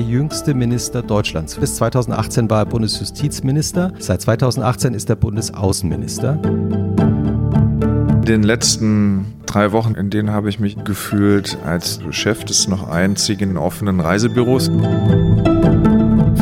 [0.00, 1.56] der jüngste Minister Deutschlands.
[1.56, 3.92] Bis 2018 war er Bundesjustizminister.
[3.98, 6.38] Seit 2018 ist er Bundesaußenminister.
[6.42, 12.88] In den letzten drei Wochen, in denen habe ich mich gefühlt als Chef des noch
[12.88, 14.70] einzigen offenen Reisebüros.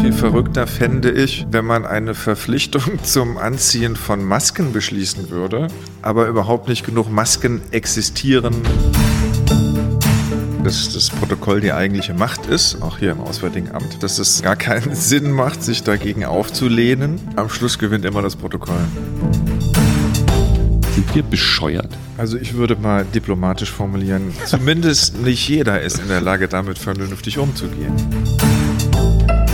[0.00, 5.66] Viel verrückter fände ich, wenn man eine Verpflichtung zum Anziehen von Masken beschließen würde,
[6.00, 8.54] aber überhaupt nicht genug Masken existieren
[10.68, 14.54] dass das Protokoll die eigentliche Macht ist, auch hier im Auswärtigen Amt, dass es gar
[14.54, 17.18] keinen Sinn macht, sich dagegen aufzulehnen.
[17.36, 18.76] Am Schluss gewinnt immer das Protokoll.
[20.94, 21.88] Sind wir bescheuert?
[22.18, 27.38] Also ich würde mal diplomatisch formulieren, zumindest nicht jeder ist in der Lage, damit vernünftig
[27.38, 27.94] umzugehen.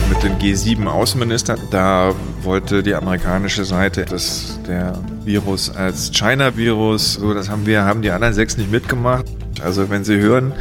[0.09, 7.49] Mit den G7-Außenministern, da wollte die amerikanische Seite, dass der Virus als China-Virus, so das
[7.49, 9.25] haben wir, haben die anderen sechs nicht mitgemacht.
[9.63, 10.53] Also wenn Sie hören,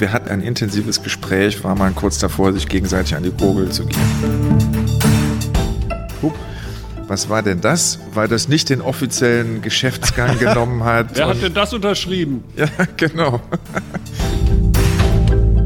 [0.00, 3.84] wir hatten ein intensives Gespräch, war man kurz davor, sich gegenseitig an die Gurgel zu
[3.84, 4.00] gehen.
[6.22, 6.34] Hup.
[7.06, 7.98] Was war denn das?
[8.14, 11.16] Weil das nicht den offiziellen Geschäftsgang genommen hat.
[11.16, 12.44] Wer hat denn das unterschrieben?
[12.56, 13.40] Ja, genau.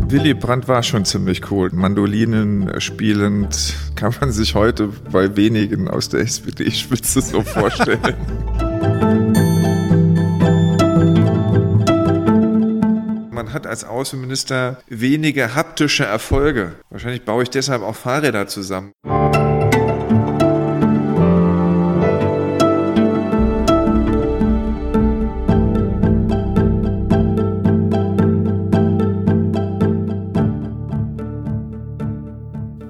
[0.09, 1.71] Willy Brandt war schon ziemlich cool.
[1.73, 8.01] Mandolinen spielend kann man sich heute bei wenigen aus der SPD-Spitze so vorstellen.
[13.75, 16.77] als Außenminister wenige haptische Erfolge.
[16.91, 18.93] Wahrscheinlich baue ich deshalb auch Fahrräder zusammen.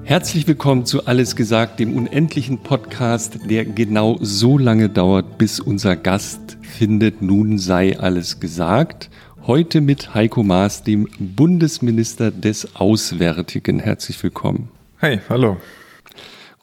[0.03, 5.95] Herzlich willkommen zu Alles gesagt, dem unendlichen Podcast, der genau so lange dauert, bis unser
[5.95, 9.09] Gast findet, nun sei alles gesagt.
[9.47, 13.79] Heute mit Heiko Maas, dem Bundesminister des Auswärtigen.
[13.79, 14.69] Herzlich willkommen.
[14.97, 15.57] Hey, hallo.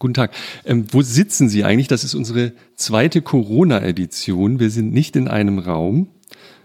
[0.00, 0.32] Guten Tag.
[0.64, 1.86] Ähm, wo sitzen Sie eigentlich?
[1.86, 4.58] Das ist unsere zweite Corona-Edition.
[4.58, 6.08] Wir sind nicht in einem Raum.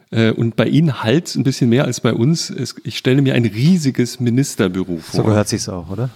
[0.10, 2.52] Äh, und bei Ihnen halt ein bisschen mehr als bei uns.
[2.84, 5.22] Ich stelle mir ein riesiges Ministerbüro vor.
[5.22, 6.10] So gehört sich's auch, oder?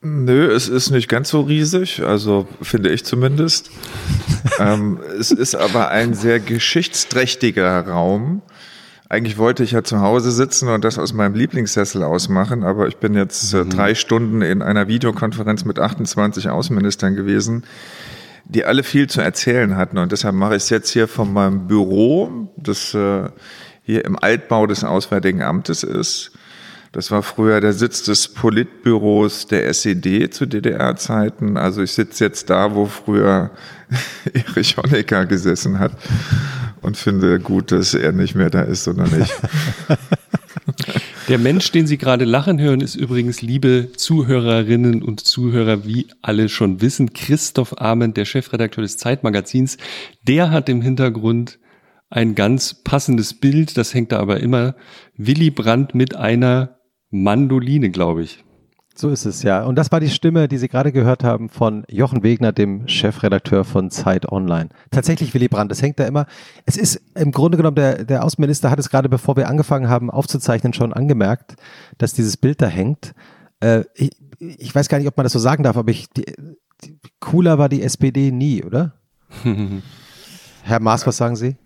[0.00, 3.70] Nö, es ist nicht ganz so riesig, also finde ich zumindest.
[4.58, 8.40] ähm, es ist aber ein sehr geschichtsträchtiger Raum
[9.08, 12.96] eigentlich wollte ich ja zu Hause sitzen und das aus meinem Lieblingssessel ausmachen, aber ich
[12.96, 13.70] bin jetzt äh, mhm.
[13.70, 17.64] drei Stunden in einer Videokonferenz mit 28 Außenministern gewesen,
[18.44, 19.98] die alle viel zu erzählen hatten.
[19.98, 23.28] Und deshalb mache ich es jetzt hier von meinem Büro, das äh,
[23.82, 26.32] hier im Altbau des Auswärtigen Amtes ist.
[26.90, 31.56] Das war früher der Sitz des Politbüros der SED zu DDR-Zeiten.
[31.56, 33.50] Also ich sitze jetzt da, wo früher
[34.32, 35.92] Erich Honecker gesessen hat
[36.86, 39.28] und finde gut, dass er nicht mehr da ist, sondern ich.
[41.28, 46.48] Der Mensch, den Sie gerade lachen hören, ist übrigens, liebe Zuhörerinnen und Zuhörer, wie alle
[46.48, 49.78] schon wissen, Christoph Ahmed, der Chefredakteur des Zeitmagazins.
[50.22, 51.58] Der hat im Hintergrund
[52.08, 54.76] ein ganz passendes Bild, das hängt da aber immer,
[55.16, 56.78] Willy Brandt mit einer
[57.10, 58.44] Mandoline, glaube ich.
[58.98, 59.62] So ist es, ja.
[59.62, 63.64] Und das war die Stimme, die Sie gerade gehört haben von Jochen Wegner, dem Chefredakteur
[63.64, 64.70] von Zeit Online.
[64.90, 66.24] Tatsächlich Willy Brandt, das hängt da immer.
[66.64, 70.10] Es ist im Grunde genommen, der, der Außenminister hat es gerade, bevor wir angefangen haben
[70.10, 71.56] aufzuzeichnen, schon angemerkt,
[71.98, 73.12] dass dieses Bild da hängt.
[73.60, 76.24] Äh, ich, ich weiß gar nicht, ob man das so sagen darf, aber ich, die,
[76.82, 78.94] die, cooler war die SPD nie, oder?
[80.62, 81.56] Herr Maas, was sagen Sie?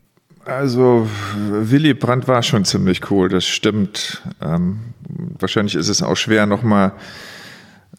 [0.44, 4.22] Also Willy Brandt war schon ziemlich cool, das stimmt.
[4.40, 4.80] Ähm,
[5.38, 6.92] wahrscheinlich ist es auch schwer, nochmal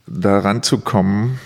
[0.08, 1.40] da ranzukommen.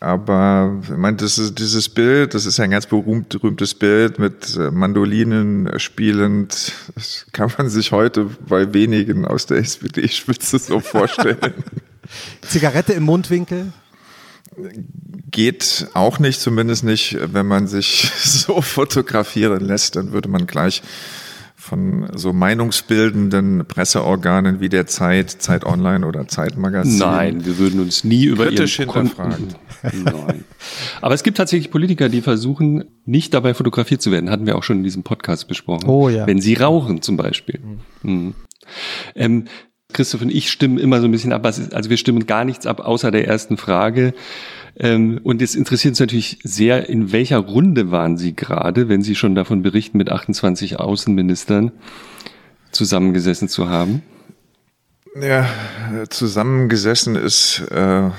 [0.00, 4.18] Aber ich meine, das ist, dieses Bild, das ist ja ein ganz berühmt, berühmtes Bild
[4.18, 6.72] mit äh, Mandolinen spielend.
[6.94, 11.38] Das kann man sich heute bei wenigen aus der SPD-Spitze so vorstellen.
[12.42, 13.72] Zigarette im Mundwinkel?
[15.30, 20.82] Geht auch nicht, zumindest nicht, wenn man sich so fotografieren lässt, dann würde man gleich
[21.66, 26.98] von so meinungsbildenden Presseorganen wie der Zeit, Zeit Online oder Zeitmagazin.
[26.98, 29.48] Nein, wir würden uns nie über kritisch hinterfragen.
[29.82, 30.44] Nein.
[31.00, 34.30] Aber es gibt tatsächlich Politiker, die versuchen, nicht dabei fotografiert zu werden.
[34.30, 35.88] Hatten wir auch schon in diesem Podcast besprochen.
[35.88, 36.26] Oh ja.
[36.26, 37.60] Wenn sie rauchen zum Beispiel.
[38.02, 38.10] Mhm.
[38.10, 38.34] Mhm.
[39.14, 39.44] Ähm,
[39.96, 41.44] Christoph und ich stimmen immer so ein bisschen ab.
[41.44, 44.14] Also wir stimmen gar nichts ab, außer der ersten Frage.
[44.78, 49.14] Ähm, und es interessiert uns natürlich sehr, in welcher Runde waren Sie gerade, wenn Sie
[49.14, 51.72] schon davon berichten, mit 28 Außenministern
[52.72, 54.02] zusammengesessen zu haben?
[55.18, 55.48] Ja,
[56.10, 58.10] zusammengesessen ist, äh,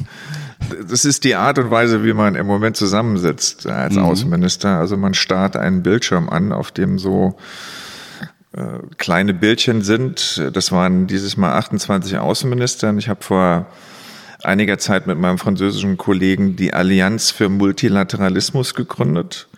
[0.88, 4.02] das ist die Art und Weise, wie man im Moment zusammensitzt als mhm.
[4.02, 4.76] Außenminister.
[4.76, 7.36] Also man starrt einen Bildschirm an, auf dem so
[8.56, 10.42] äh, kleine Bildchen sind.
[10.52, 12.94] Das waren dieses Mal 28 Außenminister.
[12.96, 13.66] Ich habe vor
[14.44, 19.48] einiger Zeit mit meinem französischen Kollegen die Allianz für Multilateralismus gegründet,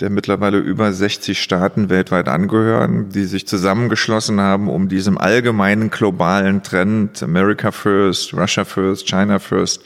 [0.00, 6.62] der mittlerweile über 60 Staaten weltweit angehören, die sich zusammengeschlossen haben, um diesem allgemeinen globalen
[6.64, 9.82] Trend America First, Russia First, China First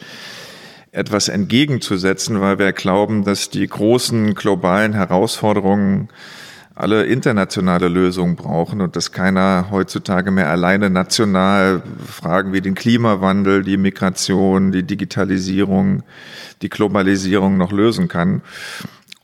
[0.91, 6.09] etwas entgegenzusetzen, weil wir glauben, dass die großen globalen Herausforderungen
[6.79, 13.65] alle internationale Lösungen brauchen und dass keiner heutzutage mehr alleine national Fragen wie den Klimawandel,
[13.65, 16.05] die Migration, die Digitalisierung,
[16.63, 18.43] die Globalisierung noch lösen kann.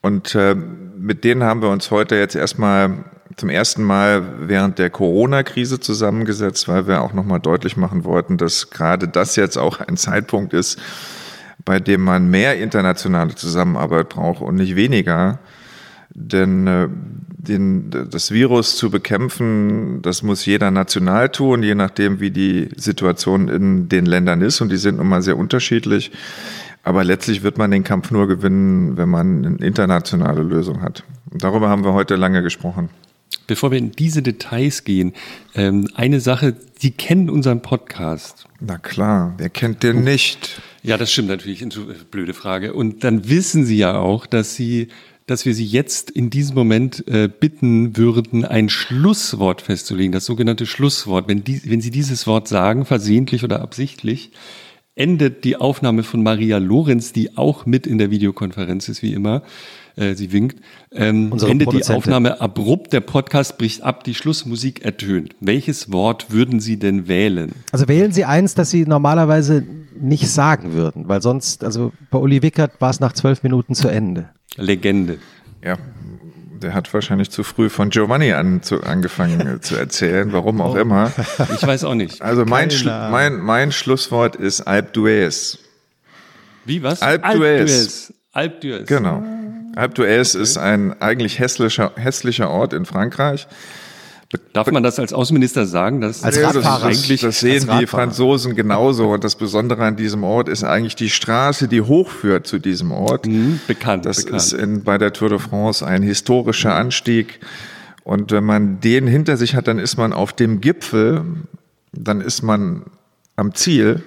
[0.01, 0.57] Und äh,
[0.99, 3.05] mit denen haben wir uns heute jetzt erstmal
[3.37, 8.71] zum ersten Mal während der Corona-Krise zusammengesetzt, weil wir auch nochmal deutlich machen wollten, dass
[8.71, 10.81] gerade das jetzt auch ein Zeitpunkt ist,
[11.65, 15.39] bei dem man mehr internationale Zusammenarbeit braucht und nicht weniger.
[16.15, 16.89] Denn äh,
[17.45, 23.49] den, das Virus zu bekämpfen, das muss jeder national tun, je nachdem, wie die Situation
[23.49, 24.61] in den Ländern ist.
[24.61, 26.11] Und die sind nun mal sehr unterschiedlich.
[26.83, 31.05] Aber letztlich wird man den Kampf nur gewinnen, wenn man eine internationale Lösung hat.
[31.33, 32.91] Darüber haben wir heute lange gesprochen.
[33.47, 35.13] Bevor wir in diese Details gehen,
[35.55, 38.47] ähm, eine Sache, Sie kennen unseren Podcast.
[38.61, 40.61] Na klar, wer kennt den nicht?
[40.83, 41.67] Ja, das stimmt natürlich,
[42.11, 42.75] blöde Frage.
[42.75, 44.89] Und dann wissen Sie ja auch, dass Sie
[45.27, 50.67] dass wir Sie jetzt in diesem Moment äh, bitten würden, ein Schlusswort festzulegen, das sogenannte
[50.67, 51.29] Schlusswort.
[51.29, 54.33] Wenn, die, wenn Sie dieses Wort sagen, versehentlich oder absichtlich,
[54.95, 59.43] endet die Aufnahme von Maria Lorenz, die auch mit in der Videokonferenz ist, wie immer.
[59.97, 60.61] Äh, sie winkt.
[60.93, 65.37] Ähm, endet die Aufnahme abrupt, der Podcast bricht ab, die Schlussmusik ertönt.
[65.41, 67.53] Welches Wort würden Sie denn wählen?
[67.71, 69.65] Also wählen Sie eins, das Sie normalerweise
[69.99, 73.89] nicht sagen würden, weil sonst, also bei Uli Wickert war es nach zwölf Minuten zu
[73.89, 74.31] Ende.
[74.57, 75.19] Legende.
[75.63, 75.79] Ja,
[76.65, 80.79] der hat wahrscheinlich zu früh von Giovanni an, zu, angefangen zu erzählen, warum auch oh.
[80.79, 81.13] immer.
[81.55, 82.23] Ich weiß auch nicht.
[82.23, 85.59] Also mein, Schlu mein, mein Schlusswort ist Alp d'Huez.
[86.65, 87.03] Wie, was?
[87.03, 88.13] Alp d'Huez.
[88.33, 88.87] Alp d'Huez.
[88.87, 89.23] Genau.
[89.77, 90.43] Alp d'Huez okay.
[90.43, 93.47] ist ein eigentlich hässlicher, hässlicher Ort in Frankreich.
[94.53, 96.01] Darf man das als Außenminister sagen?
[96.01, 99.11] Dass als Radfahrer das, das, das sehen die Franzosen genauso.
[99.11, 103.27] Und das Besondere an diesem Ort ist eigentlich die Straße, die hochführt zu diesem Ort.
[103.27, 104.07] Mhm, bekannt.
[104.07, 104.43] Das bekannt.
[104.43, 107.41] ist in, bei der Tour de France ein historischer Anstieg.
[108.05, 111.25] Und wenn man den hinter sich hat, dann ist man auf dem Gipfel,
[111.93, 112.85] dann ist man
[113.37, 114.03] am Ziel.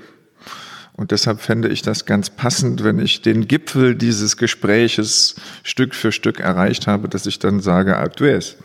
[0.94, 6.12] Und deshalb fände ich das ganz passend, wenn ich den Gipfel dieses Gespräches Stück für
[6.12, 8.56] Stück erreicht habe, dass ich dann sage, Alpe d'Huez.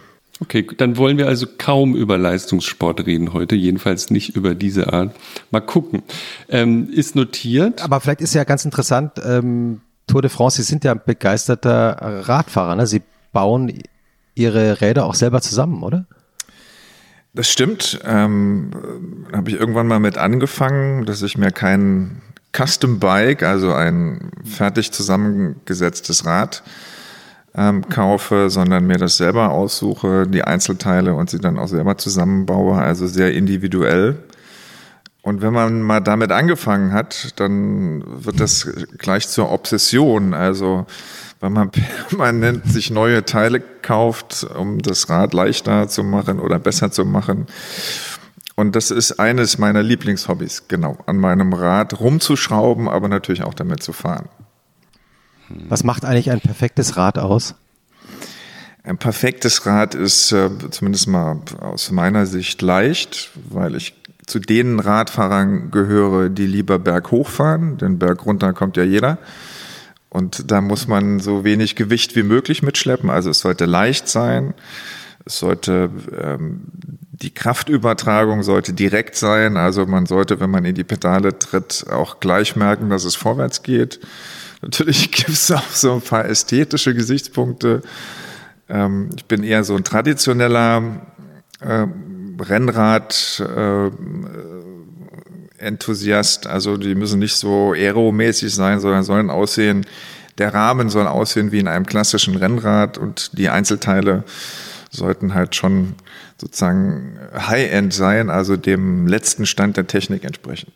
[0.40, 5.14] Okay, dann wollen wir also kaum über Leistungssport reden heute, jedenfalls nicht über diese Art.
[5.50, 6.02] Mal gucken.
[6.48, 7.82] Ähm, ist notiert.
[7.82, 11.96] Aber vielleicht ist ja ganz interessant, ähm, Tour de France, Sie sind ja ein begeisterter
[12.26, 12.86] Radfahrer, ne?
[12.86, 13.02] Sie
[13.32, 13.72] bauen
[14.34, 16.06] Ihre Räder auch selber zusammen, oder?
[17.34, 18.00] Das stimmt.
[18.04, 18.70] Ähm,
[19.32, 22.20] Habe ich irgendwann mal mit angefangen, dass ich mir kein
[22.54, 26.62] Custom Bike, also ein fertig zusammengesetztes Rad,
[27.54, 32.76] ähm, kaufe, sondern mir das selber aussuche, die Einzelteile und sie dann auch selber zusammenbaue,
[32.76, 34.18] also sehr individuell.
[35.22, 38.68] Und wenn man mal damit angefangen hat, dann wird das
[38.98, 40.34] gleich zur Obsession.
[40.34, 40.86] Also
[41.40, 41.70] wenn man
[42.08, 47.46] permanent sich neue Teile kauft, um das Rad leichter zu machen oder besser zu machen.
[48.56, 53.82] Und das ist eines meiner Lieblingshobbys, genau, an meinem Rad rumzuschrauben, aber natürlich auch damit
[53.82, 54.28] zu fahren.
[55.68, 57.54] Was macht eigentlich ein perfektes Rad aus?
[58.84, 63.94] Ein perfektes Rad ist äh, zumindest mal aus meiner Sicht leicht, weil ich
[64.26, 69.18] zu den Radfahrern gehöre, die lieber berghoch fahren, denn berg runter kommt ja jeder.
[70.08, 73.08] Und da muss man so wenig Gewicht wie möglich mitschleppen.
[73.08, 74.52] Also es sollte leicht sein.
[75.24, 75.90] Es sollte
[76.20, 76.62] ähm,
[77.22, 79.56] die Kraftübertragung sollte direkt sein.
[79.56, 83.62] Also man sollte, wenn man in die Pedale tritt, auch gleich merken, dass es vorwärts
[83.62, 84.00] geht.
[84.62, 87.82] Natürlich gibt es auch so ein paar ästhetische Gesichtspunkte.
[88.68, 91.02] Ähm, ich bin eher so ein traditioneller
[91.60, 91.86] äh,
[92.40, 93.40] Rennrad.
[93.40, 93.90] Äh,
[95.62, 99.86] Enthusiast, also die müssen nicht so aeromäßig sein, sondern sollen aussehen,
[100.38, 104.24] der Rahmen soll aussehen wie in einem klassischen Rennrad und die Einzelteile
[104.90, 105.94] sollten halt schon
[106.40, 110.72] sozusagen High-End sein, also dem letzten Stand der Technik entsprechen.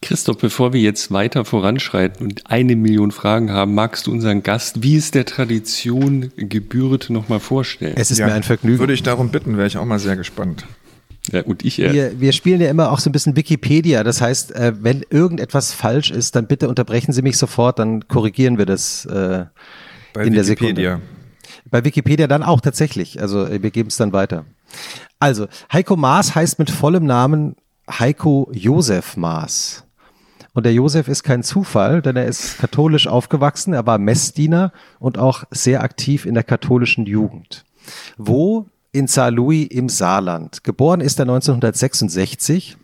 [0.00, 4.82] Christoph, bevor wir jetzt weiter voranschreiten und eine Million Fragen haben, magst du unseren Gast,
[4.82, 7.94] wie es der Tradition gebührt, nochmal vorstellen?
[7.96, 8.78] Es ist ja, mir ein Vergnügen.
[8.78, 10.66] Würde ich darum bitten, wäre ich auch mal sehr gespannt.
[11.32, 14.04] Ja, und ich äh wir, wir spielen ja immer auch so ein bisschen Wikipedia.
[14.04, 18.56] Das heißt, äh, wenn irgendetwas falsch ist, dann bitte unterbrechen Sie mich sofort, dann korrigieren
[18.56, 19.44] wir das äh,
[20.14, 20.34] Bei in Wikipedia.
[20.34, 21.00] der Sekunde.
[21.70, 23.20] Bei Wikipedia dann auch tatsächlich.
[23.20, 24.46] Also äh, wir geben es dann weiter.
[25.18, 27.56] Also, Heiko Maas heißt mit vollem Namen
[27.90, 29.84] Heiko Josef Maas.
[30.58, 35.16] Und der Josef ist kein Zufall, denn er ist katholisch aufgewachsen, er war Messdiener und
[35.16, 37.64] auch sehr aktiv in der katholischen Jugend.
[38.16, 38.66] Wo?
[38.90, 40.64] In Saarlouis im Saarland.
[40.64, 42.76] Geboren ist er 1966.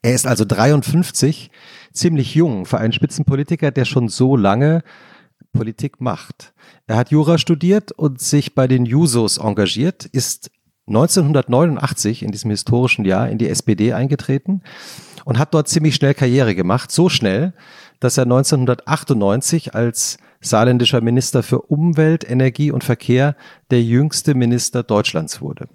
[0.00, 1.50] Er ist also 53,
[1.92, 4.82] ziemlich jung für einen Spitzenpolitiker, der schon so lange
[5.52, 6.54] Politik macht.
[6.86, 10.50] Er hat Jura studiert und sich bei den Jusos engagiert, ist
[10.86, 14.62] 1989 in diesem historischen Jahr in die SPD eingetreten
[15.24, 16.90] und hat dort ziemlich schnell Karriere gemacht.
[16.90, 17.54] So schnell,
[18.00, 23.34] dass er 1998 als saarländischer Minister für Umwelt, Energie und Verkehr
[23.70, 25.68] der jüngste Minister Deutschlands wurde.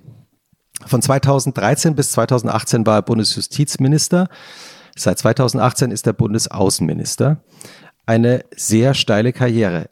[0.85, 4.29] Von 2013 bis 2018 war er Bundesjustizminister.
[4.95, 7.43] Seit 2018 ist er Bundesaußenminister.
[8.05, 9.89] Eine sehr steile Karriere.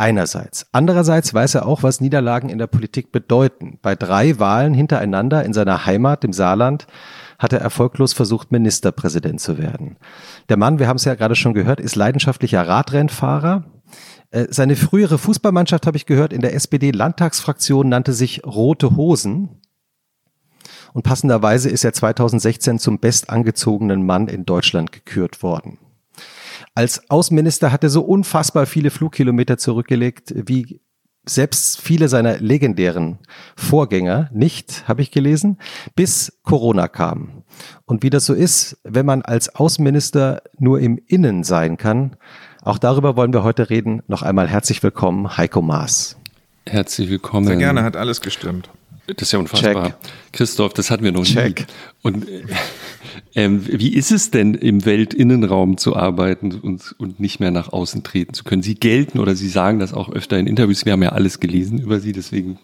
[0.00, 0.66] Einerseits.
[0.72, 3.78] Andererseits weiß er auch, was Niederlagen in der Politik bedeuten.
[3.82, 6.86] Bei drei Wahlen hintereinander in seiner Heimat, dem Saarland,
[7.38, 9.98] hat er erfolglos versucht, Ministerpräsident zu werden.
[10.48, 13.64] Der Mann, wir haben es ja gerade schon gehört, ist leidenschaftlicher Radrennfahrer.
[14.30, 19.60] Äh, seine frühere Fußballmannschaft, habe ich gehört, in der SPD-Landtagsfraktion nannte sich Rote Hosen.
[20.94, 25.76] Und passenderweise ist er 2016 zum bestangezogenen Mann in Deutschland gekürt worden.
[26.74, 30.80] Als Außenminister hat er so unfassbar viele Flugkilometer zurückgelegt, wie
[31.26, 33.18] selbst viele seiner legendären
[33.56, 35.58] Vorgänger nicht, habe ich gelesen,
[35.94, 37.44] bis Corona kam.
[37.84, 42.16] Und wie das so ist, wenn man als Außenminister nur im Innen sein kann,
[42.62, 44.02] auch darüber wollen wir heute reden.
[44.06, 46.16] Noch einmal herzlich willkommen, Heiko Maas.
[46.66, 47.46] Herzlich willkommen.
[47.46, 48.70] Sehr gerne, hat alles gestimmt.
[49.06, 49.86] Das ist ja unfassbar.
[49.86, 49.94] Check.
[50.32, 51.60] Christoph, das hatten wir noch Check.
[51.60, 51.66] nie.
[52.02, 52.42] Und äh,
[53.34, 58.02] ähm, wie ist es denn, im Weltinnenraum zu arbeiten und, und nicht mehr nach außen
[58.02, 58.62] treten zu können?
[58.62, 60.84] Sie gelten oder Sie sagen das auch öfter in Interviews.
[60.84, 62.58] Wir haben ja alles gelesen über Sie, deswegen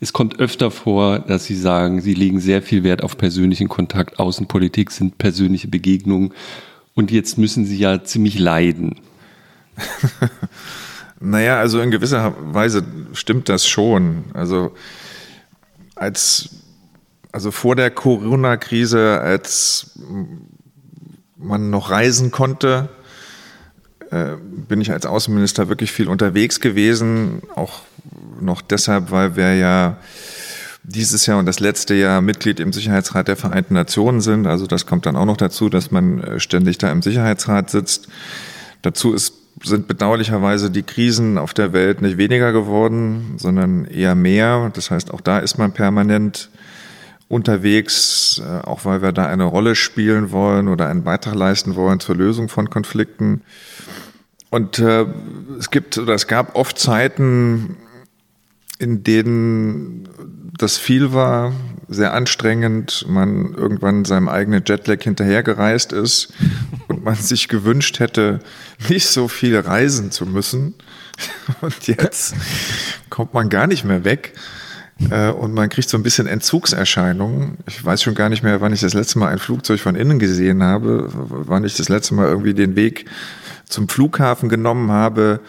[0.00, 4.18] es kommt öfter vor, dass Sie sagen, Sie legen sehr viel Wert auf persönlichen Kontakt.
[4.18, 6.32] Außenpolitik sind persönliche Begegnungen.
[6.94, 8.96] Und jetzt müssen Sie ja ziemlich leiden.
[11.20, 14.24] naja, also in gewisser Weise stimmt das schon.
[14.32, 14.72] Also
[15.94, 16.48] als
[17.32, 19.98] also vor der Corona-Krise, als
[21.36, 22.88] man noch reisen konnte,
[24.10, 24.36] äh,
[24.68, 27.82] bin ich als Außenminister wirklich viel unterwegs gewesen, auch
[28.40, 29.98] noch deshalb, weil wir ja
[30.82, 34.46] dieses Jahr und das letzte Jahr Mitglied im Sicherheitsrat der Vereinten Nationen sind.
[34.46, 38.08] Also das kommt dann auch noch dazu, dass man äh, ständig da im Sicherheitsrat sitzt.
[38.82, 44.70] Dazu ist, sind bedauerlicherweise die Krisen auf der Welt nicht weniger geworden, sondern eher mehr.
[44.74, 46.50] Das heißt, auch da ist man permanent
[47.30, 52.00] unterwegs, äh, auch weil wir da eine Rolle spielen wollen oder einen Beitrag leisten wollen
[52.00, 53.42] zur Lösung von Konflikten.
[54.50, 55.06] Und äh,
[55.56, 57.76] es gibt oder es gab oft Zeiten,
[58.80, 60.08] in denen
[60.58, 61.52] das viel war,
[61.86, 66.32] sehr anstrengend, man irgendwann seinem eigenen Jetlag hinterhergereist ist
[66.88, 68.40] und man sich gewünscht hätte,
[68.88, 70.74] nicht so viel reisen zu müssen.
[71.60, 72.34] Und jetzt
[73.10, 74.32] kommt man gar nicht mehr weg.
[75.08, 77.58] Äh, und man kriegt so ein bisschen Entzugserscheinungen.
[77.66, 80.18] Ich weiß schon gar nicht mehr, wann ich das letzte Mal ein Flugzeug von innen
[80.18, 83.06] gesehen habe, wann ich das letzte Mal irgendwie den Weg
[83.66, 85.40] zum Flughafen genommen habe,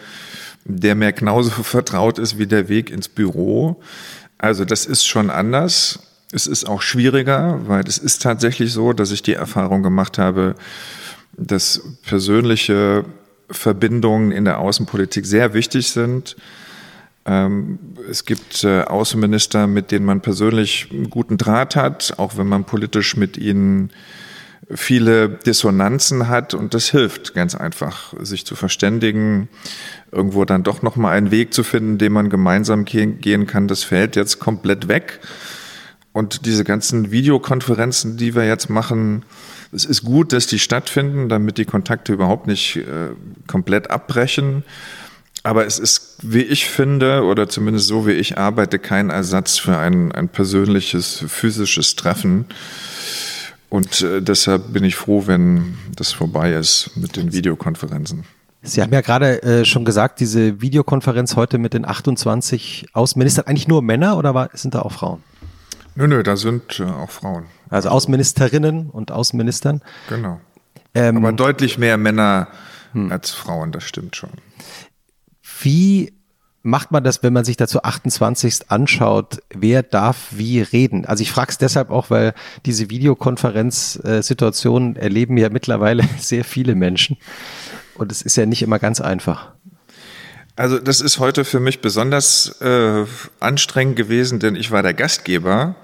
[0.63, 3.81] der mir genauso vertraut ist wie der Weg ins Büro.
[4.37, 5.99] Also das ist schon anders.
[6.31, 10.55] Es ist auch schwieriger, weil es ist tatsächlich so, dass ich die Erfahrung gemacht habe,
[11.35, 13.03] dass persönliche
[13.49, 16.37] Verbindungen in der Außenpolitik sehr wichtig sind
[17.23, 22.63] es gibt äh, Außenminister, mit denen man persönlich einen guten Draht hat, auch wenn man
[22.63, 23.91] politisch mit ihnen
[24.73, 29.49] viele Dissonanzen hat und das hilft ganz einfach, sich zu verständigen,
[30.11, 33.67] irgendwo dann doch nochmal einen Weg zu finden, den man gemeinsam gehen kann.
[33.67, 35.19] Das fällt jetzt komplett weg.
[36.13, 39.23] Und diese ganzen Videokonferenzen, die wir jetzt machen,
[39.71, 43.11] es ist gut, dass die stattfinden, damit die Kontakte überhaupt nicht äh,
[43.47, 44.63] komplett abbrechen.
[45.43, 49.77] Aber es ist, wie ich finde, oder zumindest so wie ich arbeite, kein Ersatz für
[49.77, 52.45] ein, ein persönliches, physisches Treffen.
[53.69, 58.25] Und äh, deshalb bin ich froh, wenn das vorbei ist mit den Videokonferenzen.
[58.61, 63.67] Sie haben ja gerade äh, schon gesagt, diese Videokonferenz heute mit den 28 Außenministern, eigentlich
[63.67, 65.23] nur Männer oder war, sind da auch Frauen?
[65.95, 67.45] Nö, nö, da sind äh, auch Frauen.
[67.69, 69.81] Also Außenministerinnen und Außenministern.
[70.09, 70.39] Genau.
[70.93, 72.49] Ähm, Aber deutlich mehr Männer
[72.93, 73.11] hm.
[73.11, 74.31] als Frauen, das stimmt schon.
[75.61, 76.13] Wie
[76.63, 78.69] macht man das, wenn man sich dazu 28.
[78.69, 81.05] anschaut, wer darf wie reden?
[81.05, 82.33] Also ich frage es deshalb auch, weil
[82.65, 87.17] diese Videokonferenzsituationen erleben ja mittlerweile sehr viele Menschen
[87.95, 89.51] und es ist ja nicht immer ganz einfach.
[90.55, 93.05] Also das ist heute für mich besonders äh,
[93.39, 95.75] anstrengend gewesen, denn ich war der Gastgeber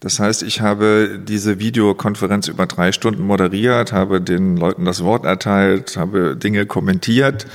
[0.00, 5.24] Das heißt, ich habe diese Videokonferenz über drei Stunden moderiert, habe den Leuten das Wort
[5.24, 7.46] erteilt, habe Dinge kommentiert,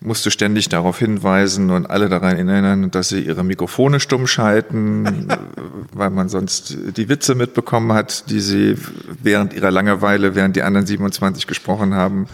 [0.00, 5.28] musste ständig darauf hinweisen und alle daran erinnern, dass sie ihre Mikrofone stumm schalten,
[5.92, 8.76] weil man sonst die Witze mitbekommen hat, die sie
[9.22, 12.26] während ihrer Langeweile, während die anderen 27 gesprochen haben,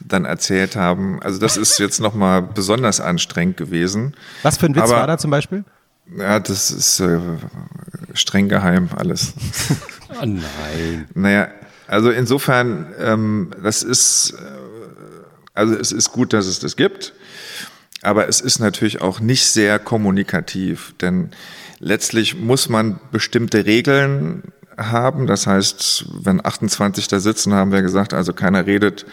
[0.00, 1.20] dann erzählt haben.
[1.22, 4.14] Also das ist jetzt nochmal besonders anstrengend gewesen.
[4.42, 5.64] Was für ein Witz Aber, war da zum Beispiel?
[6.16, 7.18] Ja, das ist äh,
[8.14, 9.34] streng geheim alles.
[10.20, 11.08] Oh nein.
[11.14, 11.48] Naja,
[11.86, 14.71] also insofern, ähm, das ist, äh,
[15.54, 17.12] also es ist gut, dass es das gibt,
[18.02, 21.30] aber es ist natürlich auch nicht sehr kommunikativ, denn
[21.78, 24.42] letztlich muss man bestimmte Regeln
[24.76, 25.26] haben.
[25.26, 29.06] Das heißt, wenn 28 da sitzen, haben wir gesagt, also keiner redet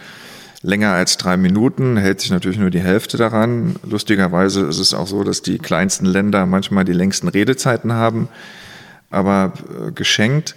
[0.62, 3.76] länger als drei Minuten, hält sich natürlich nur die Hälfte daran.
[3.82, 8.28] Lustigerweise ist es auch so, dass die kleinsten Länder manchmal die längsten Redezeiten haben,
[9.10, 9.52] aber
[9.88, 10.54] äh, geschenkt.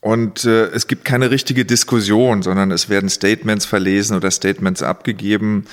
[0.00, 5.64] Und äh, es gibt keine richtige Diskussion, sondern es werden Statements verlesen oder Statements abgegeben.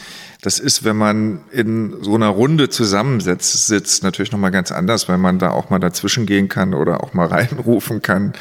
[0.42, 5.20] Das ist, wenn man in so einer Runde zusammensitzt, sitzt natürlich nochmal ganz anders, weil
[5.20, 8.34] man da auch mal dazwischen gehen kann oder auch mal reinrufen kann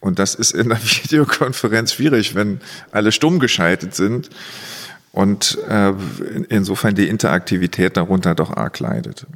[0.00, 2.60] und das ist in der Videokonferenz schwierig, wenn
[2.90, 4.30] alle stumm geschaltet sind
[5.12, 5.92] und äh,
[6.48, 9.26] insofern die Interaktivität darunter doch arg leidet.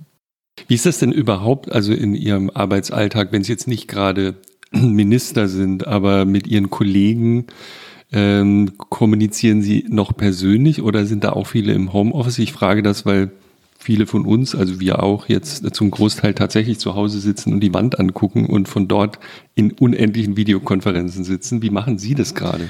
[0.69, 4.37] Wie ist das denn überhaupt, also in Ihrem Arbeitsalltag, wenn Sie jetzt nicht gerade
[4.83, 7.47] Minister sind, aber mit Ihren Kollegen
[8.13, 12.39] ähm, kommunizieren Sie noch persönlich oder sind da auch viele im Homeoffice?
[12.39, 13.31] Ich frage das, weil
[13.79, 17.75] viele von uns, also wir auch, jetzt zum Großteil tatsächlich zu Hause sitzen und die
[17.75, 19.19] Wand angucken und von dort
[19.55, 21.61] in unendlichen Videokonferenzen sitzen.
[21.61, 22.69] Wie machen Sie das gerade?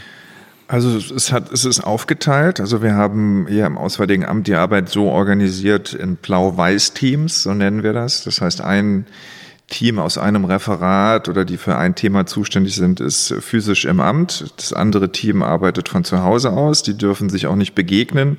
[0.66, 2.58] Also es, hat, es ist aufgeteilt.
[2.58, 7.82] Also wir haben hier im Auswärtigen Amt die Arbeit so organisiert in Blau-Weiß-Teams, so nennen
[7.82, 8.25] wir das.
[8.25, 9.06] Das heißt, ein
[9.68, 14.52] Team aus einem Referat oder die für ein Thema zuständig sind, ist physisch im Amt.
[14.56, 16.82] Das andere Team arbeitet von zu Hause aus.
[16.82, 18.38] Die dürfen sich auch nicht begegnen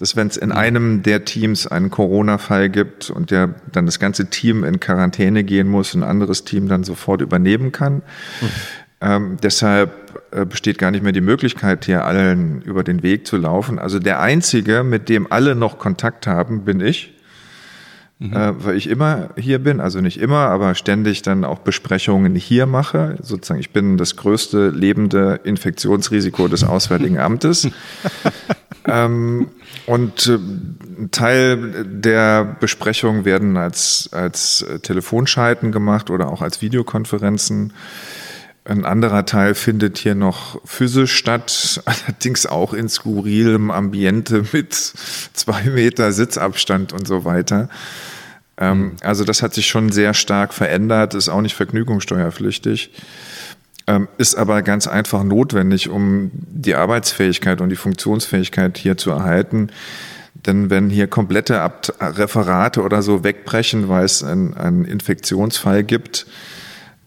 [0.00, 4.30] dass wenn es in einem der Teams einen Corona-Fall gibt und der dann das ganze
[4.30, 7.96] Team in Quarantäne gehen muss, ein anderes Team dann sofort übernehmen kann.
[7.96, 8.48] Mhm.
[9.02, 13.36] Ähm, deshalb äh, besteht gar nicht mehr die Möglichkeit, hier allen über den Weg zu
[13.36, 13.78] laufen.
[13.78, 17.14] Also der Einzige, mit dem alle noch Kontakt haben, bin ich.
[18.20, 18.34] Mhm.
[18.34, 22.66] Äh, weil ich immer hier bin, also nicht immer, aber ständig dann auch Besprechungen hier
[22.66, 23.16] mache.
[23.22, 27.66] Sozusagen, ich bin das größte lebende Infektionsrisiko des Auswärtigen Amtes.
[28.84, 29.48] ähm,
[29.86, 37.72] und äh, ein Teil der Besprechungen werden als, als Telefonschalten gemacht oder auch als Videokonferenzen.
[38.64, 45.62] Ein anderer Teil findet hier noch physisch statt, allerdings auch in skurrilem Ambiente mit zwei
[45.64, 47.68] Meter Sitzabstand und so weiter.
[48.58, 48.96] Ähm, mhm.
[49.02, 52.90] Also das hat sich schon sehr stark verändert, ist auch nicht vergnügungssteuerpflichtig.
[53.86, 59.70] Ähm, ist aber ganz einfach notwendig, um die Arbeitsfähigkeit und die Funktionsfähigkeit hier zu erhalten.
[60.46, 66.26] Denn wenn hier komplette Referate oder so wegbrechen, weil es einen, einen Infektionsfall gibt,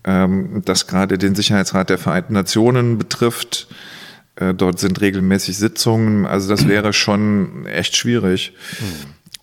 [0.03, 3.67] ähm, das gerade den Sicherheitsrat der Vereinten Nationen betrifft,
[4.35, 8.53] äh, dort sind regelmäßig Sitzungen, also das wäre schon echt schwierig.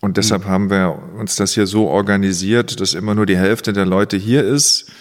[0.01, 3.85] Und deshalb haben wir uns das hier so organisiert, dass immer nur die Hälfte der
[3.85, 4.91] Leute hier ist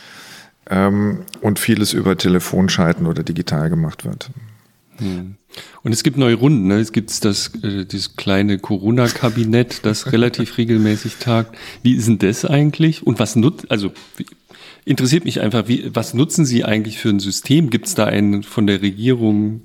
[0.68, 4.30] ähm, und vieles über Telefonschalten oder digital gemacht wird.
[4.98, 5.36] Hm.
[5.82, 6.68] Und es gibt neue Runden.
[6.68, 6.78] Ne?
[6.78, 11.56] Es gibt das, äh, dieses kleine Corona-Kabinett, das relativ regelmäßig tagt.
[11.82, 13.04] Wie ist denn das eigentlich?
[13.04, 13.92] Und was nutzt, also
[14.84, 17.70] interessiert mich einfach, wie, was nutzen Sie eigentlich für ein System?
[17.70, 19.62] Gibt es da ein von der Regierung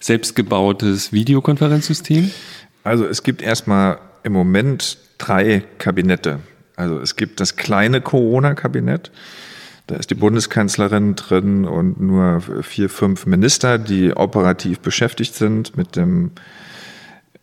[0.00, 2.30] selbstgebautes Videokonferenzsystem?
[2.82, 6.40] Also es gibt erstmal im Moment drei Kabinette.
[6.76, 9.10] Also es gibt das kleine Corona-Kabinett.
[9.86, 15.94] Da ist die Bundeskanzlerin drin und nur vier, fünf Minister, die operativ beschäftigt sind mit
[15.94, 16.32] dem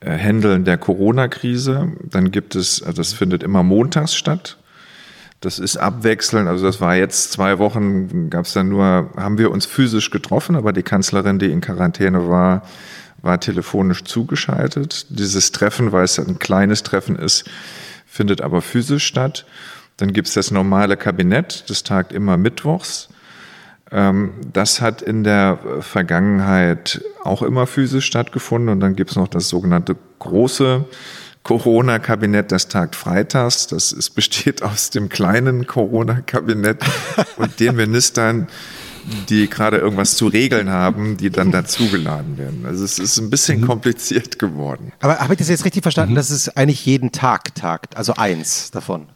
[0.04, 1.94] Händeln äh, der Corona-Krise.
[2.04, 4.58] Dann gibt es, also das findet immer montags statt.
[5.42, 6.48] Das ist abwechselnd.
[6.48, 10.56] Also das war jetzt zwei Wochen, gab es dann nur, haben wir uns physisch getroffen,
[10.56, 12.62] aber die Kanzlerin, die in Quarantäne war,
[13.24, 15.08] war telefonisch zugeschaltet.
[15.10, 17.50] Dieses Treffen, weil es ein kleines Treffen ist,
[18.06, 19.46] findet aber physisch statt.
[19.98, 23.10] Dann gibt es das normale Kabinett, das tagt immer mittwochs.
[23.92, 28.70] Ähm, das hat in der Vergangenheit auch immer physisch stattgefunden.
[28.70, 30.86] Und dann gibt es noch das sogenannte große
[31.44, 33.68] Corona-Kabinett, das tagt freitags.
[33.68, 36.84] Das ist, besteht aus dem kleinen Corona-Kabinett
[37.38, 38.48] und den Ministern,
[39.30, 42.66] die gerade irgendwas zu regeln haben, die dann dazugeladen werden.
[42.68, 43.66] Also es ist ein bisschen mhm.
[43.66, 44.92] kompliziert geworden.
[45.02, 46.18] Aber habe ich das jetzt richtig verstanden, mhm.
[46.18, 49.08] dass es eigentlich jeden Tag tagt, also eins davon?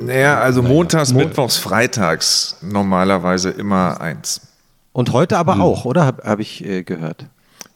[0.00, 4.40] Naja, also montags, mittwochs, freitags normalerweise immer eins.
[4.92, 5.60] Und heute aber hm.
[5.60, 6.04] auch, oder?
[6.04, 7.26] Habe hab ich äh, gehört.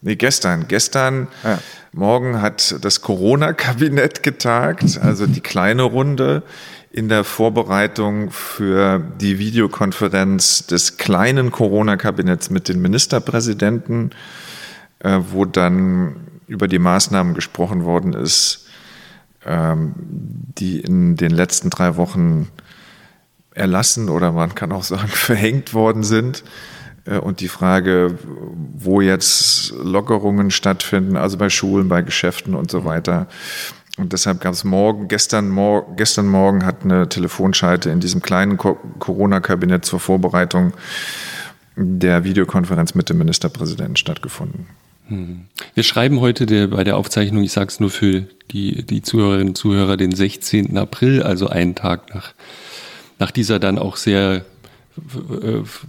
[0.05, 0.67] Nee, gestern.
[0.67, 1.59] Gestern, ja.
[1.93, 6.43] morgen hat das Corona-Kabinett getagt, also die kleine Runde
[6.91, 14.11] in der Vorbereitung für die Videokonferenz des kleinen Corona-Kabinetts mit den Ministerpräsidenten,
[14.99, 18.67] äh, wo dann über die Maßnahmen gesprochen worden ist,
[19.45, 22.49] ähm, die in den letzten drei Wochen
[23.55, 26.43] erlassen oder man kann auch sagen verhängt worden sind.
[27.05, 28.17] Äh, und die Frage,
[28.77, 33.27] wo jetzt Lockerungen stattfinden, also bei Schulen, bei Geschäften und so weiter.
[33.97, 38.57] Und deshalb gab es morgen, gestern, mor gestern Morgen hat eine Telefonschalte in diesem kleinen
[38.57, 40.73] Corona-Kabinett zur Vorbereitung
[41.75, 44.65] der Videokonferenz mit dem Ministerpräsidenten stattgefunden.
[45.07, 45.45] Hm.
[45.75, 49.49] Wir schreiben heute der, bei der Aufzeichnung, ich sage es nur für die, die Zuhörerinnen
[49.49, 50.77] und Zuhörer, den 16.
[50.77, 52.33] April, also einen Tag nach,
[53.19, 54.43] nach dieser dann auch sehr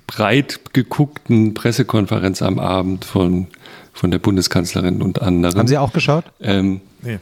[0.06, 3.48] breit geguckten Pressekonferenz am Abend von,
[3.92, 5.58] von der Bundeskanzlerin und anderen.
[5.58, 6.24] Haben Sie auch geschaut?
[6.40, 7.18] Ähm, nee.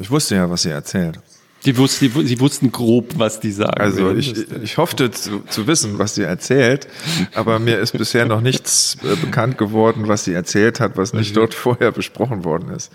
[0.00, 1.20] Ich wusste ja, was sie erzählt.
[1.64, 3.80] Die wussten, die, sie wussten grob, was die sagen.
[3.80, 6.86] Also ich, ich hoffte zu, zu wissen, was sie erzählt,
[7.34, 11.36] aber mir ist bisher noch nichts äh, bekannt geworden, was sie erzählt hat, was nicht
[11.36, 12.92] dort vorher besprochen worden ist.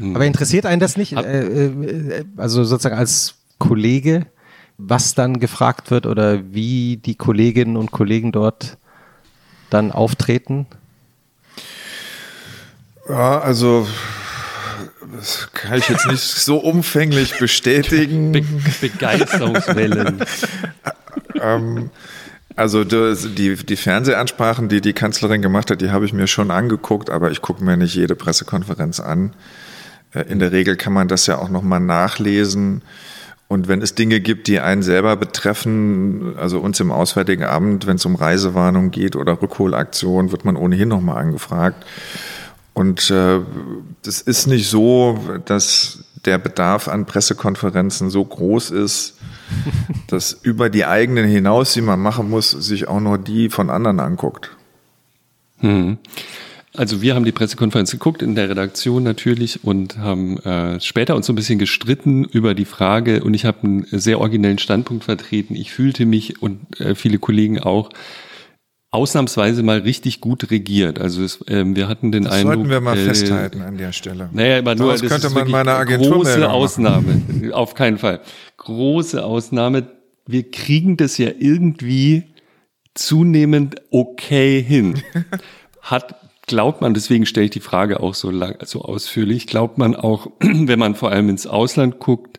[0.00, 1.14] Aber interessiert einen das nicht?
[1.14, 4.26] Äh, äh, also sozusagen als Kollege,
[4.78, 8.76] was dann gefragt wird oder wie die Kolleginnen und Kollegen dort
[9.70, 10.66] dann auftreten?
[13.08, 13.86] Ja, also
[15.16, 18.32] das kann ich jetzt nicht so umfänglich bestätigen.
[18.32, 18.44] Be
[18.80, 20.24] Begeisterungswellen.
[21.40, 21.90] ähm,
[22.56, 27.10] also die, die Fernsehansprachen, die die Kanzlerin gemacht hat, die habe ich mir schon angeguckt,
[27.10, 29.34] aber ich gucke mir nicht jede Pressekonferenz an.
[30.12, 32.82] Äh, in der Regel kann man das ja auch nochmal nachlesen.
[33.54, 37.94] Und wenn es Dinge gibt, die einen selber betreffen, also uns im Auswärtigen Amt, wenn
[37.94, 41.86] es um Reisewarnung geht oder Rückholaktion, wird man ohnehin nochmal angefragt.
[42.72, 43.38] Und äh,
[44.02, 49.18] das ist nicht so, dass der Bedarf an Pressekonferenzen so groß ist,
[50.08, 54.00] dass über die eigenen hinaus, die man machen muss, sich auch noch die von anderen
[54.00, 54.50] anguckt.
[55.58, 55.98] Hm.
[56.76, 61.26] Also wir haben die Pressekonferenz geguckt in der Redaktion natürlich und haben äh, später uns
[61.26, 65.54] so ein bisschen gestritten über die Frage und ich habe einen sehr originellen Standpunkt vertreten.
[65.54, 67.90] Ich fühlte mich und äh, viele Kollegen auch
[68.90, 71.00] ausnahmsweise mal richtig gut regiert.
[71.00, 72.54] Also es, ähm, wir hatten den das Eindruck.
[72.54, 74.28] Sollten wir mal äh, festhalten an der Stelle.
[74.32, 77.22] Naja, aber nur das könnte man meine Agentur große Ausnahme.
[77.52, 78.20] Auf keinen Fall.
[78.56, 79.86] Große Ausnahme.
[80.26, 82.24] Wir kriegen das ja irgendwie
[82.94, 85.02] zunehmend okay hin.
[85.82, 89.94] Hat glaubt man, deswegen stelle ich die Frage auch so lang, so ausführlich, glaubt man
[89.94, 92.38] auch, wenn man vor allem ins Ausland guckt,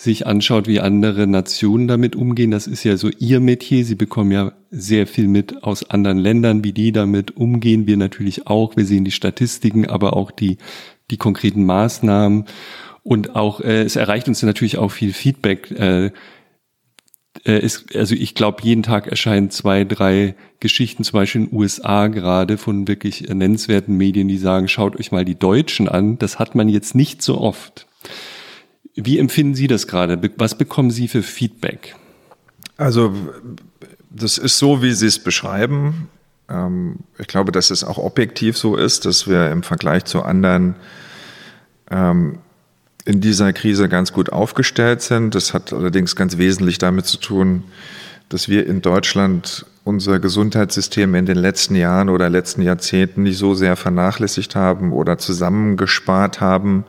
[0.00, 2.50] sich anschaut, wie andere Nationen damit umgehen.
[2.50, 3.84] Das ist ja so ihr Metier.
[3.84, 7.86] Sie bekommen ja sehr viel mit aus anderen Ländern, wie die damit umgehen.
[7.86, 8.76] Wir natürlich auch.
[8.76, 10.56] Wir sehen die Statistiken, aber auch die,
[11.10, 12.46] die konkreten Maßnahmen.
[13.02, 15.70] Und auch, äh, es erreicht uns natürlich auch viel Feedback.
[15.70, 16.12] Äh,
[17.44, 22.08] ist, also ich glaube, jeden Tag erscheinen zwei, drei Geschichten, zum Beispiel in den USA
[22.08, 26.18] gerade von wirklich nennenswerten Medien, die sagen, schaut euch mal die Deutschen an.
[26.18, 27.86] Das hat man jetzt nicht so oft.
[28.94, 30.20] Wie empfinden Sie das gerade?
[30.36, 31.94] Was bekommen Sie für Feedback?
[32.76, 33.14] Also
[34.10, 36.08] das ist so, wie Sie es beschreiben.
[36.48, 40.74] Ähm, ich glaube, dass es auch objektiv so ist, dass wir im Vergleich zu anderen
[41.90, 42.38] ähm,
[43.10, 45.34] in dieser Krise ganz gut aufgestellt sind.
[45.34, 47.64] Das hat allerdings ganz wesentlich damit zu tun,
[48.28, 53.54] dass wir in Deutschland unser Gesundheitssystem in den letzten Jahren oder letzten Jahrzehnten nicht so
[53.54, 56.84] sehr vernachlässigt haben oder zusammengespart haben,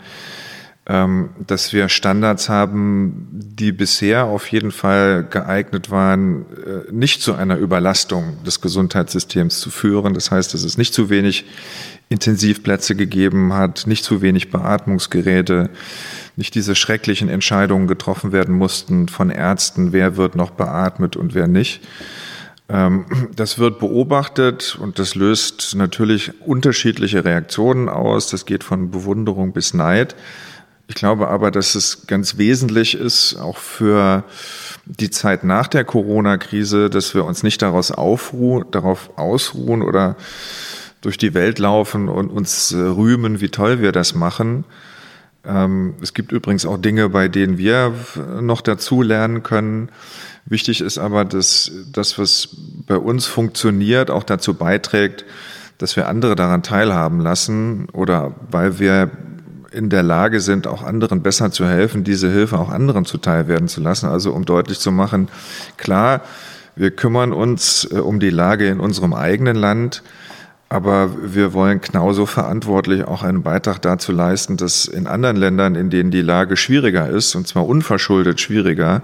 [0.86, 7.58] dass wir Standards haben, die bisher auf jeden Fall geeignet waren, äh, nicht zu einer
[7.58, 10.16] Überlastung des Gesundheitssystems zu führen.
[10.16, 11.46] Das heißt, dass es nicht zu wenig
[12.10, 15.70] Intensivplätze gegeben hat, nicht zu wenig Beatmungsgeräte,
[16.36, 21.48] nicht diese schrecklichen Entscheidungen getroffen werden mussten von Ärzten, wer wird noch beatmet und wer
[21.48, 21.82] nicht.
[22.70, 28.30] Ähm, das wird beobachtet und das löst natürlich unterschiedliche Reaktionen aus.
[28.30, 30.16] Das geht von Bewunderung bis Neid.
[30.92, 34.26] Ich glaube aber, dass es ganz wesentlich ist, auch für
[34.86, 40.18] die Zeit nach der Corona-Krise, dass wir uns nicht daraus aufruhen, darauf ausruhen oder
[41.00, 44.66] durch die Welt laufen und uns äh, rühmen, wie toll wir das machen.
[45.46, 47.94] Ähm, es gibt übrigens auch Dinge, bei denen wir
[48.42, 49.88] noch dazu lernen können.
[50.44, 52.50] Wichtig ist aber, dass das, was
[52.86, 55.24] bei uns funktioniert, auch dazu beiträgt,
[55.78, 59.10] dass wir andere daran teilhaben lassen oder weil wir
[59.72, 63.68] in der Lage sind, auch anderen besser zu helfen, diese Hilfe auch anderen zuteil werden
[63.68, 64.08] zu lassen.
[64.08, 65.30] Also um deutlich zu machen,
[65.78, 66.22] klar,
[66.76, 70.04] wir kümmern uns äh, um die Lage in unserem eigenen Land,
[70.70, 75.90] aber wir wollen genauso verantwortlich auch einen Beitrag dazu leisten, dass in anderen Ländern, in
[75.90, 79.02] denen die Lage schwieriger ist, und zwar unverschuldet schwieriger,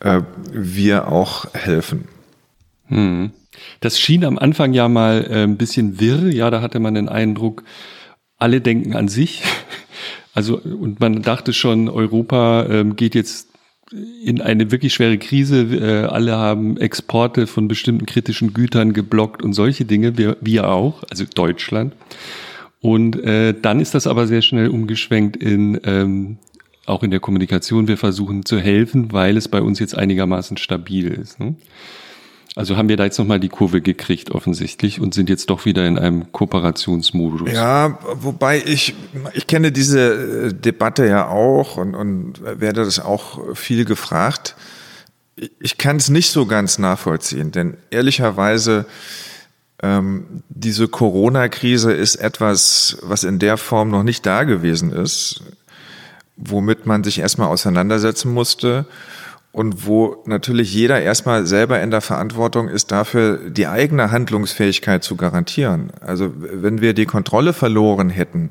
[0.00, 0.22] äh,
[0.52, 2.08] wir auch helfen.
[2.88, 3.30] Hm.
[3.80, 6.32] Das schien am Anfang ja mal äh, ein bisschen wirr.
[6.32, 7.62] Ja, da hatte man den Eindruck,
[8.36, 9.42] alle denken an sich.
[10.40, 13.48] Also, und man dachte schon, Europa ähm, geht jetzt
[14.24, 15.64] in eine wirklich schwere Krise.
[15.64, 21.04] Äh, alle haben Exporte von bestimmten kritischen Gütern geblockt und solche Dinge, wir, wir auch,
[21.10, 21.92] also Deutschland.
[22.80, 26.38] Und äh, dann ist das aber sehr schnell umgeschwenkt in ähm,
[26.86, 27.86] auch in der Kommunikation.
[27.86, 31.38] Wir versuchen zu helfen, weil es bei uns jetzt einigermaßen stabil ist.
[31.38, 31.54] Ne?
[32.56, 35.86] Also haben wir da jetzt nochmal die Kurve gekriegt offensichtlich und sind jetzt doch wieder
[35.86, 37.52] in einem Kooperationsmodus.
[37.52, 38.94] Ja, wobei ich,
[39.34, 44.56] ich kenne diese äh, Debatte ja auch und, und werde das auch viel gefragt.
[45.60, 48.84] Ich kann es nicht so ganz nachvollziehen, denn ehrlicherweise
[49.82, 55.42] ähm, diese Corona-Krise ist etwas, was in der Form noch nicht da gewesen ist,
[56.36, 58.86] womit man sich erstmal auseinandersetzen musste
[59.52, 65.16] und wo natürlich jeder erstmal selber in der Verantwortung ist, dafür die eigene Handlungsfähigkeit zu
[65.16, 65.90] garantieren.
[66.00, 68.50] Also wenn wir die Kontrolle verloren hätten,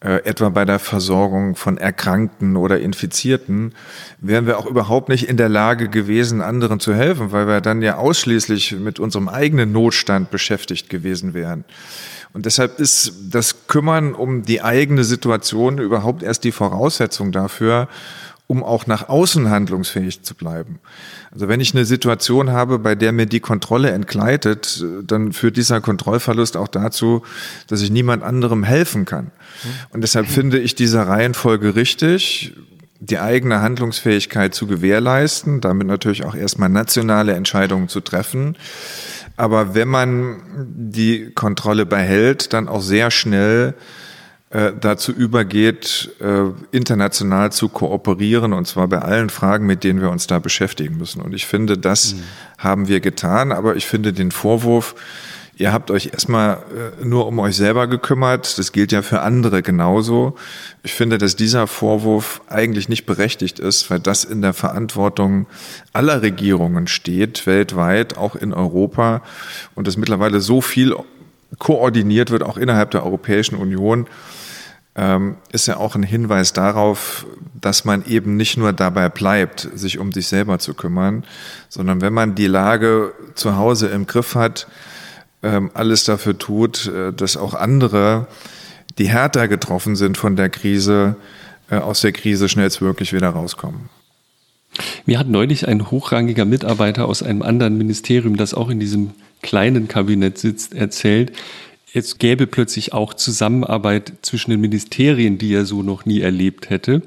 [0.00, 3.72] äh, etwa bei der Versorgung von Erkrankten oder Infizierten,
[4.20, 7.80] wären wir auch überhaupt nicht in der Lage gewesen, anderen zu helfen, weil wir dann
[7.80, 11.64] ja ausschließlich mit unserem eigenen Notstand beschäftigt gewesen wären.
[12.34, 17.88] Und deshalb ist das Kümmern um die eigene Situation überhaupt erst die Voraussetzung dafür,
[18.46, 20.78] um auch nach außen handlungsfähig zu bleiben.
[21.32, 25.80] Also wenn ich eine Situation habe, bei der mir die Kontrolle entgleitet, dann führt dieser
[25.80, 27.22] Kontrollverlust auch dazu,
[27.66, 29.32] dass ich niemand anderem helfen kann.
[29.90, 32.54] Und deshalb finde ich diese Reihenfolge richtig,
[33.00, 38.56] die eigene Handlungsfähigkeit zu gewährleisten, damit natürlich auch erstmal nationale Entscheidungen zu treffen.
[39.36, 40.36] Aber wenn man
[40.74, 43.74] die Kontrolle behält, dann auch sehr schnell
[44.50, 50.10] äh, dazu übergeht, äh, international zu kooperieren, und zwar bei allen Fragen, mit denen wir
[50.10, 51.20] uns da beschäftigen müssen.
[51.20, 52.22] Und ich finde, das mhm.
[52.58, 54.94] haben wir getan, aber ich finde den Vorwurf,
[55.56, 56.58] ihr habt euch erstmal
[57.00, 60.36] äh, nur um euch selber gekümmert, das gilt ja für andere genauso.
[60.84, 65.46] Ich finde, dass dieser Vorwurf eigentlich nicht berechtigt ist, weil das in der Verantwortung
[65.92, 69.22] aller Regierungen steht, weltweit, auch in Europa,
[69.74, 70.94] und das mittlerweile so viel
[71.58, 74.06] koordiniert wird, auch innerhalb der Europäischen Union,
[74.96, 77.26] ähm, ist ja auch ein Hinweis darauf,
[77.60, 81.24] dass man eben nicht nur dabei bleibt, sich um sich selber zu kümmern,
[81.68, 84.66] sondern wenn man die Lage zu Hause im Griff hat,
[85.42, 88.26] ähm, alles dafür tut, äh, dass auch andere,
[88.98, 91.16] die härter getroffen sind von der Krise,
[91.70, 93.90] äh, aus der Krise schnellstmöglich wieder rauskommen.
[95.04, 99.10] Mir hat neulich ein hochrangiger Mitarbeiter aus einem anderen Ministerium, das auch in diesem
[99.46, 101.32] kleinen Kabinett sitzt, erzählt,
[101.94, 107.00] es gäbe plötzlich auch Zusammenarbeit zwischen den Ministerien, die er so noch nie erlebt hätte.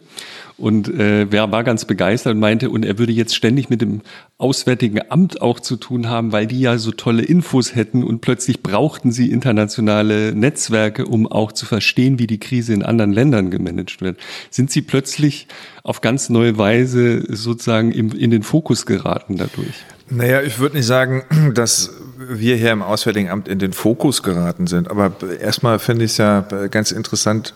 [0.58, 4.02] Und äh, wer war ganz begeistert und meinte, und er würde jetzt ständig mit dem
[4.38, 8.64] Auswärtigen Amt auch zu tun haben, weil die ja so tolle Infos hätten und plötzlich
[8.64, 14.02] brauchten sie internationale Netzwerke, um auch zu verstehen, wie die Krise in anderen Ländern gemanagt
[14.02, 14.18] wird.
[14.50, 15.48] Sind sie plötzlich
[15.84, 19.76] auf ganz neue Weise sozusagen im, in den Fokus geraten dadurch?
[20.10, 21.24] Naja, ich würde nicht sagen,
[21.54, 21.92] dass
[22.30, 24.90] wir hier im Auswärtigen Amt in den Fokus geraten sind.
[24.90, 27.54] Aber erstmal finde ich es ja ganz interessant,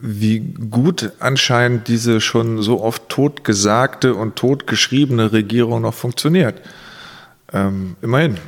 [0.00, 6.60] wie gut anscheinend diese schon so oft totgesagte und totgeschriebene Regierung noch funktioniert.
[7.52, 8.38] Ähm, immerhin.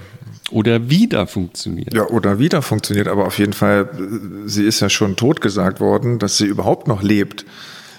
[0.51, 1.93] Oder wieder funktioniert.
[1.93, 3.89] Ja, oder wieder funktioniert, aber auf jeden Fall,
[4.47, 7.45] sie ist ja schon totgesagt worden, dass sie überhaupt noch lebt.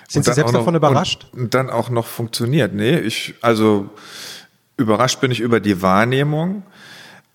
[0.07, 1.27] Sind Sie selbst davon noch, überrascht?
[1.33, 2.73] Und, und dann auch noch funktioniert.
[2.73, 3.89] Nee, ich, also
[4.77, 6.63] überrascht bin ich über die Wahrnehmung.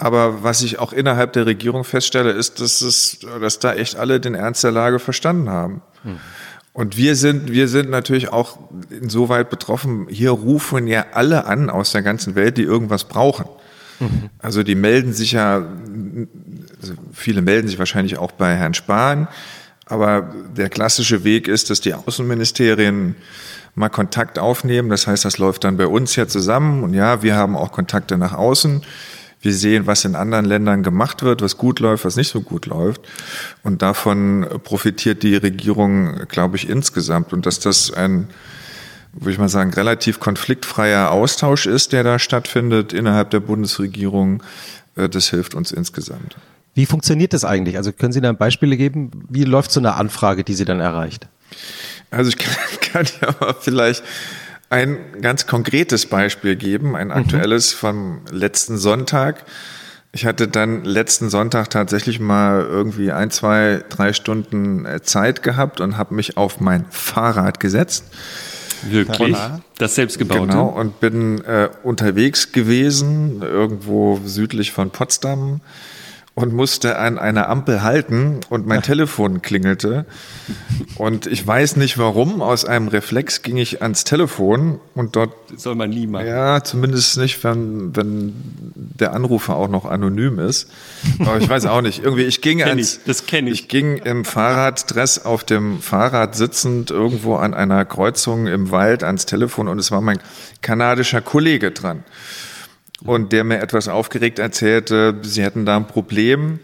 [0.02, 4.18] Aber was ich auch innerhalb der Regierung feststelle, ist, dass, es, dass da echt alle
[4.18, 5.80] den Ernst der Lage verstanden haben.
[6.02, 6.16] Hm.
[6.72, 8.58] Und wir sind, wir sind natürlich auch
[8.90, 10.08] insoweit betroffen.
[10.10, 13.44] Hier rufen ja alle an aus der ganzen Welt, die irgendwas brauchen.
[14.00, 14.30] Mhm.
[14.40, 15.66] Also die melden sich ja,
[16.80, 19.28] also viele melden sich wahrscheinlich auch bei Herrn Spahn.
[19.86, 23.14] Aber der klassische Weg ist, dass die Außenministerien
[23.76, 24.88] mal Kontakt aufnehmen.
[24.88, 26.82] Das heißt, das läuft dann bei uns ja zusammen.
[26.82, 28.82] Und ja, wir haben auch Kontakte nach außen.
[29.42, 32.66] Wir sehen, was in anderen Ländern gemacht wird, was gut läuft, was nicht so gut
[32.66, 33.02] läuft.
[33.64, 37.32] Und davon profitiert die Regierung, glaube ich, insgesamt.
[37.32, 38.28] Und dass das ein,
[39.12, 44.44] würde ich mal sagen, relativ konfliktfreier Austausch ist, der da stattfindet innerhalb der Bundesregierung,
[44.94, 46.36] äh, das hilft uns insgesamt.
[46.74, 47.76] Wie funktioniert das eigentlich?
[47.76, 49.10] Also können Sie da Beispiele geben?
[49.28, 51.26] Wie läuft so eine Anfrage, die Sie dann erreicht?
[52.10, 52.54] Also ich kann,
[52.92, 54.04] kann ja mal vielleicht
[54.72, 57.12] ein ganz konkretes Beispiel geben, ein mhm.
[57.12, 57.78] aktuelles mhm.
[57.78, 59.44] vom letzten Sonntag.
[60.12, 65.80] Ich hatte dann letzten Sonntag tatsächlich mal irgendwie ein, zwei, drei Stunden äh, Zeit gehabt
[65.80, 68.04] und habe mich auf mein Fahrrad gesetzt.
[68.82, 69.36] Wirklich?
[69.78, 70.48] Das selbstgebaute?
[70.48, 75.60] Genau, und bin äh, unterwegs gewesen, irgendwo südlich von Potsdam
[76.34, 80.06] und musste an einer Ampel halten und mein Telefon klingelte.
[80.96, 85.34] Und ich weiß nicht warum, aus einem Reflex ging ich ans Telefon und dort.
[85.56, 86.26] soll man nie machen.
[86.26, 88.32] Ja, zumindest nicht, wenn, wenn
[88.74, 90.70] der Anrufer auch noch anonym ist.
[91.18, 92.02] Aber ich weiß auch nicht.
[92.02, 93.62] Irgendwie, ich ging kenn ans, ich, das kenne ich.
[93.62, 99.26] Ich ging im Fahrraddress auf dem Fahrrad sitzend irgendwo an einer Kreuzung im Wald ans
[99.26, 100.18] Telefon und es war mein
[100.62, 102.04] kanadischer Kollege dran
[103.04, 106.60] und der mir etwas aufgeregt erzählte, sie hätten da ein Problem.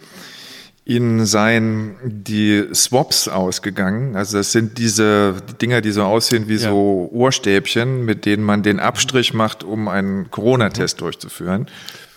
[0.85, 4.17] Ihnen seien die Swaps ausgegangen.
[4.17, 6.71] Also das sind diese Dinger, die so aussehen wie ja.
[6.71, 11.67] so Ohrstäbchen, mit denen man den Abstrich macht, um einen Corona-Test durchzuführen.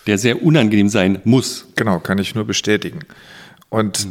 [0.07, 1.67] Der sehr unangenehm sein muss.
[1.75, 2.99] Genau, kann ich nur bestätigen.
[3.67, 4.07] Und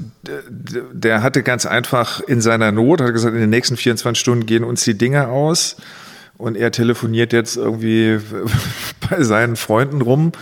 [0.92, 4.64] der hatte ganz einfach in seiner Not, hat gesagt, in den nächsten 24 Stunden gehen
[4.64, 5.76] uns die Dinge aus.
[6.40, 8.18] Und er telefoniert jetzt irgendwie
[9.10, 10.32] bei seinen Freunden rum,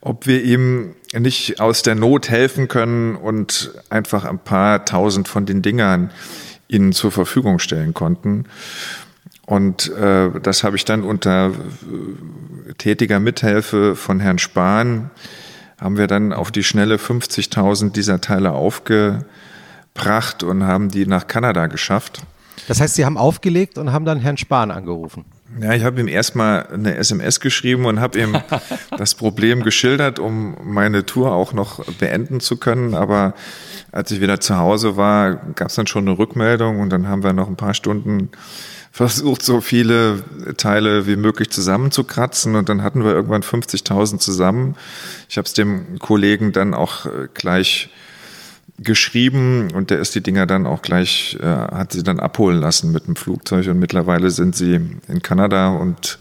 [0.00, 5.46] ob wir ihm nicht aus der Not helfen können und einfach ein paar tausend von
[5.46, 6.10] den Dingern
[6.68, 8.46] ihnen zur Verfügung stellen konnten.
[9.46, 15.10] Und äh, das habe ich dann unter äh, tätiger Mithilfe von Herrn Spahn,
[15.80, 21.68] haben wir dann auf die schnelle 50.000 dieser Teile aufgebracht und haben die nach Kanada
[21.68, 22.22] geschafft.
[22.66, 25.24] Das heißt, Sie haben aufgelegt und haben dann Herrn Spahn angerufen.
[25.58, 28.36] Ja, ich habe ihm erstmal eine SMS geschrieben und habe ihm
[28.98, 32.94] das Problem geschildert, um meine Tour auch noch beenden zu können.
[32.94, 33.34] Aber
[33.92, 37.22] als ich wieder zu Hause war, gab es dann schon eine Rückmeldung und dann haben
[37.22, 38.30] wir noch ein paar Stunden
[38.92, 40.22] versucht, so viele
[40.56, 44.74] Teile wie möglich zusammenzukratzen und dann hatten wir irgendwann 50.000 zusammen.
[45.28, 47.90] Ich habe es dem Kollegen dann auch gleich
[48.78, 52.92] geschrieben und der ist die Dinger dann auch gleich, äh, hat sie dann abholen lassen
[52.92, 54.74] mit dem Flugzeug und mittlerweile sind sie
[55.08, 56.18] in Kanada und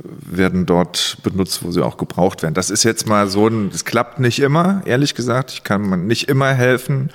[0.00, 2.54] werden dort benutzt, wo sie auch gebraucht werden.
[2.54, 5.52] Das ist jetzt mal so ein, das klappt nicht immer, ehrlich gesagt.
[5.52, 7.10] Ich kann nicht immer helfen.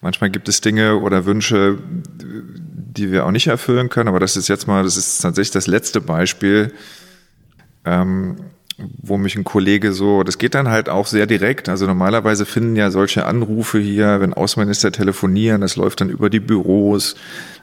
[0.00, 1.78] Manchmal gibt es Dinge oder Wünsche,
[2.18, 5.66] die wir auch nicht erfüllen können, aber das ist jetzt mal, das ist tatsächlich das
[5.66, 6.72] letzte Beispiel.
[7.84, 8.36] Ähm,
[9.02, 11.68] wo mich ein Kollege so, das geht dann halt auch sehr direkt.
[11.68, 16.40] Also normalerweise finden ja solche Anrufe hier, wenn Außenminister telefonieren, das läuft dann über die
[16.40, 17.16] Büros,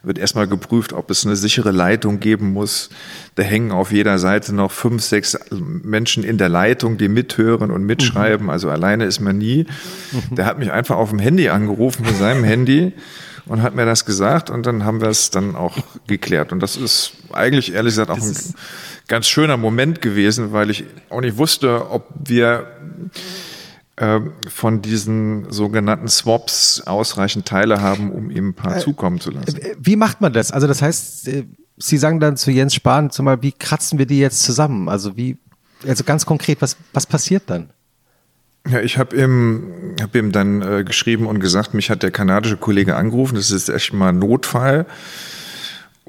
[0.03, 2.89] wird erstmal geprüft, ob es eine sichere Leitung geben muss.
[3.35, 7.83] Da hängen auf jeder Seite noch fünf, sechs Menschen in der Leitung, die mithören und
[7.83, 8.45] mitschreiben.
[8.45, 8.49] Mhm.
[8.49, 9.65] Also alleine ist man nie.
[10.11, 10.35] Mhm.
[10.35, 12.93] Der hat mich einfach auf dem Handy angerufen mit seinem Handy
[13.49, 15.75] und hat mir das gesagt und dann haben wir es dann auch
[16.07, 16.51] geklärt.
[16.51, 18.35] Und das ist eigentlich ehrlich gesagt auch ein
[19.09, 22.67] ganz schöner Moment gewesen, weil ich auch nicht wusste, ob wir
[23.97, 29.31] äh, von diesen sogenannten Swaps ausreichend Teile haben, um ihm ein paar äh, zukommen zu
[29.31, 29.57] lassen.
[29.57, 30.51] Äh, wie macht man das?
[30.51, 31.43] Also das heißt, äh,
[31.81, 34.89] Sie sagen dann zu Jens Spahn zumal, wie kratzen wir die jetzt zusammen?
[34.89, 35.37] Also wie,
[35.87, 37.69] also ganz konkret, was, was passiert dann?
[38.67, 42.57] Ja, ich habe ihm, hab ihm dann äh, geschrieben und gesagt, mich hat der kanadische
[42.57, 44.85] Kollege angerufen, das ist echt mal Notfall.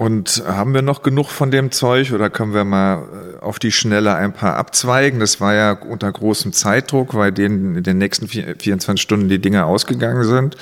[0.01, 3.71] Und haben wir noch genug von dem Zeug oder können wir mal äh, auf die
[3.71, 5.21] Schnelle ein paar abzweigen?
[5.21, 9.67] Das war ja unter großem Zeitdruck, weil denen in den nächsten 24 Stunden die Dinge
[9.67, 10.57] ausgegangen sind.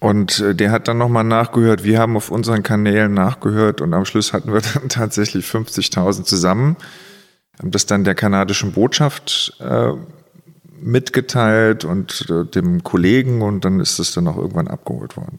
[0.00, 1.84] Und äh, der hat dann nochmal nachgehört.
[1.84, 6.76] Wir haben auf unseren Kanälen nachgehört und am Schluss hatten wir dann tatsächlich 50.000 zusammen.
[7.56, 9.92] Haben das dann der kanadischen Botschaft äh,
[10.80, 15.38] mitgeteilt und äh, dem Kollegen und dann ist es dann auch irgendwann abgeholt worden.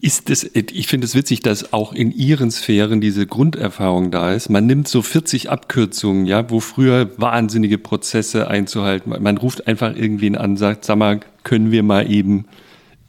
[0.00, 4.48] Ist es, ich finde es witzig, dass auch in Ihren Sphären diese Grunderfahrung da ist.
[4.48, 9.12] Man nimmt so 40 Abkürzungen, ja, wo früher wahnsinnige Prozesse einzuhalten.
[9.20, 12.44] Man ruft einfach irgendwen an, sagt, sag mal, können wir mal eben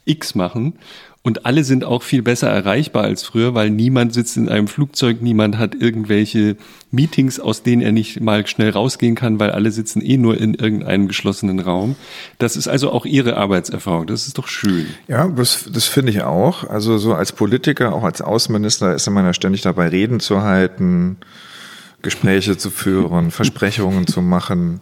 [0.06, 0.74] X machen?
[1.22, 5.22] Und alle sind auch viel besser erreichbar als früher, weil niemand sitzt in einem Flugzeug,
[5.22, 6.56] niemand hat irgendwelche
[6.92, 10.54] Meetings, aus denen er nicht mal schnell rausgehen kann, weil alle sitzen eh nur in
[10.54, 11.98] irgendeinem geschlossenen Raum.
[12.38, 14.08] Das ist also auch Ihre Arbeitserfahrung.
[14.08, 14.88] Das ist doch schön.
[15.10, 16.64] Ja, das, das finde ich auch.
[16.64, 21.18] Also so als Politiker, auch als Außenminister ist man ja ständig dabei, Reden zu halten
[22.02, 24.80] Gespräche zu führen, Versprechungen zu machen.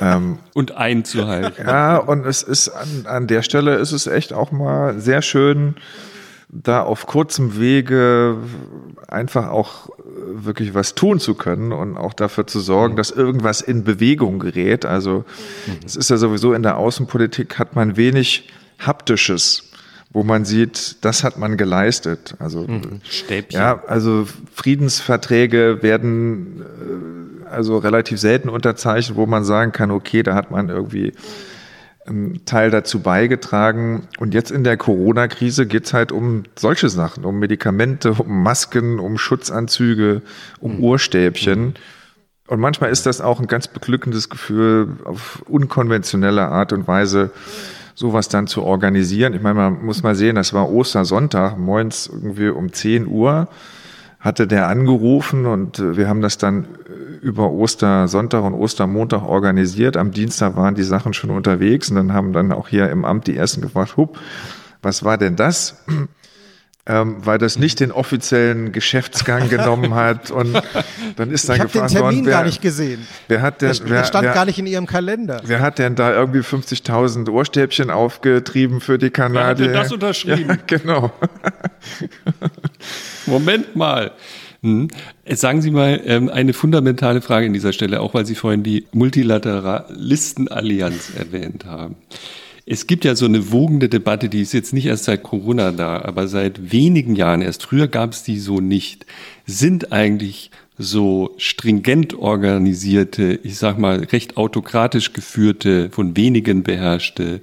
[0.00, 1.66] Ähm, und einzuhalten.
[1.66, 5.76] Ja, und es ist an, an der Stelle ist es echt auch mal sehr schön,
[6.48, 8.36] da auf kurzem Wege
[9.08, 9.88] einfach auch
[10.32, 14.86] wirklich was tun zu können und auch dafür zu sorgen, dass irgendwas in Bewegung gerät.
[14.86, 15.24] Also
[15.84, 19.65] es ist ja sowieso in der Außenpolitik hat man wenig haptisches
[20.16, 22.36] wo man sieht, das hat man geleistet.
[22.38, 23.02] Also mhm.
[23.02, 23.60] Stäbchen.
[23.60, 26.62] ja, also Friedensverträge werden
[27.44, 31.12] äh, also relativ selten unterzeichnet, wo man sagen kann, okay, da hat man irgendwie
[32.06, 34.08] einen Teil dazu beigetragen.
[34.18, 39.18] Und jetzt in der Corona-Krise geht's halt um solche Sachen, um Medikamente, um Masken, um
[39.18, 40.22] Schutzanzüge,
[40.60, 40.82] um mhm.
[40.82, 41.60] Urstäbchen.
[41.60, 41.74] Mhm.
[42.46, 47.32] Und manchmal ist das auch ein ganz beglückendes Gefühl, auf unkonventionelle Art und Weise
[47.96, 49.34] sowas dann zu organisieren.
[49.34, 53.48] Ich meine, man muss mal sehen, das war Ostersonntag, moins irgendwie um 10 Uhr
[54.26, 59.96] hatte der angerufen und äh, wir haben das dann äh, über Ostersonntag und Ostermontag organisiert.
[59.96, 63.28] Am Dienstag waren die Sachen schon unterwegs und dann haben dann auch hier im Amt
[63.28, 64.18] die ersten gefragt, hup,
[64.82, 65.84] was war denn das?
[66.88, 70.30] Ähm, weil das nicht den offiziellen Geschäftsgang genommen hat.
[70.30, 70.62] Und
[71.16, 73.04] dann ist dann ich gefragt den Termin worden, wer, gar nicht gesehen.
[73.26, 75.40] Wer hat denn, wer, stand wer, gar nicht in ihrem Kalender.
[75.44, 79.42] Wer hat denn da irgendwie 50.000 Ohrstäbchen aufgetrieben für die Kanadier?
[79.42, 80.36] Wer hat denn das unterschrieben?
[80.46, 81.12] Ja, genau.
[83.26, 84.12] Moment mal.
[84.62, 84.88] Hm.
[85.28, 88.86] Sagen Sie mal ähm, eine fundamentale Frage in dieser Stelle, auch weil Sie vorhin die
[88.92, 91.96] Multilateralistenallianz erwähnt haben.
[92.68, 96.02] Es gibt ja so eine wogende Debatte, die ist jetzt nicht erst seit Corona da,
[96.02, 97.62] aber seit wenigen Jahren erst.
[97.62, 99.06] Früher gab es die so nicht.
[99.46, 107.40] Sind eigentlich so stringent organisierte, ich sag mal recht autokratisch geführte, von wenigen beherrschte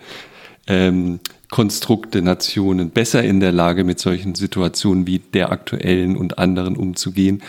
[0.67, 6.75] ähm, Konstrukte, Nationen besser in der Lage, mit solchen Situationen wie der aktuellen und anderen
[6.75, 7.41] umzugehen?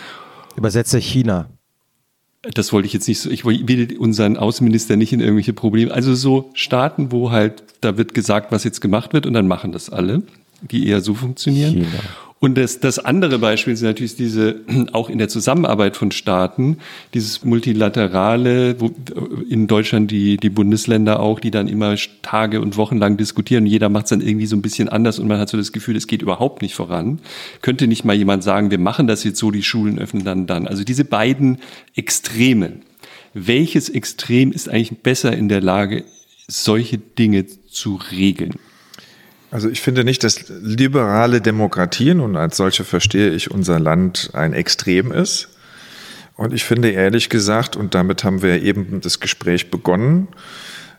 [0.56, 1.48] Übersetze China
[2.52, 6.14] das wollte ich jetzt nicht so, ich will unseren Außenminister nicht in irgendwelche Probleme, also
[6.14, 9.90] so Staaten, wo halt, da wird gesagt, was jetzt gemacht wird und dann machen das
[9.90, 10.22] alle,
[10.60, 11.74] die eher so funktionieren.
[11.74, 11.86] China.
[12.44, 14.60] Und das, das andere Beispiel ist natürlich diese,
[14.92, 16.76] auch in der Zusammenarbeit von Staaten,
[17.14, 18.90] dieses multilaterale, wo
[19.48, 23.64] in Deutschland die, die Bundesländer auch, die dann immer Tage und Wochen lang diskutieren.
[23.64, 25.96] Jeder macht es dann irgendwie so ein bisschen anders und man hat so das Gefühl,
[25.96, 27.18] es geht überhaupt nicht voran.
[27.62, 30.68] Könnte nicht mal jemand sagen, wir machen das jetzt so, die Schulen öffnen dann dann.
[30.68, 31.60] Also diese beiden
[31.96, 32.82] Extremen.
[33.32, 36.04] Welches Extrem ist eigentlich besser in der Lage,
[36.46, 38.56] solche Dinge zu regeln?
[39.54, 44.52] Also ich finde nicht, dass liberale Demokratien, und als solche verstehe ich unser Land, ein
[44.52, 45.48] Extrem ist.
[46.34, 50.26] Und ich finde ehrlich gesagt, und damit haben wir eben das Gespräch begonnen,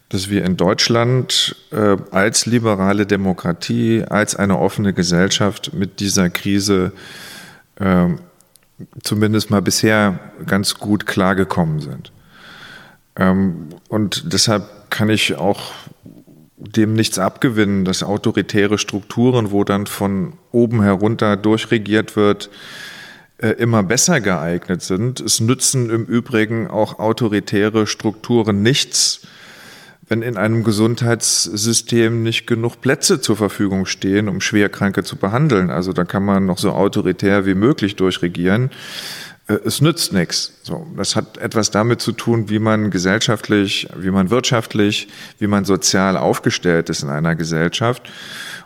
[0.08, 6.94] dass wir in Deutschland äh, als liberale Demokratie, als eine offene Gesellschaft mit dieser Krise
[7.76, 8.08] äh,
[9.04, 12.14] zumindest mal bisher ganz gut klargekommen sind.
[13.18, 15.74] Ähm, und deshalb kann ich auch
[16.58, 22.50] dem nichts abgewinnen, dass autoritäre Strukturen, wo dann von oben herunter durchregiert wird,
[23.38, 25.20] äh, immer besser geeignet sind.
[25.20, 29.28] Es nützen im Übrigen auch autoritäre Strukturen nichts,
[30.08, 35.70] wenn in einem Gesundheitssystem nicht genug Plätze zur Verfügung stehen, um Schwerkranke zu behandeln.
[35.70, 38.70] Also da kann man noch so autoritär wie möglich durchregieren.
[39.48, 40.54] Äh, es nützt nichts.
[40.64, 45.08] So, das hat etwas damit zu tun, wie man gesellschaftlich, wie man wirtschaftlich,
[45.40, 48.10] wie man sozial aufgestellt ist in einer Gesellschaft.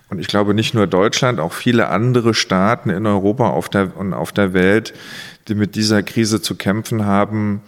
[0.09, 4.13] Und ich glaube nicht nur Deutschland, auch viele andere Staaten in Europa auf der, und
[4.13, 4.93] auf der Welt,
[5.47, 7.61] die mit dieser Krise zu kämpfen haben,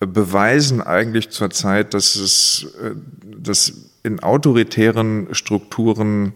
[0.00, 2.92] beweisen eigentlich zurzeit, dass es, äh,
[3.36, 6.34] dass in autoritären Strukturen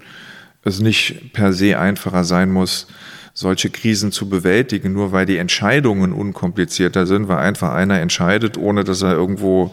[0.64, 2.88] es nicht per se einfacher sein muss,
[3.38, 8.82] solche Krisen zu bewältigen, nur weil die Entscheidungen unkomplizierter sind, weil einfach einer entscheidet, ohne
[8.82, 9.72] dass er irgendwo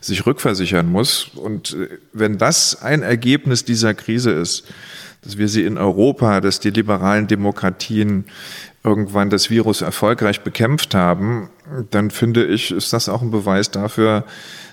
[0.00, 1.24] sich rückversichern muss.
[1.34, 4.64] Und äh, wenn das ein Ergebnis dieser Krise ist,
[5.20, 8.24] dass wir sie in Europa, dass die liberalen Demokratien
[8.84, 11.50] irgendwann das Virus erfolgreich bekämpft haben,
[11.90, 14.24] dann finde ich, ist das auch ein Beweis dafür,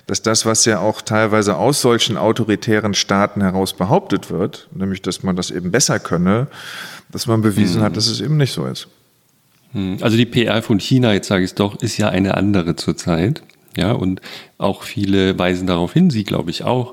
[0.08, 5.22] dass das, was ja auch teilweise aus solchen autoritären Staaten heraus behauptet wird, nämlich dass
[5.22, 6.48] man das eben besser könne,
[7.12, 7.86] dass man bewiesen mhm.
[7.86, 8.88] hat, dass es eben nicht so ist.
[9.74, 10.00] Mhm.
[10.02, 13.44] Also die PR von China, jetzt sage ich es doch, ist ja eine andere zurzeit.
[13.78, 14.22] Ja, und
[14.58, 16.92] auch viele weisen darauf hin, Sie glaube ich auch,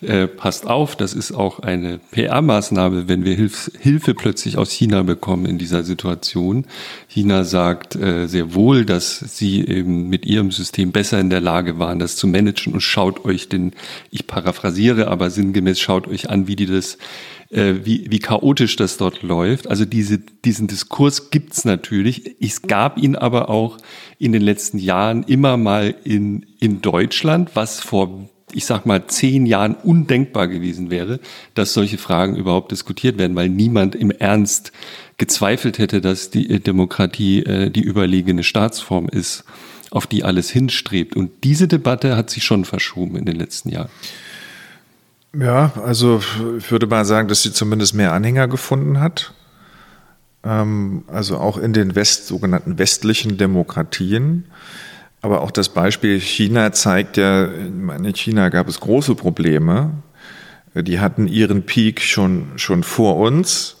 [0.00, 5.02] äh, passt auf, das ist auch eine PR-Maßnahme, wenn wir Hilf Hilfe plötzlich aus China
[5.02, 6.66] bekommen in dieser Situation.
[7.08, 11.80] China sagt äh, sehr wohl, dass sie eben mit ihrem System besser in der Lage
[11.80, 13.72] waren, das zu managen und schaut euch den,
[14.10, 16.98] ich paraphrasiere, aber sinngemäß schaut euch an, wie die das
[17.50, 19.68] äh, wie, wie chaotisch das dort läuft.
[19.68, 22.36] Also diese, diesen Diskurs gibt's natürlich.
[22.40, 23.78] Es gab ihn aber auch
[24.18, 29.44] in den letzten Jahren immer mal in, in Deutschland, was vor ich sag mal, zehn
[29.44, 31.20] Jahren undenkbar gewesen wäre,
[31.52, 34.72] dass solche Fragen überhaupt diskutiert werden, weil niemand im Ernst
[35.18, 39.44] gezweifelt hätte, dass die Demokratie äh, die überlegene Staatsform ist,
[39.90, 41.16] auf die alles hinstrebt.
[41.16, 43.90] Und diese Debatte hat sich schon verschoben in den letzten Jahren.
[45.34, 46.20] Ja, also
[46.56, 49.34] ich würde mal sagen, dass sie zumindest mehr Anhänger gefunden hat.
[50.42, 54.44] Ähm, also auch in den West, sogenannten westlichen Demokratien.
[55.20, 59.90] Aber auch das Beispiel China zeigt ja, in China gab es große Probleme.
[60.74, 63.76] Die hatten ihren Peak schon, schon vor uns.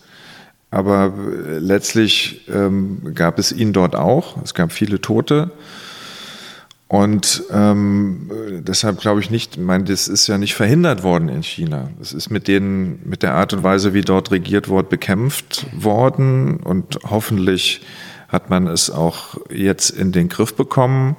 [0.70, 1.14] Aber
[1.60, 4.42] letztlich ähm, gab es ihn dort auch.
[4.42, 5.50] Es gab viele Tote.
[6.88, 8.30] Und ähm,
[8.66, 11.90] deshalb glaube ich nicht, ich meine, das ist ja nicht verhindert worden in China.
[12.00, 16.56] Es ist mit denen, mit der Art und Weise, wie dort regiert wird, bekämpft worden
[16.56, 17.82] und hoffentlich
[18.28, 21.16] hat man es auch jetzt in den Griff bekommen.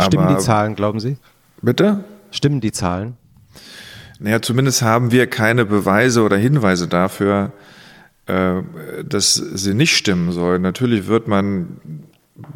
[0.00, 1.16] Stimmen Aber, die Zahlen, glauben Sie?
[1.60, 2.04] Bitte?
[2.30, 3.16] Stimmen die Zahlen?
[4.20, 7.52] Naja, zumindest haben wir keine Beweise oder Hinweise dafür,
[8.26, 8.62] äh,
[9.04, 10.62] dass sie nicht stimmen sollen.
[10.62, 11.78] Natürlich wird man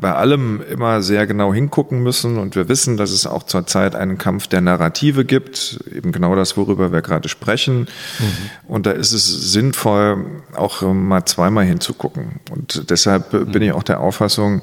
[0.01, 4.17] bei allem immer sehr genau hingucken müssen und wir wissen, dass es auch zurzeit einen
[4.17, 7.81] Kampf der Narrative gibt, eben genau das, worüber wir gerade sprechen.
[7.81, 8.51] Mhm.
[8.69, 10.25] Und da ist es sinnvoll,
[10.55, 12.41] auch mal zweimal hinzugucken.
[12.51, 13.51] Und deshalb mhm.
[13.51, 14.63] bin ich auch der Auffassung,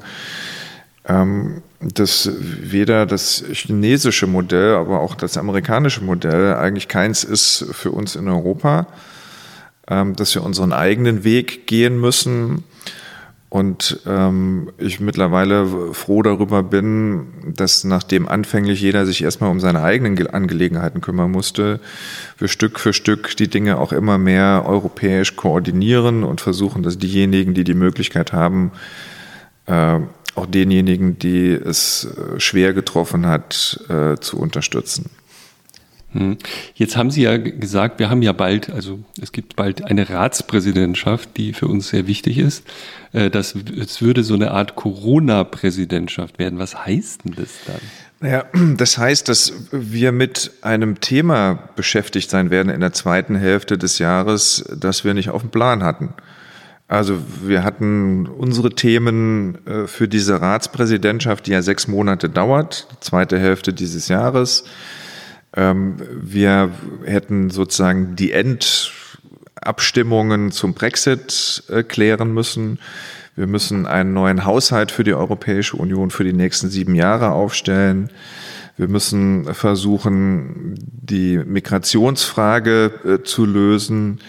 [1.06, 7.90] ähm, dass weder das chinesische Modell, aber auch das amerikanische Modell eigentlich keins ist für
[7.90, 8.86] uns in Europa,
[9.86, 12.64] ähm, dass wir unseren eigenen Weg gehen müssen
[13.50, 17.26] und ähm, ich mittlerweile froh darüber bin,
[17.56, 21.80] dass nachdem anfänglich jeder sich erstmal um seine eigenen Angelegenheiten kümmern musste,
[22.38, 27.52] wir Stück für Stück die Dinge auch immer mehr europäisch koordinieren und versuchen, dass diejenigen,
[27.52, 28.70] die die Möglichkeit haben,
[29.66, 29.98] äh,
[30.36, 35.10] auch denjenigen, die es äh, schwer getroffen hat, äh, zu unterstützen.
[36.12, 36.38] Hm.
[36.74, 41.36] Jetzt haben Sie ja gesagt, wir haben ja bald, also es gibt bald eine Ratspräsidentschaft,
[41.36, 42.64] die für uns sehr wichtig ist.
[43.12, 46.58] Äh, das, es würde so eine Art Corona-Präsidentschaft werden.
[46.58, 47.80] Was heißt denn das dann?
[48.20, 48.44] Naja,
[48.76, 53.98] das heißt, dass wir mit einem Thema beschäftigt sein werden in der zweiten Hälfte des
[53.98, 56.14] Jahres, das wir nicht auf dem Plan hatten.
[56.88, 63.38] Also wir hatten unsere Themen äh, für diese Ratspräsidentschaft, die ja sechs Monate dauert, zweite
[63.38, 64.64] Hälfte dieses Jahres.
[65.56, 66.70] Ähm, wir
[67.04, 72.78] hätten sozusagen die Endabstimmungen zum Brexit äh, klären müssen.
[73.36, 78.10] Wir müssen einen neuen Haushalt für die Europäische Union für die nächsten sieben Jahre aufstellen.
[78.76, 84.20] Wir müssen versuchen, die Migrationsfrage äh, zu lösen.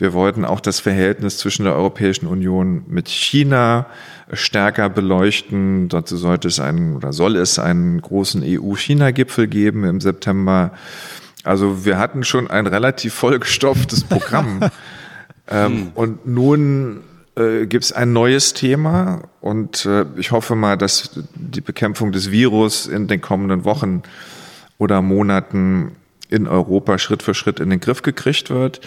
[0.00, 3.86] Wir wollten auch das Verhältnis zwischen der Europäischen Union mit China
[4.32, 5.90] stärker beleuchten.
[5.90, 10.72] Dazu sollte es einen oder soll es einen großen EU-China-Gipfel geben im September.
[11.44, 14.60] Also wir hatten schon ein relativ vollgestopftes Programm.
[15.48, 15.92] ähm, hm.
[15.94, 17.00] Und nun
[17.36, 22.30] äh, gibt es ein neues Thema und äh, ich hoffe mal, dass die Bekämpfung des
[22.30, 24.02] Virus in den kommenden Wochen
[24.78, 25.92] oder Monaten
[26.30, 28.80] in Europa Schritt für Schritt in den Griff gekriegt wird.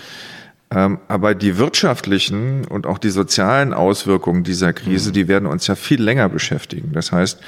[0.74, 5.14] Ähm, aber die wirtschaftlichen und auch die sozialen Auswirkungen dieser Krise, mhm.
[5.14, 6.92] die werden uns ja viel länger beschäftigen.
[6.94, 7.40] Das heißt,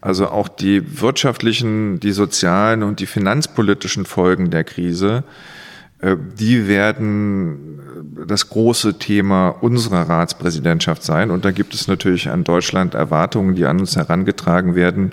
[0.00, 5.22] also auch die wirtschaftlichen, die sozialen und die finanzpolitischen Folgen der Krise,
[6.00, 7.80] äh, die werden
[8.26, 11.30] das große Thema unserer Ratspräsidentschaft sein.
[11.30, 15.12] Und da gibt es natürlich an Deutschland Erwartungen, die an uns herangetragen werden,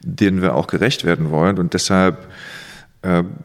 [0.00, 1.58] denen wir auch gerecht werden wollen.
[1.58, 2.53] Und deshalb äh,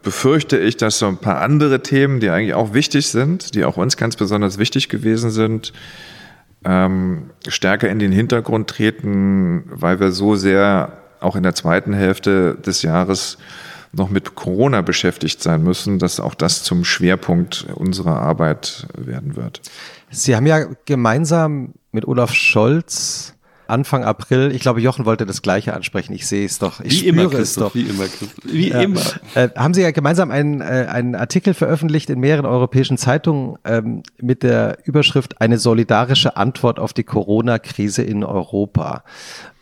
[0.02, 3.76] befürchte ich, dass so ein paar andere Themen, die eigentlich auch wichtig sind, die auch
[3.76, 5.72] uns ganz besonders wichtig gewesen sind,
[6.64, 12.54] ähm, stärker in den Hintergrund treten, weil wir so sehr auch in der zweiten Hälfte
[12.54, 13.38] des Jahres
[13.92, 19.60] noch mit Corona beschäftigt sein müssen, dass auch das zum Schwerpunkt unserer Arbeit werden wird.
[20.10, 23.34] Sie haben ja gemeinsam mit Olaf Scholz
[23.70, 26.12] Anfang April, ich glaube, Jochen wollte das Gleiche ansprechen.
[26.12, 26.80] Ich sehe es doch.
[26.80, 27.74] Ich wie immer, es doch.
[27.74, 28.34] Wie immer, Christoph.
[28.44, 28.80] Wie ja.
[28.80, 29.00] immer.
[29.34, 34.02] Äh, haben Sie ja gemeinsam einen, äh, einen Artikel veröffentlicht in mehreren europäischen Zeitungen ähm,
[34.20, 39.04] mit der Überschrift Eine solidarische Antwort auf die Corona-Krise in Europa.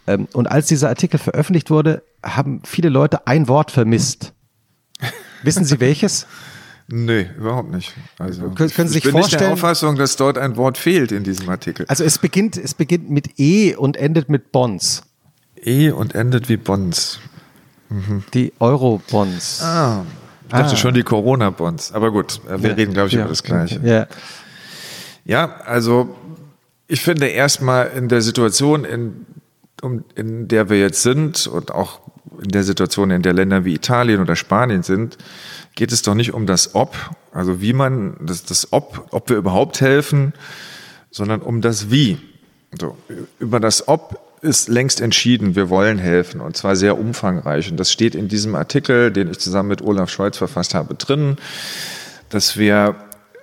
[0.07, 4.33] Ähm, und als dieser Artikel veröffentlicht wurde, haben viele Leute ein Wort vermisst.
[5.43, 6.27] Wissen Sie welches?
[6.91, 7.93] Nee, überhaupt nicht.
[8.19, 10.79] Also, können, können Sie sich ich bin vorstellen, nicht der Auffassung, dass dort ein Wort
[10.79, 11.85] fehlt in diesem Artikel.
[11.87, 15.03] Also es beginnt, es beginnt mit E und endet mit Bonds.
[15.63, 17.21] E und endet wie Bonds.
[17.91, 18.25] Mhm.
[18.33, 19.63] Die Euro-Bonds.
[19.63, 20.05] Ah,
[20.45, 20.77] ich dachte ah.
[20.77, 21.93] schon die Corona-Bonds.
[21.93, 23.81] Aber gut, äh, wir ja, reden, glaube ich, ja, über das Gleiche.
[23.83, 24.07] Ja.
[25.27, 26.17] ja, also
[26.87, 29.27] ich finde erstmal in der Situation, in,
[29.83, 32.01] um, in der wir jetzt sind und auch
[32.43, 35.19] in der Situation, in der Länder wie Italien oder Spanien sind,
[35.79, 36.97] geht es doch nicht um das Ob,
[37.33, 40.33] also wie man, das, das Ob, ob wir überhaupt helfen,
[41.13, 42.19] sondern um das Wie.
[42.77, 42.99] So,
[43.39, 47.71] über das Ob ist längst entschieden, wir wollen helfen und zwar sehr umfangreich.
[47.71, 51.37] Und das steht in diesem Artikel, den ich zusammen mit Olaf Scholz verfasst habe, drin,
[52.29, 52.97] dass wir,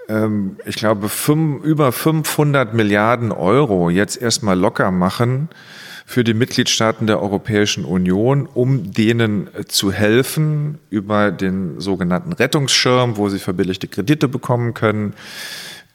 [0.09, 5.47] ähm, ich glaube, fünf, über 500 Milliarden Euro jetzt erstmal locker machen
[6.05, 13.17] für die Mitgliedstaaten der Europäischen Union, um denen äh, zu helfen über den sogenannten Rettungsschirm,
[13.17, 15.13] wo sie verbilligte Kredite bekommen können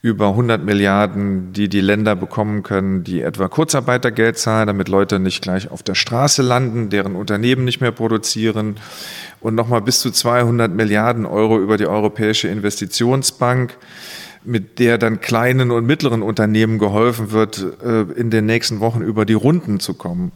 [0.02, 5.42] über 100 Milliarden, die die Länder bekommen können, die etwa Kurzarbeitergeld zahlen, damit Leute nicht
[5.42, 8.76] gleich auf der Straße landen, deren Unternehmen nicht mehr produzieren.
[9.40, 13.76] Und nochmal bis zu 200 Milliarden Euro über die Europäische Investitionsbank,
[14.44, 19.24] mit der dann kleinen und mittleren Unternehmen geholfen wird, äh, in den nächsten Wochen über
[19.24, 20.32] die Runden zu kommen.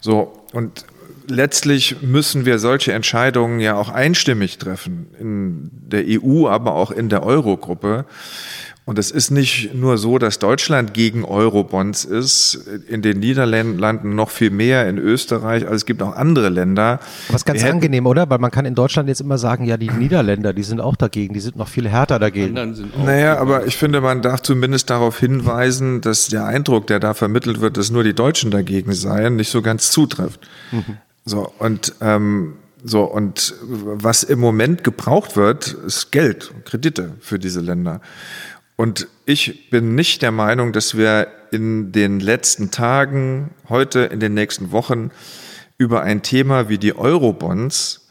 [0.00, 0.86] So, und
[1.28, 7.08] letztlich müssen wir solche Entscheidungen ja auch einstimmig treffen, in der EU, aber auch in
[7.08, 8.04] der Eurogruppe.
[8.86, 14.28] Und es ist nicht nur so, dass Deutschland gegen Eurobonds ist, in den Niederlanden noch
[14.28, 17.00] viel mehr, in Österreich, also es gibt auch andere Länder.
[17.34, 18.28] Ist ganz angenehm, oder?
[18.28, 21.32] Weil man kann in Deutschland jetzt immer sagen, ja, die Niederländer, die sind auch dagegen,
[21.32, 22.74] die sind noch viel härter dagegen.
[23.06, 27.62] Naja, aber ich finde, man darf zumindest darauf hinweisen, dass der Eindruck, der da vermittelt
[27.62, 30.46] wird, dass nur die Deutschen dagegen seien, nicht so ganz zutrifft.
[30.72, 30.98] Mhm.
[31.24, 32.56] So, und ähm,
[32.86, 38.02] so, und was im Moment gebraucht wird, ist Geld, Kredite für diese Länder.
[38.76, 44.34] Und ich bin nicht der Meinung, dass wir in den letzten Tagen, heute, in den
[44.34, 45.10] nächsten Wochen
[45.78, 48.08] über ein Thema wie die Eurobonds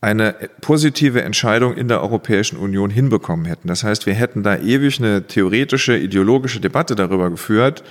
[0.00, 3.68] eine positive Entscheidung in der Europäischen Union hinbekommen hätten.
[3.68, 7.84] Das heißt, wir hätten da ewig eine theoretische, ideologische Debatte darüber geführt,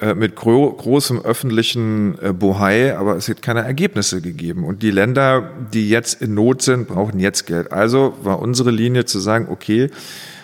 [0.00, 4.64] äh, mit gro großem öffentlichen äh, Bohai, aber es hat keine Ergebnisse gegeben.
[4.64, 7.70] Und die Länder, die jetzt in Not sind, brauchen jetzt Geld.
[7.70, 9.90] Also war unsere Linie zu sagen, okay,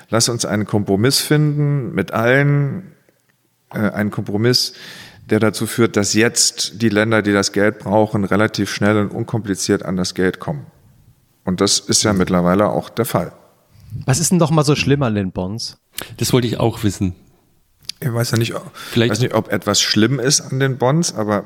[0.08, 2.92] lass uns einen Kompromiss finden mit allen,
[3.72, 4.74] äh, einen Kompromiss,
[5.30, 9.84] der dazu führt, dass jetzt die Länder, die das Geld brauchen, relativ schnell und unkompliziert
[9.84, 10.66] an das Geld kommen.
[11.44, 13.32] Und das ist ja mittlerweile auch der Fall.
[14.04, 15.78] Was ist denn doch mal so schlimm an den Bonds?
[16.18, 17.14] Das wollte ich auch wissen.
[18.00, 19.12] Ich weiß ja nicht, Vielleicht.
[19.12, 21.44] weiß nicht ob etwas schlimm ist an den Bonds, aber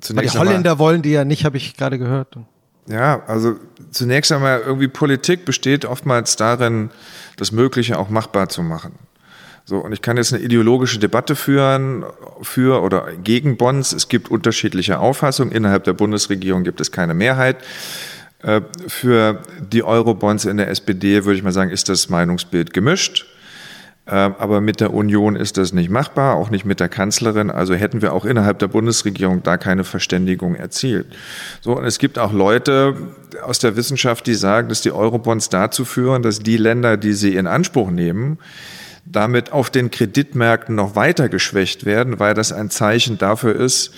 [0.00, 2.36] zunächst Die Holländer wollen die ja nicht, habe ich gerade gehört.
[2.86, 3.56] Ja, also
[3.90, 6.90] zunächst einmal irgendwie Politik besteht oftmals darin,
[7.36, 8.98] das Mögliche auch machbar zu machen.
[9.64, 12.04] So, und ich kann jetzt eine ideologische Debatte führen
[12.42, 13.94] für oder gegen Bonds.
[13.94, 15.52] Es gibt unterschiedliche Auffassungen.
[15.52, 17.56] Innerhalb der Bundesregierung gibt es keine Mehrheit.
[18.42, 23.26] Äh, für die Euro-Bonds in der SPD würde ich mal sagen, ist das Meinungsbild gemischt.
[24.06, 27.50] Ähm, aber mit der Union ist das nicht machbar, auch nicht mit der Kanzlerin.
[27.50, 31.06] Also hätten wir auch innerhalb der Bundesregierung da keine Verständigung erzielt.
[31.62, 32.96] So, und es gibt auch Leute
[33.42, 37.34] aus der Wissenschaft, die sagen, dass die Eurobonds dazu führen, dass die Länder, die sie
[37.34, 38.38] in Anspruch nehmen,
[39.06, 43.94] damit auf den Kreditmärkten noch weiter geschwächt werden, weil das ein Zeichen dafür ist,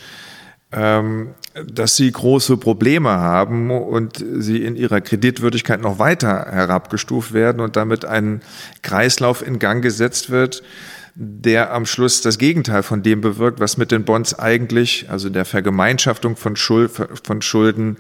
[0.71, 7.77] dass sie große Probleme haben und sie in ihrer Kreditwürdigkeit noch weiter herabgestuft werden und
[7.77, 8.43] damit ein
[8.83, 10.63] Kreislauf in Gang gesetzt wird,
[11.15, 15.47] der am Schluss das Gegenteil von dem bewirkt, was mit den Bonds eigentlich, also der
[15.47, 17.97] Vergemeinschaftung von, Schuld, von Schulden,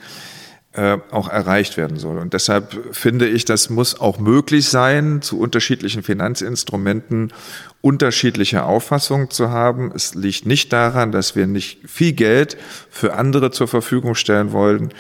[0.76, 2.18] äh, auch erreicht werden soll.
[2.18, 7.32] Und deshalb finde ich, das muss auch möglich sein, zu unterschiedlichen Finanzinstrumenten
[7.80, 9.90] unterschiedliche Auffassungen zu haben.
[9.94, 12.58] Es liegt nicht daran, dass wir nicht viel Geld
[12.90, 14.92] für andere zur Verfügung stellen wollen.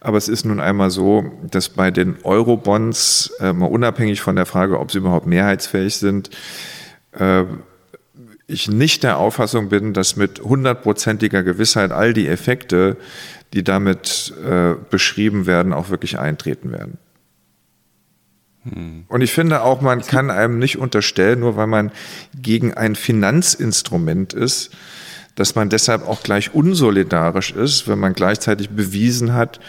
[0.00, 4.46] Aber es ist nun einmal so, dass bei den Eurobonds, äh, mal unabhängig von der
[4.46, 6.30] Frage, ob sie überhaupt mehrheitsfähig sind,
[7.12, 7.44] äh,
[8.50, 12.96] ich nicht der Auffassung bin, dass mit hundertprozentiger Gewissheit all die Effekte,
[13.52, 16.98] die damit äh, beschrieben werden, auch wirklich eintreten werden.
[18.64, 19.04] Hm.
[19.08, 21.92] Und ich finde auch, man kann einem nicht unterstellen, nur weil man
[22.34, 24.70] gegen ein Finanzinstrument ist,
[25.34, 29.60] dass man deshalb auch gleich unsolidarisch ist, wenn man gleichzeitig bewiesen hat,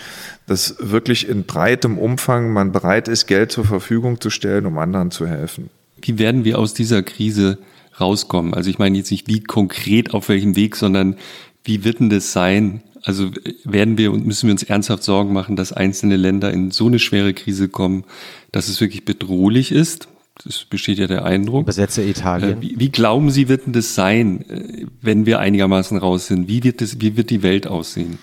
[0.47, 5.11] dass wirklich in breitem Umfang man bereit ist, Geld zur Verfügung zu stellen, um anderen
[5.11, 5.69] zu helfen.
[6.01, 7.57] Wie werden wir aus dieser Krise
[7.99, 8.53] rauskommen?
[8.53, 11.15] Also ich meine jetzt nicht wie konkret auf welchem Weg, sondern
[11.63, 12.81] wie wird denn das sein?
[13.03, 13.31] Also
[13.63, 16.99] werden wir und müssen wir uns ernsthaft Sorgen machen, dass einzelne Länder in so eine
[16.99, 18.03] schwere Krise kommen,
[18.51, 20.07] dass es wirklich bedrohlich ist?
[20.43, 21.65] Das besteht ja der Eindruck.
[21.65, 22.57] Besetze Italien.
[22.57, 26.47] Äh, wie, wie, glauben Sie, wird denn das sein, äh, wenn wir einigermaßen raus sind?
[26.47, 28.17] Wie wird, das, wie wird die Welt aussehen?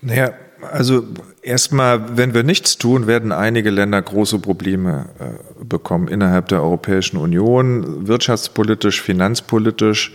[0.00, 0.32] Naja,
[0.72, 1.04] also
[1.48, 7.16] erstmal, wenn wir nichts tun, werden einige Länder große Probleme äh, bekommen innerhalb der Europäischen
[7.16, 10.12] Union, wirtschaftspolitisch, finanzpolitisch.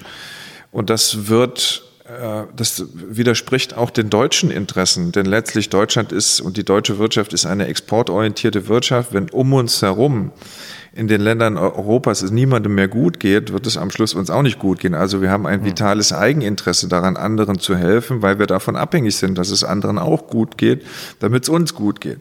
[0.72, 6.56] Und das wird äh, das widerspricht auch den deutschen Interessen, denn letztlich Deutschland ist und
[6.58, 9.14] die deutsche Wirtschaft ist eine exportorientierte Wirtschaft.
[9.14, 10.32] Wenn um uns herum
[10.96, 14.44] in den Ländern Europas es niemandem mehr gut geht, wird es am Schluss uns auch
[14.44, 14.94] nicht gut gehen.
[14.94, 15.66] Also wir haben ein hm.
[15.66, 20.28] vitales Eigeninteresse daran, anderen zu helfen, weil wir davon abhängig sind, dass es anderen auch
[20.28, 20.86] gut geht,
[21.20, 22.20] damit es uns gut geht.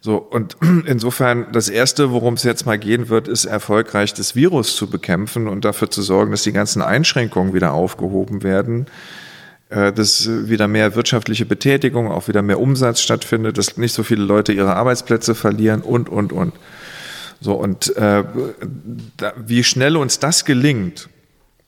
[0.00, 0.56] So, und
[0.86, 5.46] insofern, das Erste, worum es jetzt mal gehen wird, ist erfolgreich das Virus zu bekämpfen
[5.46, 8.86] und dafür zu sorgen, dass die ganzen Einschränkungen wieder aufgehoben werden,
[9.68, 14.24] äh, dass wieder mehr wirtschaftliche Betätigung, auch wieder mehr Umsatz stattfindet, dass nicht so viele
[14.24, 16.54] Leute ihre Arbeitsplätze verlieren und, und, und.
[17.40, 18.24] So, und äh,
[19.16, 21.08] da, wie schnell uns das gelingt,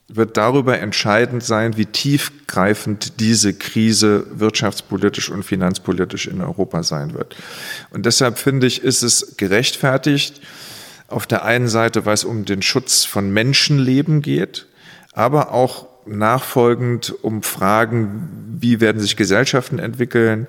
[0.08, 7.36] wird darüber entscheidend sein, wie tiefgreifend diese Krise wirtschaftspolitisch und finanzpolitisch in Europa sein wird.
[7.90, 10.40] Und deshalb finde ich, ist es gerechtfertigt,
[11.08, 14.66] auf der einen Seite, weil es um den Schutz von Menschenleben geht,
[15.12, 20.46] aber auch nachfolgend um Fragen, wie werden sich Gesellschaften entwickeln,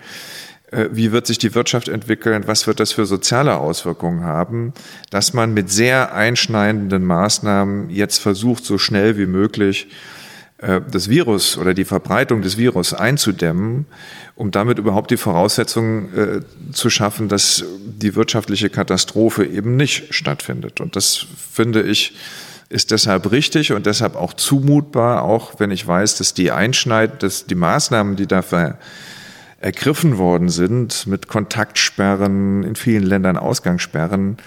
[0.72, 4.74] wie wird sich die Wirtschaft entwickeln, was wird das für soziale Auswirkungen haben,
[5.10, 9.88] dass man mit sehr einschneidenden Maßnahmen jetzt versucht, so schnell wie möglich
[10.58, 13.86] äh, das Virus oder die Verbreitung des Virus einzudämmen,
[14.36, 20.82] um damit überhaupt die Voraussetzungen äh, zu schaffen, dass die wirtschaftliche Katastrophe eben nicht stattfindet.
[20.82, 22.16] Und das finde ich
[22.70, 27.46] ist deshalb richtig und deshalb auch zumutbar, auch wenn ich weiß, dass die Einschneid, dass
[27.46, 28.78] die Maßnahmen, die dafür
[29.60, 34.38] ergriffen worden sind mit Kontaktsperren, in vielen Ländern Ausgangssperren,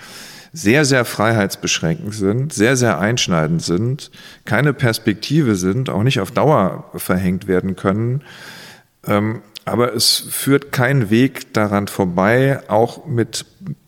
[0.52, 4.10] sehr, sehr freiheitsbeschränkend sind, sehr, sehr einschneidend sind,
[4.44, 8.22] keine Perspektive sind, auch nicht auf Dauer verhängt werden können.
[9.06, 13.44] Ähm, aber es führt kein Weg daran vorbei, auch mit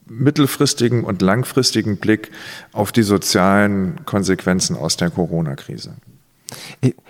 [0.07, 2.31] mittelfristigen und langfristigen Blick
[2.73, 5.95] auf die sozialen Konsequenzen aus der Corona-Krise.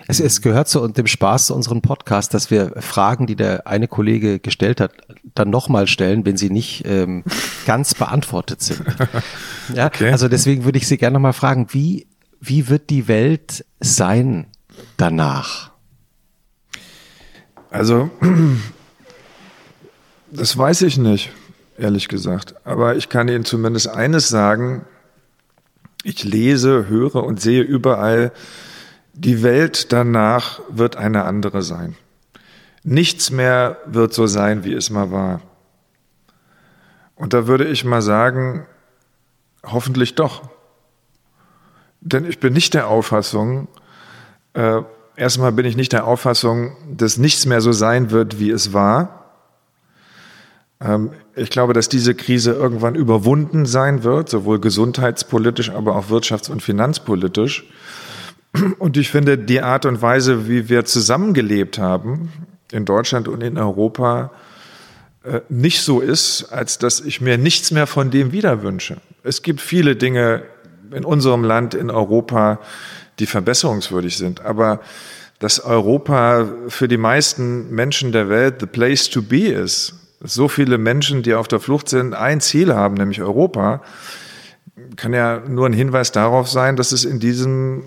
[0.07, 3.87] Es, es gehört zu dem Spaß zu unserem Podcast, dass wir Fragen, die der eine
[3.87, 4.91] Kollege gestellt hat,
[5.35, 7.23] dann nochmal stellen, wenn sie nicht ähm,
[7.65, 8.83] ganz beantwortet sind.
[9.73, 10.11] Ja, okay.
[10.11, 12.05] also deswegen würde ich Sie gerne nochmal fragen, wie,
[12.41, 14.47] wie wird die Welt sein
[14.97, 15.71] danach?
[17.69, 18.09] Also,
[20.31, 21.31] das weiß ich nicht,
[21.77, 22.55] ehrlich gesagt.
[22.65, 24.85] Aber ich kann Ihnen zumindest eines sagen.
[26.03, 28.33] Ich lese, höre und sehe überall,
[29.13, 31.95] die Welt danach wird eine andere sein.
[32.83, 35.41] Nichts mehr wird so sein, wie es mal war.
[37.15, 38.65] Und da würde ich mal sagen,
[39.63, 40.49] hoffentlich doch.
[42.01, 43.69] Denn ich bin nicht der Auffassung,
[44.53, 44.81] äh,
[45.15, 49.23] erstmal bin ich nicht der Auffassung, dass nichts mehr so sein wird, wie es war.
[50.81, 56.51] Ähm, ich glaube, dass diese Krise irgendwann überwunden sein wird, sowohl gesundheitspolitisch, aber auch wirtschafts-
[56.51, 57.69] und finanzpolitisch.
[58.79, 62.31] Und ich finde, die Art und Weise, wie wir zusammengelebt haben,
[62.71, 64.31] in Deutschland und in Europa,
[65.23, 68.97] äh, nicht so ist, als dass ich mir nichts mehr von dem wieder wünsche.
[69.23, 70.43] Es gibt viele Dinge
[70.91, 72.59] in unserem Land, in Europa,
[73.19, 74.41] die verbesserungswürdig sind.
[74.41, 74.81] Aber
[75.39, 80.77] dass Europa für die meisten Menschen der Welt the place to be ist, so viele
[80.77, 83.81] Menschen, die auf der Flucht sind, ein Ziel haben, nämlich Europa,
[84.95, 87.83] kann ja nur ein Hinweis darauf sein, dass es in diesem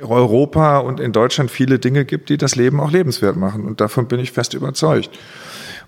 [0.00, 3.64] Europa und in Deutschland viele Dinge gibt, die das Leben auch lebenswert machen.
[3.64, 5.10] Und davon bin ich fest überzeugt.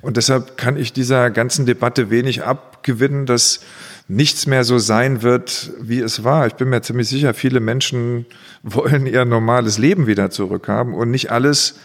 [0.01, 3.61] Und deshalb kann ich dieser ganzen Debatte wenig abgewinnen, dass
[4.07, 6.47] nichts mehr so sein wird, wie es war.
[6.47, 8.27] Ich bin mir ziemlich sicher, viele Menschen
[8.63, 11.79] wollen ihr normales Leben wieder zurückhaben und nicht alles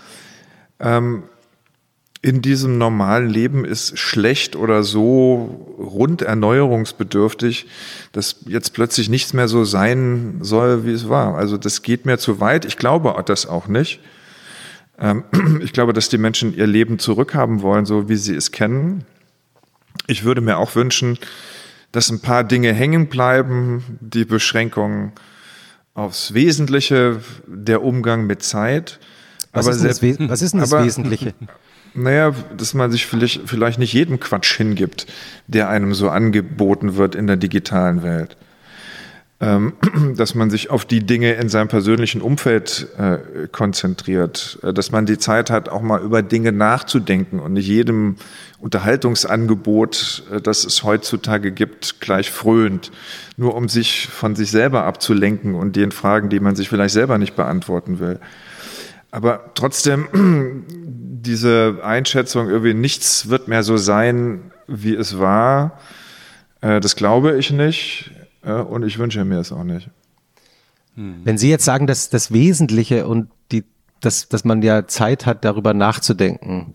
[0.79, 1.23] ähm,
[2.23, 7.67] in diesem normalen Leben ist schlecht oder so rund erneuerungsbedürftig,
[8.13, 11.35] dass jetzt plötzlich nichts mehr so sein soll, wie es war.
[11.35, 12.63] Also das geht mir zu weit.
[12.63, 13.99] Ich glaube das auch nicht.
[14.97, 15.25] Ähm,
[15.61, 19.03] ich glaube, dass die Menschen ihr Leben zurückhaben wollen, so wie sie es kennen.
[20.07, 21.19] Ich würde mir auch wünschen,
[21.91, 25.11] dass ein paar Dinge hängen bleiben, die Beschränkungen
[25.93, 29.01] aufs Wesentliche, der Umgang mit Zeit.
[29.51, 31.33] Was, aber ist, denn das, was ist denn das aber, Wesentliche?
[31.95, 35.05] Naja, dass man sich vielleicht, vielleicht nicht jedem Quatsch hingibt,
[35.47, 38.35] der einem so angeboten wird in der digitalen Welt.
[39.43, 39.73] Ähm,
[40.15, 45.05] dass man sich auf die Dinge in seinem persönlichen Umfeld äh, konzentriert, äh, dass man
[45.05, 48.15] die Zeit hat, auch mal über Dinge nachzudenken und nicht jedem
[48.59, 52.91] Unterhaltungsangebot, äh, das es heutzutage gibt, gleich fröhnt,
[53.35, 57.17] nur um sich von sich selber abzulenken und den Fragen, die man sich vielleicht selber
[57.17, 58.19] nicht beantworten will.
[59.11, 60.07] Aber trotzdem
[61.25, 65.79] diese Einschätzung, irgendwie nichts wird mehr so sein, wie es war,
[66.61, 68.11] äh, das glaube ich nicht
[68.43, 69.89] äh, und ich wünsche mir es auch nicht.
[70.95, 71.21] Hm.
[71.23, 73.63] Wenn Sie jetzt sagen, dass das Wesentliche und die
[74.01, 76.73] dass, dass man ja Zeit hat, darüber nachzudenken,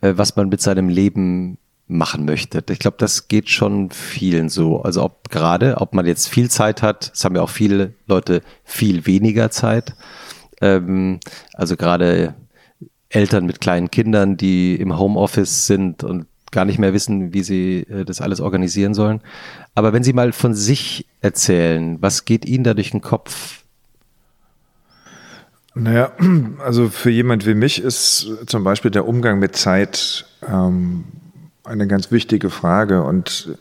[0.00, 2.62] äh, was man mit seinem Leben machen möchte.
[2.70, 4.82] Ich glaube, das geht schon vielen so.
[4.82, 8.42] Also ob gerade, ob man jetzt viel Zeit hat, es haben ja auch viele Leute
[8.64, 9.94] viel weniger Zeit.
[10.60, 11.18] Ähm,
[11.54, 12.34] also gerade
[13.10, 17.86] Eltern mit kleinen Kindern, die im Homeoffice sind und gar nicht mehr wissen, wie sie
[17.88, 19.20] äh, das alles organisieren sollen.
[19.74, 23.62] Aber wenn Sie mal von sich erzählen, was geht Ihnen da durch den Kopf?
[25.74, 26.12] Naja,
[26.64, 31.04] also für jemand wie mich ist zum Beispiel der Umgang mit Zeit ähm,
[31.64, 33.04] eine ganz wichtige Frage.
[33.04, 33.56] Und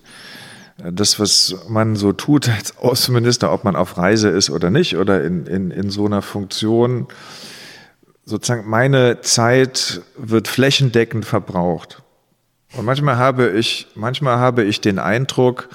[0.83, 4.97] äh, das, was man so tut als Außenminister, ob man auf Reise ist oder nicht,
[4.97, 7.07] oder in, in, in so einer Funktion,
[8.27, 12.03] sozusagen meine Zeit wird flächendeckend verbraucht.
[12.75, 15.69] Und manchmal habe ich, manchmal habe ich den Eindruck,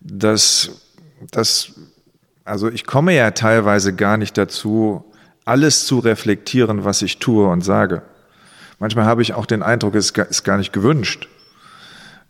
[0.00, 0.82] dass,
[1.30, 1.72] dass,
[2.44, 5.04] also ich komme ja teilweise gar nicht dazu,
[5.44, 8.02] alles zu reflektieren, was ich tue und sage.
[8.78, 11.28] Manchmal habe ich auch den Eindruck, es ist gar nicht gewünscht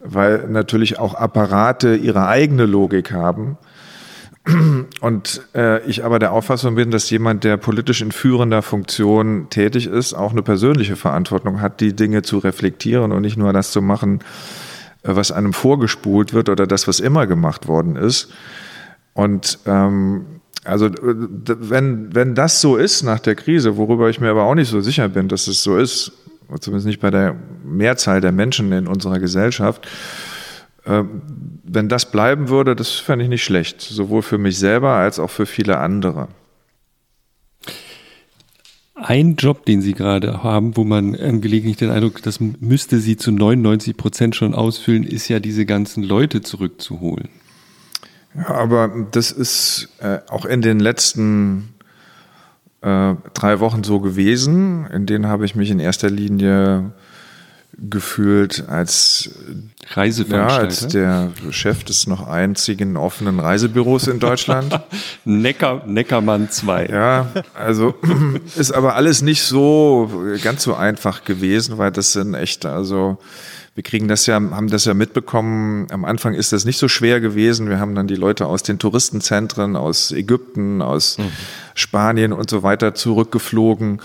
[0.01, 3.59] weil natürlich auch Apparate ihre eigene Logik haben.
[5.01, 9.87] Und äh, ich aber der Auffassung bin, dass jemand, der politisch in führender Funktion tätig
[9.87, 13.83] ist, auch eine persönliche Verantwortung hat, die Dinge zu reflektieren und nicht nur das zu
[13.83, 14.21] machen,
[15.03, 18.33] äh, was einem vorgespult wird oder das, was immer gemacht worden ist.
[19.15, 20.25] Und ähm,
[20.65, 24.55] also äh, wenn, wenn das so ist nach der Krise, worüber ich mir aber auch
[24.55, 26.13] nicht so sicher bin, dass es so ist,
[26.61, 29.87] zumindest nicht bei der Mehrzahl der Menschen in unserer Gesellschaft.
[30.89, 31.23] Ähm,
[31.65, 35.31] wenn das bleiben würde, das fände ich nicht schlecht, sowohl für mich selber als auch
[35.31, 36.29] für viele andere.
[38.95, 43.31] Ein Job, den Sie gerade haben, wo man gelegentlich den Eindruck, das müsste Sie zu
[43.31, 47.29] 99 Prozent schon ausfüllen, ist ja diese ganzen Leute zurückzuholen.
[48.35, 51.75] Ja, aber das ist äh, auch in den letzten
[52.81, 54.87] äh, drei Wochen so gewesen.
[54.87, 56.93] In denen habe ich mich in erster Linie
[57.79, 59.31] gefühlt als.
[60.51, 64.81] Ja, als der Chef des noch einzigen offenen Reisebüros in Deutschland.
[65.25, 66.87] Neckar, Neckermann 2.
[66.87, 67.95] Ja, also
[68.57, 70.11] ist aber alles nicht so
[70.43, 73.19] ganz so einfach gewesen, weil das sind echt, also
[73.79, 75.87] wir kriegen das ja, haben das ja mitbekommen.
[75.93, 77.69] Am Anfang ist das nicht so schwer gewesen.
[77.69, 81.31] Wir haben dann die Leute aus den Touristenzentren, aus Ägypten, aus mhm.
[81.75, 84.01] Spanien und so weiter zurückgeflogen.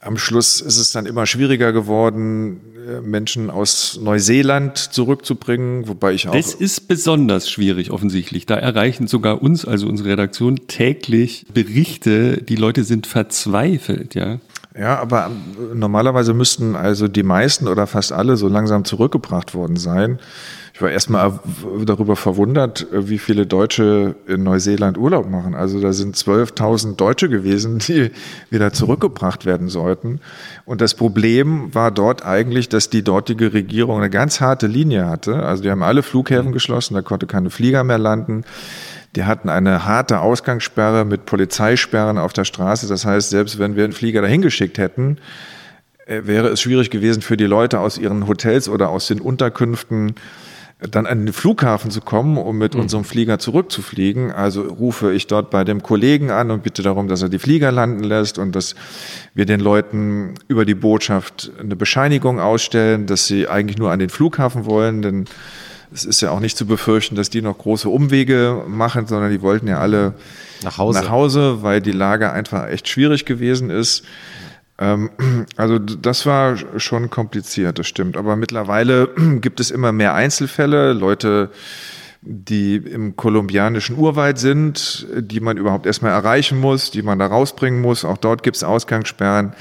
[0.00, 6.28] Am Schluss ist es dann immer schwieriger geworden, äh, Menschen aus Neuseeland zurückzubringen, wobei ich
[6.28, 6.32] auch.
[6.32, 8.46] Das ist besonders schwierig offensichtlich.
[8.46, 12.40] Da erreichen sogar uns, also unsere Redaktion, täglich Berichte.
[12.42, 14.38] Die Leute sind verzweifelt, ja.
[14.78, 15.30] Ja, aber
[15.74, 20.20] normalerweise müssten also die meisten oder fast alle so langsam zurückgebracht worden sein.
[20.72, 21.40] Ich war erstmal
[21.84, 25.56] darüber verwundert, wie viele Deutsche in Neuseeland Urlaub machen.
[25.56, 28.12] Also da sind 12.000 Deutsche gewesen, die
[28.50, 30.20] wieder zurückgebracht werden sollten.
[30.64, 35.42] Und das Problem war dort eigentlich, dass die dortige Regierung eine ganz harte Linie hatte.
[35.42, 38.44] Also die haben alle Flughäfen geschlossen, da konnte keine Flieger mehr landen.
[39.16, 42.88] Die hatten eine harte Ausgangssperre mit Polizeisperren auf der Straße.
[42.88, 45.18] Das heißt, selbst wenn wir einen Flieger dahin geschickt hätten,
[46.06, 50.14] äh, wäre es schwierig gewesen für die Leute aus ihren Hotels oder aus den Unterkünften
[50.80, 52.82] dann an den Flughafen zu kommen, um mit mhm.
[52.82, 54.30] unserem Flieger zurückzufliegen.
[54.30, 57.72] Also rufe ich dort bei dem Kollegen an und bitte darum, dass er die Flieger
[57.72, 58.76] landen lässt und dass
[59.34, 64.08] wir den Leuten über die Botschaft eine Bescheinigung ausstellen, dass sie eigentlich nur an den
[64.08, 65.24] Flughafen wollen, denn
[65.92, 69.42] es ist ja auch nicht zu befürchten, dass die noch große Umwege machen, sondern die
[69.42, 70.14] wollten ja alle
[70.62, 74.04] nach Hause, nach Hause weil die Lage einfach echt schwierig gewesen ist.
[74.78, 75.10] Ähm,
[75.56, 78.16] also das war schon kompliziert, das stimmt.
[78.16, 79.08] Aber mittlerweile
[79.40, 81.50] gibt es immer mehr Einzelfälle, Leute,
[82.20, 87.80] die im kolumbianischen Urwald sind, die man überhaupt erstmal erreichen muss, die man da rausbringen
[87.80, 88.04] muss.
[88.04, 89.52] Auch dort gibt es Ausgangssperren.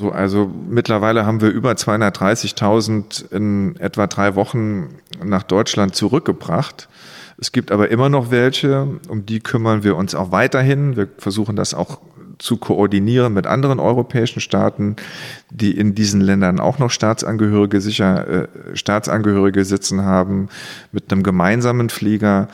[0.00, 6.88] So, also mittlerweile haben wir über 230.000 in etwa drei Wochen nach Deutschland zurückgebracht.
[7.36, 10.96] Es gibt aber immer noch welche, um die kümmern wir uns auch weiterhin.
[10.96, 12.00] Wir versuchen das auch
[12.38, 14.96] zu koordinieren mit anderen europäischen Staaten,
[15.50, 20.48] die in diesen Ländern auch noch Staatsangehörige sicher äh, Staatsangehörige sitzen haben
[20.92, 22.48] mit einem gemeinsamen Flieger.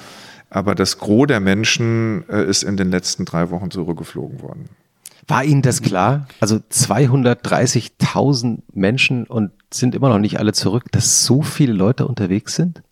[0.51, 4.69] Aber das Gros der Menschen äh, ist in den letzten drei Wochen zurückgeflogen worden.
[5.29, 6.29] War Ihnen das klar?
[6.41, 12.55] Also 230.000 Menschen und sind immer noch nicht alle zurück, dass so viele Leute unterwegs
[12.55, 12.83] sind?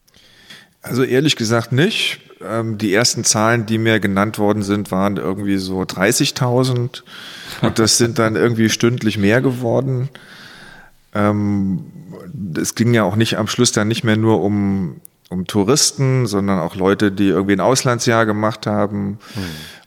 [0.82, 2.20] Also ehrlich gesagt nicht.
[2.43, 7.03] Ähm, die ersten Zahlen, die mir genannt worden sind, waren irgendwie so 30.000
[7.62, 10.09] und das sind dann irgendwie stündlich mehr geworden.
[11.14, 11.85] Ähm,
[12.57, 15.01] es ging ja auch nicht am Schluss dann nicht mehr nur um
[15.35, 19.43] um Touristen, sondern auch Leute, die irgendwie ein Auslandsjahr gemacht haben, hm.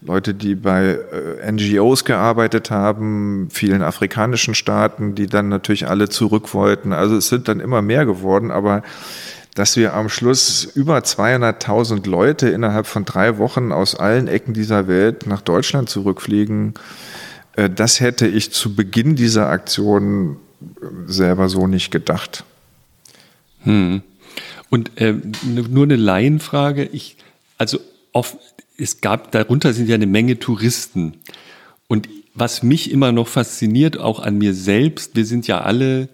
[0.08, 1.00] Leute, die bei
[1.42, 6.94] äh, NGOs gearbeitet haben, vielen afrikanischen Staaten, die dann natürlich alle zurück wollten.
[6.94, 8.84] Also es sind dann immer mehr geworden, aber
[9.56, 14.88] dass wir am Schluss über 200.000 Leute innerhalb von drei Wochen aus allen Ecken dieser
[14.88, 16.76] Welt nach Deutschland zurückfliegen,
[17.56, 22.44] äh, das hätte ich zu Beginn dieser Aktion äh, selber so nicht gedacht.
[23.64, 24.04] Hm.
[24.70, 25.14] Und äh,
[25.46, 26.86] nur eine Laienfrage.
[26.86, 27.18] Ich,
[27.58, 27.80] also
[28.12, 28.38] oft,
[28.78, 31.14] es gab, darunter sind ja eine Menge Touristen.
[31.88, 36.10] Und was mich immer noch fasziniert, auch an mir selbst, wir sind ja alle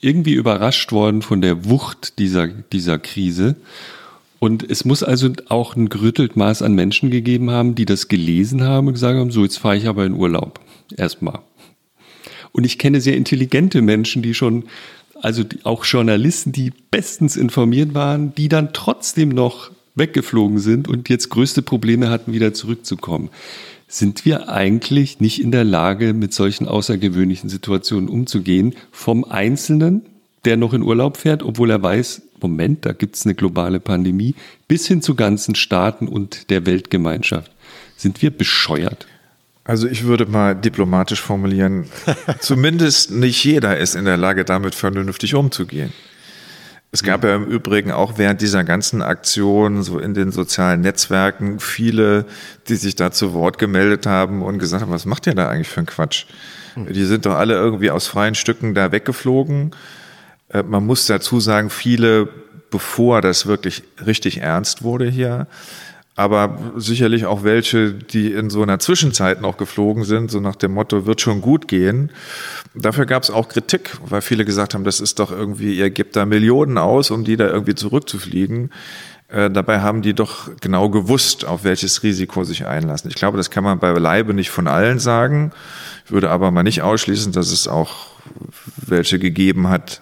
[0.00, 3.56] irgendwie überrascht worden von der Wucht dieser, dieser Krise.
[4.38, 8.62] Und es muss also auch ein gerüttelt Maß an Menschen gegeben haben, die das gelesen
[8.62, 10.60] haben und gesagt haben, so jetzt fahre ich aber in Urlaub.
[10.96, 11.40] Erstmal.
[12.52, 14.64] Und ich kenne sehr intelligente Menschen, die schon,
[15.22, 21.28] also auch Journalisten, die bestens informiert waren, die dann trotzdem noch weggeflogen sind und jetzt
[21.28, 23.30] größte Probleme hatten, wieder zurückzukommen.
[23.88, 30.02] Sind wir eigentlich nicht in der Lage, mit solchen außergewöhnlichen Situationen umzugehen, vom Einzelnen,
[30.44, 34.34] der noch in Urlaub fährt, obwohl er weiß, Moment, da gibt es eine globale Pandemie,
[34.68, 37.50] bis hin zu ganzen Staaten und der Weltgemeinschaft.
[37.96, 39.06] Sind wir bescheuert?
[39.68, 41.84] Also ich würde mal diplomatisch formulieren,
[42.40, 45.92] zumindest nicht jeder ist in der Lage, damit vernünftig umzugehen.
[46.90, 51.60] Es gab ja im Übrigen auch während dieser ganzen Aktion so in den sozialen Netzwerken
[51.60, 52.24] viele,
[52.68, 55.68] die sich da zu Wort gemeldet haben und gesagt haben, was macht ihr da eigentlich
[55.68, 56.24] für einen Quatsch?
[56.72, 56.90] Hm.
[56.90, 59.72] Die sind doch alle irgendwie aus freien Stücken da weggeflogen.
[60.48, 62.30] Äh, man muss dazu sagen, viele,
[62.70, 65.46] bevor das wirklich richtig ernst wurde hier,
[66.18, 70.72] aber sicherlich auch welche, die in so einer Zwischenzeit noch geflogen sind, so nach dem
[70.74, 72.10] Motto, wird schon gut gehen.
[72.74, 76.16] Dafür gab es auch Kritik, weil viele gesagt haben, das ist doch irgendwie, ihr gebt
[76.16, 78.72] da Millionen aus, um die da irgendwie zurückzufliegen.
[79.28, 83.08] Äh, dabei haben die doch genau gewusst, auf welches Risiko sich einlassen.
[83.10, 85.52] Ich glaube, das kann man beileibe nicht von allen sagen.
[86.04, 88.08] Ich würde aber mal nicht ausschließen, dass es auch
[88.76, 90.00] welche gegeben hat,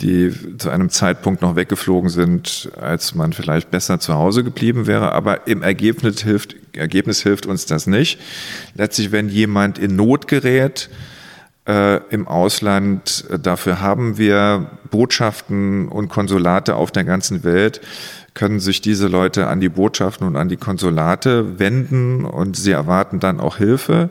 [0.00, 5.12] die zu einem Zeitpunkt noch weggeflogen sind, als man vielleicht besser zu Hause geblieben wäre.
[5.12, 8.20] Aber im Ergebnis hilft, Ergebnis hilft uns das nicht.
[8.74, 10.90] Letztlich, wenn jemand in Not gerät,
[11.68, 17.80] äh, im Ausland, äh, dafür haben wir Botschaften und Konsulate auf der ganzen Welt,
[18.34, 23.20] können sich diese Leute an die Botschaften und an die Konsulate wenden und sie erwarten
[23.20, 24.10] dann auch Hilfe.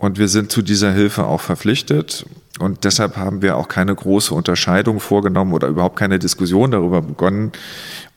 [0.00, 2.24] Und wir sind zu dieser Hilfe auch verpflichtet.
[2.58, 7.52] Und deshalb haben wir auch keine große Unterscheidung vorgenommen oder überhaupt keine Diskussion darüber begonnen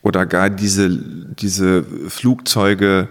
[0.00, 3.08] oder gar diese, diese Flugzeuge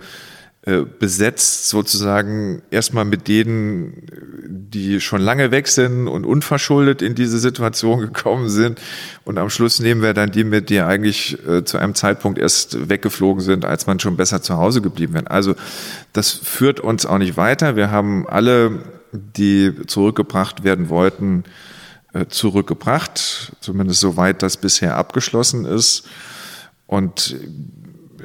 [0.66, 4.08] besetzt sozusagen erstmal mit denen,
[4.48, 8.80] die schon lange weg sind und unverschuldet in diese Situation gekommen sind.
[9.26, 12.88] Und am Schluss nehmen wir dann die mit, die eigentlich äh, zu einem Zeitpunkt erst
[12.88, 15.30] weggeflogen sind, als man schon besser zu Hause geblieben wäre.
[15.30, 15.56] Also
[16.14, 17.76] das führt uns auch nicht weiter.
[17.76, 21.44] Wir haben alle die zurückgebracht werden wollten,
[22.14, 26.08] äh, zurückgebracht, zumindest soweit das bisher abgeschlossen ist.
[26.88, 27.36] Und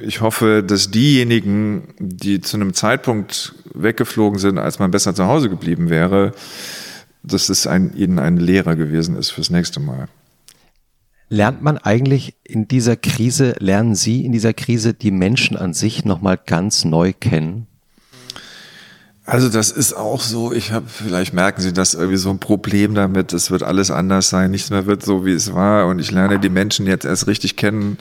[0.03, 5.49] ich hoffe, dass diejenigen, die zu einem Zeitpunkt weggeflogen sind, als man besser zu Hause
[5.49, 6.33] geblieben wäre,
[7.23, 10.09] dass es ein, ihnen ein Lehrer gewesen ist fürs nächste Mal.
[11.31, 16.05] Lernt man eigentlich in dieser Krise, lernen Sie in dieser Krise die Menschen an sich
[16.05, 17.67] nochmal ganz neu kennen?
[19.27, 22.95] Also das ist auch so, ich habe, vielleicht merken Sie das irgendwie so ein Problem
[22.95, 26.11] damit, es wird alles anders sein, nichts mehr wird so, wie es war und ich
[26.11, 27.99] lerne die Menschen jetzt erst richtig kennen.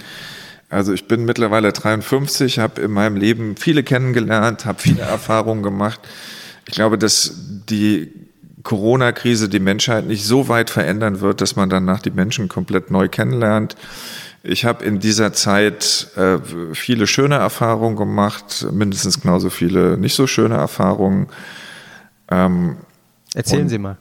[0.70, 6.00] Also ich bin mittlerweile 53, habe in meinem Leben viele kennengelernt, habe viele Erfahrungen gemacht.
[6.68, 7.34] Ich glaube, dass
[7.70, 8.12] die
[8.64, 13.08] Corona-Krise die Menschheit nicht so weit verändern wird, dass man danach die Menschen komplett neu
[13.08, 13.78] kennenlernt.
[14.44, 16.38] Ich habe in dieser Zeit äh,
[16.74, 21.28] viele schöne Erfahrungen gemacht, mindestens genauso viele nicht so schöne Erfahrungen.
[22.30, 22.76] Ähm,
[23.34, 23.98] Erzählen Sie mal.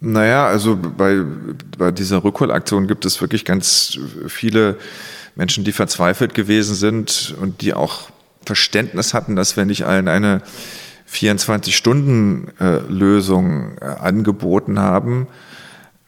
[0.00, 1.22] Naja, also bei,
[1.76, 3.98] bei dieser Rückholaktion gibt es wirklich ganz
[4.28, 4.76] viele
[5.38, 8.10] Menschen, die verzweifelt gewesen sind und die auch
[8.44, 10.42] Verständnis hatten, dass wir nicht allen eine
[11.10, 15.28] 24-Stunden-Lösung äh, angeboten haben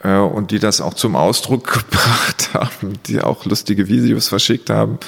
[0.02, 4.98] äh, und die das auch zum Ausdruck gebracht haben, die auch lustige Videos verschickt haben.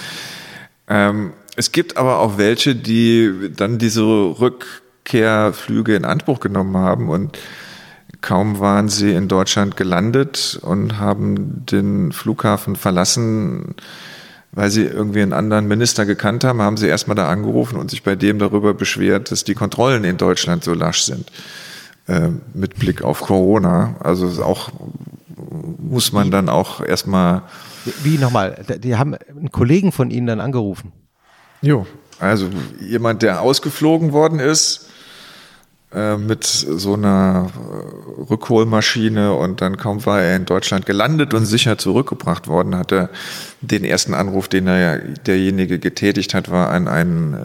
[0.89, 7.37] Ähm, es gibt aber auch welche, die dann diese Rückkehrflüge in Anspruch genommen haben und
[8.21, 13.75] kaum waren sie in Deutschland gelandet und haben den Flughafen verlassen,
[14.53, 18.03] weil sie irgendwie einen anderen Minister gekannt haben, haben sie erstmal da angerufen und sich
[18.03, 21.31] bei dem darüber beschwert, dass die Kontrollen in Deutschland so lasch sind.
[22.07, 23.97] Äh, mit Blick auf Corona.
[24.01, 24.71] Also auch
[25.79, 27.43] muss man dann auch erstmal
[28.03, 28.65] Wie nochmal?
[28.83, 30.93] Die haben einen Kollegen von Ihnen dann angerufen.
[31.61, 31.87] Jo,
[32.19, 32.49] also
[32.81, 34.89] jemand, der ausgeflogen worden ist
[35.95, 41.45] äh, mit so einer äh, Rückholmaschine und dann kaum war er in Deutschland gelandet und
[41.45, 43.11] sicher zurückgebracht worden, hat er
[43.61, 47.39] den ersten Anruf, den er derjenige getätigt hat, war an einen äh,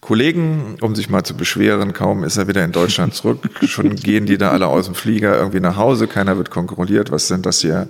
[0.00, 1.92] Kollegen, um sich mal zu beschweren.
[1.92, 3.48] Kaum ist er wieder in Deutschland zurück.
[3.66, 6.06] Schon gehen die da alle aus dem Flieger irgendwie nach Hause.
[6.06, 7.10] Keiner wird kontrolliert.
[7.10, 7.88] Was sind das hier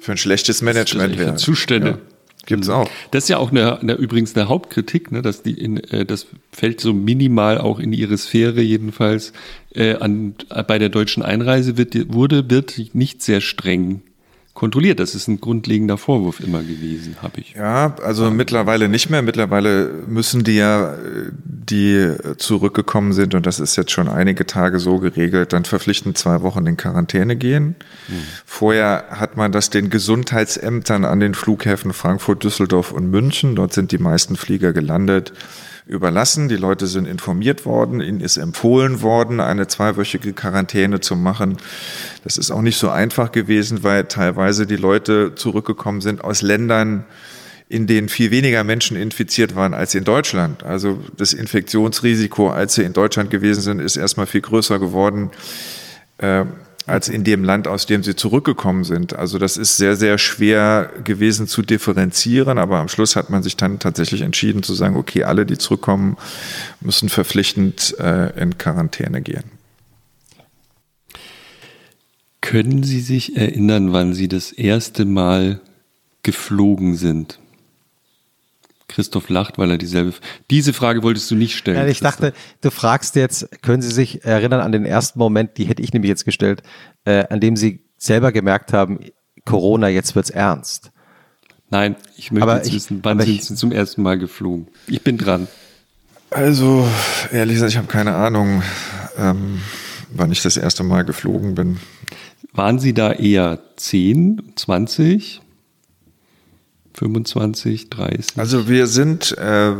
[0.00, 1.18] für ein schlechtes Management?
[1.18, 1.88] Das Zustände.
[1.88, 2.15] Ja.
[2.46, 2.88] Gibt's auch.
[3.10, 6.26] Das ist ja auch eine, eine, übrigens eine Hauptkritik, ne, dass die in, äh, das
[6.52, 9.32] fällt so minimal auch in ihre Sphäre jedenfalls.
[9.74, 10.34] Äh, an,
[10.66, 14.00] bei der deutschen Einreise wird, wurde, wird nicht sehr streng
[14.56, 14.98] kontrolliert.
[14.98, 17.52] Das ist ein grundlegender Vorwurf immer gewesen, habe ich.
[17.52, 19.22] Ja, also mittlerweile nicht mehr.
[19.22, 20.96] Mittlerweile müssen die ja,
[21.44, 26.42] die zurückgekommen sind, und das ist jetzt schon einige Tage so geregelt, dann verpflichtend zwei
[26.42, 27.76] Wochen in Quarantäne gehen.
[28.08, 28.16] Hm.
[28.44, 33.54] Vorher hat man das den Gesundheitsämtern an den Flughäfen Frankfurt, Düsseldorf und München.
[33.54, 35.32] Dort sind die meisten Flieger gelandet
[35.86, 36.48] überlassen.
[36.48, 41.58] Die Leute sind informiert worden, ihnen ist empfohlen worden, eine zweiwöchige Quarantäne zu machen.
[42.24, 47.04] Das ist auch nicht so einfach gewesen, weil teilweise die Leute zurückgekommen sind aus Ländern,
[47.68, 50.62] in denen viel weniger Menschen infiziert waren als in Deutschland.
[50.64, 55.30] Also das Infektionsrisiko, als sie in Deutschland gewesen sind, ist erstmal viel größer geworden.
[56.18, 56.44] Äh,
[56.86, 59.16] als in dem Land, aus dem sie zurückgekommen sind.
[59.16, 63.56] Also das ist sehr, sehr schwer gewesen zu differenzieren, aber am Schluss hat man sich
[63.56, 66.16] dann tatsächlich entschieden zu sagen, okay, alle, die zurückkommen,
[66.80, 69.44] müssen verpflichtend äh, in Quarantäne gehen.
[72.40, 75.60] Können Sie sich erinnern, wann Sie das erste Mal
[76.22, 77.40] geflogen sind?
[78.88, 80.14] Christoph lacht, weil er dieselbe.
[80.50, 81.76] Diese Frage wolltest du nicht stellen.
[81.76, 85.64] Ja, ich dachte, du fragst jetzt, können Sie sich erinnern an den ersten Moment, die
[85.64, 86.62] hätte ich nämlich jetzt gestellt,
[87.04, 89.00] äh, an dem Sie selber gemerkt haben,
[89.44, 90.92] Corona, jetzt wird's ernst.
[91.70, 94.68] Nein, ich möchte aber jetzt ich, wissen, wann sind Sie zum ersten Mal geflogen?
[94.86, 95.48] Ich bin dran.
[96.30, 96.86] Also,
[97.32, 98.62] ehrlich gesagt, ich habe keine Ahnung,
[99.18, 99.60] ähm,
[100.10, 101.78] wann ich das erste Mal geflogen bin.
[102.52, 105.40] Waren Sie da eher 10, 20?
[106.96, 108.38] 25, 30?
[108.38, 109.72] Also wir sind, äh,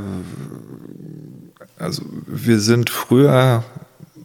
[1.79, 3.65] also wir sind früher,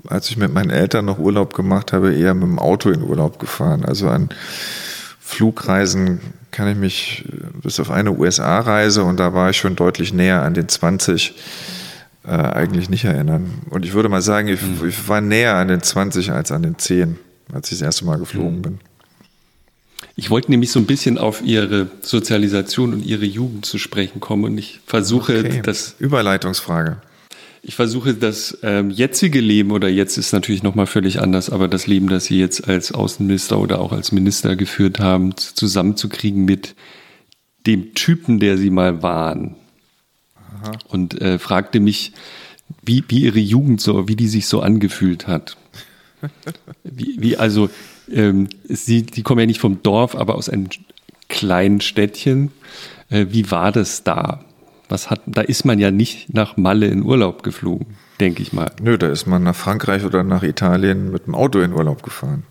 [0.07, 3.39] als ich mit meinen Eltern noch Urlaub gemacht habe, eher mit dem Auto in Urlaub
[3.39, 3.85] gefahren.
[3.85, 4.29] Also an
[5.19, 6.19] Flugreisen
[6.51, 7.25] kann ich mich
[7.63, 11.33] bis auf eine USA-Reise und da war ich schon deutlich näher an den 20
[12.25, 13.61] äh, eigentlich nicht erinnern.
[13.69, 14.87] Und ich würde mal sagen, ich, hm.
[14.87, 17.17] ich, war näher an den 20 als an den 10,
[17.53, 18.61] als ich das erste Mal geflogen hm.
[18.61, 18.79] bin.
[20.15, 24.43] Ich wollte nämlich so ein bisschen auf Ihre Sozialisation und Ihre Jugend zu sprechen kommen
[24.43, 25.61] und ich versuche okay.
[25.63, 25.95] das.
[25.99, 27.01] Überleitungsfrage.
[27.63, 31.85] Ich versuche das ähm, jetzige Leben oder jetzt ist natürlich nochmal völlig anders, aber das
[31.85, 36.75] Leben, das Sie jetzt als Außenminister oder auch als Minister geführt haben, zusammenzukriegen mit
[37.67, 39.55] dem Typen, der Sie mal waren.
[40.35, 40.71] Aha.
[40.87, 42.13] Und äh, fragte mich,
[42.83, 45.55] wie, wie Ihre Jugend so, wie die sich so angefühlt hat.
[46.83, 47.69] Wie, wie also
[48.09, 50.69] ähm, sie, die kommen ja nicht vom Dorf, aber aus einem
[51.29, 52.51] kleinen Städtchen.
[53.09, 54.43] Äh, wie war das da?
[54.89, 58.71] Was hat, da ist man ja nicht nach Malle in Urlaub geflogen, denke ich mal.
[58.81, 62.43] Nö, da ist man nach Frankreich oder nach Italien mit dem Auto in Urlaub gefahren.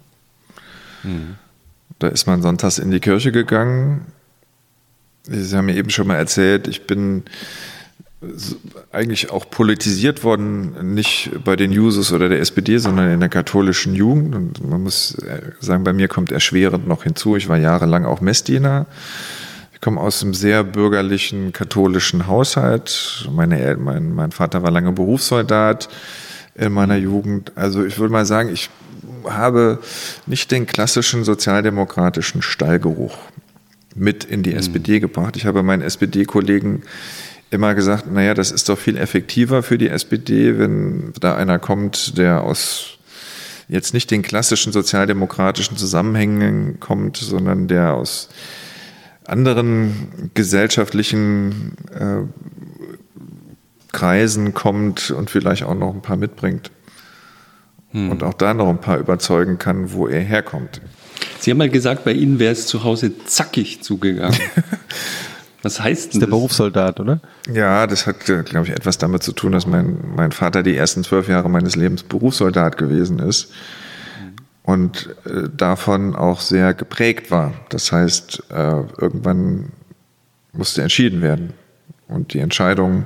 [1.02, 1.36] Mhm.
[1.98, 4.06] Da ist man sonntags in die Kirche gegangen.
[5.24, 7.24] Sie haben mir eben schon mal erzählt, ich bin
[8.92, 13.94] eigentlich auch politisiert worden, nicht bei den Jusos oder der SPD, sondern in der katholischen
[13.94, 14.34] Jugend.
[14.34, 17.36] Und man muss äh, sagen, bei mir kommt erschwerend noch hinzu.
[17.36, 18.86] Ich war jahrelang auch Messdiener.
[19.72, 23.26] Ich komme aus einem sehr bürgerlichen katholischen Haushalt.
[23.32, 25.88] Meine, mein, mein Vater war lange Berufssoldat
[26.54, 27.52] in meiner Jugend.
[27.56, 28.68] Also ich würde mal sagen, ich
[29.24, 29.78] habe
[30.26, 33.16] nicht den klassischen sozialdemokratischen Stallgeruch
[33.94, 34.58] mit in die mhm.
[34.58, 35.36] SPD gebracht.
[35.36, 36.82] Ich habe meinen SPD-Kollegen
[37.50, 42.16] immer gesagt, naja, das ist doch viel effektiver für die SPD, wenn da einer kommt,
[42.16, 42.98] der aus
[43.68, 48.28] jetzt nicht den klassischen sozialdemokratischen Zusammenhängen kommt, sondern der aus
[49.24, 52.22] anderen gesellschaftlichen äh,
[53.92, 56.70] Kreisen kommt und vielleicht auch noch ein paar mitbringt.
[57.90, 58.10] Hm.
[58.10, 60.80] Und auch da noch ein paar überzeugen kann, wo er herkommt.
[61.38, 64.38] Sie haben mal gesagt, bei Ihnen wäre es zu Hause zackig zugegangen.
[65.62, 66.14] Was heißt denn das?
[66.14, 67.20] Ist der Berufssoldat, oder?
[67.52, 71.04] Ja, das hat, glaube ich, etwas damit zu tun, dass mein, mein Vater die ersten
[71.04, 73.52] zwölf Jahre meines Lebens Berufssoldat gewesen ist
[74.62, 77.52] und äh, davon auch sehr geprägt war.
[77.68, 79.72] Das heißt, äh, irgendwann
[80.52, 81.52] musste entschieden werden.
[82.08, 83.04] Und die Entscheidung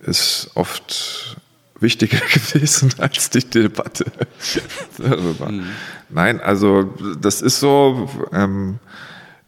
[0.00, 1.36] ist oft
[1.78, 4.06] wichtiger gewesen als die Debatte
[4.98, 5.50] darüber.
[5.50, 5.66] Mhm.
[6.08, 8.08] Nein, also das ist so.
[8.32, 8.78] Ähm,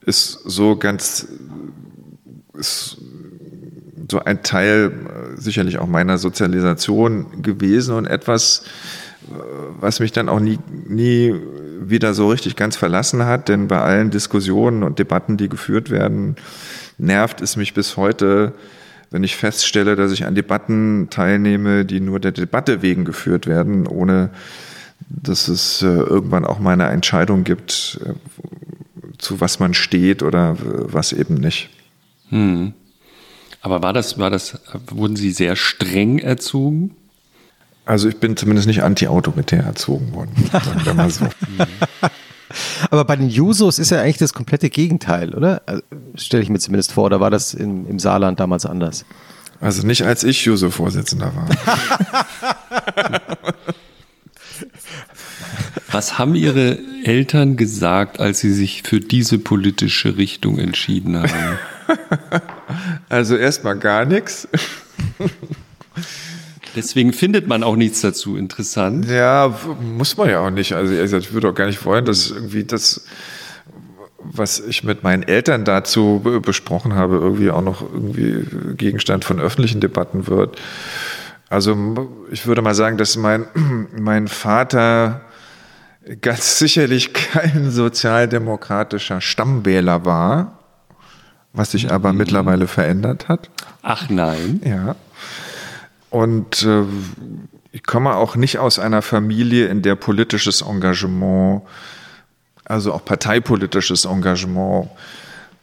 [0.07, 1.28] ist so ganz,
[2.61, 2.99] ist
[4.11, 8.65] so ein Teil äh, sicherlich auch meiner Sozialisation gewesen und etwas,
[9.28, 9.35] äh,
[9.81, 11.35] was mich dann auch nie, nie
[11.82, 16.37] wieder so richtig ganz verlassen hat, denn bei allen Diskussionen und Debatten, die geführt werden,
[16.99, 18.53] nervt es mich bis heute,
[19.11, 23.87] wenn ich feststelle, dass ich an Debatten teilnehme, die nur der Debatte wegen geführt werden,
[23.87, 24.31] ohne
[25.09, 28.01] dass es äh, irgendwann auch mal eine Entscheidung gibt,
[29.19, 31.70] zu was man steht oder was eben nicht.
[32.31, 32.73] Hm.
[33.62, 34.59] Aber war das, war das,
[34.89, 36.97] wurden Sie sehr streng erzogen?
[37.85, 41.27] Also ich bin zumindest nicht anti-autoritär erzogen worden, sagen wir mal so.
[42.90, 45.62] Aber bei den Jusos ist ja eigentlich das komplette Gegenteil, oder?
[45.66, 45.82] Also,
[46.16, 49.05] Stelle ich mir zumindest vor, oder war das in, im Saarland damals anders?
[49.61, 51.48] Also nicht als ich Juso-Vorsitzender war.
[55.93, 61.59] Was haben Ihre Eltern gesagt, als Sie sich für diese politische Richtung entschieden haben?
[63.08, 64.46] Also erstmal gar nichts.
[66.76, 69.06] Deswegen findet man auch nichts dazu interessant.
[69.08, 70.72] Ja, muss man ja auch nicht.
[70.72, 73.04] Also ich würde auch gar nicht wollen, dass irgendwie das,
[74.18, 78.44] was ich mit meinen Eltern dazu besprochen habe, irgendwie auch noch irgendwie
[78.76, 80.60] Gegenstand von öffentlichen Debatten wird.
[81.48, 81.76] Also
[82.30, 83.46] ich würde mal sagen, dass mein,
[83.98, 85.22] mein Vater
[86.20, 90.60] ganz sicherlich kein sozialdemokratischer Stammwähler war,
[91.52, 92.18] was sich aber mhm.
[92.18, 93.51] mittlerweile verändert hat.
[93.82, 94.60] Ach nein.
[94.64, 94.97] Ja.
[96.10, 96.85] Und äh,
[97.72, 101.62] ich komme auch nicht aus einer Familie, in der politisches Engagement,
[102.64, 104.89] also auch parteipolitisches Engagement,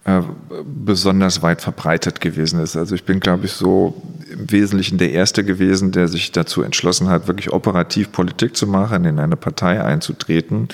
[0.05, 0.21] äh,
[0.63, 2.77] besonders weit verbreitet gewesen ist.
[2.77, 4.01] Also ich bin, glaube ich, so
[4.31, 9.03] im Wesentlichen der Erste gewesen, der sich dazu entschlossen hat, wirklich operativ Politik zu machen,
[9.03, 10.69] in eine Partei einzutreten.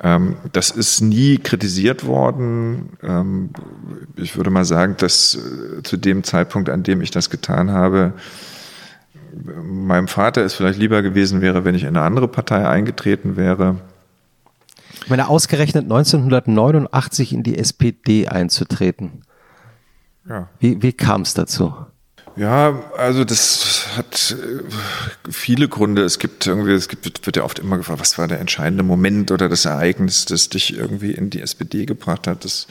[0.00, 2.90] Ähm, das ist nie kritisiert worden.
[3.02, 3.50] Ähm,
[4.16, 8.12] ich würde mal sagen, dass äh, zu dem Zeitpunkt, an dem ich das getan habe,
[9.62, 13.76] meinem Vater es vielleicht lieber gewesen wäre, wenn ich in eine andere Partei eingetreten wäre.
[15.02, 19.22] Ich meine, ausgerechnet 1989 in die SPD einzutreten.
[20.28, 20.48] Ja.
[20.58, 21.74] Wie, wie kam es dazu?
[22.36, 24.62] Ja, also das hat äh,
[25.30, 26.02] viele Gründe.
[26.02, 29.30] Es gibt irgendwie, es gibt, wird ja oft immer gefragt, was war der entscheidende Moment
[29.30, 32.44] oder das Ereignis, das dich irgendwie in die SPD gebracht hat.
[32.44, 32.68] Das,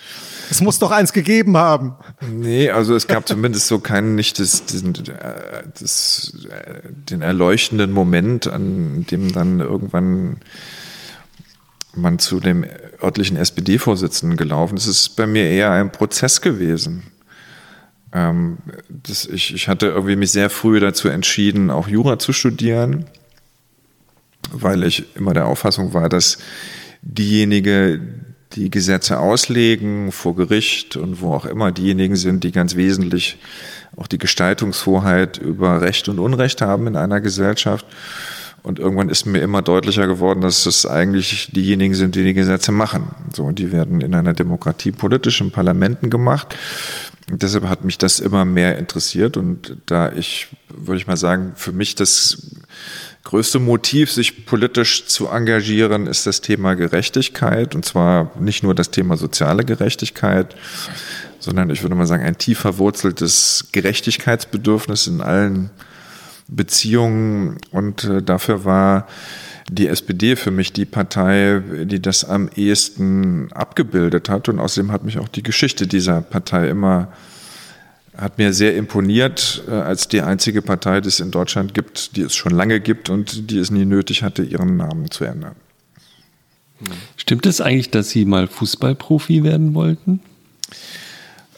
[0.49, 1.93] es muss doch eins gegeben haben.
[2.31, 7.91] Nee, also es gab zumindest so keinen, nicht das, diesen, äh, das, äh, den erleuchtenden
[7.91, 10.37] Moment, an dem dann irgendwann
[11.93, 12.65] man zu dem
[13.01, 14.87] örtlichen SPD-Vorsitzenden gelaufen ist.
[14.87, 17.03] Es ist bei mir eher ein Prozess gewesen.
[18.13, 18.57] Ähm,
[18.89, 23.05] das, ich, ich hatte irgendwie mich sehr früh dazu entschieden, auch Jura zu studieren,
[24.51, 26.37] weil ich immer der Auffassung war, dass
[27.01, 33.37] diejenigen, die Gesetze auslegen vor Gericht und wo auch immer diejenigen sind, die ganz wesentlich
[33.97, 37.85] auch die Gestaltungshoheit über Recht und Unrecht haben in einer Gesellschaft.
[38.63, 42.71] Und irgendwann ist mir immer deutlicher geworden, dass es eigentlich diejenigen sind, die die Gesetze
[42.71, 43.07] machen.
[43.33, 46.55] So, die werden in einer Demokratie politisch in Parlamenten gemacht.
[47.29, 51.73] Deshalb hat mich das immer mehr interessiert und da ich, würde ich mal sagen, für
[51.73, 52.55] mich das
[53.25, 58.91] größte Motiv, sich politisch zu engagieren, ist das Thema Gerechtigkeit und zwar nicht nur das
[58.91, 60.55] Thema soziale Gerechtigkeit,
[61.39, 65.69] sondern ich würde mal sagen, ein tief verwurzeltes Gerechtigkeitsbedürfnis in allen
[66.47, 69.07] Beziehungen und äh, dafür war
[69.69, 74.49] die SPD für mich die Partei, die das am ehesten abgebildet hat.
[74.49, 77.11] Und außerdem hat mich auch die Geschichte dieser Partei immer,
[78.15, 82.21] hat mir sehr imponiert, äh, als die einzige Partei, die es in Deutschland gibt, die
[82.21, 85.55] es schon lange gibt und die es nie nötig hatte, ihren Namen zu ändern.
[87.15, 90.21] Stimmt es eigentlich, dass Sie mal Fußballprofi werden wollten?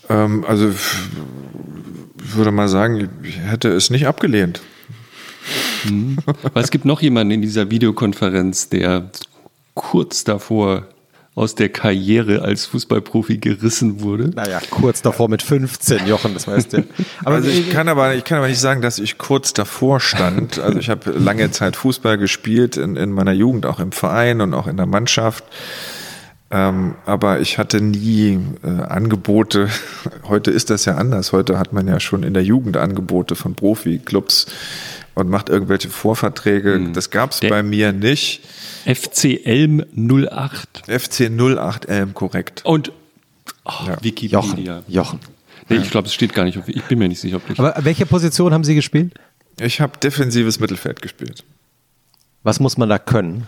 [0.10, 4.62] Ähm, also ich würde mal sagen, ich hätte es nicht abgelehnt.
[5.86, 6.18] Mhm.
[6.54, 9.10] Weil es gibt noch jemanden in dieser Videokonferenz, der
[9.74, 10.88] kurz davor
[11.36, 14.30] aus der Karriere als Fußballprofi gerissen wurde.
[14.36, 16.84] Naja, kurz davor mit 15, Jochen, das weißt du.
[17.24, 20.60] Aber also ich kann aber, ich kann aber nicht sagen, dass ich kurz davor stand.
[20.60, 24.54] Also ich habe lange Zeit Fußball gespielt, in, in meiner Jugend auch im Verein und
[24.54, 25.46] auch in der Mannschaft.
[26.52, 29.70] Ähm, aber ich hatte nie äh, Angebote.
[30.28, 31.32] Heute ist das ja anders.
[31.32, 34.48] Heute hat man ja schon in der Jugend Angebote von Profi-Clubs
[35.20, 36.76] und macht irgendwelche Vorverträge.
[36.76, 36.94] Hm.
[36.94, 38.42] Das gab es bei mir nicht.
[38.86, 40.84] FC Elm 08.
[40.88, 42.62] FC 08 Elm, korrekt.
[42.66, 42.92] Und
[43.66, 43.98] oh, ja.
[44.02, 44.40] Wikipedia.
[44.40, 44.84] Jochen.
[44.88, 45.20] Jochen.
[45.68, 46.60] Nee, ich glaube, es steht gar nicht.
[46.68, 47.60] Ich bin mir nicht sicher, ob ich.
[47.60, 49.14] Aber welche Position haben Sie gespielt?
[49.60, 51.44] Ich habe defensives Mittelfeld gespielt.
[52.44, 53.48] Was muss man da können?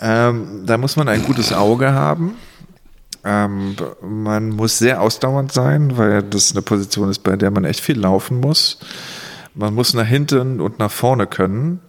[0.00, 2.36] Ähm, da muss man ein gutes Auge haben.
[3.24, 7.80] Ähm, man muss sehr ausdauernd sein, weil das eine Position ist, bei der man echt
[7.80, 8.78] viel laufen muss.
[9.58, 11.80] Man muss nach hinten und nach vorne können.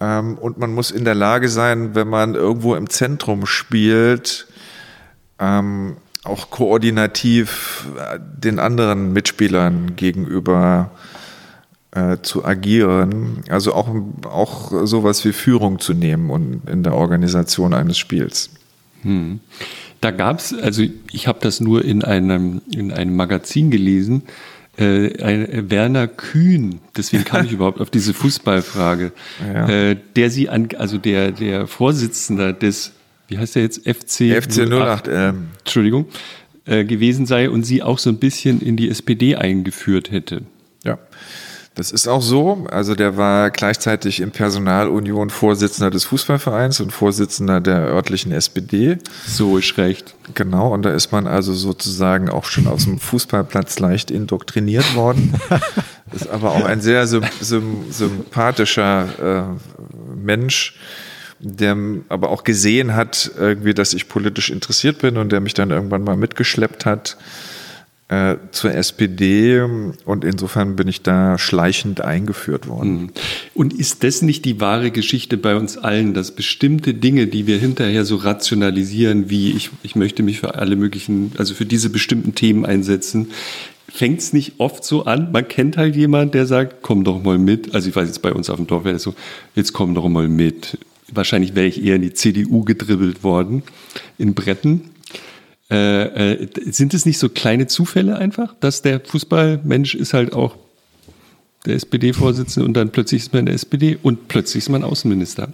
[0.00, 4.48] Ähm, und man muss in der Lage sein, wenn man irgendwo im Zentrum spielt,
[5.38, 10.90] ähm, auch koordinativ äh, den anderen Mitspielern gegenüber
[11.92, 13.44] äh, zu agieren.
[13.48, 13.88] Also auch,
[14.28, 18.50] auch sowas wie Führung zu nehmen und in der Organisation eines Spiels.
[19.02, 19.38] Hm.
[20.00, 20.82] Da gab es, also
[21.12, 24.24] ich habe das nur in einem, in einem Magazin gelesen,
[24.78, 29.68] äh, ein, Werner Kühn, deswegen kam ich überhaupt auf diese Fußballfrage, ja.
[29.68, 32.92] äh, der sie an, also der, der Vorsitzender des,
[33.28, 35.48] wie heißt der jetzt, FC, FC 08, 08 ähm.
[35.60, 36.06] Entschuldigung,
[36.66, 40.42] äh, gewesen sei und sie auch so ein bisschen in die SPD eingeführt hätte.
[40.84, 40.98] Ja.
[41.76, 42.66] Das ist auch so.
[42.70, 48.96] Also der war gleichzeitig in Personalunion Vorsitzender des Fußballvereins und Vorsitzender der örtlichen SPD.
[49.26, 50.14] So ist recht.
[50.34, 55.34] Genau, und da ist man also sozusagen auch schon aus dem Fußballplatz leicht indoktriniert worden.
[56.12, 59.42] ist aber auch ein sehr sympathischer äh,
[60.18, 60.78] Mensch,
[61.40, 61.76] der
[62.08, 66.04] aber auch gesehen hat, irgendwie, dass ich politisch interessiert bin und der mich dann irgendwann
[66.04, 67.18] mal mitgeschleppt hat
[68.08, 72.92] äh, zur SPD und insofern bin ich da schleichend eingeführt worden.
[72.92, 73.10] Mhm.
[73.54, 77.58] Und ist das nicht die wahre Geschichte bei uns allen, dass bestimmte Dinge, die wir
[77.58, 82.34] hinterher so rationalisieren, wie ich, ich möchte mich für alle möglichen, also für diese bestimmten
[82.36, 83.32] Themen einsetzen,
[83.88, 85.32] fängt es nicht oft so an?
[85.32, 87.74] Man kennt halt jemand, der sagt, komm doch mal mit.
[87.74, 89.14] Also ich weiß jetzt bei uns auf dem Dorf wäre das so,
[89.56, 90.78] jetzt komm doch mal mit.
[91.12, 93.62] Wahrscheinlich wäre ich eher in die CDU gedribbelt worden,
[94.18, 94.90] in Bretten.
[95.68, 100.56] Äh, äh, sind es nicht so kleine Zufälle einfach, dass der Fußballmensch ist halt auch
[101.64, 105.48] der SPD-Vorsitzende und dann plötzlich ist man in der SPD und plötzlich ist man Außenminister?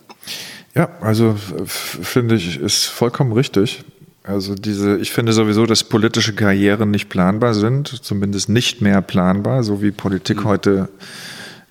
[0.74, 1.36] Ja, also
[1.66, 3.84] finde ich, ist vollkommen richtig.
[4.24, 9.64] Also diese, ich finde sowieso, dass politische Karrieren nicht planbar sind, zumindest nicht mehr planbar,
[9.64, 10.44] so wie Politik mhm.
[10.44, 10.88] heute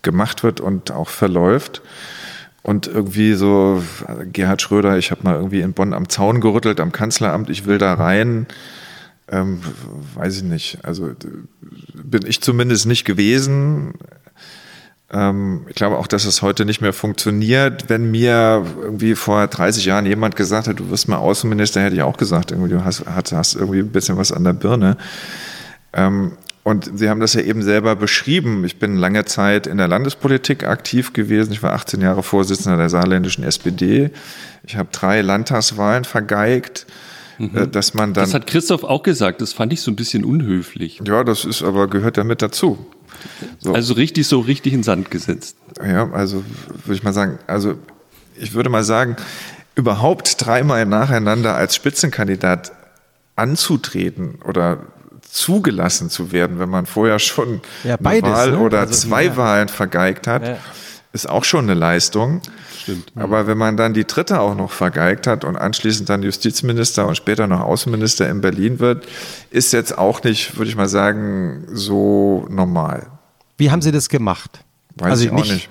[0.01, 1.81] gemacht wird und auch verläuft.
[2.64, 3.82] Und irgendwie so,
[4.32, 7.80] Gerhard Schröder, ich habe mal irgendwie in Bonn am Zaun gerüttelt, am Kanzleramt, ich will
[7.80, 8.46] da rein.
[9.30, 9.62] Ähm,
[10.16, 10.80] weiß ich nicht.
[10.84, 11.12] Also
[11.94, 13.94] bin ich zumindest nicht gewesen.
[15.12, 17.90] Ähm, ich glaube auch, dass es heute nicht mehr funktioniert.
[17.90, 22.02] Wenn mir irgendwie vor 30 Jahren jemand gesagt hat, du wirst mal Außenminister, hätte ich
[22.02, 24.98] auch gesagt, irgendwie, du hast, hast irgendwie ein bisschen was an der Birne.
[25.94, 26.34] Ähm,
[26.64, 28.64] und Sie haben das ja eben selber beschrieben.
[28.66, 31.52] Ich bin lange Zeit in der Landespolitik aktiv gewesen.
[31.52, 34.12] Ich war 18 Jahre Vorsitzender der saarländischen SPD.
[34.64, 36.86] Ich habe drei Landtagswahlen vergeigt.
[37.40, 37.58] Mhm.
[37.58, 39.42] Äh, dass man dann, das hat Christoph auch gesagt.
[39.42, 41.02] Das fand ich so ein bisschen unhöflich.
[41.08, 42.86] Ja, das ist aber gehört damit dazu.
[43.60, 43.74] So.
[43.74, 45.58] Also richtig so richtig in Sand gesetzt.
[45.84, 46.44] Ja, also
[46.86, 47.76] würde ich mal sagen, also
[48.36, 49.16] ich würde mal sagen,
[49.76, 52.72] überhaupt dreimal nacheinander als Spitzenkandidat
[53.36, 54.86] anzutreten oder
[55.32, 58.60] zugelassen zu werden, wenn man vorher schon ja, beides, eine Wahl ne?
[58.60, 59.38] oder also, zwei ja.
[59.38, 60.58] Wahlen vergeigt hat, ja.
[61.14, 62.41] ist auch schon eine Leistung.
[62.82, 63.12] Stimmt.
[63.16, 67.16] Aber wenn man dann die dritte auch noch vergeigt hat und anschließend dann Justizminister und
[67.16, 69.08] später noch Außenminister in Berlin wird,
[69.52, 73.08] ist jetzt auch nicht, würde ich mal sagen, so normal.
[73.58, 74.60] Wie haben Sie das gemacht?
[74.95, 75.52] Weiß also ich auch nicht.
[75.52, 75.70] nicht.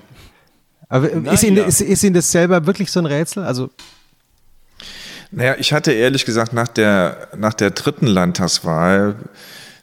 [0.87, 3.43] Aber ist, Ihnen, ist, ist Ihnen das selber wirklich so ein Rätsel?
[3.43, 3.69] Also
[5.31, 9.15] naja, ich hatte ehrlich gesagt nach der, nach der dritten Landtagswahl,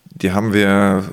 [0.04, 1.04] die haben wir,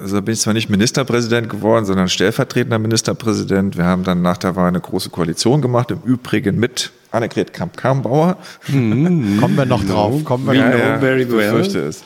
[0.00, 3.76] also bin ich zwar nicht Ministerpräsident geworden, sondern stellvertretender Ministerpräsident.
[3.76, 8.38] Wir haben dann nach der Wahl eine große Koalition gemacht, im Übrigen mit Annegret Kamp-Karrenbauer.
[8.68, 9.38] Mhm.
[9.38, 11.50] kommen wir noch drauf, kommen wir ja, noch ja, very well.
[11.50, 12.02] fürchte es.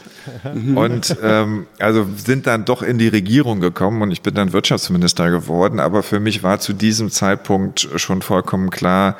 [0.74, 5.30] Und ähm, also sind dann doch in die Regierung gekommen und ich bin dann Wirtschaftsminister
[5.30, 5.78] geworden.
[5.78, 9.16] Aber für mich war zu diesem Zeitpunkt schon vollkommen klar,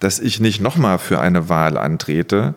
[0.00, 2.54] dass ich nicht nochmal für eine Wahl antrete.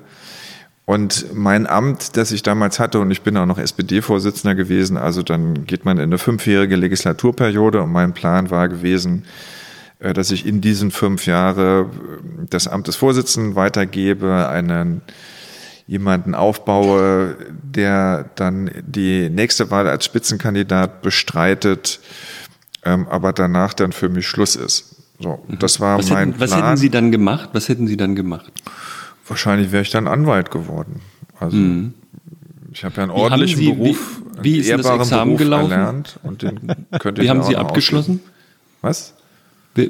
[0.86, 5.22] Und mein Amt, das ich damals hatte, und ich bin auch noch SPD-Vorsitzender gewesen, also
[5.22, 9.59] dann geht man in eine fünfjährige Legislaturperiode und mein Plan war gewesen, äh,
[10.00, 15.02] dass ich in diesen fünf Jahren äh, das Amt des Vorsitzenden weitergebe, einen
[15.88, 22.00] jemanden aufbaue, der dann die nächste Wahl als Spitzenkandidat bestreitet,
[22.86, 24.96] ähm, aber danach dann für mich Schluss ist.
[25.20, 25.60] So, mhm.
[25.60, 26.50] das war was mein hätten, Plan.
[26.50, 27.50] Was hätten Sie dann gemacht?
[27.54, 28.52] Was hätten Sie dann gemacht?
[29.28, 31.02] Wahrscheinlich wäre ich dann Anwalt geworden.
[31.40, 31.94] Also mhm.
[32.72, 35.72] ich habe ja einen ordentlichen Sie, Beruf, wie, wie ist das Examen Beruf gelaufen?
[35.72, 36.60] erlernt und den
[37.00, 38.22] könnte wie ich haben Sie abgeschlossen?
[38.22, 38.32] Ausüben.
[38.82, 39.14] Was?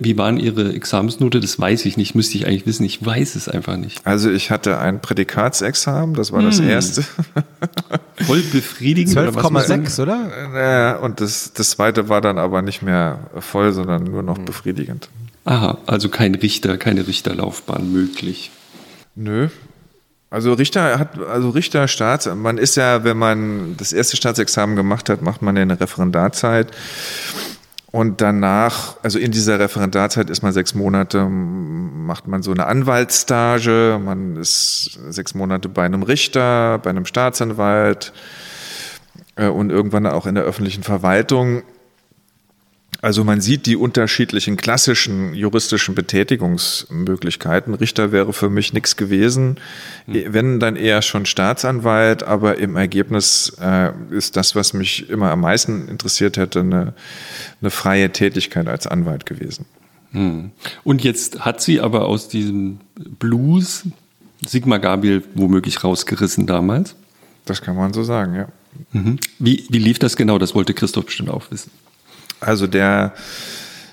[0.02, 1.40] Wie waren Ihre Examensnote?
[1.40, 2.84] Das weiß ich nicht, müsste ich eigentlich wissen.
[2.86, 4.06] Ich weiß es einfach nicht.
[4.06, 6.70] Also ich hatte ein Prädikatsexamen, das war das hm.
[6.70, 7.03] erste.
[8.22, 9.18] Voll befriedigend.
[9.18, 10.30] 12,6, oder?
[10.53, 14.45] Naja, und das, das zweite war dann aber nicht mehr voll, sondern nur noch hm.
[14.45, 15.10] befriedigend.
[15.45, 18.52] Aha, also kein Richter, keine Richterlaufbahn möglich.
[19.16, 19.49] Nö.
[20.32, 25.10] Also Richter hat, also Richter, Staats, man ist ja, wenn man das erste Staatsexamen gemacht
[25.10, 26.68] hat, macht man ja eine Referendarzeit.
[27.91, 33.99] Und danach, also in dieser Referendarzeit ist man sechs Monate, macht man so eine Anwaltsstage,
[34.03, 38.14] man ist sechs Monate bei einem Richter, bei einem Staatsanwalt
[39.36, 41.64] äh, und irgendwann auch in der öffentlichen Verwaltung.
[43.02, 47.74] Also man sieht die unterschiedlichen klassischen juristischen Betätigungsmöglichkeiten.
[47.74, 49.58] Richter wäre für mich nichts gewesen,
[50.06, 50.34] hm.
[50.34, 55.42] wenn dann eher schon Staatsanwalt, aber im Ergebnis äh, ist das, was mich immer am
[55.42, 56.94] meisten interessiert hätte, eine,
[57.62, 59.66] eine freie Tätigkeit als Anwalt gewesen.
[60.12, 60.52] Hm.
[60.84, 63.84] Und jetzt hat sie aber aus diesem Blues
[64.46, 66.96] Sigmar Gabriel womöglich rausgerissen damals?
[67.46, 68.48] Das kann man so sagen, ja.
[68.92, 69.20] Mhm.
[69.40, 70.38] Wie, wie lief das genau?
[70.38, 71.72] Das wollte Christoph bestimmt auch wissen.
[72.40, 73.14] Also der,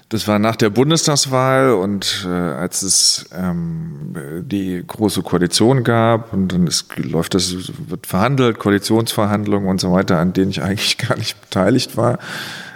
[0.08, 6.52] das war nach der Bundestagswahl und äh, als es ähm, die große Koalition gab und
[6.52, 7.54] dann ist, läuft das,
[7.88, 12.18] wird verhandelt, Koalitionsverhandlungen und so weiter, an denen ich eigentlich gar nicht beteiligt war.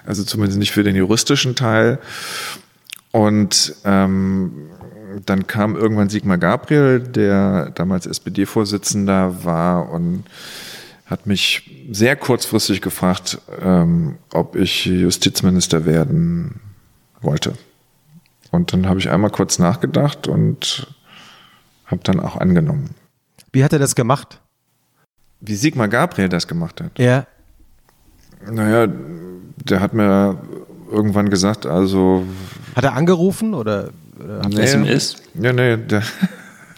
[0.05, 1.99] Also zumindest nicht für den juristischen Teil.
[3.13, 4.71] Und ähm,
[5.27, 10.25] dann kam irgendwann Sigmar Gabriel, der damals SPD-Vorsitzender war und
[11.11, 16.61] hat mich sehr kurzfristig gefragt, ähm, ob ich Justizminister werden
[17.21, 17.55] wollte.
[18.53, 20.87] Und dann habe ich einmal kurz nachgedacht und
[21.87, 22.91] habe dann auch angenommen.
[23.53, 24.41] Wie hat er das gemacht?
[25.41, 26.97] Wie Sigmar Gabriel das gemacht hat?
[26.99, 27.27] Ja.
[28.49, 28.87] Naja,
[29.65, 30.39] der hat mir
[30.91, 32.25] irgendwann gesagt, also.
[32.77, 33.91] Hat er angerufen oder?
[34.23, 35.17] oder nee, SMS?
[35.35, 36.03] Ja, nee, der.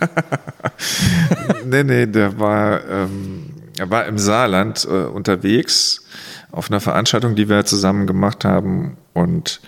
[1.66, 2.88] nee, nee, der war.
[2.88, 3.51] Ähm,
[3.90, 6.04] war im Saarland äh, unterwegs
[6.50, 9.60] auf einer Veranstaltung, die wir zusammen gemacht haben und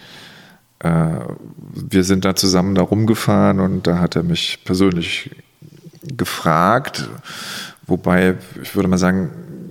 [0.81, 1.19] äh,
[1.73, 5.31] wir sind da zusammen da rumgefahren und da hat er mich persönlich
[6.03, 7.09] gefragt,
[7.87, 9.31] wobei ich würde mal sagen,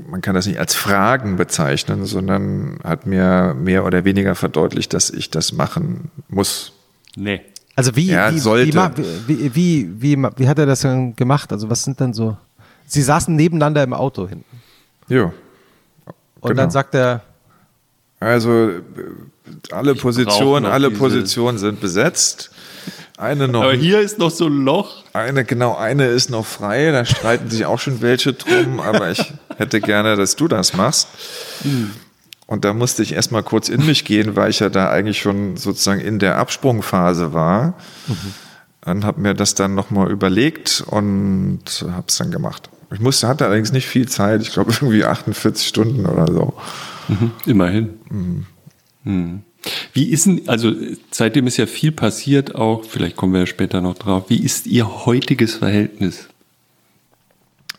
[0.10, 5.10] man kann das nicht als Fragen bezeichnen, sondern hat mir mehr oder weniger verdeutlicht, dass
[5.10, 6.74] ich das machen muss.
[7.16, 7.42] Nee.
[7.76, 8.92] Also wie, ja, wie, sollte.
[9.26, 11.52] Wie, wie, wie, wie, hat er das dann gemacht?
[11.52, 12.38] Also was sind dann so
[12.86, 14.62] Sie saßen nebeneinander im Auto hinten.
[15.08, 15.34] Ja.
[16.40, 16.62] Und genau.
[16.62, 17.22] dann sagt er.
[18.20, 18.72] Also
[19.72, 22.52] alle Positionen, alle Positionen sind besetzt.
[23.18, 23.64] Eine noch.
[23.64, 25.04] Aber hier ist noch so ein Loch.
[25.14, 26.92] Eine, genau, eine ist noch frei.
[26.92, 28.80] Da streiten sich auch schon welche drum.
[28.80, 31.08] Aber ich hätte gerne, dass du das machst.
[31.62, 31.92] Hm.
[32.46, 35.58] Und da musste ich erstmal kurz in mich gehen, weil ich ja da eigentlich schon
[35.58, 37.76] sozusagen in der Absprungphase war.
[38.08, 38.34] Mhm.
[38.86, 42.70] Und habe mir das dann nochmal überlegt und habe es dann gemacht.
[42.94, 46.54] Ich musste, hatte allerdings nicht viel Zeit, ich glaube irgendwie 48 Stunden oder so.
[47.08, 47.90] Mhm, immerhin.
[48.10, 48.46] Mhm.
[49.04, 49.42] Mhm.
[49.94, 50.74] Wie ist denn, also
[51.12, 54.68] seitdem ist ja viel passiert auch, vielleicht kommen wir ja später noch drauf, wie ist
[54.68, 56.28] Ihr heutiges Verhältnis?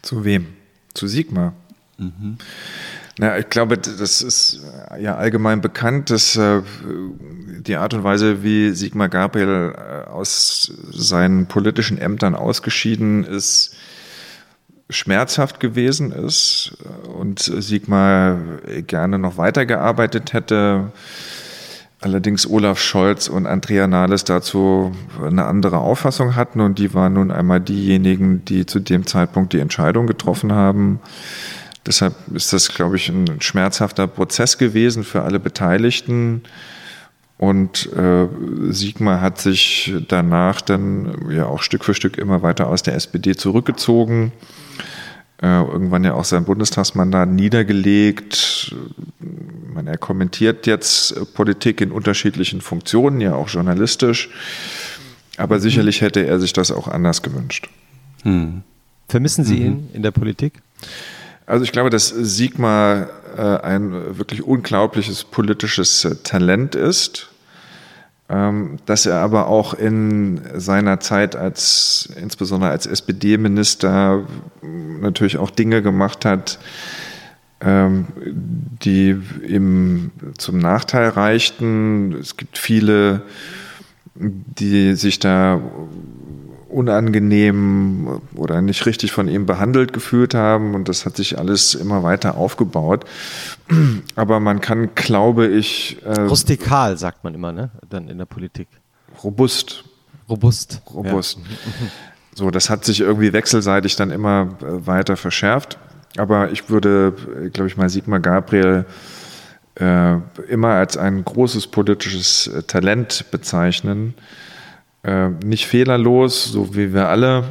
[0.02, 0.46] Zu wem?
[0.94, 1.54] Zu Sigmar.
[1.98, 2.38] Mhm.
[3.18, 4.60] Na, ich glaube, das ist
[5.00, 6.62] ja allgemein bekannt, dass äh,
[7.60, 13.76] die Art und Weise, wie Sigmar Gabriel äh, aus seinen politischen Ämtern ausgeschieden ist,
[14.90, 16.76] schmerzhaft gewesen ist
[17.18, 18.38] und Sigmar
[18.86, 20.92] gerne noch weitergearbeitet hätte.
[22.00, 24.94] Allerdings Olaf Scholz und Andrea Nahles dazu
[25.24, 29.60] eine andere Auffassung hatten und die waren nun einmal diejenigen, die zu dem Zeitpunkt die
[29.60, 31.00] Entscheidung getroffen haben.
[31.86, 36.42] Deshalb ist das, glaube ich, ein schmerzhafter Prozess gewesen für alle Beteiligten.
[37.36, 38.28] Und äh,
[38.70, 43.34] Sigmar hat sich danach dann ja auch Stück für Stück immer weiter aus der SPD
[43.34, 44.32] zurückgezogen
[45.44, 48.74] äh, irgendwann ja auch sein Bundestagsmandat niedergelegt.
[49.74, 54.30] Man, er kommentiert jetzt Politik in unterschiedlichen Funktionen, ja auch journalistisch.
[55.36, 57.68] Aber sicherlich hätte er sich das auch anders gewünscht.
[58.22, 58.62] Hm.
[59.08, 59.66] Vermissen Sie mhm.
[59.66, 60.62] ihn in der Politik?
[61.46, 67.28] Also ich glaube, dass Sigmar äh, ein wirklich unglaubliches politisches äh, Talent ist
[68.28, 74.26] ähm, dass er aber auch in seiner Zeit als, insbesondere als SPD-Minister,
[74.62, 76.58] natürlich auch Dinge gemacht hat,
[77.60, 78.06] ähm,
[78.82, 82.12] die ihm zum Nachteil reichten.
[82.18, 83.22] Es gibt viele,
[84.14, 85.60] die sich da
[86.74, 92.02] unangenehm oder nicht richtig von ihm behandelt gefühlt haben und das hat sich alles immer
[92.02, 93.04] weiter aufgebaut.
[94.16, 95.98] Aber man kann, glaube ich.
[96.04, 97.70] Äh, Rustikal sagt man immer, ne?
[97.88, 98.68] Dann in der Politik.
[99.22, 99.84] Robust.
[100.28, 100.82] Robust.
[100.92, 101.38] Robust.
[101.38, 101.88] Ja.
[102.34, 105.78] So, das hat sich irgendwie wechselseitig dann immer äh, weiter verschärft.
[106.16, 107.14] Aber ich würde,
[107.52, 108.84] glaube ich mal, Sigmar Gabriel
[109.76, 110.16] äh,
[110.48, 114.14] immer als ein großes politisches äh, Talent bezeichnen
[115.04, 117.44] äh, nicht fehlerlos, so wie wir alle.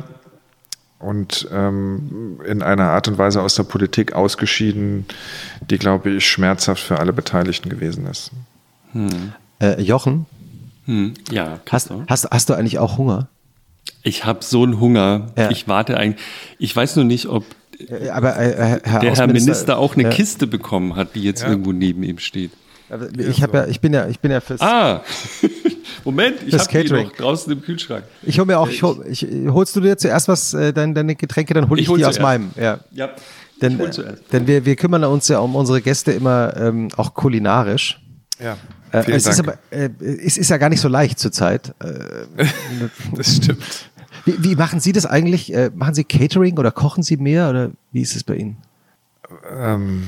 [0.99, 5.05] und ähm, in einer Art und Weise aus der Politik ausgeschieden,
[5.69, 8.31] die, glaube ich, schmerzhaft für alle Beteiligten gewesen ist.
[8.93, 9.33] Hm.
[9.59, 10.25] Äh, Jochen?
[10.85, 11.13] Hm.
[11.29, 13.27] Ja, hast, hast, hast du eigentlich auch Hunger?
[14.01, 15.31] Ich habe so einen Hunger.
[15.37, 15.49] Ja.
[15.49, 16.23] Ich warte eigentlich.
[16.57, 17.45] Ich weiß nur nicht, ob
[17.89, 20.09] äh, aber, äh, Herr der Herr Minister auch eine ja.
[20.09, 21.49] Kiste bekommen hat, die jetzt ja.
[21.49, 22.51] irgendwo neben ihm steht.
[23.17, 24.61] Ich habe ja, ich bin ja, ich bin ja fürs.
[24.61, 25.01] Ah,
[26.03, 28.03] Moment, ich habe die noch draußen im Kühlschrank.
[28.23, 31.15] Ich hole mir auch, ich hol, ich, holst du dir zuerst was, äh, deine, deine
[31.15, 32.51] Getränke, dann hole ich, ich hol die aus meinem.
[32.55, 32.79] Ja.
[32.91, 33.09] ja.
[33.61, 33.79] Denn,
[34.31, 38.01] denn wir, wir kümmern uns ja um unsere Gäste immer ähm, auch kulinarisch.
[38.39, 38.57] Ja.
[38.91, 41.73] Äh, es, Ist aber, äh, es ist ja gar nicht so leicht zurzeit.
[41.79, 42.45] Äh,
[43.15, 43.89] das stimmt.
[44.25, 45.53] Wie, wie, machen Sie das eigentlich?
[45.53, 48.57] Äh, machen Sie Catering oder kochen Sie mehr oder wie ist es bei Ihnen?
[49.51, 50.03] Ähm,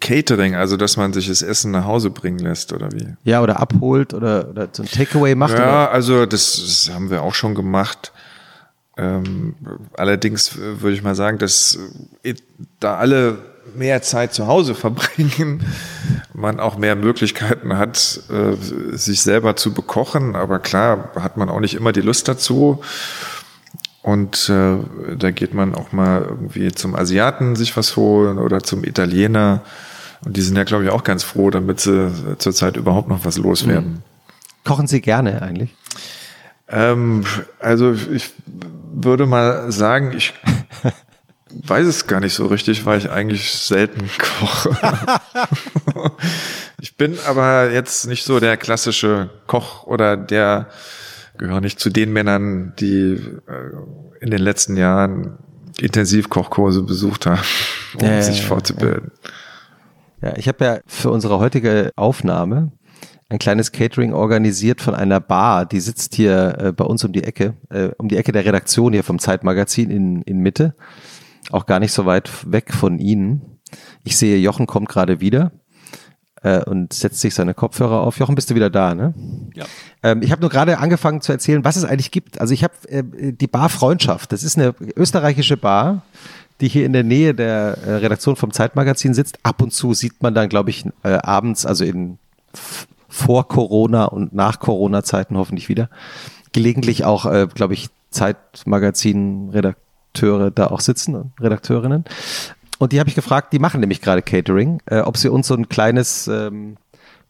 [0.00, 3.14] Catering, also dass man sich das Essen nach Hause bringen lässt oder wie?
[3.24, 5.52] Ja, oder abholt oder, oder so ein Takeaway macht.
[5.52, 5.90] Ja, oder?
[5.92, 8.12] also das, das, haben wir auch schon gemacht.
[8.96, 9.54] Ähm,
[9.96, 11.78] allerdings würde ich mal sagen, dass
[12.22, 12.34] äh,
[12.80, 13.38] da alle
[13.74, 15.64] mehr Zeit zu Hause verbringen,
[16.34, 20.34] man auch mehr Möglichkeiten hat, äh, sich selber zu bekochen.
[20.34, 22.82] Aber klar, hat man auch nicht immer die Lust dazu.
[24.06, 24.76] Und äh,
[25.18, 29.62] da geht man auch mal irgendwie zum Asiaten sich was holen oder zum Italiener.
[30.24, 33.36] Und die sind ja, glaube ich, auch ganz froh, damit sie zurzeit überhaupt noch was
[33.36, 33.94] loswerden.
[33.94, 34.02] Mhm.
[34.62, 35.74] Kochen Sie gerne eigentlich?
[36.68, 37.24] Ähm,
[37.58, 38.30] also ich
[38.94, 40.34] würde mal sagen, ich
[41.50, 44.08] weiß es gar nicht so richtig, weil ich eigentlich selten
[44.40, 44.70] koche.
[46.80, 50.68] ich bin aber jetzt nicht so der klassische Koch oder der
[51.38, 55.38] gehöre nicht zu den Männern, die äh, in den letzten Jahren
[55.80, 57.42] Intensivkochkurse besucht haben,
[58.00, 59.12] um ja, sich fortzubilden.
[60.22, 62.72] Ja, ich habe ja für unsere heutige Aufnahme
[63.28, 67.24] ein kleines Catering organisiert von einer Bar, die sitzt hier äh, bei uns um die
[67.24, 70.74] Ecke, äh, um die Ecke der Redaktion hier vom Zeitmagazin in, in Mitte.
[71.50, 73.60] Auch gar nicht so weit weg von Ihnen.
[74.04, 75.52] Ich sehe, Jochen kommt gerade wieder
[76.42, 78.18] äh, und setzt sich seine Kopfhörer auf.
[78.18, 79.14] Jochen, bist du wieder da, ne?
[79.54, 79.64] Ja.
[80.02, 82.40] Ähm, ich habe nur gerade angefangen zu erzählen, was es eigentlich gibt.
[82.40, 84.32] Also ich habe äh, die Bar Freundschaft.
[84.32, 86.02] Das ist eine österreichische Bar,
[86.60, 89.38] die hier in der Nähe der äh, Redaktion vom Zeitmagazin sitzt.
[89.42, 92.18] Ab und zu sieht man dann, glaube ich, äh, abends, also in
[93.08, 95.90] vor Corona und nach Corona-Zeiten hoffentlich wieder,
[96.52, 102.04] gelegentlich auch, äh, glaube ich, Zeitmagazin-Redakteure da auch sitzen, Redakteurinnen.
[102.78, 105.54] Und die habe ich gefragt, die machen nämlich gerade Catering, äh, ob sie uns so
[105.54, 106.76] ein kleines ähm,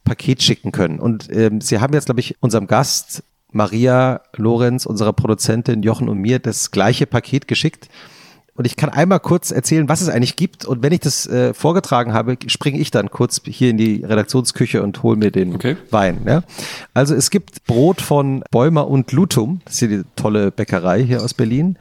[0.05, 0.99] Paket schicken können.
[0.99, 6.19] Und ähm, sie haben jetzt, glaube ich, unserem Gast Maria Lorenz, unserer Produzentin Jochen und
[6.19, 7.89] mir das gleiche Paket geschickt.
[8.55, 10.65] Und ich kann einmal kurz erzählen, was es eigentlich gibt.
[10.65, 14.83] Und wenn ich das äh, vorgetragen habe, springe ich dann kurz hier in die Redaktionsküche
[14.83, 15.77] und hole mir den okay.
[15.91, 16.23] Wein.
[16.27, 16.43] Ja?
[16.95, 19.61] Also es gibt Brot von Bäumer und Lutum.
[19.65, 21.79] Das ist hier die tolle Bäckerei hier aus Berlin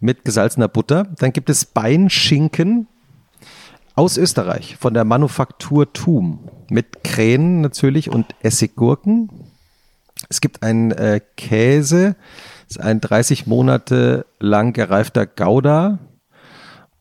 [0.00, 1.06] mit gesalzener Butter.
[1.18, 2.88] Dann gibt es Beinschinken
[3.98, 9.28] aus Österreich von der Manufaktur Thum mit Krähen natürlich und Essiggurken.
[10.28, 12.14] Es gibt einen äh, Käse,
[12.68, 15.98] ist ein 30 Monate lang gereifter Gouda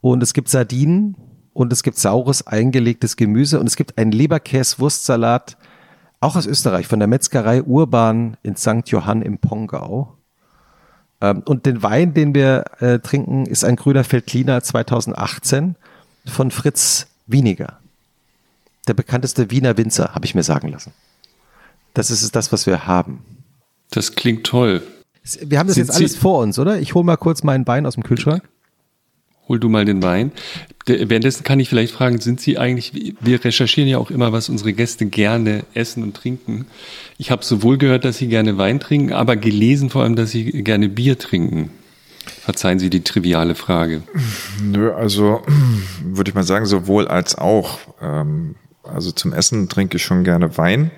[0.02, 1.15] und es gibt Sardinen
[1.53, 5.56] und es gibt saures eingelegtes Gemüse und es gibt einen Leberkäse-Wurstsalat,
[6.19, 8.88] auch aus Österreich, von der Metzgerei Urban in St.
[8.88, 10.18] Johann im Pongau.
[11.22, 15.76] Ähm, und den Wein, den wir äh, trinken, ist ein grüner Veltliner 2018
[16.27, 17.79] von Fritz Wieniger.
[18.87, 20.93] Der bekannteste Wiener Winzer, habe ich mir sagen lassen.
[21.93, 23.25] Das ist das, was wir haben.
[23.89, 24.83] Das klingt toll.
[25.41, 26.79] Wir haben das Sind jetzt alles Sie vor uns, oder?
[26.79, 28.43] Ich hole mal kurz meinen Wein aus dem Kühlschrank.
[29.47, 30.31] Hol du mal den Wein.
[30.85, 34.73] Währenddessen kann ich vielleicht fragen, sind Sie eigentlich, wir recherchieren ja auch immer, was unsere
[34.73, 36.65] Gäste gerne essen und trinken.
[37.17, 40.63] Ich habe sowohl gehört, dass Sie gerne Wein trinken, aber gelesen vor allem, dass Sie
[40.63, 41.71] gerne Bier trinken.
[42.48, 44.03] Verzeihen Sie die triviale Frage.
[44.64, 45.41] Nö, also
[46.02, 47.78] würde ich mal sagen, sowohl als auch.
[48.02, 50.91] Ähm, also zum Essen trinke ich schon gerne Wein,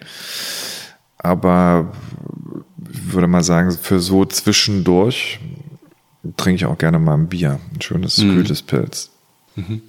[1.17, 1.91] aber
[2.93, 5.39] ich würde mal sagen, für so zwischendurch
[6.37, 8.35] trinke ich auch gerne mal ein Bier, ein schönes, mhm.
[8.35, 9.09] kühles Pilz.
[9.55, 9.81] Mhm.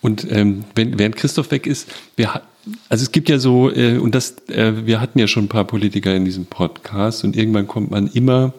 [0.00, 2.42] Und ähm, wenn, während Christoph weg ist, wir,
[2.88, 5.64] also es gibt ja so, äh, und das, äh, wir hatten ja schon ein paar
[5.64, 8.52] Politiker in diesem Podcast und irgendwann kommt man immer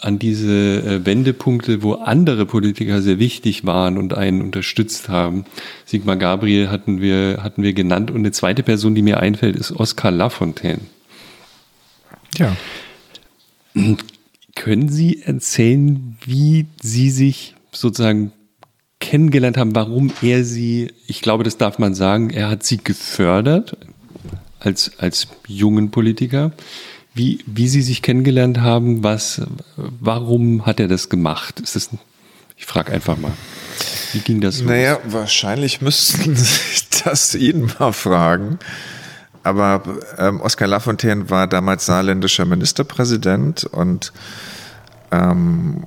[0.00, 5.44] an diese äh, Wendepunkte, wo andere Politiker sehr wichtig waren und einen unterstützt haben.
[5.84, 9.72] Sigmar Gabriel hatten wir, hatten wir genannt und eine zweite Person, die mir einfällt, ist
[9.72, 10.80] Oskar Lafontaine.
[12.36, 12.56] Ja.
[14.54, 18.32] Können Sie erzählen, wie Sie sich sozusagen
[19.00, 23.76] kennengelernt haben, warum er Sie, ich glaube, das darf man sagen, er hat Sie gefördert
[24.58, 26.52] als, als jungen Politiker
[27.16, 29.40] wie, wie Sie sich kennengelernt haben, was,
[29.76, 31.60] warum hat er das gemacht?
[31.60, 31.88] Ist das,
[32.58, 33.32] ich frage einfach mal.
[34.12, 34.68] Wie ging das los?
[34.68, 38.58] Naja, wahrscheinlich müssten Sie das ihn mal fragen.
[39.42, 39.82] Aber
[40.18, 44.12] ähm, Oskar Lafontaine war damals saarländischer Ministerpräsident und,
[45.10, 45.84] ähm,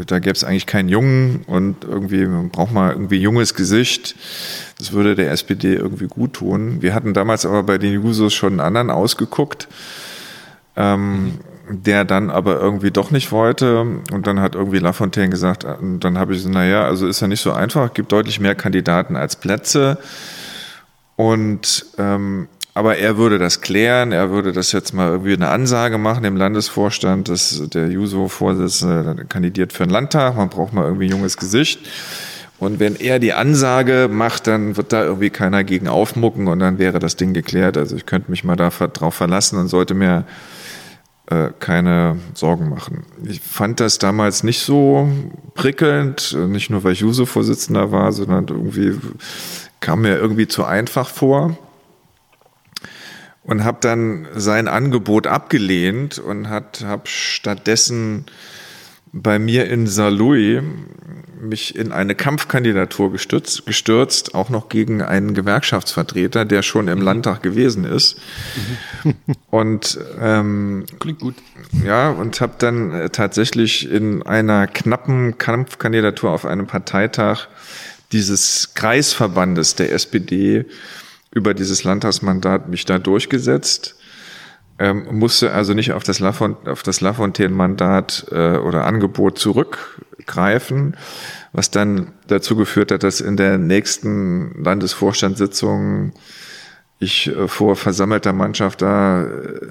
[0.06, 4.16] da gäbe es eigentlich keinen Jungen und irgendwie braucht man irgendwie junges Gesicht.
[4.78, 6.82] Das würde der SPD irgendwie gut tun.
[6.82, 9.68] Wir hatten damals aber bei den Jusos schon einen anderen ausgeguckt.
[10.76, 13.80] Ähm, der dann aber irgendwie doch nicht wollte.
[13.80, 17.28] Und dann hat irgendwie Lafontaine gesagt, äh, dann habe ich so, naja, also ist ja
[17.28, 19.98] nicht so einfach, gibt deutlich mehr Kandidaten als Plätze.
[21.16, 25.96] Und ähm, aber er würde das klären, er würde das jetzt mal irgendwie eine Ansage
[25.96, 31.38] machen im Landesvorstand, dass der Juso-Vorsitzende kandidiert für den Landtag, man braucht mal irgendwie junges
[31.38, 31.80] Gesicht.
[32.58, 36.78] Und wenn er die Ansage macht, dann wird da irgendwie keiner gegen aufmucken und dann
[36.78, 37.78] wäre das Ding geklärt.
[37.78, 40.24] Also ich könnte mich mal darauf verlassen und sollte mir
[41.28, 43.04] äh, keine Sorgen machen.
[43.24, 45.08] Ich fand das damals nicht so
[45.54, 48.98] prickelnd, nicht nur weil ich Juso-Vorsitzender war, sondern irgendwie
[49.80, 51.58] kam mir irgendwie zu einfach vor
[53.42, 58.26] und habe dann sein Angebot abgelehnt und hat habe stattdessen
[59.22, 60.62] bei mir in Saarlouis
[61.40, 67.04] mich in eine Kampfkandidatur gestürzt, gestürzt, auch noch gegen einen Gewerkschaftsvertreter, der schon im mhm.
[67.04, 68.18] Landtag gewesen ist.
[69.04, 69.14] Mhm.
[69.50, 71.34] Und ähm, klingt gut.
[71.84, 77.48] Ja, und habe dann äh, tatsächlich in einer knappen Kampfkandidatur auf einem Parteitag
[78.12, 80.66] dieses Kreisverbandes der SPD
[81.32, 83.95] über dieses Landtagsmandat mich da durchgesetzt
[84.78, 90.96] ähm, musste also nicht auf das, Lafontaine-Mandat äh, oder Angebot zurückgreifen,
[91.52, 96.12] was dann dazu geführt hat, dass in der nächsten Landesvorstandssitzung
[96.98, 99.70] ich äh, vor versammelter Mannschaft da äh,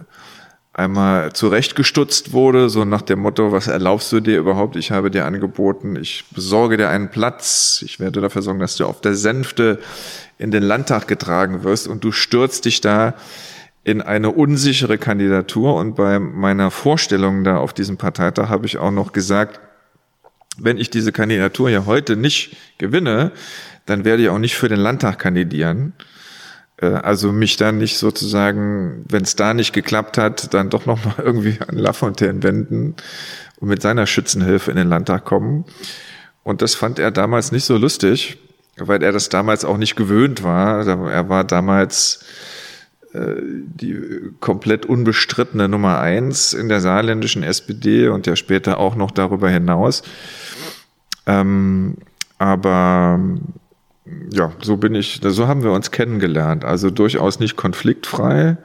[0.74, 4.76] einmal zurechtgestutzt wurde, so nach dem Motto, was erlaubst du dir überhaupt?
[4.76, 8.86] Ich habe dir angeboten, ich besorge dir einen Platz, ich werde dafür sorgen, dass du
[8.86, 9.80] auf der Sänfte
[10.38, 13.14] in den Landtag getragen wirst und du stürzt dich da
[13.86, 15.76] in eine unsichere Kandidatur.
[15.76, 19.62] Und bei meiner Vorstellung da auf diesem Parteitag habe ich auch noch gesagt,
[20.58, 23.32] wenn ich diese Kandidatur ja heute nicht gewinne,
[23.86, 25.94] dann werde ich auch nicht für den Landtag kandidieren.
[26.78, 31.16] Äh, also mich dann nicht sozusagen, wenn es da nicht geklappt hat, dann doch nochmal
[31.24, 32.96] irgendwie an Lafontaine wenden
[33.60, 35.66] und mit seiner Schützenhilfe in den Landtag kommen.
[36.44, 38.40] Und das fand er damals nicht so lustig,
[38.78, 40.88] weil er das damals auch nicht gewöhnt war.
[40.88, 42.26] Er war damals
[43.16, 43.98] die
[44.40, 50.04] komplett unbestrittene Nummer eins in der saarländischen SPD und ja später auch noch darüber hinaus.
[51.26, 51.98] Ähm,
[52.38, 53.20] aber
[54.32, 56.64] ja, so bin ich, so haben wir uns kennengelernt.
[56.64, 58.58] Also durchaus nicht konfliktfrei.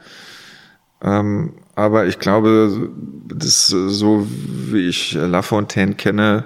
[1.03, 2.91] Ähm, aber ich glaube,
[3.27, 6.45] das so wie ich Lafontaine kenne,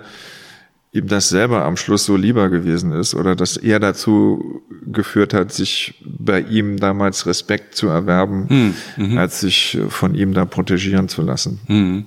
[0.95, 5.53] ihm das selber am Schluss so lieber gewesen ist oder dass er dazu geführt hat,
[5.53, 9.19] sich bei ihm damals Respekt zu erwerben, hm, mhm.
[9.19, 11.61] als sich von ihm da protegieren zu lassen.
[11.67, 12.07] Mhm.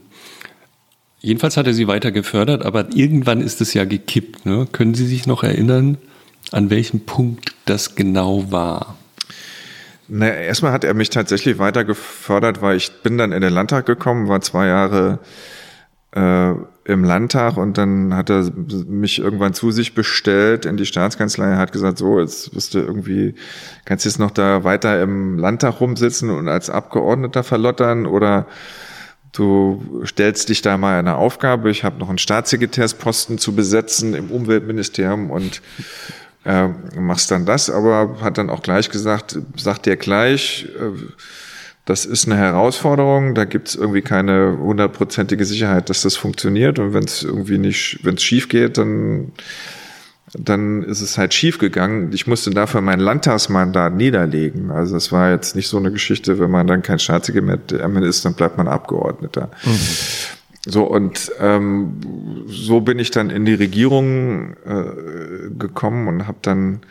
[1.19, 4.45] Jedenfalls hat er sie weiter gefördert, aber irgendwann ist es ja gekippt.
[4.45, 4.67] Ne?
[4.71, 5.97] Können Sie sich noch erinnern,
[6.51, 8.95] an welchem Punkt das genau war?
[10.07, 13.85] Na, erstmal hat er mich tatsächlich weiter gefördert, weil ich bin dann in den Landtag
[13.85, 15.19] gekommen, war zwei Jahre
[16.11, 16.53] äh,
[16.87, 18.49] im Landtag und dann hat er
[18.87, 23.35] mich irgendwann zu sich bestellt in die Staatskanzlei hat gesagt, so, jetzt bist du irgendwie,
[23.83, 28.47] kannst jetzt noch da weiter im Landtag rumsitzen und als Abgeordneter verlottern oder
[29.33, 31.69] du stellst dich da mal eine Aufgabe.
[31.69, 35.61] Ich habe noch einen Staatssekretärsposten zu besetzen im Umweltministerium und
[36.45, 40.91] äh, machst dann das, aber hat dann auch gleich gesagt, sag dir gleich, äh,
[41.87, 43.33] das ist eine Herausforderung.
[43.33, 46.79] Da gibt es irgendwie keine hundertprozentige Sicherheit, dass das funktioniert.
[46.79, 49.31] Und wenn es irgendwie nicht, wenn es schief geht, dann
[50.33, 52.11] dann ist es halt schief gegangen.
[52.11, 54.69] Ich musste dafür mein Landtagsmandat niederlegen.
[54.71, 58.33] Also es war jetzt nicht so eine Geschichte, wenn man dann kein Staatssekretär ist, dann
[58.33, 59.49] bleibt man Abgeordneter.
[59.63, 59.79] Mhm.
[60.69, 66.81] So, und ähm, so bin ich dann in die Regierung äh, gekommen und habe dann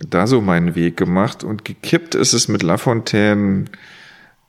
[0.00, 1.44] da so meinen Weg gemacht.
[1.44, 3.66] Und gekippt ist es mit Lafontaine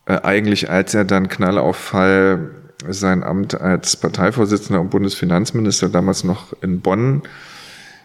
[0.07, 2.51] äh, eigentlich, als er dann Knallauffall
[2.87, 7.23] sein Amt als Parteivorsitzender und Bundesfinanzminister damals noch in Bonn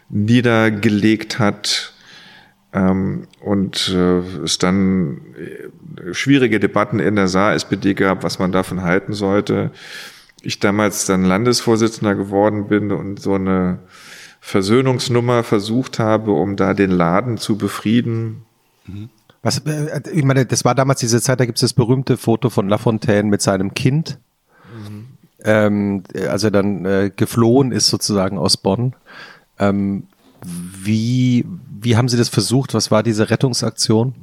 [0.08, 1.92] niedergelegt hat
[2.72, 8.82] ähm, und äh, es dann äh, schwierige Debatten in der Saar-SPD gab, was man davon
[8.82, 9.70] halten sollte.
[10.42, 13.78] Ich damals dann Landesvorsitzender geworden bin und so eine
[14.40, 18.44] Versöhnungsnummer versucht habe, um da den Laden zu befrieden.
[19.42, 22.48] Was, äh, ich meine, das war damals diese Zeit, da gibt es das berühmte Foto
[22.48, 24.18] von Lafontaine mit seinem Kind,
[24.74, 25.06] mhm.
[25.44, 28.94] ähm, als er dann äh, geflohen ist sozusagen aus Bonn.
[29.58, 30.04] Ähm,
[30.44, 31.44] wie,
[31.80, 32.74] wie haben Sie das versucht?
[32.74, 34.14] Was war diese Rettungsaktion?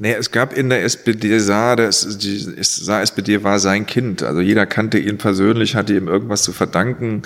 [0.00, 4.22] Nee, es gab in der SPD, Saar, das, die Saar SPD war sein Kind.
[4.22, 7.22] Also jeder kannte ihn persönlich, hatte ihm irgendwas zu verdanken.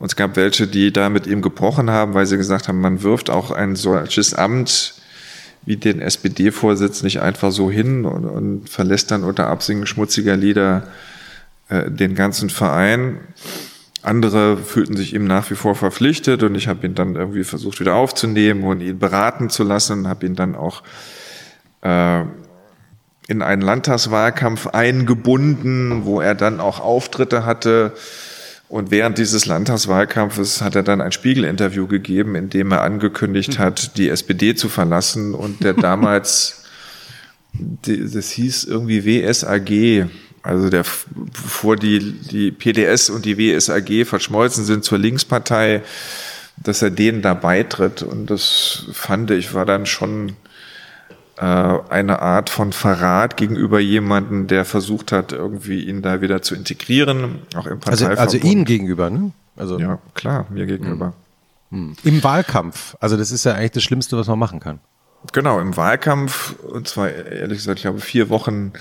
[0.00, 3.02] Und es gab welche, die da mit ihm gebrochen haben, weil sie gesagt haben, man
[3.02, 4.94] wirft auch ein solches Amt
[5.66, 10.88] wie den SPD-Vorsitz nicht einfach so hin und, und, verlässt dann unter Absingen schmutziger Lieder
[11.68, 13.20] äh, den ganzen Verein.
[14.02, 17.80] Andere fühlten sich ihm nach wie vor verpflichtet und ich habe ihn dann irgendwie versucht
[17.80, 20.82] wieder aufzunehmen und ihn beraten zu lassen, habe ihn dann auch
[21.80, 22.24] äh,
[23.26, 27.92] in einen Landtagswahlkampf eingebunden, wo er dann auch Auftritte hatte.
[28.74, 33.96] Und während dieses Landtagswahlkampfes hat er dann ein Spiegelinterview gegeben, in dem er angekündigt hat,
[33.96, 35.32] die SPD zu verlassen.
[35.32, 36.64] Und der damals,
[37.52, 40.08] das hieß irgendwie WSAG,
[40.42, 40.84] also der,
[41.14, 45.82] bevor die, die PDS und die WSAG verschmolzen sind zur Linkspartei,
[46.56, 48.02] dass er denen da beitritt.
[48.02, 50.32] Und das fand ich war dann schon
[51.40, 57.40] eine Art von Verrat gegenüber jemanden, der versucht hat, irgendwie ihn da wieder zu integrieren,
[57.56, 58.18] auch im Parteiverbund.
[58.18, 59.32] Also, also Ihnen gegenüber, ne?
[59.56, 61.12] Also ja, klar, mir gegenüber.
[61.70, 61.94] Hm.
[62.04, 62.96] Im Wahlkampf.
[63.00, 64.78] Also das ist ja eigentlich das Schlimmste, was man machen kann.
[65.32, 68.72] Genau, im Wahlkampf, und zwar ehrlich gesagt, ich glaube, vier Wochen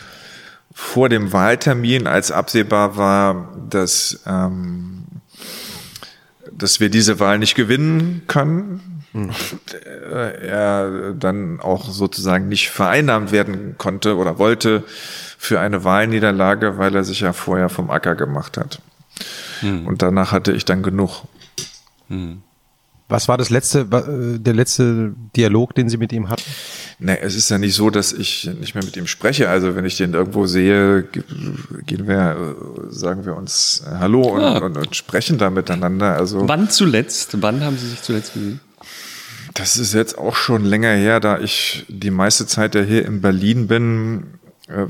[0.73, 5.05] vor dem Wahltermin, als absehbar war, dass, ähm,
[6.51, 9.31] dass wir diese Wahl nicht gewinnen können, mhm.
[10.41, 14.83] er dann auch sozusagen nicht vereinnahmt werden konnte oder wollte
[15.37, 18.81] für eine Wahlniederlage, weil er sich ja vorher vom Acker gemacht hat.
[19.61, 19.87] Mhm.
[19.87, 21.23] Und danach hatte ich dann genug.
[22.09, 22.41] Mhm.
[23.09, 26.43] Was war das letzte, äh, der letzte Dialog, den Sie mit ihm hatten?
[26.99, 29.49] Nee, es ist ja nicht so, dass ich nicht mehr mit ihm spreche.
[29.49, 31.03] Also wenn ich den irgendwo sehe,
[31.85, 32.55] gehen wir,
[32.89, 34.57] sagen wir uns Hallo und, ah.
[34.59, 36.15] und, und sprechen da miteinander.
[36.15, 37.41] Also wann zuletzt?
[37.41, 38.61] Wann haben Sie sich zuletzt gesehen?
[39.53, 43.21] Das ist jetzt auch schon länger her, da ich die meiste Zeit ja hier in
[43.21, 44.39] Berlin bin.
[44.67, 44.87] Äh,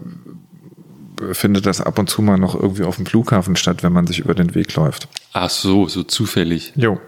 [1.34, 4.20] findet das ab und zu mal noch irgendwie auf dem Flughafen statt, wenn man sich
[4.20, 5.08] über den Weg läuft.
[5.32, 6.74] Ach so, so zufällig.
[6.76, 7.00] Jo.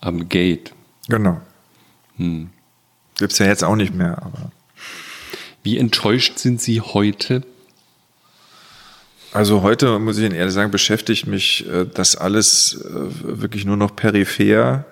[0.00, 0.72] Am Gate.
[1.08, 1.40] Genau.
[2.16, 2.50] Hm.
[3.16, 4.50] Gibt's ja jetzt auch nicht mehr, aber.
[5.62, 7.42] Wie enttäuscht sind Sie heute?
[9.32, 13.76] Also heute, muss ich Ihnen ehrlich sagen, beschäftigt mich äh, das alles äh, wirklich nur
[13.76, 14.84] noch peripher.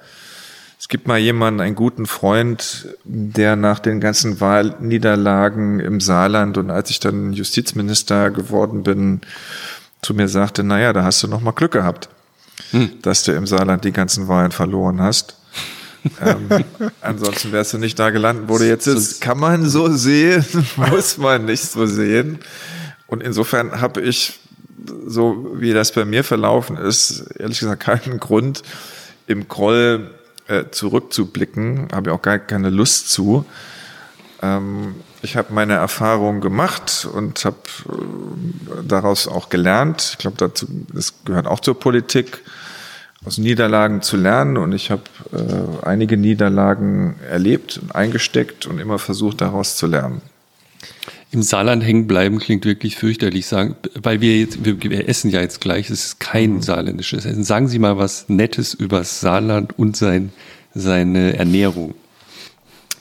[0.78, 6.70] Es gibt mal jemanden, einen guten Freund, der nach den ganzen Wahlniederlagen im Saarland und
[6.70, 9.22] als ich dann Justizminister geworden bin,
[10.02, 12.08] zu mir sagte, naja, da hast du noch mal Glück gehabt,
[12.70, 12.90] hm.
[13.02, 15.36] dass du im Saarland die ganzen Wahlen verloren hast
[16.20, 16.64] ähm,
[17.00, 19.20] ansonsten wärst du nicht da gelandet, wo du jetzt ist.
[19.20, 20.44] Kann man so sehen,
[20.76, 22.38] muss man nicht so sehen.
[23.06, 24.40] Und insofern habe ich,
[25.06, 28.62] so wie das bei mir verlaufen ist, ehrlich gesagt keinen Grund,
[29.26, 30.10] im Groll
[30.48, 31.88] äh, zurückzublicken.
[31.92, 33.44] Habe ich auch gar keine Lust zu.
[34.42, 37.56] Ähm, ich habe meine Erfahrungen gemacht und habe
[37.88, 40.10] äh, daraus auch gelernt.
[40.12, 42.42] Ich glaube, dazu das gehört auch zur Politik
[43.24, 45.02] aus Niederlagen zu lernen und ich habe
[45.32, 50.20] äh, einige Niederlagen erlebt und eingesteckt und immer versucht daraus zu lernen.
[51.32, 55.40] Im Saarland hängen bleiben klingt wirklich fürchterlich, sagen, weil wir jetzt, wir, wir essen ja
[55.40, 56.62] jetzt gleich, es ist kein mhm.
[56.62, 57.44] saarländisches Essen.
[57.44, 60.32] Sagen Sie mal was Nettes über Saarland und sein,
[60.74, 61.94] seine Ernährung.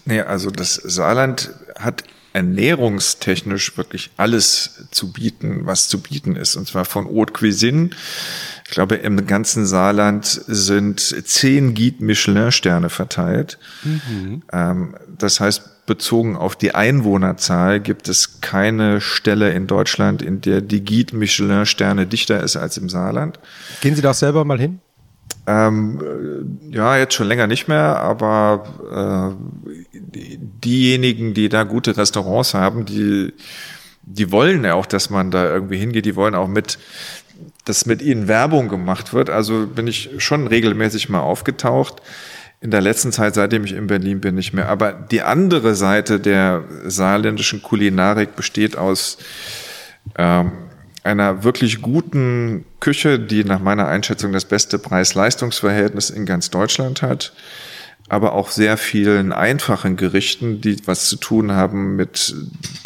[0.06, 2.03] Nee, also das Saarland hat
[2.34, 6.56] ernährungstechnisch wirklich alles zu bieten, was zu bieten ist.
[6.56, 7.91] Und zwar von Haute Cuisine
[8.68, 13.60] ich glaube, im ganzen Saarland sind zehn Guide Michelin-Sterne verteilt.
[13.84, 14.41] Mhm.
[14.52, 20.62] Ähm, das heißt, bezogen auf die Einwohnerzahl gibt es keine Stelle in Deutschland, in der
[20.62, 23.40] die Guide Michelin-Sterne dichter ist als im Saarland.
[23.82, 24.80] Gehen Sie da selber mal hin?
[25.48, 30.20] Ähm, äh, ja, jetzt schon länger nicht mehr, aber äh,
[30.64, 33.34] diejenigen, die da gute Restaurants haben, die,
[34.02, 36.80] die wollen ja auch, dass man da irgendwie hingeht, die wollen auch mit,
[37.66, 39.30] dass mit ihnen Werbung gemacht wird.
[39.30, 42.02] Also bin ich schon regelmäßig mal aufgetaucht.
[42.61, 44.69] In der letzten Zeit, seitdem ich in Berlin bin, nicht mehr.
[44.69, 49.18] Aber die andere Seite der saarländischen Kulinarik besteht aus
[50.18, 50.52] ähm,
[51.03, 57.34] einer wirklich guten Küche, die nach meiner Einschätzung das beste Preis-Leistungs-Verhältnis in ganz Deutschland hat,
[58.10, 62.36] aber auch sehr vielen einfachen Gerichten, die was zu tun haben mit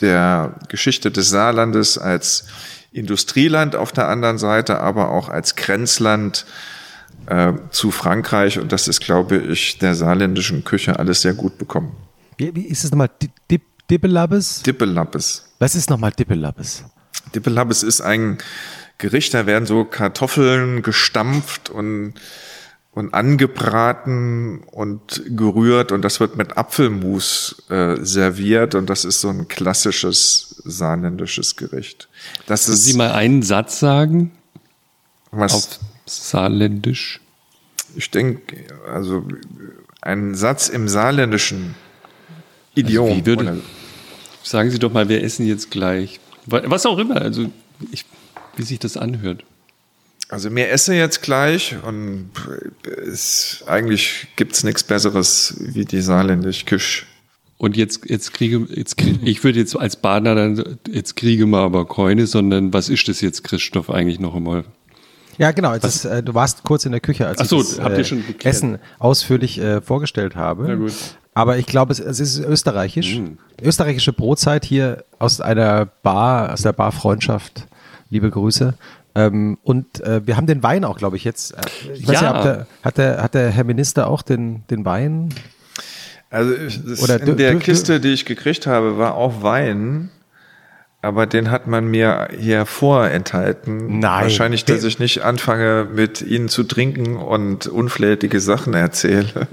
[0.02, 2.48] der Geschichte des Saarlandes als
[2.92, 6.46] Industrieland auf der anderen Seite, aber auch als Grenzland
[7.30, 8.60] äh, zu Frankreich.
[8.60, 11.96] Und das ist, glaube ich, der saarländischen Küche alles sehr gut bekommen.
[12.38, 13.10] Wie, wie ist es nochmal?
[13.90, 14.64] Dippelabbes?
[14.64, 15.46] Dippelabbes.
[15.60, 16.84] Was ist nochmal Dippelabbes?
[17.36, 18.40] Dippelabbes ist ein
[18.98, 22.16] Gericht, da werden so Kartoffeln gestampft und,
[22.92, 29.30] und angebraten und gerührt und das wird mit Apfelmus äh, serviert und das ist so
[29.30, 32.10] ein klassisches saarländisches Gericht.
[32.48, 34.32] Das Können ist, Sie mal einen Satz sagen?
[35.32, 35.54] Was?
[35.54, 37.20] Auf Saarländisch?
[37.96, 39.26] Ich denke, also
[40.02, 41.76] ein Satz im saarländischen
[42.76, 43.10] Idiom.
[43.10, 43.62] Also würde,
[44.44, 46.20] sagen Sie doch mal, wir essen jetzt gleich.
[46.46, 47.52] Was auch immer, also
[47.92, 48.06] ich,
[48.56, 49.44] wie sich das anhört.
[50.30, 52.30] Also mir esse jetzt gleich und
[53.04, 57.06] es, eigentlich gibt es nichts Besseres wie die saarländische Küche.
[57.58, 61.64] Und jetzt, jetzt kriege, jetzt kriege, ich würde jetzt als Badener dann, jetzt kriege mal
[61.64, 64.66] aber keine, sondern was ist das jetzt, Christoph, eigentlich noch einmal?
[65.40, 65.74] Ja, genau.
[65.74, 68.22] Ist, äh, du warst kurz in der Küche, als so, ich das habt ihr äh.
[68.44, 70.66] Essen ausführlich äh, vorgestellt habe.
[70.68, 70.94] Na gut.
[71.34, 73.20] Aber ich glaube, es, es ist österreichisch.
[73.20, 73.38] Mm.
[73.64, 77.68] Österreichische Brotzeit hier aus einer Bar, aus der Bar Freundschaft.
[78.10, 78.74] Liebe Grüße.
[79.16, 81.54] Ähm, und äh, wir haben den Wein auch, glaube ich, jetzt.
[81.54, 81.62] Äh,
[81.94, 82.34] Ich weiß Ja.
[82.34, 85.34] nicht, der, hat, der, hat der Herr Minister auch den, den Wein?
[86.30, 90.10] Also in der Kiste, die ich gekriegt habe, war auch Wein.
[91.02, 94.00] Aber den hat man mir hier vorenthalten.
[94.00, 94.24] Nein.
[94.24, 99.48] Wahrscheinlich, dass ich nicht anfange, mit ihnen zu trinken und unflätige Sachen erzähle.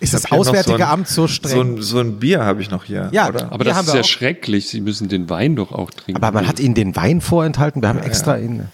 [0.00, 1.52] Ist das Auswärtige ein- Amt so streng?
[1.52, 3.10] So ein, so ein Bier habe ich noch hier.
[3.12, 3.52] Ja, oder?
[3.52, 4.68] Aber das haben ist ja auch- schrecklich.
[4.68, 6.20] Sie müssen den Wein doch auch trinken.
[6.20, 7.80] Aber man hat ihnen den Wein vorenthalten.
[7.80, 8.66] Wir haben extra ihn.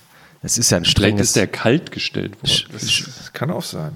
[0.42, 2.64] Es ist ja ein Vielleicht strenges, ist der kalt gestellt worden.
[2.72, 3.92] das, das kann auch sein.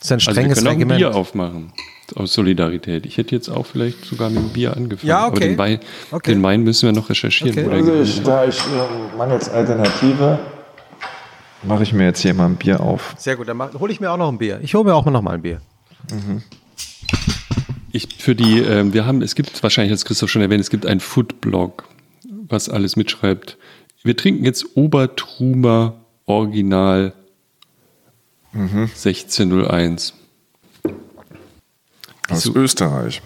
[0.00, 0.98] es ist ein Also wir strenges können auch ein.
[0.98, 1.72] Bier aufmachen.
[2.16, 3.06] Aus Solidarität.
[3.06, 5.08] Ich hätte jetzt auch vielleicht sogar mit dem Bier angefangen.
[5.08, 5.48] Ja, Aber okay.
[5.48, 5.78] den Wein,
[6.10, 6.32] Okay.
[6.34, 7.58] den Wein müssen wir noch recherchieren.
[7.58, 7.74] Okay.
[7.74, 10.38] Also ich, da ich äh, mangels Alternative
[11.62, 13.14] mache ich mir jetzt hier mal ein Bier auf.
[13.18, 14.60] Sehr gut, dann hole ich mir auch noch ein Bier.
[14.62, 15.60] Ich hole mir auch mal noch mal ein Bier.
[17.90, 20.84] Ich für die, ähm, wir haben, es gibt wahrscheinlich, als Christoph schon erwähnt, es gibt
[20.84, 21.84] einen Foodblog,
[22.48, 23.56] was alles mitschreibt.
[24.02, 25.94] Wir trinken jetzt Obertrumer
[26.26, 27.14] Original
[28.52, 30.14] 1601.
[32.28, 32.56] Aus Wieso?
[32.56, 33.22] Österreich.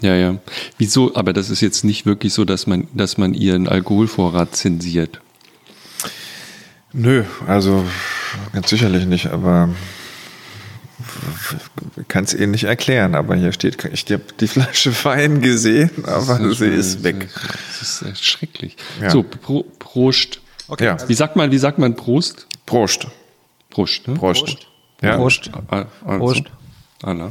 [0.00, 0.38] Ja, ja.
[0.78, 1.14] Wieso?
[1.14, 5.20] Aber das ist jetzt nicht wirklich so, dass man, dass man ihren Alkoholvorrat zensiert.
[6.92, 7.84] Nö, also
[8.52, 9.68] ganz sicherlich nicht, aber
[12.08, 13.14] kann es Ihnen nicht erklären.
[13.14, 17.28] Aber hier steht, ich habe die Flasche Wein gesehen, aber sie ist weg.
[17.78, 18.76] Das ist schrecklich.
[19.00, 19.10] Ja.
[19.10, 20.40] So, Pro, Prost.
[20.80, 20.96] Ja.
[21.08, 22.46] Wie sagt man, wie sagt man Prost?
[22.66, 23.06] Prost.
[23.70, 24.14] Prost, ne?
[24.14, 24.58] Prost.
[25.02, 25.16] Ja.
[25.16, 25.50] Prost.
[25.68, 26.18] Ah, also.
[26.18, 26.44] Prost.
[27.02, 27.30] Ah, na.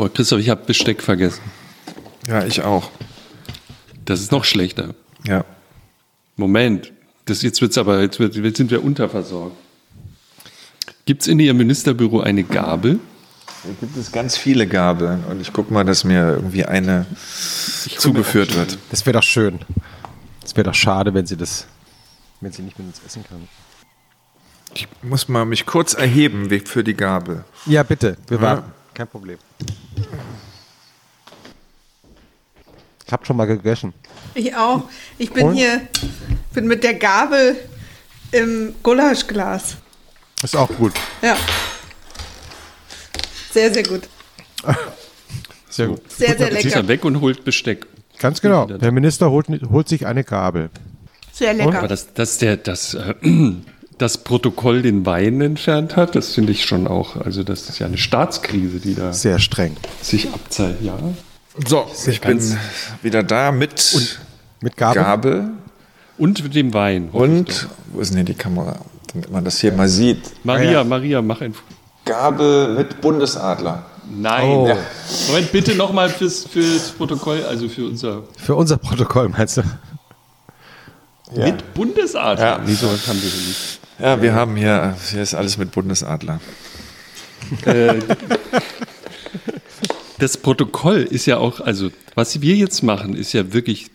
[0.00, 1.42] Boah, Christoph, ich habe Besteck vergessen.
[2.26, 2.90] ja, ich auch.
[4.06, 4.94] Das ist noch schlechter.
[5.26, 5.44] Ja.
[6.36, 6.90] Moment.
[7.26, 9.54] Das, jetzt wird's aber, jetzt, wird, jetzt sind wir unterversorgt.
[11.04, 12.98] Gibt es in Ihrem Ministerbüro eine Gabel?
[13.62, 17.04] Hier gibt es ganz viele Gabeln und ich gucke mal, dass mir irgendwie eine
[17.98, 18.78] zugeführt wird.
[18.90, 19.58] Das wäre doch schön.
[20.40, 21.66] Das wäre doch schade, wenn sie das,
[22.40, 23.46] wenn sie nicht mit uns essen kann.
[24.72, 27.44] Ich muss mal mich kurz erheben für die Gabel.
[27.66, 28.16] Ja, bitte.
[28.28, 28.42] Wir Ja.
[28.42, 28.72] warten.
[28.94, 29.36] Kein Problem.
[33.06, 33.92] Ich habe schon mal gegessen.
[34.34, 34.84] Ich auch.
[35.18, 35.54] Ich bin Und?
[35.54, 35.80] hier,
[36.54, 37.56] bin mit der Gabel
[38.30, 39.76] im Gulaschglas.
[40.42, 40.92] Ist auch gut.
[41.20, 41.36] Ja.
[43.52, 44.02] Sehr, sehr gut.
[45.68, 46.00] Sehr gut.
[46.10, 46.76] Sehr, sehr Jetzt ist lecker.
[46.76, 47.86] er weg und holt Besteck.
[48.18, 48.66] Ganz genau.
[48.66, 50.70] Der Minister holt, holt sich eine Gabel.
[51.32, 51.88] Sehr Aber lecker.
[51.88, 53.14] dass, dass der, das, äh,
[54.00, 57.16] das Protokoll den Wein entfernt hat, das finde ich schon auch.
[57.16, 59.76] Also, das ist ja eine Staatskrise, die da Sehr streng.
[60.02, 60.78] sich abzeichnet.
[60.82, 60.98] Ja.
[61.66, 62.40] So, ich bin
[63.02, 64.16] wieder da mit
[64.60, 65.02] Mit Gabel?
[65.02, 65.50] Gabel
[66.18, 67.08] Und mit dem Wein.
[67.12, 68.76] und, wo ist denn hier die Kamera,
[69.12, 70.22] damit man das hier mal sieht.
[70.44, 71.54] Maria, Maria, mach ein.
[72.04, 73.84] Gabel mit Bundesadler.
[74.12, 74.44] Nein.
[74.48, 74.76] Oh.
[75.28, 78.22] Moment, bitte nochmal fürs, fürs Protokoll, also für unser.
[78.36, 79.62] Für unser Protokoll, meinst du?
[81.34, 81.46] Ja.
[81.46, 82.60] Mit Bundesadler.
[82.66, 82.74] Ja.
[82.74, 83.79] Sowas haben wir hier nicht.
[84.00, 86.40] Ja, wir haben hier, hier ist alles mit Bundesadler.
[87.66, 87.96] äh,
[90.18, 93.90] das Protokoll ist ja auch, also was wir jetzt machen, ist ja wirklich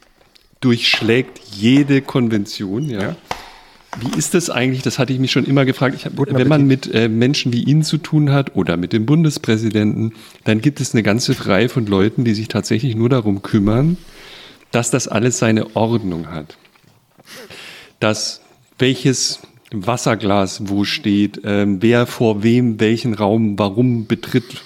[0.62, 3.02] durchschlägt jede Konvention, ja.
[3.02, 3.16] ja.
[4.00, 4.82] Wie ist das eigentlich?
[4.82, 6.06] Das hatte ich mich schon immer gefragt.
[6.06, 10.14] Hab, wenn man mit äh, Menschen wie Ihnen zu tun hat oder mit dem Bundespräsidenten,
[10.44, 13.98] dann gibt es eine ganze Reihe von Leuten, die sich tatsächlich nur darum kümmern,
[14.72, 16.58] dass das alles seine Ordnung hat.
[18.00, 18.42] Dass
[18.78, 19.40] welches
[19.76, 24.62] Wasserglas wo steht, äh, wer vor wem welchen Raum warum betritt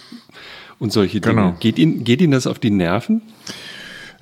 [0.79, 1.35] und solche Dinge.
[1.35, 1.55] Genau.
[1.59, 3.21] Geht, Ihnen, geht Ihnen das auf die Nerven?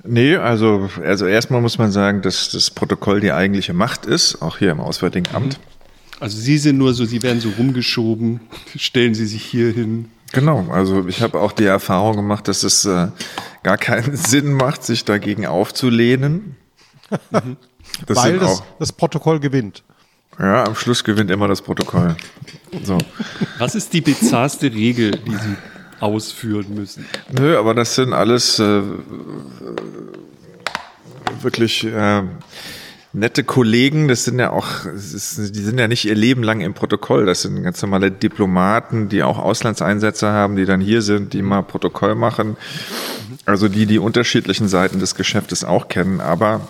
[0.04, 4.58] Nee, also, also erstmal muss man sagen, dass das Protokoll die eigentliche Macht ist, auch
[4.58, 5.36] hier im Auswärtigen mhm.
[5.36, 5.60] Amt.
[6.20, 8.40] Also Sie sind nur so, Sie werden so rumgeschoben,
[8.76, 10.10] stellen Sie sich hier hin.
[10.32, 13.08] Genau, also ich habe auch die Erfahrung gemacht, dass es äh,
[13.62, 16.56] gar keinen Sinn macht, sich dagegen aufzulehnen.
[17.30, 17.56] Mhm.
[18.06, 19.82] Weil das, das Protokoll gewinnt.
[20.38, 22.16] Ja, am Schluss gewinnt immer das Protokoll.
[22.84, 22.98] So.
[23.58, 25.56] Was ist die bizarrste Regel, die Sie
[26.00, 27.06] ausführen müssen.
[27.32, 28.82] Nö, aber das sind alles äh,
[31.40, 32.22] wirklich äh,
[33.12, 34.08] nette Kollegen.
[34.08, 37.26] Das sind ja auch, ist, die sind ja nicht ihr Leben lang im Protokoll.
[37.26, 41.62] Das sind ganz normale Diplomaten, die auch Auslandseinsätze haben, die dann hier sind, die mal
[41.62, 42.56] Protokoll machen.
[43.44, 46.20] Also die die unterschiedlichen Seiten des Geschäftes auch kennen.
[46.20, 46.68] Aber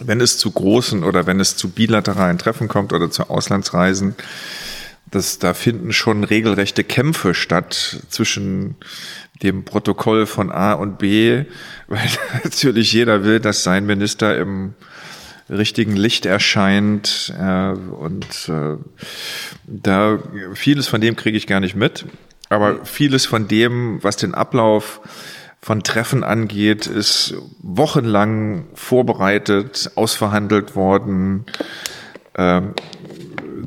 [0.00, 4.14] wenn es zu großen oder wenn es zu bilateralen Treffen kommt oder zu Auslandsreisen,
[5.10, 8.76] das, da finden schon regelrechte Kämpfe statt zwischen
[9.42, 11.44] dem Protokoll von A und B,
[11.86, 12.08] weil
[12.42, 14.74] natürlich jeder will, dass sein Minister im
[15.50, 18.76] richtigen Licht erscheint äh, und äh,
[19.66, 20.18] da
[20.54, 22.06] vieles von dem kriege ich gar nicht mit,
[22.48, 25.00] aber vieles von dem, was den Ablauf
[25.64, 31.46] von Treffen angeht, ist wochenlang vorbereitet, ausverhandelt worden.
[32.36, 32.74] Ähm,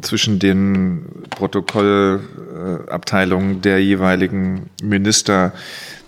[0.01, 5.53] zwischen den Protokollabteilungen der jeweiligen Minister,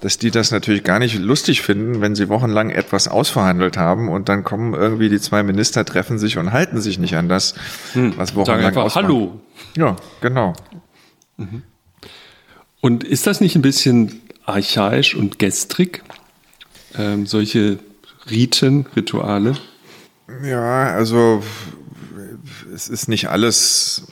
[0.01, 4.29] dass die das natürlich gar nicht lustig finden, wenn sie wochenlang etwas ausverhandelt haben und
[4.29, 7.55] dann kommen irgendwie die zwei Minister, treffen sich und halten sich nicht an das,
[7.93, 8.13] hm.
[8.15, 9.41] was wochenlang Sagen einfach Hallo.
[9.75, 10.53] Ja, genau.
[11.37, 11.63] Mhm.
[12.79, 14.21] Und ist das nicht ein bisschen
[14.53, 16.03] archaisch und gestrig,
[16.97, 17.79] ähm, solche
[18.29, 19.55] Riten, Rituale?
[20.43, 21.43] Ja, also
[22.73, 24.03] es ist nicht alles,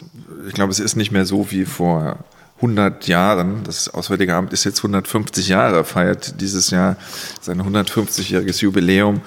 [0.47, 2.23] ich glaube, es ist nicht mehr so wie vor
[2.57, 3.63] 100 Jahren.
[3.63, 6.97] Das Auswärtige Amt ist jetzt 150 Jahre, feiert dieses Jahr
[7.39, 9.21] sein 150-jähriges Jubiläum.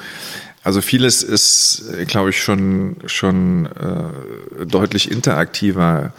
[0.62, 6.12] Also vieles ist, glaube ich, schon, schon äh, deutlich interaktiver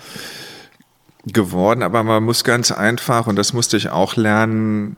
[1.26, 4.98] geworden, aber man muss ganz einfach, und das musste ich auch lernen,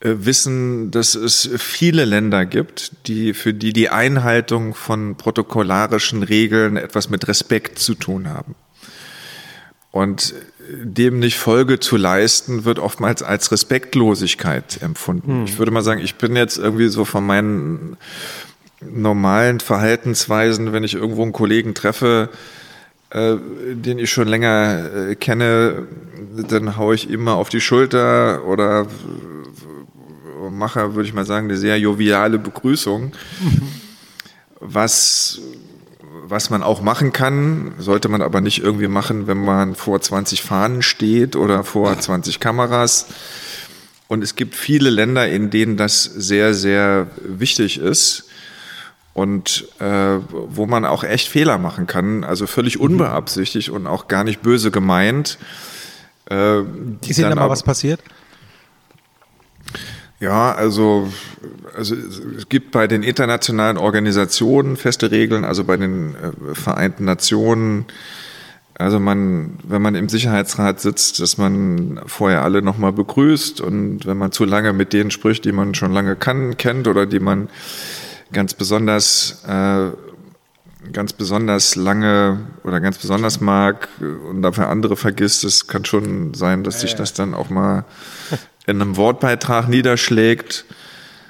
[0.00, 6.76] äh, wissen, dass es viele Länder gibt, die, für die die Einhaltung von protokollarischen Regeln
[6.76, 8.54] etwas mit Respekt zu tun haben.
[9.90, 10.34] Und
[10.68, 15.40] dem nicht Folge zu leisten, wird oftmals als Respektlosigkeit empfunden.
[15.40, 15.44] Hm.
[15.44, 17.96] Ich würde mal sagen, ich bin jetzt irgendwie so von meinen
[18.80, 22.30] normalen Verhaltensweisen, wenn ich irgendwo einen Kollegen treffe,
[23.12, 23.36] äh,
[23.74, 25.86] den ich schon länger äh, kenne,
[26.48, 28.86] dann haue ich immer auf die Schulter oder
[30.50, 33.12] mache, würde ich mal sagen, eine sehr joviale Begrüßung.
[34.64, 35.40] Was,
[36.28, 40.40] was man auch machen kann, sollte man aber nicht irgendwie machen, wenn man vor 20
[40.40, 43.06] Fahnen steht oder vor 20 Kameras.
[44.06, 48.28] Und es gibt viele Länder, in denen das sehr, sehr wichtig ist
[49.14, 52.84] und äh, wo man auch echt Fehler machen kann, also völlig mhm.
[52.84, 55.38] unbeabsichtigt und auch gar nicht böse gemeint.
[56.30, 58.00] Äh, ist Ihnen da mal was passiert?
[60.22, 61.10] Ja, also,
[61.76, 67.86] also es gibt bei den internationalen Organisationen feste Regeln, also bei den äh, Vereinten Nationen.
[68.74, 74.16] Also man, wenn man im Sicherheitsrat sitzt, dass man vorher alle nochmal begrüßt und wenn
[74.16, 77.48] man zu lange mit denen spricht, die man schon lange kann, kennt oder die man
[78.32, 79.90] ganz besonders äh,
[80.92, 86.64] ganz besonders lange oder ganz besonders mag und dafür andere vergisst, es kann schon sein,
[86.64, 87.84] dass sich das dann auch mal
[88.66, 90.64] in einem Wortbeitrag niederschlägt.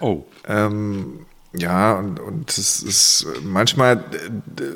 [0.00, 0.24] Oh.
[0.46, 4.04] Ähm, ja, und, und es ist manchmal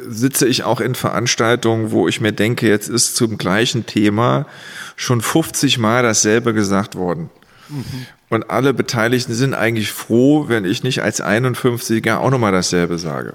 [0.09, 4.47] sitze ich auch in Veranstaltungen, wo ich mir denke, jetzt ist zum gleichen Thema
[4.95, 7.31] schon 50 Mal dasselbe gesagt worden.
[7.69, 8.07] Mhm.
[8.29, 13.35] Und alle Beteiligten sind eigentlich froh, wenn ich nicht als 51er auch nochmal dasselbe sage.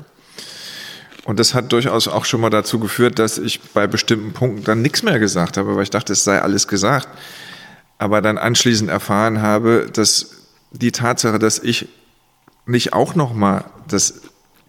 [1.23, 4.81] Und das hat durchaus auch schon mal dazu geführt, dass ich bei bestimmten Punkten dann
[4.81, 7.07] nichts mehr gesagt habe, weil ich dachte, es sei alles gesagt
[8.01, 10.31] aber dann anschließend erfahren habe, dass
[10.71, 11.87] die Tatsache, dass ich
[12.65, 14.21] nicht auch noch mal das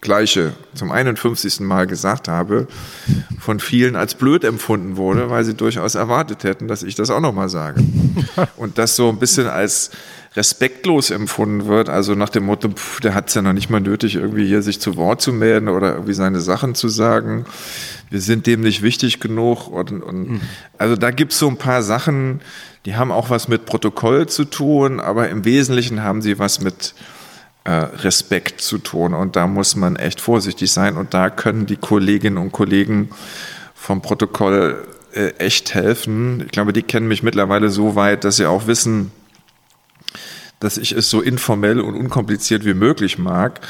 [0.03, 1.61] Gleiche zum 51.
[1.61, 2.67] Mal gesagt habe,
[3.39, 7.21] von vielen als blöd empfunden wurde, weil sie durchaus erwartet hätten, dass ich das auch
[7.21, 7.81] nochmal sage.
[8.57, 9.89] Und das so ein bisschen als
[10.35, 13.79] respektlos empfunden wird, also nach dem Motto, pff, der hat es ja noch nicht mal
[13.79, 17.45] nötig, irgendwie hier sich zu Wort zu melden oder irgendwie seine Sachen zu sagen.
[18.09, 19.67] Wir sind dem nicht wichtig genug.
[19.67, 20.41] Und, und mhm.
[20.77, 22.41] Also da gibt es so ein paar Sachen,
[22.85, 26.93] die haben auch was mit Protokoll zu tun, aber im Wesentlichen haben sie was mit
[27.71, 29.13] Respekt zu tun.
[29.13, 30.97] Und da muss man echt vorsichtig sein.
[30.97, 33.09] Und da können die Kolleginnen und Kollegen
[33.73, 36.41] vom Protokoll äh, echt helfen.
[36.45, 39.11] Ich glaube, die kennen mich mittlerweile so weit, dass sie auch wissen,
[40.59, 43.61] dass ich es so informell und unkompliziert wie möglich mag.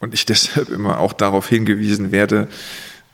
[0.00, 2.48] Und ich deshalb immer auch darauf hingewiesen werde,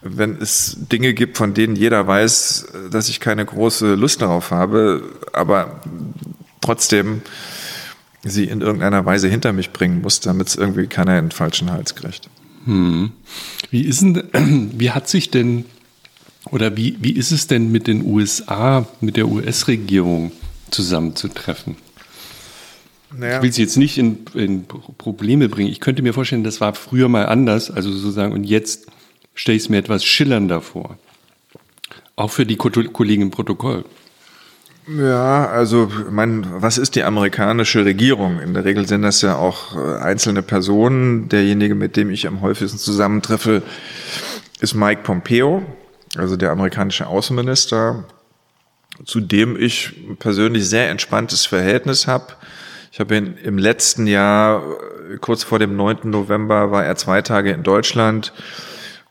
[0.03, 5.03] wenn es Dinge gibt, von denen jeder weiß, dass ich keine große Lust darauf habe,
[5.33, 5.81] aber
[6.61, 7.23] trotzdem
[8.25, 11.71] sie in irgendeiner Weise hinter mich bringen muss, damit es irgendwie keiner in den falschen
[11.71, 12.29] Hals kriegt.
[12.65, 13.13] Hm.
[13.71, 14.23] Wie ist denn,
[14.79, 15.65] wie hat sich denn
[16.51, 20.33] oder wie, wie ist es denn mit den USA, mit der US-Regierung
[20.71, 21.77] zusammenzutreffen?
[23.17, 23.37] Naja.
[23.37, 25.71] Ich will sie jetzt nicht in, in, Probleme bringen.
[25.71, 28.87] Ich könnte mir vorstellen, das war früher mal anders, also sozusagen, und jetzt
[29.35, 30.99] stelle ich es mir etwas schillernder vor.
[32.17, 33.85] Auch für die Kollegen im Protokoll.
[34.89, 38.41] Ja, also, mein, was ist die amerikanische Regierung?
[38.41, 41.29] In der Regel sind das ja auch äh, einzelne Personen.
[41.29, 43.63] Derjenige, mit dem ich am häufigsten zusammentreffe,
[44.61, 45.63] ist Mike Pompeo,
[46.17, 48.05] also der amerikanische Außenminister,
[49.05, 52.33] zu dem ich persönlich sehr entspanntes Verhältnis habe.
[52.91, 54.65] Ich habe ihn im letzten Jahr,
[55.13, 56.11] äh, kurz vor dem 9.
[56.11, 58.33] November, war er zwei Tage in Deutschland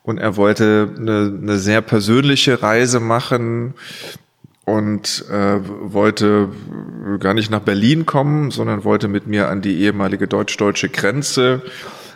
[0.03, 3.73] und er wollte eine, eine sehr persönliche Reise machen
[4.72, 5.60] und äh,
[5.91, 6.48] wollte
[7.19, 11.61] gar nicht nach Berlin kommen, sondern wollte mit mir an die ehemalige deutsch-deutsche Grenze,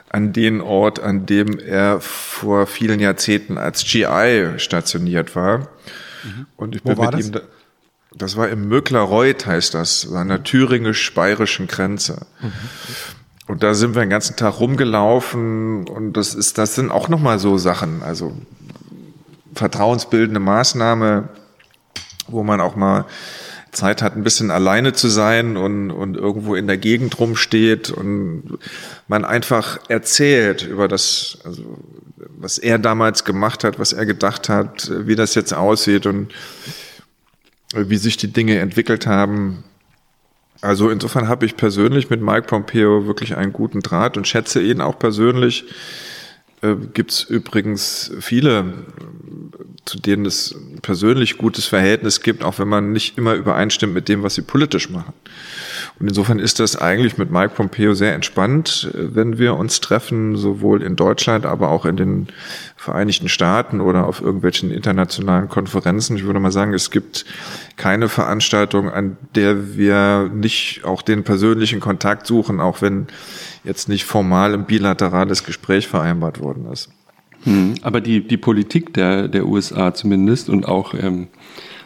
[0.09, 5.67] an den Ort, an dem er vor vielen Jahrzehnten als GI stationiert war.
[6.23, 6.45] Mhm.
[6.55, 7.25] Und ich bin mit das?
[7.25, 7.41] ihm, da,
[8.15, 12.25] das war im Möcklerreuth, heißt das, an der thüringisch-bayerischen Grenze.
[12.41, 12.53] Mhm.
[13.47, 17.37] Und da sind wir den ganzen Tag rumgelaufen und das ist, das sind auch nochmal
[17.37, 18.31] so Sachen, also
[19.53, 21.27] vertrauensbildende Maßnahme,
[22.27, 23.05] wo man auch mal
[23.75, 28.57] Zeit hat, ein bisschen alleine zu sein und, und irgendwo in der Gegend rumsteht und
[29.07, 31.77] man einfach erzählt über das, also
[32.37, 36.33] was er damals gemacht hat, was er gedacht hat, wie das jetzt aussieht und
[37.75, 39.63] wie sich die Dinge entwickelt haben.
[40.61, 44.81] Also insofern habe ich persönlich mit Mike Pompeo wirklich einen guten Draht und schätze ihn
[44.81, 45.65] auch persönlich.
[46.65, 48.73] Äh, Gibt es übrigens viele,
[49.85, 54.23] zu denen es persönlich gutes Verhältnis gibt, auch wenn man nicht immer übereinstimmt mit dem,
[54.23, 55.13] was sie politisch machen.
[55.99, 60.81] Und insofern ist das eigentlich mit Mike Pompeo sehr entspannt, wenn wir uns treffen, sowohl
[60.81, 62.27] in Deutschland, aber auch in den
[62.75, 66.17] Vereinigten Staaten oder auf irgendwelchen internationalen Konferenzen.
[66.17, 67.25] Ich würde mal sagen, es gibt
[67.77, 73.07] keine Veranstaltung, an der wir nicht auch den persönlichen Kontakt suchen, auch wenn
[73.65, 76.89] jetzt nicht formal ein bilaterales Gespräch vereinbart worden ist.
[77.43, 81.27] Hm, aber die, die Politik der, der USA zumindest und auch ähm,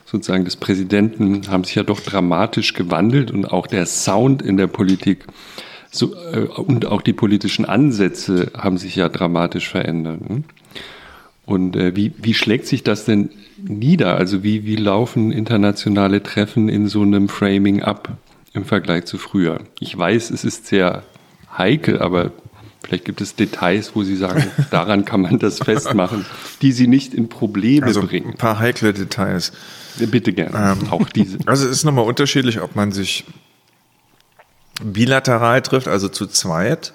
[0.05, 4.67] sozusagen des Präsidenten haben sich ja doch dramatisch gewandelt und auch der Sound in der
[4.67, 5.25] Politik
[5.91, 10.29] so, äh, und auch die politischen Ansätze haben sich ja dramatisch verändert.
[10.29, 10.43] Ne?
[11.45, 14.15] Und äh, wie, wie schlägt sich das denn nieder?
[14.15, 18.17] Also wie, wie laufen internationale Treffen in so einem Framing ab
[18.53, 19.59] im Vergleich zu früher?
[19.79, 21.03] Ich weiß, es ist sehr
[21.57, 22.31] heikel, aber
[22.81, 26.25] Vielleicht gibt es Details, wo Sie sagen, daran kann man das festmachen,
[26.61, 28.31] die Sie nicht in Probleme also bringen.
[28.31, 29.51] Ein paar heikle Details.
[29.97, 30.77] Bitte gerne.
[30.81, 31.37] Ähm, auch diese.
[31.45, 33.25] Also es ist nochmal unterschiedlich, ob man sich
[34.81, 36.93] bilateral trifft, also zu zweit.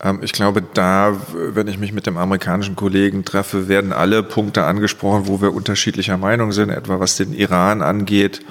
[0.00, 4.64] Ähm, ich glaube, da, wenn ich mich mit dem amerikanischen Kollegen treffe, werden alle Punkte
[4.64, 8.42] angesprochen, wo wir unterschiedlicher Meinung sind, etwa was den Iran angeht,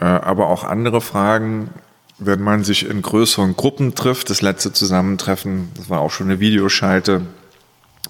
[0.00, 1.70] äh, aber auch andere Fragen
[2.20, 6.38] wenn man sich in größeren Gruppen trifft, das letzte Zusammentreffen, das war auch schon eine
[6.38, 7.22] Videoschalte,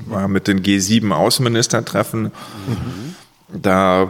[0.06, 2.24] war mit den G7 Außenministertreffen.
[2.24, 3.14] Mhm.
[3.62, 4.08] Da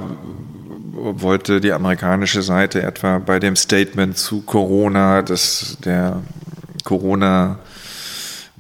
[0.93, 6.23] wollte die amerikanische Seite etwa bei dem Statement zu Corona, dass der
[6.85, 7.59] Corona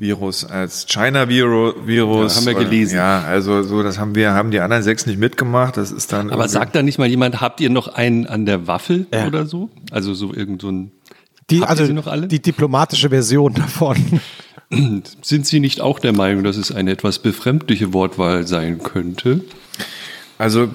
[0.01, 1.75] Virus als China Virus.
[1.87, 2.97] Ja, haben wir gelesen.
[2.97, 5.77] Ja, also so, das haben wir, haben die anderen sechs nicht mitgemacht.
[5.77, 6.31] Das ist dann.
[6.31, 9.27] Aber sagt da nicht mal jemand, habt ihr noch einen an der Waffel ja.
[9.27, 9.69] oder so?
[9.91, 10.91] Also so irgend so ein
[11.51, 12.27] die, also Sie noch alle?
[12.27, 14.21] Die diplomatische Version davon.
[15.23, 19.43] Sind Sie nicht auch der Meinung, dass es eine etwas befremdliche Wortwahl sein könnte?
[20.39, 20.69] Also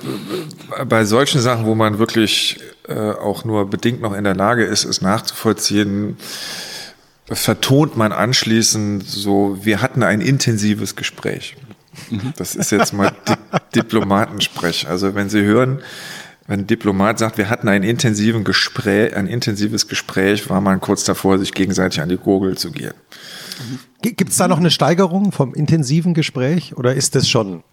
[0.87, 4.85] bei solchen Sachen, wo man wirklich äh, auch nur bedingt noch in der Lage ist,
[4.85, 6.17] es nachzuvollziehen,
[7.25, 11.55] vertont man anschließend so, wir hatten ein intensives Gespräch.
[12.37, 13.33] Das ist jetzt mal Di
[13.81, 14.87] Diplomatensprech.
[14.87, 15.79] Also wenn Sie hören,
[16.47, 21.03] wenn ein Diplomat sagt, wir hatten ein, intensiven Gespräch, ein intensives Gespräch, war man kurz
[21.03, 22.93] davor, sich gegenseitig an die Gurgel zu gehen.
[24.01, 27.63] Gibt es da noch eine Steigerung vom intensiven Gespräch oder ist das schon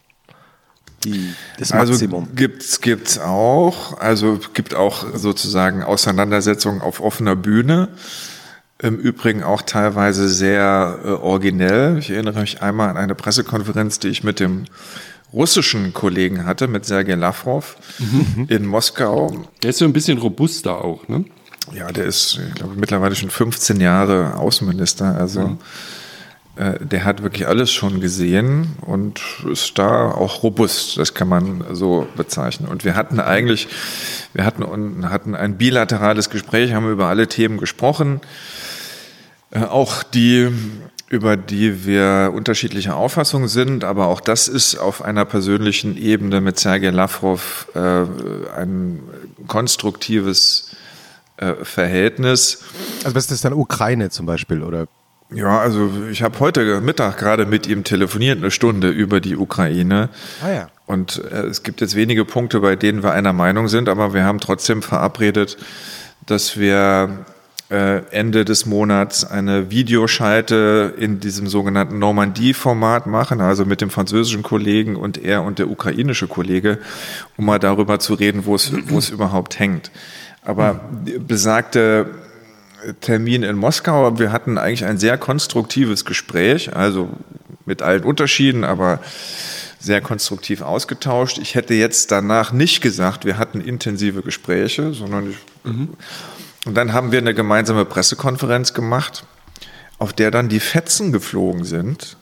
[1.04, 2.24] die, das also Maximum?
[2.24, 7.88] Also gibt's gibt's auch, also gibt auch sozusagen Auseinandersetzungen auf offener Bühne.
[8.78, 11.98] Im Übrigen auch teilweise sehr äh, originell.
[11.98, 14.64] Ich erinnere mich einmal an eine Pressekonferenz, die ich mit dem
[15.32, 18.46] russischen Kollegen hatte, mit Sergei Lavrov mhm.
[18.48, 19.46] in Moskau.
[19.62, 21.24] Der ist so ein bisschen robuster auch, ne?
[21.74, 25.16] Ja, der ist, ich glaube, mittlerweile schon 15 Jahre Außenminister.
[25.16, 25.58] Also mhm.
[26.56, 30.98] äh, der hat wirklich alles schon gesehen und ist da auch robust.
[30.98, 32.68] Das kann man so bezeichnen.
[32.68, 33.68] Und wir hatten eigentlich,
[34.34, 38.20] wir hatten, hatten ein bilaterales Gespräch, haben über alle Themen gesprochen.
[39.52, 40.48] Äh, auch die,
[41.12, 46.58] über die wir unterschiedlicher Auffassung sind, aber auch das ist auf einer persönlichen Ebene mit
[46.58, 48.06] Sergei Lavrov äh,
[48.58, 49.00] ein
[49.46, 50.74] konstruktives
[51.36, 52.64] äh, Verhältnis.
[53.04, 54.86] Also was ist das dann Ukraine zum Beispiel oder?
[55.34, 60.08] Ja, also ich habe heute Mittag gerade mit ihm telefoniert, eine Stunde über die Ukraine.
[60.42, 60.68] Ah ja.
[60.86, 64.24] Und äh, es gibt jetzt wenige Punkte, bei denen wir einer Meinung sind, aber wir
[64.24, 65.58] haben trotzdem verabredet,
[66.24, 67.26] dass wir
[67.72, 74.94] Ende des Monats eine Videoschalte in diesem sogenannten Normandie-Format machen, also mit dem französischen Kollegen
[74.94, 76.78] und er und der ukrainische Kollege,
[77.38, 79.90] um mal darüber zu reden, wo es, wo es überhaupt hängt.
[80.42, 80.80] Aber
[81.26, 82.10] besagte
[83.00, 87.08] Termin in Moskau, wir hatten eigentlich ein sehr konstruktives Gespräch, also
[87.64, 89.00] mit allen Unterschieden, aber
[89.78, 91.38] sehr konstruktiv ausgetauscht.
[91.38, 95.88] Ich hätte jetzt danach nicht gesagt, wir hatten intensive Gespräche, sondern ich, mhm.
[96.64, 99.24] Und dann haben wir eine gemeinsame Pressekonferenz gemacht,
[99.98, 102.16] auf der dann die Fetzen geflogen sind.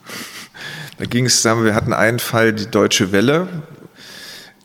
[0.98, 3.48] Da ging es, wir hatten einen Fall, die Deutsche Welle.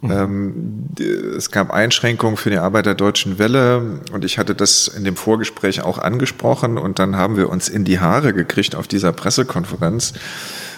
[0.01, 0.89] Mhm.
[1.35, 5.15] es gab Einschränkungen für die Arbeit der Deutschen Welle und ich hatte das in dem
[5.15, 10.13] Vorgespräch auch angesprochen und dann haben wir uns in die Haare gekriegt auf dieser Pressekonferenz.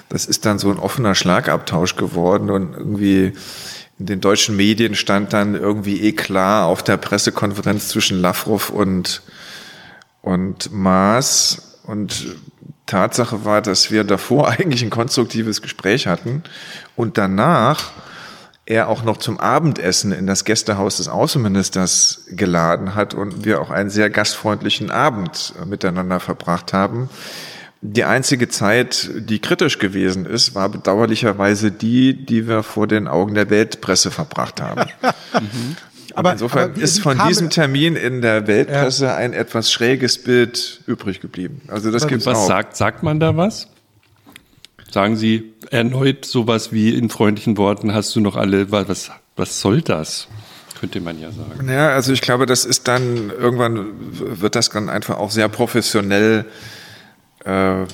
[0.08, 3.34] Das ist dann so ein offener Schlagabtausch geworden und irgendwie
[4.00, 9.22] in den deutschen Medien stand dann irgendwie eh klar auf der Pressekonferenz zwischen Lavrov und,
[10.22, 11.80] und Maas.
[11.84, 12.36] Und
[12.86, 16.44] Tatsache war, dass wir davor eigentlich ein konstruktives Gespräch hatten
[16.96, 17.92] und danach
[18.68, 23.70] er auch noch zum Abendessen in das Gästehaus des Außenministers geladen hat und wir auch
[23.70, 27.10] einen sehr gastfreundlichen Abend miteinander verbracht haben.
[27.82, 33.36] Die einzige Zeit, die kritisch gewesen ist, war bedauerlicherweise die, die wir vor den Augen
[33.36, 34.90] der Weltpresse verbracht haben.
[35.34, 35.76] mhm.
[36.16, 39.16] Aber insofern aber ist von diesem Termin in der Weltpresse ja.
[39.16, 41.62] ein etwas schräges Bild übrig geblieben.
[41.68, 42.48] Also das gibt was auch.
[42.48, 43.68] Sagt, sagt man da was?
[44.90, 49.82] Sagen Sie erneut sowas wie in freundlichen Worten, hast du noch alle, was, was soll
[49.82, 50.28] das?
[50.80, 51.70] Könnte man ja sagen.
[51.70, 53.88] Ja, also ich glaube, das ist dann, irgendwann
[54.42, 56.46] wird das dann einfach auch sehr professionell
[57.48, 57.86] äh,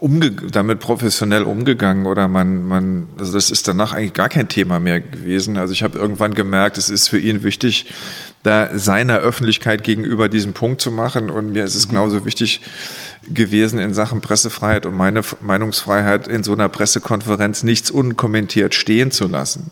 [0.00, 4.80] umge damit professionell umgegangen oder man, man, also das ist danach eigentlich gar kein Thema
[4.80, 5.56] mehr gewesen.
[5.56, 7.86] Also ich habe irgendwann gemerkt, es ist für ihn wichtig,
[8.42, 11.92] da seiner Öffentlichkeit gegenüber diesen Punkt zu machen und mir ist es mhm.
[11.92, 12.60] genauso wichtig
[13.32, 19.26] gewesen in Sachen Pressefreiheit und meine Meinungsfreiheit in so einer Pressekonferenz nichts unkommentiert stehen zu
[19.26, 19.70] lassen.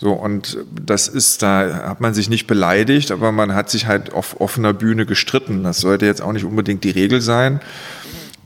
[0.00, 4.14] So, und das ist, da hat man sich nicht beleidigt, aber man hat sich halt
[4.14, 5.62] auf offener Bühne gestritten.
[5.62, 7.60] Das sollte jetzt auch nicht unbedingt die Regel sein.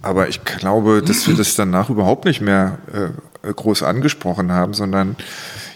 [0.03, 5.15] Aber ich glaube, dass wir das danach überhaupt nicht mehr äh, groß angesprochen haben, sondern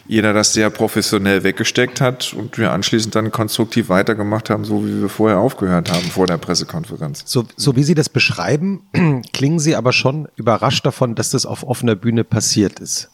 [0.08, 5.00] jeder das sehr professionell weggesteckt hat und wir anschließend dann konstruktiv weitergemacht haben, so wie
[5.00, 7.22] wir vorher aufgehört haben vor der Pressekonferenz.
[7.24, 8.82] So, so wie Sie das beschreiben,
[9.32, 13.10] klingen Sie aber schon überrascht davon, dass das auf offener Bühne passiert ist.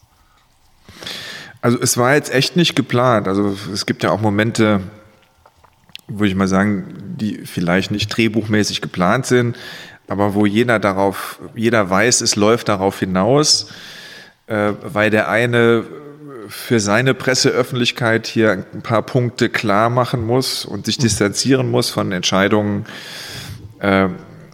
[1.65, 3.27] Also es war jetzt echt nicht geplant.
[3.27, 4.81] Also es gibt ja auch Momente,
[6.07, 9.57] würde ich mal sagen, die vielleicht nicht drehbuchmäßig geplant sind,
[10.07, 13.71] aber wo jeder darauf, jeder weiß, es läuft darauf hinaus,
[14.45, 15.85] äh, weil der eine
[16.49, 22.11] für seine Presseöffentlichkeit hier ein paar Punkte klar machen muss und sich distanzieren muss von
[22.11, 22.85] Entscheidungen
[23.79, 24.09] äh,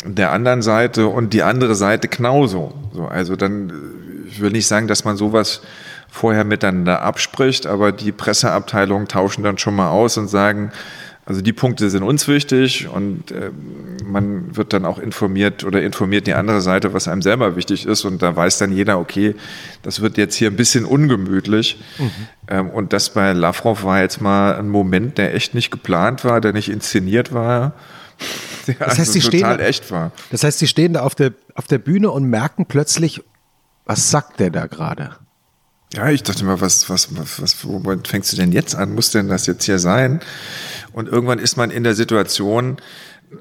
[0.05, 2.73] der anderen Seite und die andere Seite genauso.
[2.93, 3.73] So, also dann,
[4.29, 5.61] ich will nicht sagen, dass man sowas
[6.11, 10.71] vorher miteinander abspricht, aber die Presseabteilungen tauschen dann schon mal aus und sagen,
[11.25, 13.51] also die Punkte sind uns wichtig und äh,
[14.03, 18.03] man wird dann auch informiert oder informiert die andere Seite, was einem selber wichtig ist
[18.03, 19.35] und da weiß dann jeder, okay,
[19.83, 21.79] das wird jetzt hier ein bisschen ungemütlich.
[21.97, 22.11] Mhm.
[22.49, 26.41] Ähm, und das bei Lavrov war jetzt mal ein Moment, der echt nicht geplant war,
[26.41, 27.73] der nicht inszeniert war.
[28.65, 30.11] das heißt, also sie total stehen, echt war.
[30.31, 33.23] Das heißt, sie stehen da auf der, auf der Bühne und merken plötzlich,
[33.85, 35.11] was sagt der da gerade?
[35.93, 38.95] Ja, ich dachte mal, was, was, was, womit fängst du denn jetzt an?
[38.95, 40.22] Muss denn das jetzt hier sein?
[40.93, 42.77] Und irgendwann ist man in der Situation,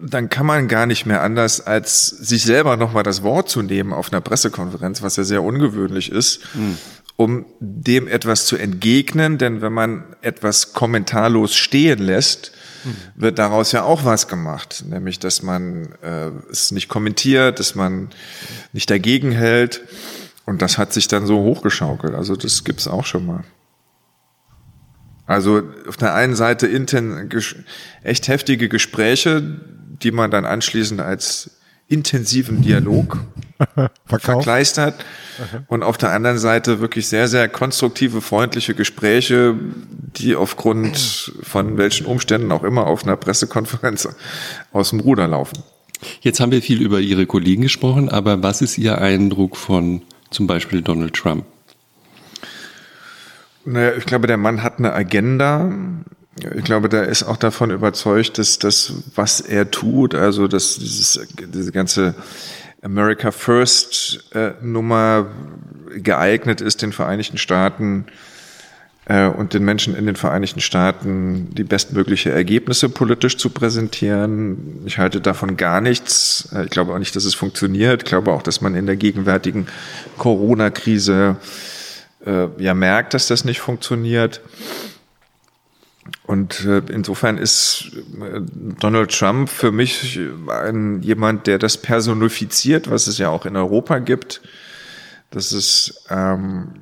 [0.01, 3.93] dann kann man gar nicht mehr anders, als sich selber nochmal das Wort zu nehmen
[3.93, 6.77] auf einer Pressekonferenz, was ja sehr ungewöhnlich ist, mhm.
[7.17, 9.39] um dem etwas zu entgegnen.
[9.39, 12.51] Denn wenn man etwas kommentarlos stehen lässt,
[12.85, 12.97] mhm.
[13.15, 14.85] wird daraus ja auch was gemacht.
[14.89, 18.11] Nämlich, dass man äh, es nicht kommentiert, dass man
[18.73, 19.83] nicht dagegen hält.
[20.51, 22.13] Und das hat sich dann so hochgeschaukelt.
[22.13, 23.45] Also das gibt's auch schon mal.
[25.25, 27.31] Also auf der einen Seite inten,
[28.03, 29.61] echt heftige Gespräche,
[30.03, 33.19] die man dann anschließend als intensiven Dialog
[34.07, 35.05] verkleistert.
[35.69, 39.55] Und auf der anderen Seite wirklich sehr, sehr konstruktive, freundliche Gespräche,
[40.17, 44.09] die aufgrund von welchen Umständen auch immer auf einer Pressekonferenz
[44.73, 45.63] aus dem Ruder laufen.
[46.23, 50.47] Jetzt haben wir viel über Ihre Kollegen gesprochen, aber was ist Ihr Eindruck von zum
[50.47, 51.45] Beispiel Donald Trump?
[53.65, 55.73] Naja, ich glaube, der Mann hat eine Agenda.
[56.57, 61.29] Ich glaube, der ist auch davon überzeugt, dass das, was er tut, also dass dieses,
[61.37, 62.15] diese ganze
[62.83, 65.27] America First äh, Nummer
[65.95, 68.13] geeignet ist, den Vereinigten Staaten äh,
[69.11, 74.83] und den Menschen in den Vereinigten Staaten die bestmögliche Ergebnisse politisch zu präsentieren.
[74.87, 76.49] Ich halte davon gar nichts.
[76.55, 78.03] Äh, ich glaube auch nicht, dass es funktioniert.
[78.03, 79.67] Ich glaube auch, dass man in der gegenwärtigen
[80.17, 81.37] Corona-Krise
[82.25, 84.41] äh, ja merkt, dass das nicht funktioniert.
[86.25, 88.41] Und äh, insofern ist äh,
[88.79, 93.99] Donald Trump für mich ein, jemand, der das personifiziert, was es ja auch in Europa
[93.99, 94.41] gibt.
[95.31, 96.75] Dass es ähm,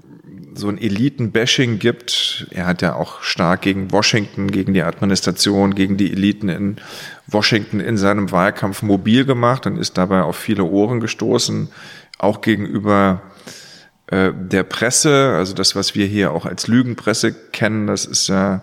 [0.58, 2.46] so ein Eliten-Bashing gibt.
[2.50, 6.76] Er hat ja auch stark gegen Washington, gegen die Administration, gegen die Eliten in
[7.26, 11.68] Washington in seinem Wahlkampf mobil gemacht und ist dabei auf viele Ohren gestoßen,
[12.18, 13.22] auch gegenüber
[14.08, 18.62] äh, der Presse, also das, was wir hier auch als Lügenpresse kennen, das ist ja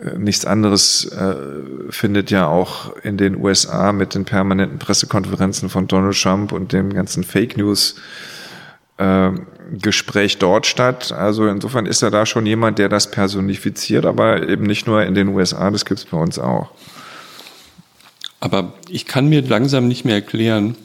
[0.00, 1.34] äh, nichts anderes, äh,
[1.90, 6.92] findet ja auch in den USA mit den permanenten Pressekonferenzen von Donald Trump und dem
[6.92, 7.96] ganzen Fake News
[9.80, 11.12] Gespräch dort statt.
[11.12, 15.14] Also insofern ist er da schon jemand, der das personifiziert, aber eben nicht nur in
[15.14, 16.70] den USA, das gibt es bei uns auch.
[18.40, 20.76] Aber ich kann mir langsam nicht mehr erklären,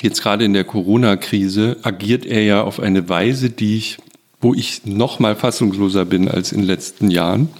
[0.00, 3.98] jetzt gerade in der Corona-Krise agiert er ja auf eine Weise, die ich,
[4.40, 7.50] wo ich noch mal fassungsloser bin als in den letzten Jahren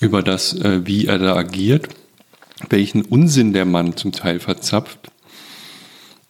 [0.00, 1.88] über das, äh, wie er da agiert,
[2.70, 5.10] welchen Unsinn der Mann zum Teil verzapft.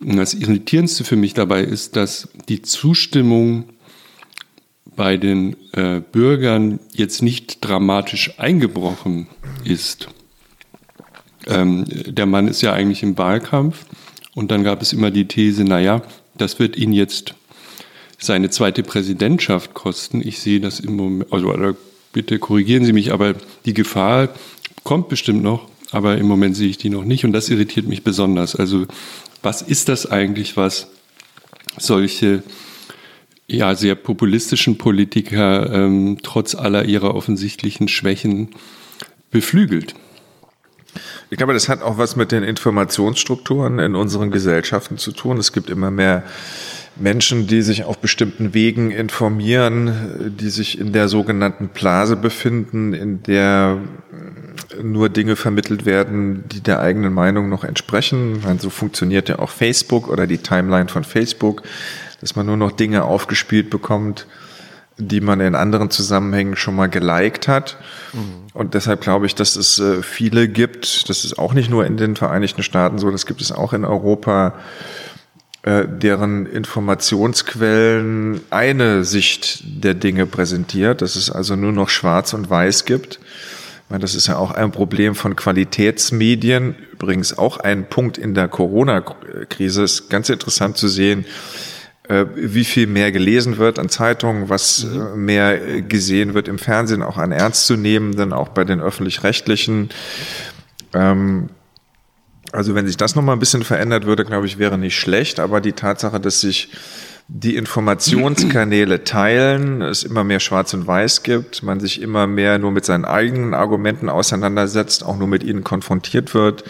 [0.00, 3.64] Und das Irritierendste für mich dabei ist, dass die Zustimmung
[4.98, 9.28] bei den äh, Bürgern jetzt nicht dramatisch eingebrochen
[9.64, 10.08] ist.
[11.46, 13.86] Ähm, der Mann ist ja eigentlich im Wahlkampf
[14.34, 16.02] und dann gab es immer die These, naja,
[16.36, 17.34] das wird ihn jetzt
[18.18, 20.20] seine zweite Präsidentschaft kosten.
[20.20, 21.54] Ich sehe das im Moment, also
[22.12, 23.34] bitte korrigieren Sie mich, aber
[23.64, 24.28] die Gefahr
[24.82, 28.02] kommt bestimmt noch, aber im Moment sehe ich die noch nicht und das irritiert mich
[28.02, 28.56] besonders.
[28.56, 28.86] Also
[29.42, 30.88] was ist das eigentlich, was
[31.78, 32.42] solche
[33.46, 38.50] ja, sehr populistischen Politiker ähm, trotz aller ihrer offensichtlichen Schwächen
[39.30, 39.94] beflügelt?
[41.30, 45.38] Ich glaube, das hat auch was mit den Informationsstrukturen in unseren Gesellschaften zu tun.
[45.38, 46.24] Es gibt immer mehr
[46.96, 53.22] Menschen, die sich auf bestimmten Wegen informieren, die sich in der sogenannten Blase befinden, in
[53.22, 53.78] der
[54.82, 58.40] nur Dinge vermittelt werden, die der eigenen Meinung noch entsprechen.
[58.42, 61.62] Meine, so funktioniert ja auch Facebook oder die Timeline von Facebook,
[62.20, 64.26] dass man nur noch Dinge aufgespielt bekommt,
[64.98, 67.76] die man in anderen Zusammenhängen schon mal geliked hat.
[68.12, 68.48] Mhm.
[68.52, 71.96] Und deshalb glaube ich, dass es äh, viele gibt, das ist auch nicht nur in
[71.96, 74.54] den Vereinigten Staaten so, das gibt es auch in Europa,
[75.62, 82.48] äh, deren Informationsquellen eine Sicht der Dinge präsentiert, dass es also nur noch schwarz und
[82.48, 83.20] weiß gibt.
[83.88, 86.76] Meine, das ist ja auch ein Problem von Qualitätsmedien.
[86.92, 89.82] Übrigens auch ein Punkt in der Corona-Krise.
[89.82, 91.24] Ist ganz interessant zu sehen,
[92.08, 95.00] äh, wie viel mehr gelesen wird an Zeitungen, was mhm.
[95.00, 99.88] Äh, mehr äh, gesehen wird im Fernsehen, auch an ernstzunehmenden, auch bei den öffentlich-rechtlichen.
[100.92, 101.48] Ähm,
[102.52, 105.40] also wenn sich das nochmal ein bisschen verändert würde, glaube ich, wäre nicht schlecht.
[105.40, 106.70] Aber die Tatsache, dass sich
[107.30, 112.72] die Informationskanäle teilen, es immer mehr Schwarz und Weiß gibt, man sich immer mehr nur
[112.72, 116.64] mit seinen eigenen Argumenten auseinandersetzt, auch nur mit ihnen konfrontiert wird,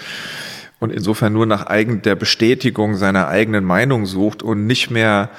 [0.81, 5.31] und insofern nur nach eigen, der Bestätigung seiner eigenen Meinung sucht und nicht mehr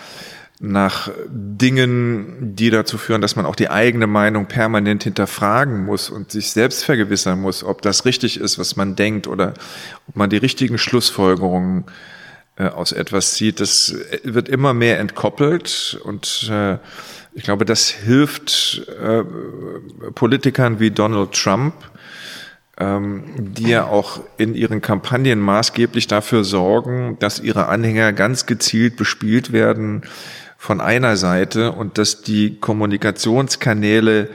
[0.61, 6.31] nach Dingen, die dazu führen, dass man auch die eigene Meinung permanent hinterfragen muss und
[6.31, 9.53] sich selbst vergewissern muss, ob das richtig ist, was man denkt oder
[10.07, 11.85] ob man die richtigen Schlussfolgerungen
[12.67, 13.59] aus etwas zieht.
[13.59, 16.77] Das wird immer mehr entkoppelt und äh,
[17.33, 19.23] ich glaube, das hilft äh,
[20.13, 21.73] Politikern wie Donald Trump,
[22.77, 28.97] ähm, die ja auch in ihren Kampagnen maßgeblich dafür sorgen, dass ihre Anhänger ganz gezielt
[28.97, 30.01] bespielt werden
[30.57, 34.29] von einer Seite und dass die Kommunikationskanäle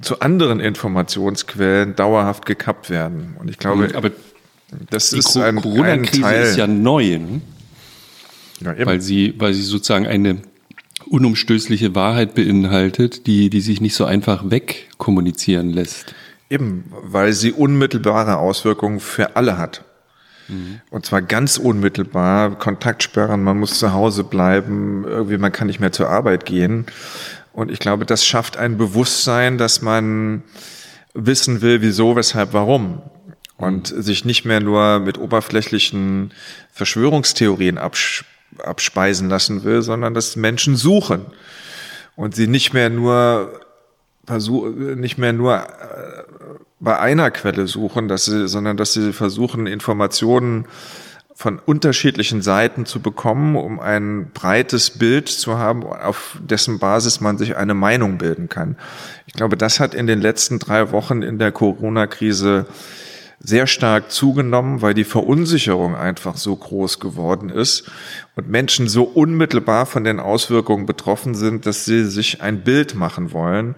[0.00, 3.36] zu anderen Informationsquellen dauerhaft gekappt werden.
[3.38, 4.10] Und ich glaube, mhm, aber
[4.90, 7.40] das ist ein, Corona-Krise ein ist ja neu, ne?
[8.60, 10.42] ja, weil sie, weil sie sozusagen eine
[11.06, 16.14] unumstößliche Wahrheit beinhaltet, die, die sich nicht so einfach wegkommunizieren lässt.
[16.48, 19.84] Eben, weil sie unmittelbare Auswirkungen für alle hat.
[20.48, 20.80] Mhm.
[20.90, 25.92] Und zwar ganz unmittelbar, Kontaktsperren, man muss zu Hause bleiben, irgendwie man kann nicht mehr
[25.92, 26.86] zur Arbeit gehen.
[27.52, 30.42] Und ich glaube, das schafft ein Bewusstsein, dass man
[31.14, 33.02] wissen will, wieso, weshalb, warum.
[33.60, 36.32] Und sich nicht mehr nur mit oberflächlichen
[36.72, 38.24] Verschwörungstheorien absch
[38.58, 41.26] abspeisen lassen will, sondern dass Menschen suchen.
[42.16, 43.60] Und sie nicht mehr nur
[44.96, 46.22] nicht mehr nur äh,
[46.78, 50.66] bei einer Quelle suchen, dass sie, sondern dass sie versuchen, Informationen
[51.34, 57.38] von unterschiedlichen Seiten zu bekommen, um ein breites Bild zu haben, auf dessen Basis man
[57.38, 58.76] sich eine Meinung bilden kann.
[59.26, 62.66] Ich glaube, das hat in den letzten drei Wochen in der Corona-Krise
[63.42, 67.90] sehr stark zugenommen, weil die Verunsicherung einfach so groß geworden ist
[68.36, 73.32] und Menschen so unmittelbar von den Auswirkungen betroffen sind, dass sie sich ein Bild machen
[73.32, 73.74] wollen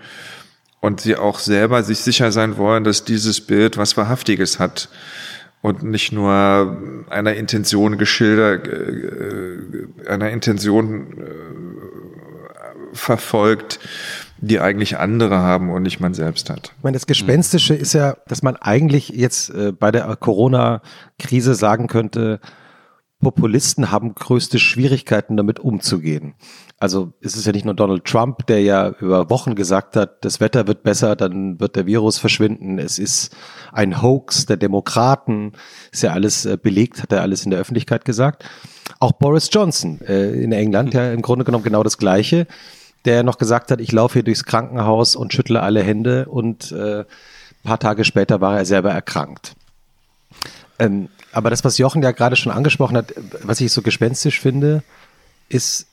[0.80, 4.88] und sie auch selber sich sicher sein wollen, dass dieses Bild was Wahrhaftiges hat
[5.62, 11.52] und nicht nur einer Intention geschildert, äh, einer Intention äh,
[12.92, 13.78] verfolgt,
[14.42, 16.72] die eigentlich andere haben und nicht man selbst hat.
[16.76, 21.86] Ich meine, das Gespenstische ist ja, dass man eigentlich jetzt äh, bei der Corona-Krise sagen
[21.86, 22.40] könnte,
[23.20, 26.34] Populisten haben größte Schwierigkeiten damit umzugehen.
[26.76, 30.40] Also es ist ja nicht nur Donald Trump, der ja über Wochen gesagt hat, das
[30.40, 32.80] Wetter wird besser, dann wird der Virus verschwinden.
[32.80, 33.36] Es ist
[33.70, 35.52] ein Hoax der Demokraten,
[35.92, 38.44] ist ja alles äh, belegt, hat er alles in der Öffentlichkeit gesagt.
[38.98, 42.48] Auch Boris Johnson äh, in England, ja im Grunde genommen genau das Gleiche,
[43.04, 47.04] der noch gesagt hat, ich laufe hier durchs Krankenhaus und schüttle alle Hände und äh,
[47.62, 49.54] paar Tage später war er selber erkrankt.
[50.78, 54.82] Ähm, aber das, was Jochen ja gerade schon angesprochen hat, was ich so gespenstisch finde,
[55.48, 55.86] ist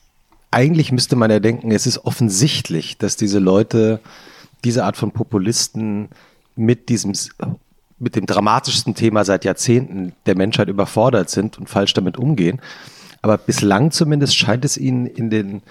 [0.51, 3.99] eigentlich müsste man ja denken, es ist offensichtlich, dass diese Leute,
[4.63, 6.09] diese Art von Populisten
[6.55, 7.13] mit diesem,
[7.99, 12.59] mit dem dramatischsten Thema seit Jahrzehnten der Menschheit überfordert sind und falsch damit umgehen.
[13.21, 15.61] Aber bislang zumindest scheint es ihnen in den,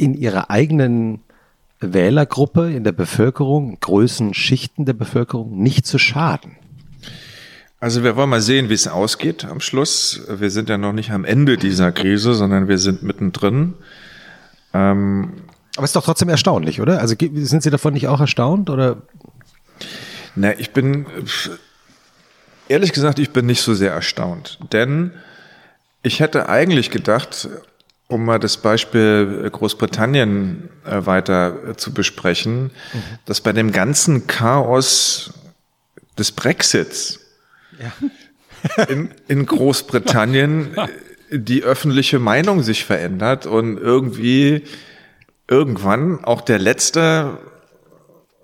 [0.00, 1.20] in ihrer eigenen
[1.80, 6.56] Wählergruppe, in der Bevölkerung, in größeren Schichten der Bevölkerung nicht zu schaden.
[7.78, 10.22] Also wir wollen mal sehen, wie es ausgeht am Schluss.
[10.28, 13.74] Wir sind ja noch nicht am Ende dieser Krise, sondern wir sind mittendrin.
[14.74, 15.32] Ähm,
[15.76, 17.00] Aber es ist doch trotzdem erstaunlich, oder?
[17.00, 18.98] Also sind Sie davon nicht auch erstaunt oder?
[20.36, 21.06] Na, ich bin
[22.68, 25.12] ehrlich gesagt, ich bin nicht so sehr erstaunt, denn
[26.02, 27.48] ich hätte eigentlich gedacht,
[28.10, 33.02] um mal das Beispiel Großbritannien äh, weiter zu besprechen, mhm.
[33.24, 35.32] dass bei dem ganzen Chaos
[36.18, 37.20] des Brexits
[37.78, 38.84] ja.
[38.88, 40.76] in, in Großbritannien
[41.30, 44.64] die öffentliche Meinung sich verändert und irgendwie
[45.48, 47.38] irgendwann auch der Letzte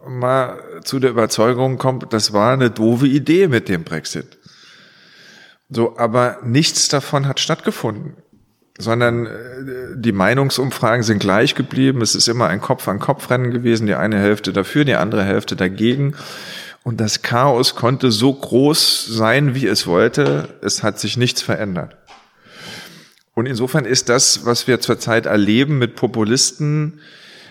[0.06, 4.38] mal zu der Überzeugung kommt, das war eine doofe Idee mit dem Brexit.
[5.68, 8.14] So, aber nichts davon hat stattgefunden,
[8.78, 9.30] sondern äh,
[9.94, 12.02] die Meinungsumfragen sind gleich geblieben.
[12.02, 16.14] Es ist immer ein Kopf-an-Kopf-Rennen gewesen, die eine Hälfte dafür, die andere Hälfte dagegen.
[16.82, 20.48] Und das Chaos konnte so groß sein, wie es wollte.
[20.62, 21.96] Es hat sich nichts verändert.
[23.34, 27.00] Und insofern ist das, was wir zurzeit erleben mit Populisten,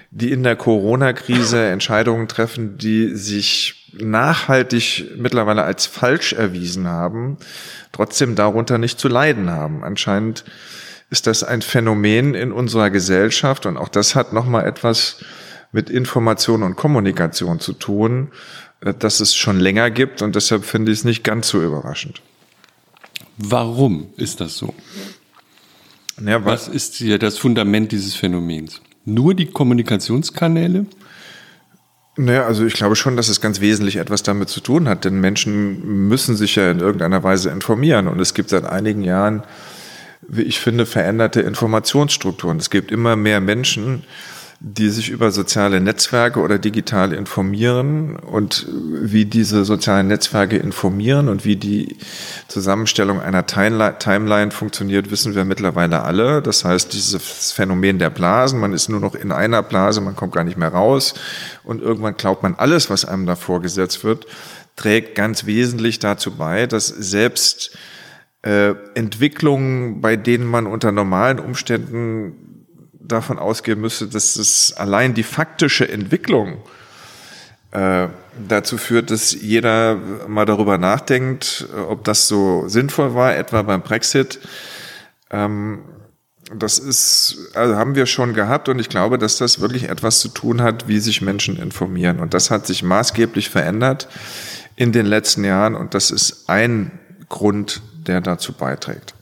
[0.10, 7.38] die in der Corona-Krise Entscheidungen treffen, die sich nachhaltig mittlerweile als falsch erwiesen haben,
[7.92, 9.84] trotzdem darunter nicht zu leiden haben.
[9.84, 10.44] Anscheinend
[11.10, 15.24] ist das ein Phänomen in unserer Gesellschaft und auch das hat nochmal etwas
[15.72, 18.32] mit Information und Kommunikation zu tun,
[18.82, 22.22] äh, dass es schon länger gibt und deshalb finde ich es nicht ganz so überraschend.
[23.38, 24.74] Warum ist das so?
[26.24, 28.82] Ja, was, was ist hier das Fundament dieses Phänomens?
[29.04, 30.86] Nur die Kommunikationskanäle?
[32.18, 35.20] Naja, also ich glaube schon, dass es ganz wesentlich etwas damit zu tun hat, denn
[35.20, 38.08] Menschen müssen sich ja in irgendeiner Weise informieren.
[38.08, 39.44] Und es gibt seit einigen Jahren
[40.28, 42.58] wie ich finde, veränderte Informationsstrukturen.
[42.58, 44.04] Es gibt immer mehr Menschen,
[44.62, 51.44] die sich über soziale Netzwerke oder digital informieren und wie diese sozialen Netzwerke informieren und
[51.44, 51.98] wie die
[52.48, 56.42] Zusammenstellung einer Timeline funktioniert, wissen wir mittlerweile alle.
[56.42, 60.34] Das heißt, dieses Phänomen der Blasen, man ist nur noch in einer Blase, man kommt
[60.34, 61.16] gar nicht mehr raus
[61.64, 64.26] und irgendwann glaubt man alles, was einem da vorgesetzt wird,
[64.78, 67.78] trägt ganz wesentlich dazu bei, dass selbst
[68.46, 72.34] äh, Entwicklungen, bei denen man unter normalen Umständen
[73.00, 76.58] davon ausgehen müsste, dass es allein die faktische Entwicklung
[77.72, 78.08] äh,
[78.48, 79.98] dazu führt, dass jeder
[80.28, 84.40] mal darüber nachdenkt, ob das so sinnvoll war, etwa beim Brexit.
[85.32, 85.80] Ähm,
[86.54, 90.30] das ist, also haben wir schon gehabt und ich glaube, dass das wirklich etwas zu
[90.30, 92.20] tun hat, wie sich Menschen informieren.
[92.20, 94.08] Und das hat sich maßgeblich verändert
[94.76, 96.92] in den letzten Jahren und das ist ein
[97.30, 99.14] Grund, der dazu beiträgt.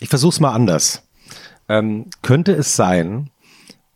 [0.00, 1.02] Ich versuche es mal anders
[1.72, 3.30] ähm, könnte es sein,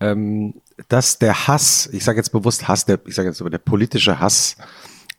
[0.00, 0.54] ähm,
[0.88, 4.20] dass der Hass, ich sage jetzt bewusst Hass, der, ich sage jetzt aber der politische
[4.20, 4.56] Hass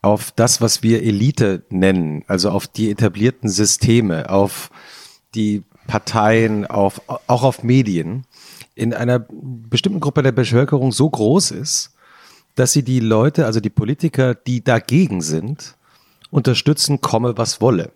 [0.02, 4.70] auf das, was wir Elite nennen, also auf die etablierten Systeme, auf
[5.36, 8.26] die Parteien, auf, auch auf Medien,
[8.76, 11.92] in einer bestimmten Gruppe der Bevölkerung so groß ist,
[12.56, 15.76] dass sie die Leute, also die Politiker, die dagegen sind,
[16.30, 17.92] unterstützen, komme was wolle.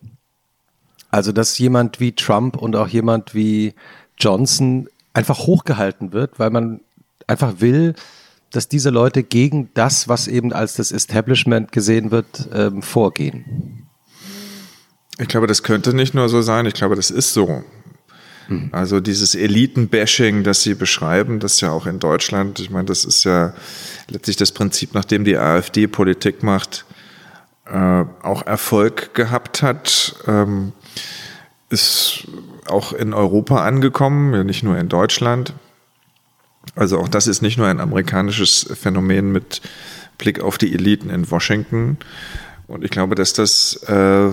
[1.11, 3.73] Also dass jemand wie Trump und auch jemand wie
[4.17, 6.79] Johnson einfach hochgehalten wird, weil man
[7.27, 7.95] einfach will,
[8.51, 13.87] dass diese Leute gegen das, was eben als das Establishment gesehen wird, ähm, vorgehen.
[15.19, 17.63] Ich glaube, das könnte nicht nur so sein, ich glaube, das ist so.
[18.47, 18.69] Hm.
[18.71, 23.23] Also dieses Eliten-Bashing, das Sie beschreiben, das ja auch in Deutschland, ich meine, das ist
[23.23, 23.53] ja
[24.09, 26.85] letztlich das Prinzip, nachdem die AfD Politik macht,
[27.67, 30.73] äh, auch Erfolg gehabt hat, ähm,
[31.69, 32.27] ist
[32.67, 35.53] auch in Europa angekommen, ja nicht nur in Deutschland.
[36.75, 39.61] Also auch das ist nicht nur ein amerikanisches Phänomen mit
[40.17, 41.97] Blick auf die Eliten in Washington.
[42.67, 44.29] Und ich glaube, dass das äh,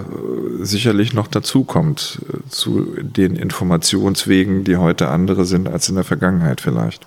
[0.61, 6.61] sicherlich noch dazukommt äh, zu den Informationswegen, die heute andere sind als in der Vergangenheit
[6.61, 7.07] vielleicht.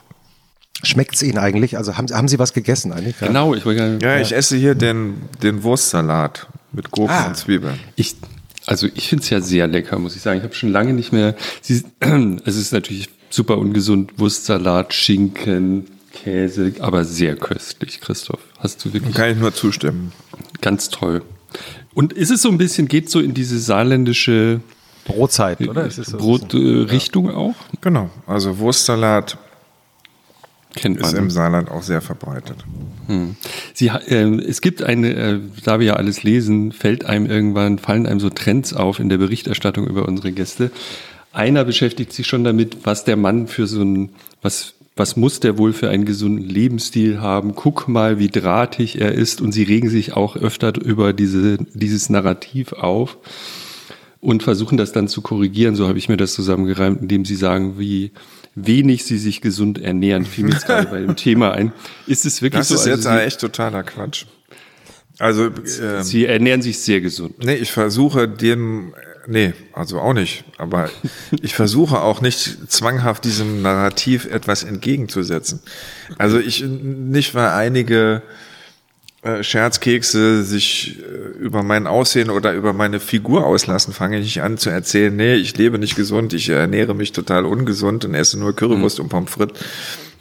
[0.84, 1.78] Schmeckt es Ihnen eigentlich?
[1.78, 3.18] Also haben, haben Sie was gegessen eigentlich?
[3.20, 7.80] Genau, ich, ja, ja, ich esse hier den, den Wurstsalat mit Gurken ah, und Zwiebeln.
[7.96, 8.16] Ich
[8.66, 10.38] also ich finde es ja sehr lecker, muss ich sagen.
[10.38, 11.36] Ich habe schon lange nicht mehr.
[11.62, 11.84] Sie,
[12.46, 18.42] es ist natürlich super ungesund, Wurstsalat, Schinken, Käse, aber sehr köstlich, Christoph.
[18.60, 19.16] Hast du wirklich?
[19.16, 20.12] Kann ich nur zustimmen.
[20.62, 21.24] Ganz toll.
[21.94, 24.62] Und ist es so ein bisschen, geht so in diese saarländische
[25.06, 25.86] Brotzeit, oder?
[25.86, 27.38] Ist es so Brotrichtung äh, ja.
[27.38, 27.56] auch?
[27.82, 28.10] Genau.
[28.28, 29.38] Also Wurstsalat
[30.76, 31.10] Kennt man.
[31.10, 32.58] Ist im Saarland auch sehr verbreitet.
[33.08, 33.36] Hm.
[33.74, 38.06] Sie, äh, es gibt eine, äh, da wir ja alles lesen, fällt einem irgendwann, fallen
[38.06, 40.72] einem so Trends auf in der Berichterstattung über unsere Gäste.
[41.34, 44.10] Einer beschäftigt sich schon damit, was der Mann für so ein,
[44.42, 47.56] was, was muss der wohl für einen gesunden Lebensstil haben?
[47.56, 49.42] Guck mal, wie drahtig er ist.
[49.42, 53.18] Und sie regen sich auch öfter über diese, dieses Narrativ auf
[54.22, 55.76] und versuchen das dann zu korrigieren.
[55.76, 58.12] So habe ich mir das zusammengereimt, indem sie sagen, wie,
[58.56, 61.72] wenig sie sich gesund ernähren, fiel mir jetzt gerade bei dem Thema ein.
[62.08, 62.76] Ist es wirklich das so?
[62.76, 64.26] Das ist also jetzt echt totaler Quatsch.
[65.20, 67.44] Also äh, Sie ernähren sich sehr gesund.
[67.44, 68.94] Nee, ich versuche dem
[69.28, 70.90] nee, also auch nicht, aber
[71.42, 75.62] ich versuche auch nicht zwanghaft diesem Narrativ etwas entgegenzusetzen.
[76.18, 78.22] Also ich nicht weil einige
[79.24, 84.58] äh, Scherzkekse sich äh, über mein Aussehen oder über meine Figur auslassen, fange ich an
[84.58, 88.56] zu erzählen, nee, ich lebe nicht gesund, ich ernähre mich total ungesund und esse nur
[88.56, 89.04] Currywurst mhm.
[89.04, 89.60] und Pommes frites.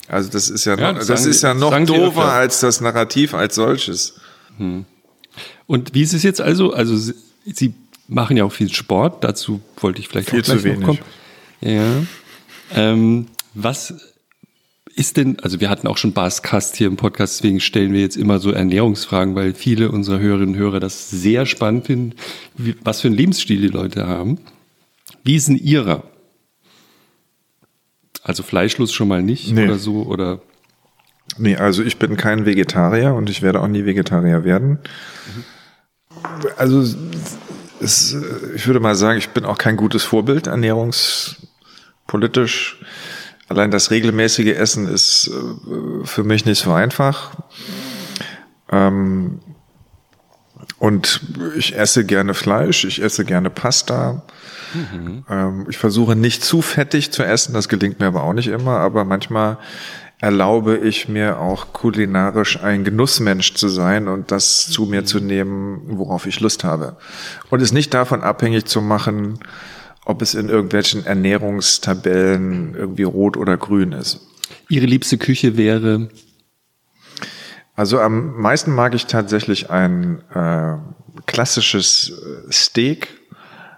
[0.06, 3.32] Also das ist ja, ja noch, das, das ist ja noch doofer als das Narrativ
[3.32, 4.16] als solches.
[4.58, 4.84] Hm.
[5.66, 6.72] Und wie ist es jetzt also?
[6.72, 7.14] Also Sie,
[7.46, 7.74] Sie
[8.08, 10.84] machen ja auch viel Sport, dazu wollte ich vielleicht viel auch gleich zu wenig.
[10.84, 10.98] kommen.
[11.62, 12.02] Ja.
[12.74, 13.94] Ähm, was
[14.94, 18.00] ist denn, also wir hatten auch schon Bas Kast hier im Podcast, deswegen stellen wir
[18.00, 22.14] jetzt immer so Ernährungsfragen, weil viele unserer Hörerinnen und Hörer das sehr spannend finden,
[22.56, 24.38] wie, was für einen Lebensstil die Leute haben.
[25.22, 26.04] Wie ist denn ihrer?
[28.22, 29.64] Also fleischlos schon mal nicht nee.
[29.64, 30.40] oder so oder?
[31.38, 34.78] Nee, also ich bin kein Vegetarier und ich werde auch nie Vegetarier werden.
[36.56, 36.84] Also
[37.80, 38.16] es,
[38.54, 42.79] ich würde mal sagen, ich bin auch kein gutes Vorbild ernährungspolitisch
[43.50, 47.32] allein das regelmäßige Essen ist äh, für mich nicht so einfach.
[48.70, 49.40] Ähm,
[50.78, 51.20] und
[51.56, 54.22] ich esse gerne Fleisch, ich esse gerne Pasta.
[54.72, 55.24] Mhm.
[55.28, 58.78] Ähm, ich versuche nicht zu fettig zu essen, das gelingt mir aber auch nicht immer,
[58.78, 59.58] aber manchmal
[60.20, 65.80] erlaube ich mir auch kulinarisch ein Genussmensch zu sein und das zu mir zu nehmen,
[65.86, 66.96] worauf ich Lust habe.
[67.48, 69.40] Und es nicht davon abhängig zu machen,
[70.04, 74.20] ob es in irgendwelchen Ernährungstabellen irgendwie rot oder grün ist.
[74.68, 76.08] Ihre liebste Küche wäre?
[77.74, 80.76] Also am meisten mag ich tatsächlich ein äh,
[81.26, 83.08] klassisches äh, Steak,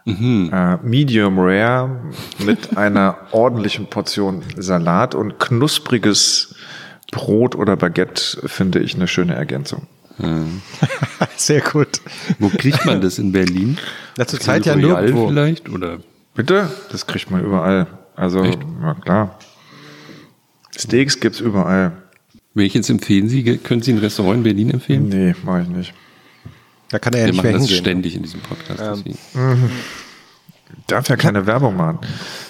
[0.04, 0.50] mhm.
[0.52, 2.00] äh, Medium Rare,
[2.38, 6.54] mit einer ordentlichen Portion Salat und knuspriges
[7.10, 9.86] Brot oder Baguette finde ich eine schöne Ergänzung.
[11.36, 12.00] Sehr gut.
[12.38, 13.78] Wo kriegt man das in Berlin?
[14.16, 15.28] Na, zur Zeit ja nirgendwo.
[15.28, 15.98] vielleicht oder?
[16.34, 16.70] Bitte?
[16.90, 17.86] Das kriegt man überall.
[18.16, 18.58] Also, Echt?
[18.82, 19.38] ja klar.
[20.76, 21.92] Steaks gibt's überall.
[22.54, 23.58] Welches empfehlen Sie?
[23.58, 25.08] Können Sie ein Restaurant in Berlin empfehlen?
[25.08, 25.94] Nee, mache ich nicht.
[26.90, 27.80] Da kann er ja Wir nicht machen mehr das hingehen.
[27.82, 29.04] ständig in diesem Podcast.
[29.34, 29.70] Ähm.
[30.86, 31.98] Darf ja keine Werbung machen.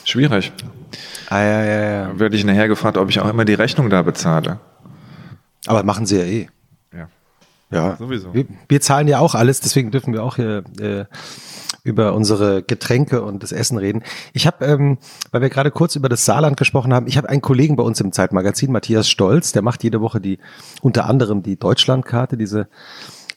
[0.04, 0.52] Schwierig.
[1.28, 2.18] Ah, ja, ja, ja.
[2.18, 4.58] Werde ich nachher gefragt, ob ich auch immer die Rechnung da bezahle.
[5.66, 6.48] Aber machen sie ja eh.
[6.92, 7.08] Ja.
[7.70, 8.34] Ja, Sowieso.
[8.34, 11.04] Wir, wir zahlen ja auch alles, deswegen dürfen wir auch hier äh,
[11.84, 14.02] über unsere Getränke und das Essen reden.
[14.32, 14.98] Ich habe, ähm,
[15.30, 18.00] weil wir gerade kurz über das Saarland gesprochen haben, ich habe einen Kollegen bei uns
[18.00, 20.38] im Zeitmagazin, Matthias Stolz, der macht jede Woche die,
[20.80, 22.68] unter anderem die Deutschlandkarte, diese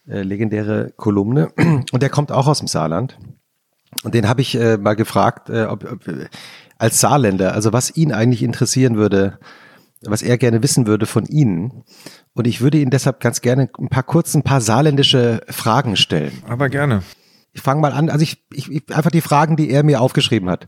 [0.07, 1.49] äh, legendäre Kolumne,
[1.91, 3.17] und der kommt auch aus dem Saarland.
[4.03, 6.01] Und den habe ich äh, mal gefragt, äh, ob, ob,
[6.77, 9.39] als Saarländer, also was ihn eigentlich interessieren würde,
[10.01, 11.83] was er gerne wissen würde von Ihnen.
[12.33, 16.43] Und ich würde Ihnen deshalb ganz gerne ein paar kurz ein paar saarländische Fragen stellen.
[16.47, 17.01] Aber gerne.
[17.55, 20.49] Ich fange mal an, also ich, ich, ich einfach die Fragen, die er mir aufgeschrieben
[20.49, 20.67] hat.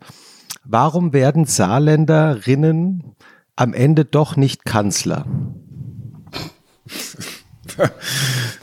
[0.64, 3.04] Warum werden Saarländerinnen
[3.58, 5.26] am Ende doch nicht Kanzler?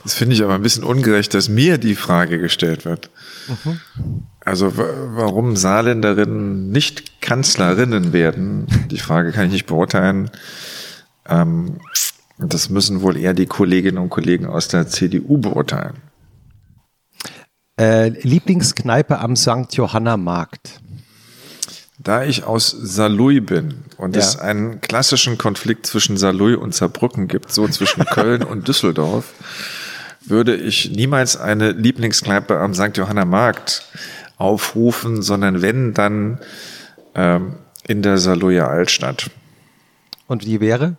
[0.03, 3.11] Das finde ich aber ein bisschen ungerecht, dass mir die Frage gestellt wird.
[3.47, 3.79] Mhm.
[4.43, 10.31] Also warum Saarländerinnen nicht Kanzlerinnen werden, die Frage kann ich nicht beurteilen.
[11.29, 11.77] Ähm,
[12.39, 15.95] das müssen wohl eher die Kolleginnen und Kollegen aus der CDU beurteilen.
[17.77, 19.73] Äh, Lieblingskneipe am St.
[19.73, 20.79] Johanna Markt.
[21.97, 24.21] Da ich aus Saarlouis bin und ja.
[24.21, 29.33] es einen klassischen Konflikt zwischen Saarlouis und Saarbrücken gibt, so zwischen Köln und Düsseldorf,
[30.23, 32.95] würde ich niemals eine Lieblingskneipe am St.
[32.95, 33.83] Johanna Markt
[34.37, 36.39] aufrufen, sondern wenn, dann
[37.13, 37.55] ähm,
[37.87, 39.29] in der Saarlouier Altstadt.
[40.27, 40.95] Und die wäre?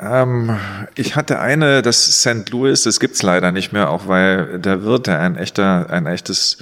[0.00, 0.56] Ähm,
[0.94, 2.50] ich hatte eine, das St.
[2.50, 6.58] Louis, das gibt's leider nicht mehr, auch weil der Wirt, der ein echter, ein echtes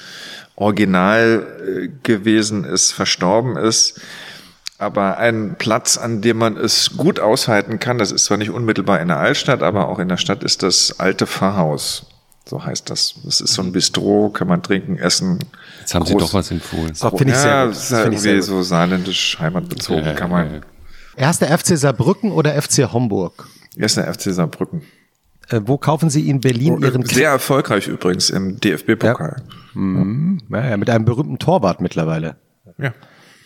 [0.57, 4.01] Original äh, gewesen ist, verstorben ist.
[4.79, 9.01] Aber ein Platz, an dem man es gut aushalten kann, das ist zwar nicht unmittelbar
[9.01, 12.07] in der Altstadt, aber auch in der Stadt ist das alte Pfarrhaus.
[12.45, 13.15] So heißt das.
[13.25, 15.39] Das ist so ein Bistro, kann man trinken, essen.
[15.79, 16.89] Jetzt haben Sie doch was empfohlen.
[16.89, 17.75] Das finde ich sehr ja, gut.
[17.77, 20.55] Das ist halt irgendwie so saarländisch heimatbezogen, Ja, kann ja, man.
[20.55, 20.61] ja.
[21.17, 23.47] Erster FC Saarbrücken oder FC Homburg?
[23.77, 24.83] Erster FC Saarbrücken.
[25.49, 29.43] Äh, wo kaufen Sie in Berlin Ihren Sehr erfolgreich übrigens im DFB-Pokal.
[29.75, 30.41] Mhm.
[30.51, 32.37] Ja, ja, mit einem berühmten Torwart mittlerweile,
[32.79, 32.93] Ja.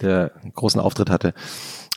[0.02, 1.32] der einen großen Auftritt hatte.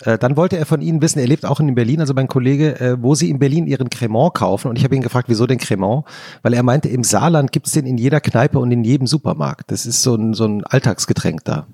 [0.06, 2.80] Äh, Dann wollte er von Ihnen wissen, er lebt auch in Berlin, also mein Kollege,
[2.80, 4.69] äh, wo Sie in Berlin Ihren Cremant kaufen.
[4.69, 6.06] Und ich habe ihn gefragt, wieso den Cremant?
[6.41, 9.69] Weil er meinte, im Saarland gibt es den in jeder Kneipe und in jedem Supermarkt.
[9.72, 11.67] Das ist so ein, so ein Alltagsgetränk da.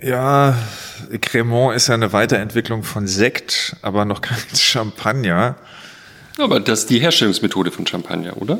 [0.00, 0.56] Ja,
[1.20, 5.56] Cremant ist ja eine Weiterentwicklung von Sekt, aber noch kein Champagner.
[6.38, 8.58] Aber das ist die Herstellungsmethode von Champagner, oder?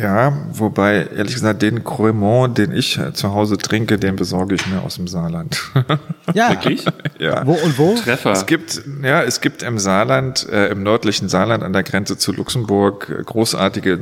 [0.00, 4.80] Ja, wobei, ehrlich gesagt, den Cremant, den ich zu Hause trinke, den besorge ich mir
[4.82, 5.60] aus dem Saarland.
[6.32, 6.50] Ja.
[6.50, 6.84] Wirklich?
[7.18, 7.46] ja.
[7.46, 7.94] Wo und wo?
[7.94, 8.32] Treffer.
[8.32, 12.32] Es gibt, ja, es gibt im Saarland, äh, im nördlichen Saarland an der Grenze zu
[12.32, 13.98] Luxemburg äh, großartige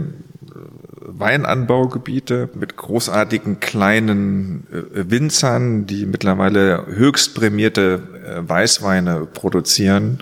[1.19, 10.19] Weinanbaugebiete mit großartigen kleinen äh, Winzern, die mittlerweile höchst prämierte äh, Weißweine produzieren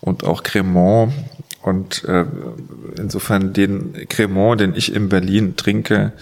[0.00, 1.12] und auch Cremant.
[1.62, 2.24] Und äh,
[2.96, 6.12] insofern den Cremant, den ich in Berlin trinke,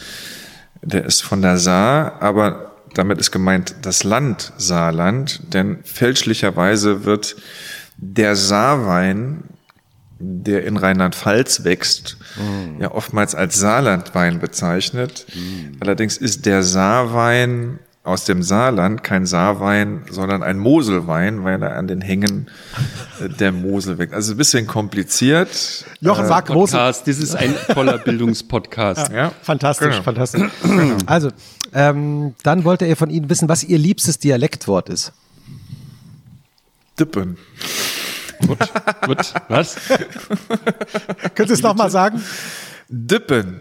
[0.82, 7.36] der ist von der Saar, aber damit ist gemeint das Land Saarland, denn fälschlicherweise wird
[7.96, 9.44] der Saarwein,
[10.20, 12.16] der in Rheinland-Pfalz wächst,
[12.80, 15.26] ja oftmals als Saarlandwein bezeichnet.
[15.80, 21.88] Allerdings ist der Saarwein aus dem Saarland kein Saarwein, sondern ein Moselwein, weil er an
[21.88, 22.46] den Hängen
[23.20, 24.14] äh, der Mosel wächst.
[24.14, 25.84] Also ein bisschen kompliziert.
[26.00, 26.78] Jochen sagt Mosel.
[26.78, 29.12] Podcast, das ist ein toller Bildungspodcast.
[29.12, 30.02] Ja, Fantastisch, Genau.
[30.02, 30.42] fantastisch.
[31.06, 31.30] Also,
[31.74, 35.12] ähm, dann wollte er von Ihnen wissen, was Ihr liebstes Dialektwort ist.
[36.98, 37.36] Dippen.
[38.46, 38.58] Gut,
[39.06, 39.34] gut.
[39.48, 39.76] Was?
[41.34, 42.22] Können Sie es nochmal sagen?
[42.88, 43.60] Dippen.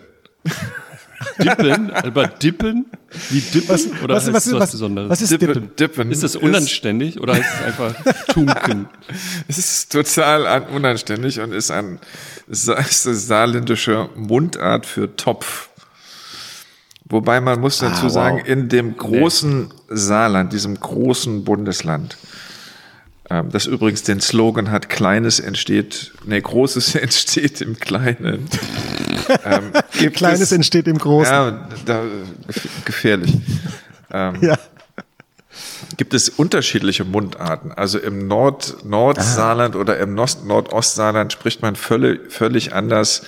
[1.40, 1.92] Dippen?
[1.92, 2.86] Aber Dippen?
[3.30, 3.92] Wie Dippen?
[4.04, 5.10] oder was- heißt was- was, was- Besonderes?
[5.10, 5.72] was ist Dippen?
[5.76, 6.12] Dippen.
[6.12, 7.96] ist das unanständig oder heißt es einfach
[8.28, 8.88] Tunken?
[9.48, 12.00] Es ist total an- unanständig und ist ein
[12.48, 15.70] ist eine saarländische Mundart für Topf.
[17.10, 18.12] Wobei man muss dazu Ah, wow.
[18.12, 22.18] sagen, in dem großen Saarland, diesem großen Bundesland,
[23.30, 28.48] das übrigens den Slogan hat, Kleines entsteht, nee, Großes entsteht im Kleinen.
[29.44, 29.72] ähm,
[30.14, 31.34] Kleines es, entsteht im Großen.
[31.34, 32.04] Ja, da,
[32.86, 33.34] gefährlich.
[34.12, 34.58] Ähm, Ja.
[35.98, 37.72] gibt es unterschiedliche Mundarten.
[37.74, 43.24] Also im Nord Nordsaarland oder im Nost Nordostsaarland spricht man völlig, völlig anders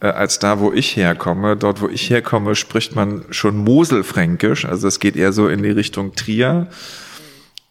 [0.00, 1.56] äh, als da, wo ich herkomme.
[1.56, 4.64] Dort, wo ich herkomme, spricht man schon Moselfränkisch.
[4.64, 6.68] Also es geht eher so in die Richtung Trier.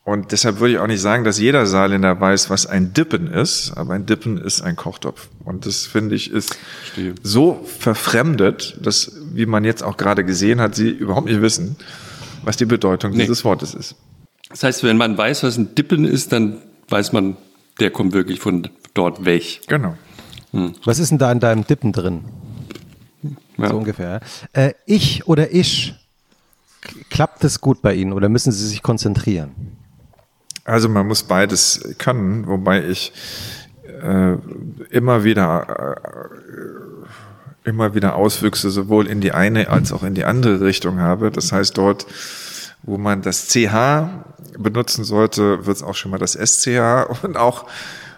[0.09, 3.73] Und deshalb würde ich auch nicht sagen, dass jeder Saarländer weiß, was ein Dippen ist.
[3.75, 5.29] Aber ein Dippen ist ein Kochtopf.
[5.45, 7.13] Und das finde ich ist Verstehe.
[7.21, 11.75] so verfremdet, dass, wie man jetzt auch gerade gesehen hat, sie überhaupt nicht wissen,
[12.43, 13.19] was die Bedeutung Nee.
[13.19, 13.97] dieses Wortes ist.
[14.49, 16.57] Das heißt, wenn man weiß, was ein Dippen ist, dann
[16.87, 17.37] weiß man,
[17.79, 19.61] der kommt wirklich von dort weg.
[19.67, 19.95] Genau.
[20.85, 22.23] Was ist denn da in deinem Dippen drin?
[23.59, 23.69] Ja.
[23.69, 24.21] So ungefähr.
[24.53, 25.93] Äh, ich oder ich,
[27.11, 29.77] klappt es gut bei Ihnen oder müssen Sie sich konzentrieren?
[30.63, 33.11] Also man muss beides können, wobei ich
[34.01, 34.35] äh,
[34.89, 40.61] immer wieder äh, immer wieder Auswüchse sowohl in die eine als auch in die andere
[40.61, 41.31] Richtung habe.
[41.31, 42.05] Das heißt, dort,
[42.83, 44.09] wo man das CH
[44.57, 47.65] benutzen sollte, wird es auch schon mal das SCH und auch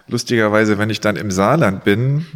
[0.08, 2.26] lustigerweise, wenn ich dann im Saarland bin,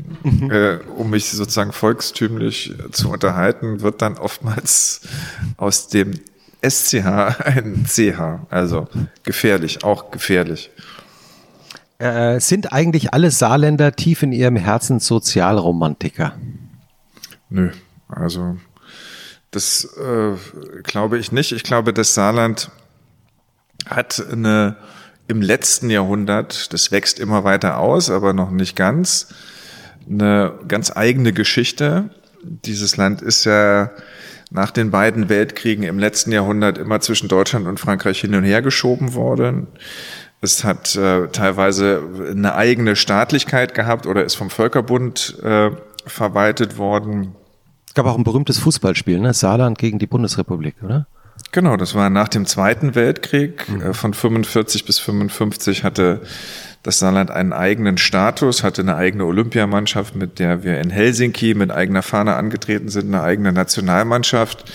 [0.51, 5.03] äh, um mich sozusagen volkstümlich zu unterhalten, wird dann oftmals
[5.57, 6.13] aus dem
[6.63, 7.07] SCH
[7.45, 8.47] ein CH.
[8.51, 8.89] Also
[9.23, 10.71] gefährlich, auch gefährlich.
[11.99, 16.35] Äh, sind eigentlich alle Saarländer tief in ihrem Herzen Sozialromantiker?
[17.49, 17.71] Nö,
[18.09, 18.57] also
[19.51, 20.35] das äh,
[20.83, 21.53] glaube ich nicht.
[21.53, 22.71] Ich glaube, das Saarland
[23.87, 24.77] hat eine
[25.29, 29.35] im letzten Jahrhundert, das wächst immer weiter aus, aber noch nicht ganz,
[30.09, 32.11] eine ganz eigene Geschichte.
[32.43, 33.91] Dieses Land ist ja
[34.51, 38.63] nach den beiden Weltkriegen im letzten Jahrhundert immer zwischen Deutschland und Frankreich hin und her
[38.63, 39.67] geschoben worden.
[40.41, 45.71] Es hat äh, teilweise eine eigene Staatlichkeit gehabt oder ist vom Völkerbund äh,
[46.07, 47.35] verwaltet worden.
[47.87, 49.33] Es gab auch ein berühmtes Fußballspiel, ne?
[49.33, 51.07] Saarland gegen die Bundesrepublik, oder?
[51.53, 53.67] Genau, das war nach dem Zweiten Weltkrieg.
[53.83, 56.21] Äh, Von 45 bis 55 hatte
[56.87, 61.73] das Saarland einen eigenen Status, hatte eine eigene Olympiamannschaft, mit der wir in Helsinki mit
[61.73, 64.71] eigener Fahne angetreten sind, eine eigene Nationalmannschaft,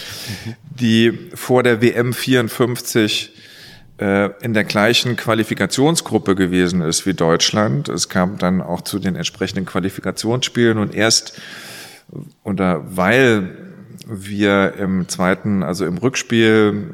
[0.62, 3.32] die vor der WM 54
[4.00, 7.88] äh, in der gleichen Qualifikationsgruppe gewesen ist wie Deutschland.
[7.88, 11.40] Es kam dann auch zu den entsprechenden Qualifikationsspielen und erst
[12.44, 13.56] oder weil
[14.06, 16.90] wir im zweiten, also im Rückspiel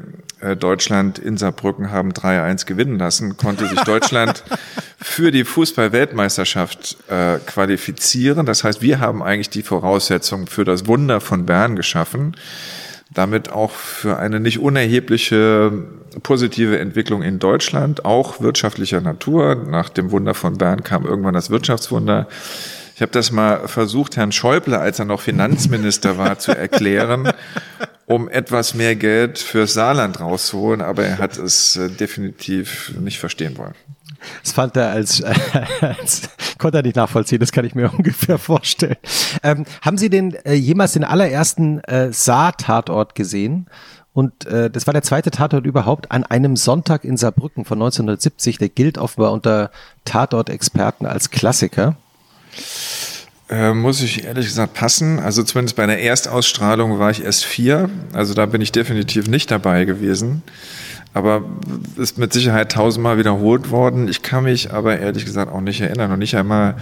[0.58, 4.44] Deutschland in Saarbrücken haben 3-1 gewinnen lassen, konnte sich Deutschland
[4.98, 8.46] für die Fußball-Weltmeisterschaft äh, qualifizieren.
[8.46, 12.36] Das heißt, wir haben eigentlich die Voraussetzungen für das Wunder von Bern geschaffen
[13.10, 15.72] damit auch für eine nicht unerhebliche
[16.22, 19.54] positive Entwicklung in Deutschland, auch wirtschaftlicher Natur.
[19.54, 22.28] Nach dem Wunder von Bern kam irgendwann das Wirtschaftswunder.
[22.98, 27.30] Ich habe das mal versucht, Herrn Schäuble, als er noch Finanzminister war, zu erklären,
[28.06, 33.56] um etwas mehr Geld fürs Saarland rauszuholen, aber er hat es äh, definitiv nicht verstehen
[33.56, 33.76] wollen.
[34.42, 35.32] Das fand er als, äh,
[35.80, 36.22] als
[36.58, 38.96] konnte er nicht nachvollziehen, das kann ich mir ungefähr vorstellen.
[39.44, 43.68] Ähm, haben Sie den äh, jemals den allerersten äh, Saar-Tatort gesehen?
[44.12, 48.58] Und äh, das war der zweite Tatort überhaupt an einem Sonntag in Saarbrücken von 1970.
[48.58, 49.70] Der gilt offenbar unter
[50.04, 51.94] Tatort-Experten als Klassiker.
[53.50, 55.18] Äh, muss ich ehrlich gesagt passen.
[55.18, 57.88] Also zumindest bei der Erstausstrahlung war ich erst vier.
[58.12, 60.42] Also da bin ich definitiv nicht dabei gewesen.
[61.14, 61.42] Aber
[61.96, 64.06] ist mit Sicherheit tausendmal wiederholt worden.
[64.08, 66.76] Ich kann mich aber ehrlich gesagt auch nicht erinnern und nicht einmal,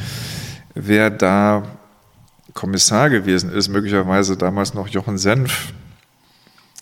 [0.75, 1.63] wer da
[2.53, 3.69] Kommissar gewesen ist.
[3.69, 5.73] Möglicherweise damals noch Jochen Senf.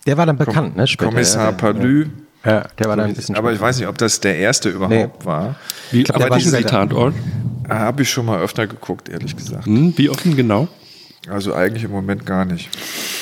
[0.06, 0.86] Der war dann bekannt, ne?
[0.86, 2.06] Später, Kommissar ja, Palü.
[2.44, 5.20] Ja, der war dann ein bisschen Aber ich weiß nicht, ob das der erste überhaupt
[5.20, 5.26] Nee.
[5.26, 5.56] war.
[5.90, 6.89] Wie, glaub, der aber war diesen später.
[6.89, 7.14] Tatort?
[7.68, 9.67] Habe ich schon mal öfter geguckt, ehrlich gesagt.
[9.67, 10.68] Hm, wie offen genau?
[11.28, 12.68] Also eigentlich im Moment gar nicht.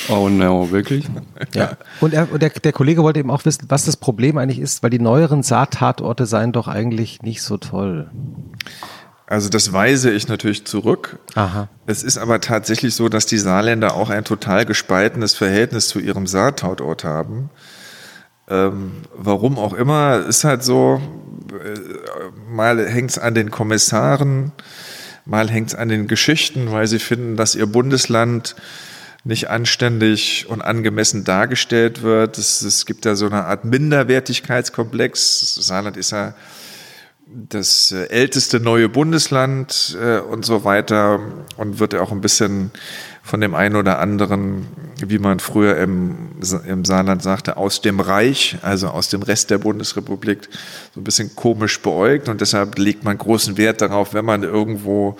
[0.08, 1.06] Oh no, wirklich?
[1.54, 1.76] Ja.
[2.00, 4.82] Und, er, und der, der Kollege wollte eben auch wissen, was das Problem eigentlich ist,
[4.82, 8.10] weil die neueren Saar-Tatorte seien doch eigentlich nicht so toll.
[9.26, 11.18] Also das weise ich natürlich zurück.
[11.34, 11.68] Aha.
[11.86, 16.26] Es ist aber tatsächlich so, dass die Saarländer auch ein total gespaltenes Verhältnis zu ihrem
[16.26, 17.50] Saartautort haben.
[18.48, 21.00] Ähm, warum auch immer, ist halt so,
[22.48, 24.52] mal hängt es an den Kommissaren,
[25.24, 28.54] mal hängt es an den Geschichten, weil sie finden, dass ihr Bundesland
[29.24, 32.38] nicht anständig und angemessen dargestellt wird.
[32.38, 35.54] Es, es gibt da so eine Art Minderwertigkeitskomplex.
[35.54, 36.34] Saarland ist ja
[37.26, 41.20] das äh, älteste neue Bundesland äh, und so weiter
[41.56, 42.72] und wird ja auch ein bisschen
[43.22, 44.66] von dem einen oder anderen,
[44.98, 46.32] wie man früher im,
[46.66, 50.48] im Saarland sagte, aus dem Reich, also aus dem Rest der Bundesrepublik,
[50.92, 52.28] so ein bisschen komisch beäugt.
[52.28, 55.16] Und deshalb legt man großen Wert darauf, wenn man irgendwo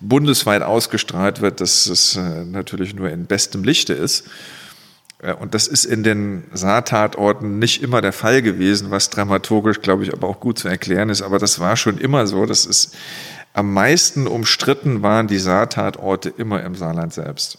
[0.00, 4.28] bundesweit ausgestrahlt wird, dass es äh, natürlich nur in bestem Lichte ist.
[5.22, 10.02] Äh, und das ist in den Saartatorten nicht immer der Fall gewesen, was dramaturgisch, glaube
[10.02, 11.22] ich, aber auch gut zu erklären ist.
[11.22, 12.46] Aber das war schon immer so.
[12.46, 12.94] Das ist
[13.56, 17.58] am meisten umstritten waren die Saartatorte immer im Saarland selbst.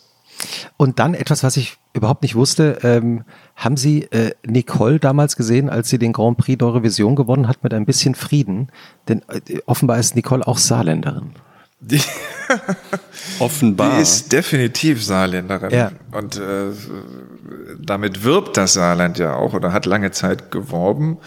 [0.78, 2.78] Und dann etwas, was ich überhaupt nicht wusste.
[2.84, 3.24] Ähm,
[3.56, 7.74] haben Sie äh, Nicole damals gesehen, als sie den Grand Prix d'Eurovision gewonnen hat mit
[7.74, 8.70] ein bisschen Frieden?
[9.08, 11.32] Denn äh, offenbar ist Nicole auch Saarländerin.
[11.80, 12.02] Die,
[13.40, 13.96] Offenbar.
[13.96, 15.72] Die ist definitiv Saarländerin.
[15.72, 15.92] Ja.
[16.12, 16.72] Und äh,
[17.80, 21.18] damit wirbt das Saarland ja auch oder hat lange Zeit geworben.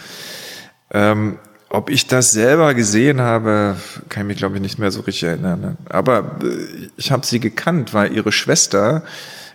[0.92, 1.39] Ähm,
[1.70, 3.76] ob ich das selber gesehen habe,
[4.08, 5.78] kann ich mich, glaube ich, nicht mehr so richtig erinnern.
[5.89, 9.05] Aber äh, ich habe sie gekannt, weil ihre Schwester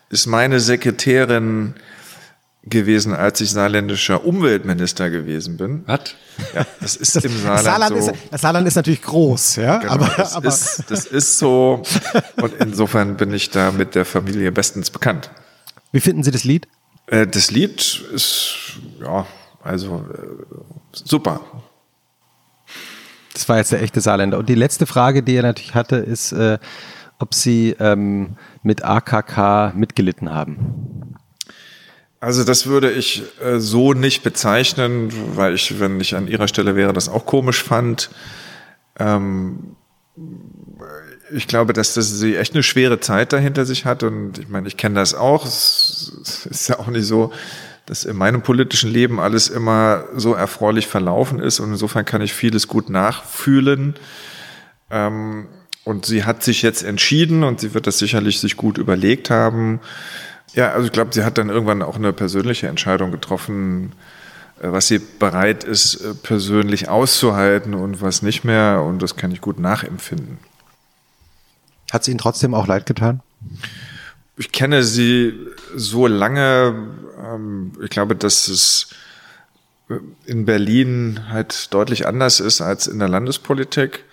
[0.09, 1.75] ist meine Sekretärin
[2.63, 5.83] gewesen, als ich saarländischer Umweltminister gewesen bin.
[5.85, 6.15] Was?
[6.53, 8.11] Ja, das ist im Saarland, Saarland, so.
[8.11, 9.77] ist, das Saarland ist natürlich groß, ja.
[9.77, 11.83] Genau, aber, das, aber ist, das ist so.
[12.41, 15.29] Und insofern bin ich da mit der Familie bestens bekannt.
[15.91, 16.67] wie finden Sie das Lied?
[17.07, 18.55] Äh, das Lied ist,
[19.01, 19.27] ja,
[19.61, 20.55] also äh,
[20.93, 21.41] super.
[23.35, 24.37] Das war jetzt der echte Saarländer.
[24.37, 26.57] Und die letzte Frage, die er natürlich hatte, ist, äh,
[27.19, 31.15] ob Sie ähm, mit AKK mitgelitten haben.
[32.21, 36.75] Also das würde ich äh, so nicht bezeichnen, weil ich, wenn ich an ihrer Stelle
[36.75, 38.09] wäre, das auch komisch fand.
[38.97, 39.75] Ähm,
[41.31, 44.67] ich glaube, dass das sie echt eine schwere Zeit dahinter sich hat und ich meine,
[44.67, 45.45] ich kenne das auch.
[45.45, 47.33] Es ist ja auch nicht so,
[47.85, 52.33] dass in meinem politischen Leben alles immer so erfreulich verlaufen ist und insofern kann ich
[52.33, 53.95] vieles gut nachfühlen.
[54.89, 55.47] Ähm,
[55.83, 59.79] und sie hat sich jetzt entschieden und sie wird das sicherlich sich gut überlegt haben.
[60.53, 63.91] Ja, also ich glaube, sie hat dann irgendwann auch eine persönliche Entscheidung getroffen,
[64.59, 68.81] äh, was sie bereit ist, äh, persönlich auszuhalten und was nicht mehr.
[68.83, 70.39] Und das kann ich gut nachempfinden.
[71.91, 73.21] Hat es Ihnen trotzdem auch leid getan?
[74.37, 75.33] Ich kenne sie
[75.75, 76.93] so lange.
[77.23, 78.89] Ähm, ich glaube, dass es
[79.89, 84.03] äh, in Berlin halt deutlich anders ist als in der Landespolitik.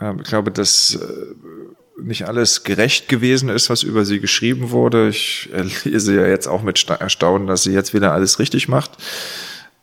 [0.00, 5.08] Ähm, ich glaube, dass äh, nicht alles gerecht gewesen ist, was über sie geschrieben wurde.
[5.08, 5.50] Ich
[5.84, 8.92] lese ja jetzt auch mit Erstaunen, dass sie jetzt wieder alles richtig macht.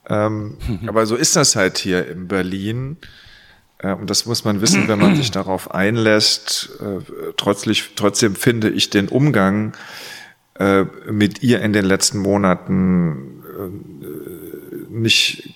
[0.07, 2.97] Ähm, aber so ist das halt hier in Berlin.
[3.85, 6.71] Äh, und das muss man wissen, wenn man sich darauf einlässt.
[6.81, 7.03] Äh,
[7.37, 9.73] trotzdem, trotzdem finde ich den Umgang
[10.59, 13.31] äh, mit ihr in den letzten Monaten
[14.89, 15.53] nicht,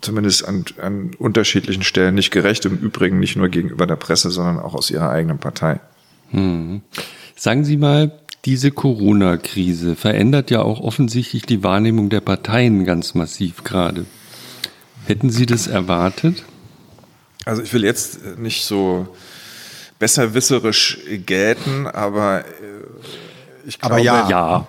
[0.00, 2.64] zumindest an, an unterschiedlichen Stellen nicht gerecht.
[2.64, 5.80] Im Übrigen nicht nur gegenüber der Presse, sondern auch aus ihrer eigenen Partei.
[6.30, 6.82] Hm.
[7.36, 8.12] Sagen Sie mal,
[8.46, 14.06] diese Corona-Krise verändert ja auch offensichtlich die Wahrnehmung der Parteien ganz massiv gerade.
[15.06, 16.44] Hätten Sie das erwartet?
[17.44, 19.16] Also ich will jetzt nicht so
[19.98, 22.44] besserwisserisch gelten, aber äh,
[23.66, 24.28] ich glaube, Aber ja.
[24.28, 24.66] Ja.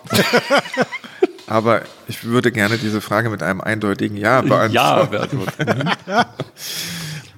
[1.48, 4.74] aber ich würde gerne diese Frage mit einem eindeutigen Ja beantworten.
[4.74, 5.90] Ja, beantworten.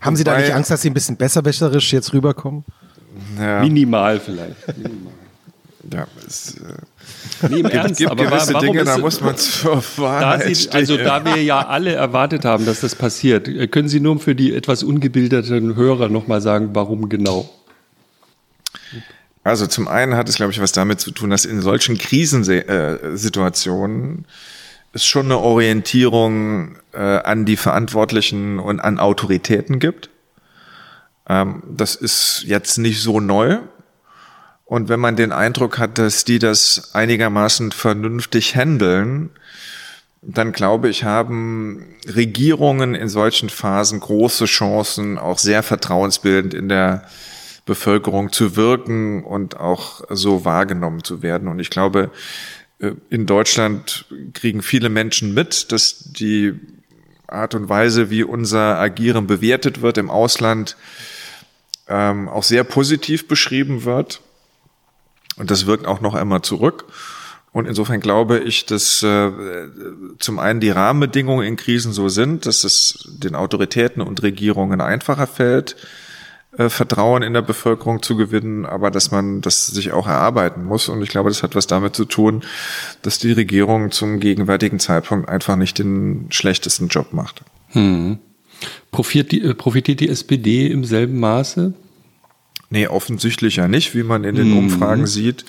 [0.02, 2.66] Haben Sie da nicht Angst, dass Sie ein bisschen besserwäscherisch jetzt rüberkommen?
[3.40, 4.78] Ja, Minimal vielleicht.
[4.78, 5.14] Minimal.
[5.94, 6.74] ja, es äh,
[7.50, 10.56] Nee, im Ernst, gibt aber gewisse wa- warum Dinge, da muss man zur da Wahrheit
[10.56, 14.20] Sie, also da wir ja alle erwartet haben, dass das passiert, äh, können Sie nur
[14.20, 17.50] für die etwas ungebildeten Hörer nochmal sagen, warum genau?
[19.44, 24.26] Also zum einen hat es, glaube ich, was damit zu tun, dass in solchen Krisensituationen
[24.94, 30.10] es schon eine Orientierung äh, an die Verantwortlichen und an Autoritäten gibt.
[31.28, 33.58] Ähm, das ist jetzt nicht so neu.
[34.66, 39.30] Und wenn man den Eindruck hat, dass die das einigermaßen vernünftig handeln,
[40.22, 47.06] dann glaube ich, haben Regierungen in solchen Phasen große Chancen, auch sehr vertrauensbildend in der
[47.66, 51.48] Bevölkerung zu wirken und auch so wahrgenommen zu werden.
[51.48, 52.12] Und ich glaube,
[52.80, 56.54] äh, in Deutschland kriegen viele Menschen mit, dass die
[57.28, 60.76] Art und Weise, wie unser Agieren bewertet wird im Ausland,
[61.88, 64.22] ähm, auch sehr positiv beschrieben wird.
[65.36, 66.86] Und das wirkt auch noch einmal zurück.
[67.54, 69.32] Und insofern glaube ich, dass äh,
[70.18, 75.28] zum einen die Rahmenbedingungen in Krisen so sind, dass es den Autoritäten und Regierungen einfacher
[75.28, 75.76] fällt,
[76.58, 80.90] äh, Vertrauen in der Bevölkerung zu gewinnen, aber dass man das sich auch erarbeiten muss.
[80.90, 82.42] Und ich glaube, das hat was damit zu tun,
[83.04, 87.42] dass die Regierung zum gegenwärtigen Zeitpunkt einfach nicht den schlechtesten Job macht.
[87.70, 88.18] Hm.
[88.92, 91.74] Profitiert, die, äh, profitiert die SPD im selben Maße?
[92.74, 94.58] Nee, offensichtlich ja nicht, wie man in den mhm.
[94.58, 95.46] Umfragen sieht.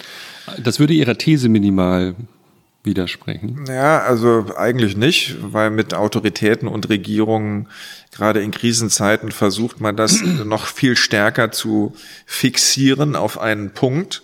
[0.62, 2.16] Das würde Ihrer These minimal
[2.82, 3.64] widersprechen.
[3.66, 7.68] Ja, also eigentlich nicht, weil mit Autoritäten und Regierungen
[8.14, 11.96] gerade in Krisenzeiten versucht man das noch viel stärker zu
[12.26, 14.22] fixieren auf einen Punkt.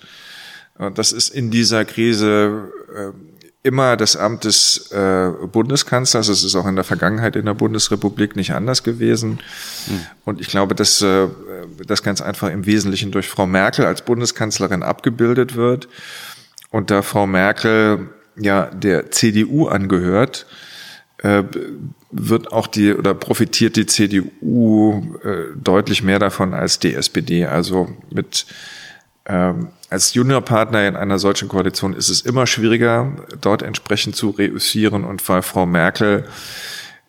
[0.94, 3.12] Das ist in dieser Krise äh,
[3.62, 6.28] immer das Amt des äh, Bundeskanzlers.
[6.28, 9.40] Es ist auch in der Vergangenheit in der Bundesrepublik nicht anders gewesen.
[9.86, 10.00] Hm.
[10.24, 11.28] Und ich glaube, dass äh,
[11.86, 15.88] das ganz einfach im Wesentlichen durch Frau Merkel als Bundeskanzlerin abgebildet wird.
[16.70, 20.46] Und da Frau Merkel ja der CDU angehört,
[21.18, 21.42] äh,
[22.10, 27.44] wird auch die oder profitiert die CDU äh, deutlich mehr davon als die SPD.
[27.44, 28.46] Also mit
[29.26, 35.04] ähm, als Juniorpartner in einer solchen Koalition ist es immer schwieriger, dort entsprechend zu reüssieren.
[35.04, 36.26] Und weil Frau Merkel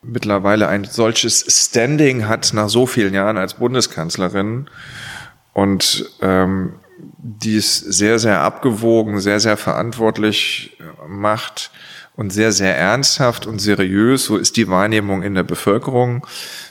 [0.01, 4.67] mittlerweile ein solches Standing hat nach so vielen Jahren als Bundeskanzlerin
[5.53, 6.73] und ähm,
[7.17, 10.77] dies sehr, sehr abgewogen, sehr, sehr verantwortlich
[11.07, 11.71] macht
[12.15, 14.25] und sehr, sehr ernsthaft und seriös.
[14.25, 16.25] So ist die Wahrnehmung in der Bevölkerung.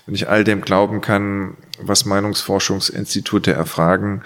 [0.06, 4.22] Wenn ich all dem glauben kann, was Meinungsforschungsinstitute erfragen,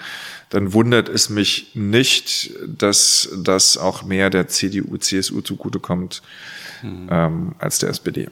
[0.49, 6.21] dann wundert es mich nicht, dass das auch mehr der CDU, CSU zugutekommt
[6.81, 7.09] mhm.
[7.11, 8.29] ähm, als der SPD.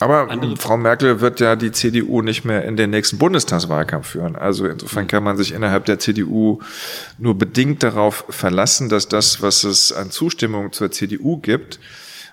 [0.00, 4.34] Aber Andere Frau Merkel wird ja die CDU nicht mehr in den nächsten Bundestagswahlkampf führen.
[4.34, 6.60] Also insofern kann man sich innerhalb der CDU
[7.18, 11.78] nur bedingt darauf verlassen, dass das, was es an Zustimmung zur CDU gibt,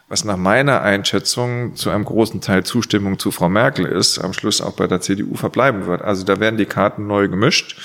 [0.07, 4.59] was nach meiner Einschätzung zu einem großen Teil Zustimmung zu Frau Merkel ist, am Schluss
[4.59, 6.01] auch bei der CDU verbleiben wird.
[6.01, 7.77] Also da werden die Karten neu gemischt.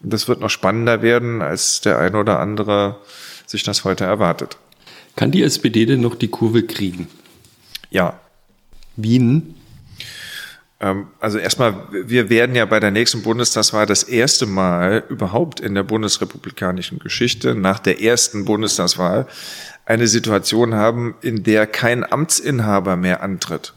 [0.00, 2.96] Das wird noch spannender werden, als der eine oder andere
[3.46, 4.56] sich das heute erwartet.
[5.16, 7.08] Kann die SPD denn noch die Kurve kriegen?
[7.90, 8.20] Ja.
[8.96, 9.54] Wien?
[10.80, 15.74] Ähm, also erstmal, wir werden ja bei der nächsten Bundestagswahl das erste Mal überhaupt in
[15.74, 19.26] der bundesrepublikanischen Geschichte nach der ersten Bundestagswahl
[19.86, 23.72] eine Situation haben, in der kein Amtsinhaber mehr antritt.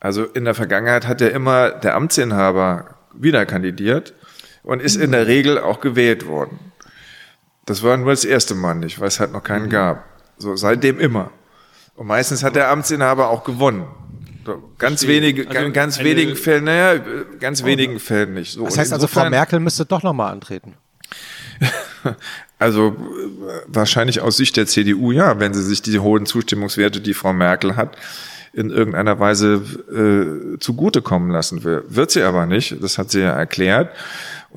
[0.00, 4.14] Also in der Vergangenheit hat ja immer der Amtsinhaber wieder kandidiert
[4.66, 6.58] und ist in der Regel auch gewählt worden.
[7.64, 9.70] Das war nur das erste Mal nicht, weil es halt noch keinen mhm.
[9.70, 10.04] gab.
[10.38, 11.30] So seitdem immer.
[11.94, 13.86] Und meistens hat der Amtsinhaber auch gewonnen.
[14.78, 15.22] Ganz Verstehe.
[15.22, 17.02] wenige, also ganz wenigen Fällen, naja,
[17.40, 18.52] ganz wenigen Fällen nicht.
[18.52, 20.74] So, das heißt also, Frau Merkel müsste doch nochmal antreten.
[22.58, 22.96] also
[23.66, 27.74] wahrscheinlich aus Sicht der CDU ja, wenn sie sich die hohen Zustimmungswerte, die Frau Merkel
[27.74, 27.96] hat,
[28.52, 29.62] in irgendeiner Weise
[30.54, 31.84] äh, zugutekommen lassen will.
[31.88, 33.90] Wird sie aber nicht, das hat sie ja erklärt.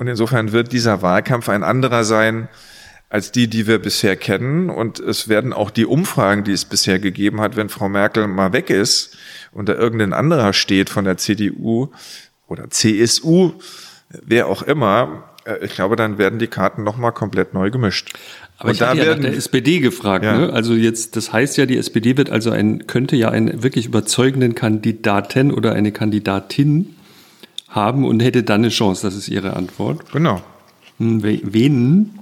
[0.00, 2.48] Und insofern wird dieser Wahlkampf ein anderer sein
[3.10, 4.70] als die, die wir bisher kennen.
[4.70, 8.54] Und es werden auch die Umfragen, die es bisher gegeben hat, wenn Frau Merkel mal
[8.54, 9.18] weg ist
[9.52, 11.88] und da irgendein anderer steht von der CDU
[12.48, 13.52] oder CSU,
[14.08, 18.14] wer auch immer, äh, ich glaube, dann werden die Karten nochmal komplett neu gemischt.
[18.56, 20.24] Aber und ich habe ja nach der SPD gefragt.
[20.24, 20.38] Ja.
[20.38, 20.50] Ne?
[20.50, 24.54] Also jetzt, das heißt ja, die SPD wird also ein, könnte ja einen wirklich überzeugenden
[24.54, 26.94] Kandidaten oder eine Kandidatin
[27.70, 29.06] haben und hätte dann eine Chance.
[29.06, 30.10] Das ist Ihre Antwort.
[30.12, 30.42] Genau.
[30.98, 32.18] Hm, wen?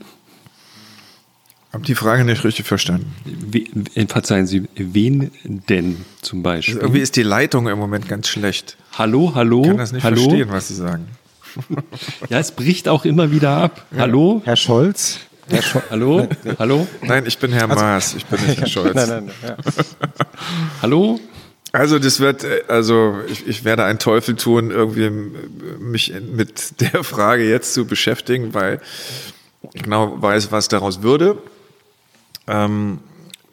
[1.73, 3.15] Hab die Frage nicht richtig verstanden.
[3.25, 5.31] We, äh, verzeihen Sie, wen
[5.69, 6.75] denn zum Beispiel?
[6.77, 8.77] Also irgendwie ist die Leitung im Moment ganz schlecht.
[8.97, 9.63] Hallo, hallo.
[9.63, 10.23] Ich kann das nicht hallo?
[10.23, 11.07] verstehen, was Sie sagen.
[12.31, 13.87] ja, es bricht auch immer wieder ab.
[13.91, 14.01] Ja.
[14.01, 14.43] Hallo?
[14.45, 15.21] Herr Scholz?
[15.49, 16.29] Herr Scho hallo?
[16.59, 16.87] hallo?
[17.03, 18.95] Nein, ich bin Herr also, Maas, ich bin nicht Herr Scholz.
[18.95, 19.57] nein, nein, ja.
[20.83, 21.19] hallo?
[21.73, 25.11] Also das wird, äh, also ich, ich werde einen Teufel tun, irgendwie
[25.79, 28.81] mich mit der Frage jetzt zu beschäftigen, weil
[29.75, 31.39] ich genau weiß, was daraus würde.
[32.47, 33.01] Ähm,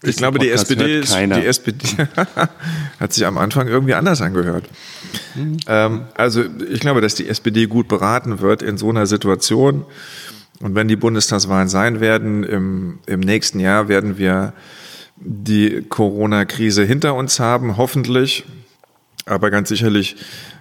[0.01, 1.85] ich glaube, die SPD, ist, die SPD
[2.99, 4.69] hat sich am Anfang irgendwie anders angehört.
[5.33, 5.57] Mhm.
[5.67, 9.85] Ähm, also ich glaube, dass die SPD gut beraten wird in so einer Situation.
[10.59, 14.53] Und wenn die Bundestagswahlen sein werden im, im nächsten Jahr, werden wir
[15.17, 18.45] die Corona-Krise hinter uns haben, hoffentlich.
[19.25, 20.17] Aber ganz sicherlich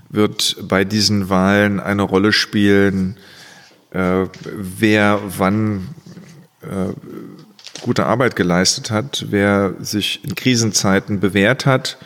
[0.08, 3.16] wird bei diesen Wahlen eine Rolle spielen,
[3.91, 5.89] äh, wer wann
[6.62, 6.92] äh,
[7.83, 11.99] gute Arbeit geleistet hat, wer sich in Krisenzeiten bewährt hat.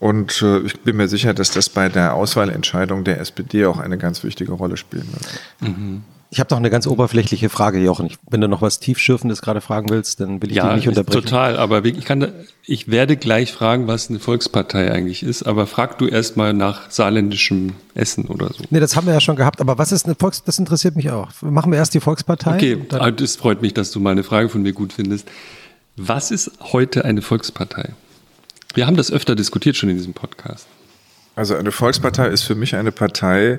[0.00, 3.98] Und äh, ich bin mir sicher, dass das bei der Auswahlentscheidung der SPD auch eine
[3.98, 5.40] ganz wichtige Rolle spielen wird.
[5.60, 6.02] Mhm.
[6.30, 8.10] Ich habe noch eine ganz oberflächliche Frage, Jochen.
[8.28, 11.22] wenn du noch was tiefschürfendes gerade fragen willst, dann will ich ja, dich nicht unterbrechen.
[11.22, 12.32] Total, aber ich kann,
[12.64, 16.90] ich werde gleich fragen, was eine Volkspartei eigentlich ist, aber frag du erst mal nach
[16.90, 18.64] saarländischem Essen oder so.
[18.70, 21.10] Nee, das haben wir ja schon gehabt, aber was ist eine Volks, das interessiert mich
[21.10, 21.30] auch.
[21.42, 22.56] Machen wir erst die Volkspartei?
[22.56, 25.28] Okay, ah, das freut mich, dass du meine Frage von mir gut findest.
[25.96, 27.90] Was ist heute eine Volkspartei?
[28.74, 30.66] Wir haben das öfter diskutiert schon in diesem Podcast.
[31.36, 33.58] Also eine Volkspartei ist für mich eine Partei,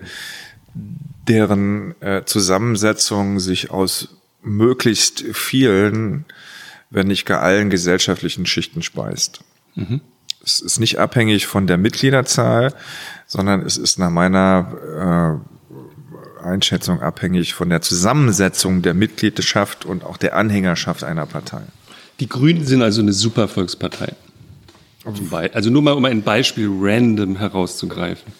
[1.27, 4.09] deren äh, Zusammensetzung sich aus
[4.41, 6.25] möglichst vielen,
[6.89, 9.41] wenn nicht gar allen gesellschaftlichen Schichten speist.
[9.75, 10.01] Mhm.
[10.43, 12.73] Es ist nicht abhängig von der Mitgliederzahl,
[13.25, 15.41] sondern es ist nach meiner
[16.41, 21.64] äh, Einschätzung abhängig von der Zusammensetzung der Mitgliedschaft und auch der Anhängerschaft einer Partei.
[22.19, 24.14] Die Grünen sind also eine super Volkspartei.
[25.53, 28.31] Also nur mal um ein Beispiel random herauszugreifen.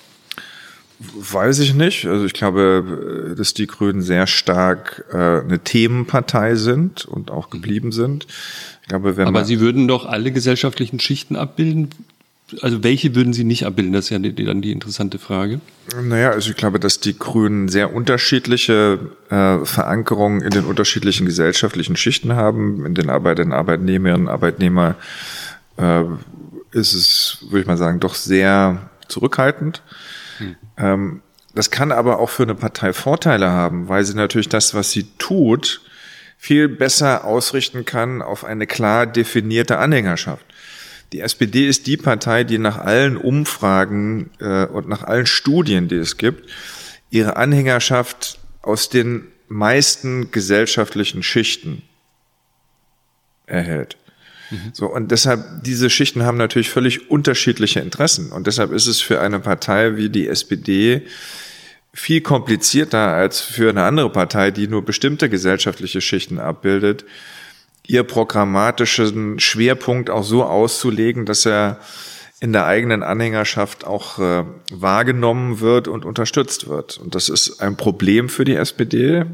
[1.00, 2.08] Weiß ich nicht.
[2.08, 7.92] Also ich glaube, dass die Grünen sehr stark äh, eine Themenpartei sind und auch geblieben
[7.92, 8.26] sind.
[8.82, 11.90] Ich glaube, wenn Aber sie würden doch alle gesellschaftlichen Schichten abbilden.
[12.62, 13.94] Also welche würden sie nicht abbilden?
[13.94, 15.60] Das ist ja dann die interessante Frage.
[16.02, 21.96] Naja, also ich glaube, dass die Grünen sehr unterschiedliche äh, Verankerungen in den unterschiedlichen gesellschaftlichen
[21.96, 22.86] Schichten haben.
[22.86, 24.96] In den Arbeitern, Arbeitnehmerinnen, Arbeitnehmer
[25.76, 26.04] äh,
[26.72, 29.82] ist es, würde ich mal sagen, doch sehr zurückhaltend.
[30.38, 30.56] Hm.
[30.78, 31.22] Ähm,
[31.54, 35.08] das kann aber auch für eine Partei Vorteile haben, weil sie natürlich das, was sie
[35.18, 35.82] tut,
[36.38, 40.46] viel besser ausrichten kann auf eine klar definierte Anhängerschaft.
[41.14, 45.96] Die SPD ist die Partei, die nach allen Umfragen äh, und nach allen Studien, die
[45.96, 46.50] es gibt,
[47.10, 51.82] ihre Anhängerschaft aus den meisten gesellschaftlichen Schichten
[53.46, 53.98] erhält.
[54.52, 54.72] Mhm.
[54.74, 58.32] So, und deshalb, diese Schichten haben natürlich völlig unterschiedliche Interessen.
[58.32, 61.04] Und deshalb ist es für eine Partei wie die SPD
[61.94, 67.06] viel komplizierter als für eine andere Partei, die nur bestimmte gesellschaftliche Schichten abbildet,
[67.88, 71.80] ihr programmatischen Schwerpunkt auch so auszulegen, dass er
[72.40, 77.00] in der eigenen Anhängerschaft auch äh, wahrgenommen wird und unterstützt wird.
[77.00, 79.26] Und das ist ein Problem für die SPD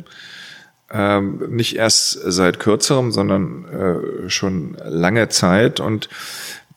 [0.94, 5.80] ähm, nicht erst seit kürzerem, sondern äh, schon lange Zeit.
[5.80, 6.08] Und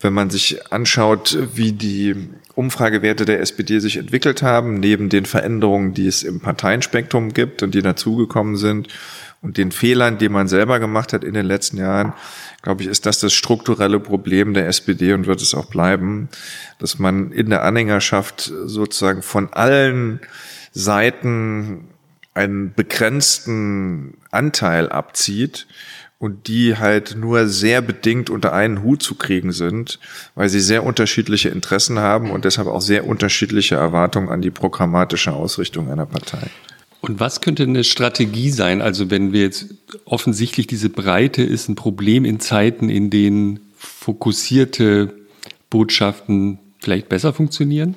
[0.00, 5.92] wenn man sich anschaut, wie die Umfragewerte der SPD sich entwickelt haben, neben den Veränderungen,
[5.92, 8.88] die es im Parteienspektrum gibt und die dazugekommen sind
[9.42, 12.14] und den Fehlern, die man selber gemacht hat in den letzten Jahren,
[12.62, 16.30] glaube ich, ist das das strukturelle Problem der SPD und wird es auch bleiben,
[16.78, 20.20] dass man in der Anhängerschaft sozusagen von allen
[20.72, 21.88] Seiten
[22.36, 25.66] einen begrenzten Anteil abzieht
[26.18, 29.98] und die halt nur sehr bedingt unter einen Hut zu kriegen sind,
[30.34, 35.32] weil sie sehr unterschiedliche Interessen haben und deshalb auch sehr unterschiedliche Erwartungen an die programmatische
[35.32, 36.48] Ausrichtung einer Partei.
[37.00, 38.82] Und was könnte eine Strategie sein?
[38.82, 39.74] Also wenn wir jetzt
[40.04, 45.14] offensichtlich diese Breite ist ein Problem in Zeiten, in denen fokussierte
[45.70, 47.94] Botschaften vielleicht besser funktionieren?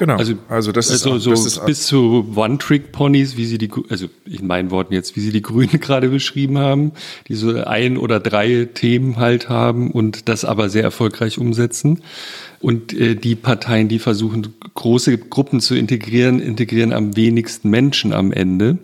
[0.00, 0.16] Genau.
[0.16, 4.06] Also, also das ist, also so das ist bis zu One-Trick-Ponys, wie sie die, also
[4.24, 6.92] in meinen Worten jetzt, wie sie die Grünen gerade beschrieben haben,
[7.28, 12.00] die so ein oder drei Themen halt haben und das aber sehr erfolgreich umsetzen.
[12.60, 18.32] Und äh, die Parteien, die versuchen, große Gruppen zu integrieren, integrieren am wenigsten Menschen am
[18.32, 18.78] Ende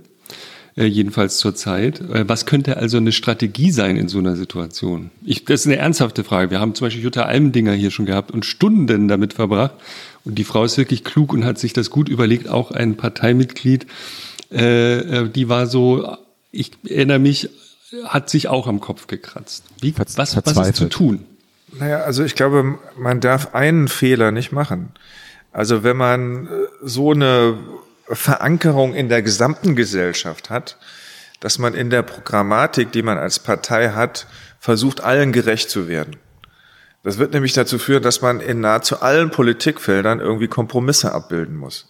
[0.76, 2.00] äh, jedenfalls zurzeit.
[2.00, 5.10] Äh, was könnte also eine Strategie sein in so einer Situation?
[5.24, 6.50] Ich, das ist eine ernsthafte Frage.
[6.50, 9.72] Wir haben zum Beispiel Jutta Almendinger hier schon gehabt und Stunden damit verbracht,
[10.26, 13.86] und die Frau ist wirklich klug und hat sich das gut überlegt, auch ein Parteimitglied,
[14.50, 16.16] äh, äh, die war so,
[16.50, 17.48] ich erinnere mich,
[18.04, 19.64] hat sich auch am Kopf gekratzt.
[19.80, 21.24] Wie, was, was ist zu tun?
[21.78, 24.90] Naja, also ich glaube, man darf einen Fehler nicht machen.
[25.52, 26.50] Also wenn man äh,
[26.82, 27.56] so eine
[28.08, 30.76] Verankerung in der gesamten Gesellschaft hat,
[31.38, 34.26] dass man in der Programmatik, die man als Partei hat,
[34.58, 36.16] versucht, allen gerecht zu werden.
[37.06, 41.86] Das wird nämlich dazu führen, dass man in nahezu allen Politikfeldern irgendwie Kompromisse abbilden muss.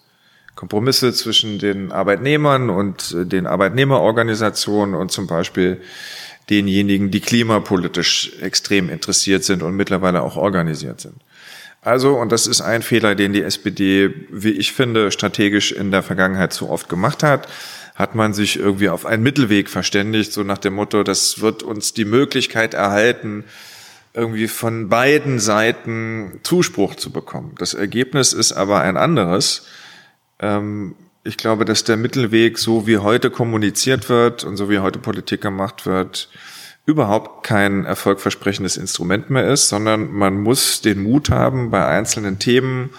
[0.55, 5.81] Kompromisse zwischen den Arbeitnehmern und äh, den Arbeitnehmerorganisationen und zum Beispiel
[6.51, 11.15] denjenigen, die klimapolitisch extrem interessiert sind und mittlerweile auch organisiert sind.
[11.81, 16.03] Also, und das ist ein Fehler, den die SPD, wie ich finde, strategisch in der
[16.03, 17.49] Vergangenheit zu oft gemacht hat,
[17.95, 21.95] hat man sich irgendwie auf einen Mittelweg verständigt, so nach dem Motto, das wird uns
[21.95, 23.45] die Möglichkeit erhalten,
[24.17, 27.55] irgendwie von beiden Seiten Zuspruch zu bekommen.
[27.59, 29.67] Das Ergebnis ist aber ein anderes.
[30.41, 34.99] Ähm, ich glaube, dass der Mittelweg, so wie heute kommuniziert wird und so wie heute
[34.99, 36.31] Politik gemacht wird,
[36.86, 42.91] überhaupt kein erfolgversprechendes Instrument mehr ist, sondern man muss den Mut haben, bei einzelnen Themen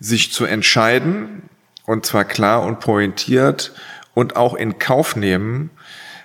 [0.00, 1.42] sich zu entscheiden,
[1.84, 3.72] und zwar klar und pointiert
[4.14, 5.70] und auch in Kauf nehmen,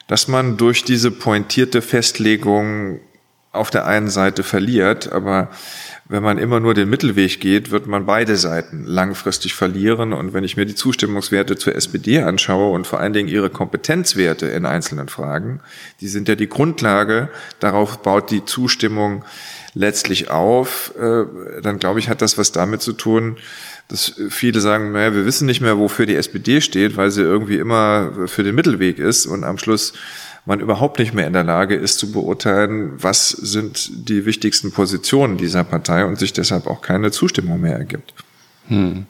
[0.08, 3.00] dass man durch diese pointierte Festlegung
[3.53, 5.49] auf der einen Seite verliert, aber
[6.09, 10.11] wenn man immer nur den Mittelweg geht, wird man beide Seiten langfristig verlieren.
[10.11, 14.48] Und wenn ich mir die Zustimmungswerte zur SPD anschaue und vor allen Dingen ihre Kompetenzwerte
[14.48, 15.61] in einzelnen Fragen,
[16.01, 19.23] die sind ja die Grundlage, darauf baut die Zustimmung
[19.75, 21.23] letztlich auf, äh,
[21.61, 23.38] dann glaube ich, hat das was damit zu tun,
[23.88, 27.57] dass viele sagen, naja, wir wissen nicht mehr, wofür die SPD steht, weil sie irgendwie
[27.57, 29.25] immer für den Mittelweg ist.
[29.25, 29.93] Und am Schluss
[30.45, 35.38] man überhaupt nicht mehr in der Lage ist zu beurteilen, was sind die wichtigsten Positionen
[35.38, 38.13] dieser Partei und sich deshalb auch keine Zustimmung mehr ergibt.
[38.67, 39.05] Hm.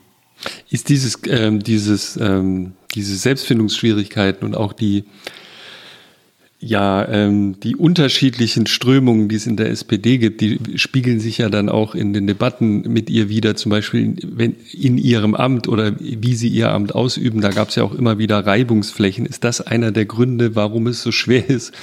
[0.70, 5.06] Ist dieses, ähm, dieses, ähm, diese Selbstfindungsschwierigkeiten und auch die,
[6.66, 11.50] ja, ähm, die unterschiedlichen Strömungen, die es in der SPD gibt, die spiegeln sich ja
[11.50, 15.92] dann auch in den Debatten mit ihr wieder, zum Beispiel wenn, in ihrem Amt oder
[16.00, 17.42] wie sie ihr Amt ausüben.
[17.42, 19.26] Da gab es ja auch immer wieder Reibungsflächen.
[19.26, 21.74] Ist das einer der Gründe, warum es so schwer ist,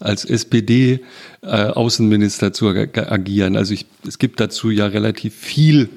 [0.00, 3.56] als SPD-Außenminister äh, zu agieren?
[3.56, 5.88] Also ich, es gibt dazu ja relativ viel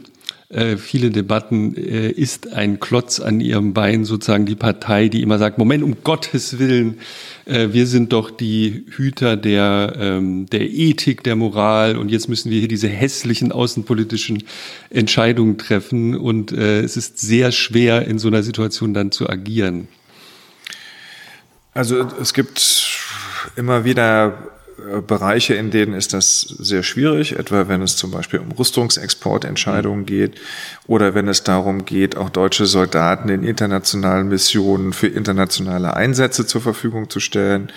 [0.50, 5.40] äh, viele Debatten äh, ist ein Klotz an ihrem Bein sozusagen die Partei, die immer
[5.40, 7.00] sagt, Moment, um Gottes Willen,
[7.46, 12.50] äh, wir sind doch die Hüter der, ähm, der Ethik, der Moral und jetzt müssen
[12.50, 14.44] wir hier diese hässlichen außenpolitischen
[14.90, 19.90] Entscheidungen treffen und äh, es ist sehr schwer in so einer Situation dann zu agieren.
[21.74, 22.88] Also es gibt
[23.58, 24.57] immer wieder
[25.08, 30.40] Bereiche, in denen ist das sehr schwierig, etwa wenn es zum Beispiel um Rüstungsexportentscheidungen geht
[30.86, 36.62] oder wenn es darum geht, auch deutsche Soldaten in internationalen Missionen für internationale Einsätze zur
[36.62, 37.72] Verfügung zu stellen.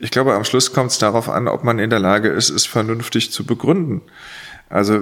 [0.00, 2.66] Ich glaube, am Schluss kommt es darauf an, ob man in der Lage ist, es
[2.66, 4.00] vernünftig zu begründen.
[4.68, 5.00] Also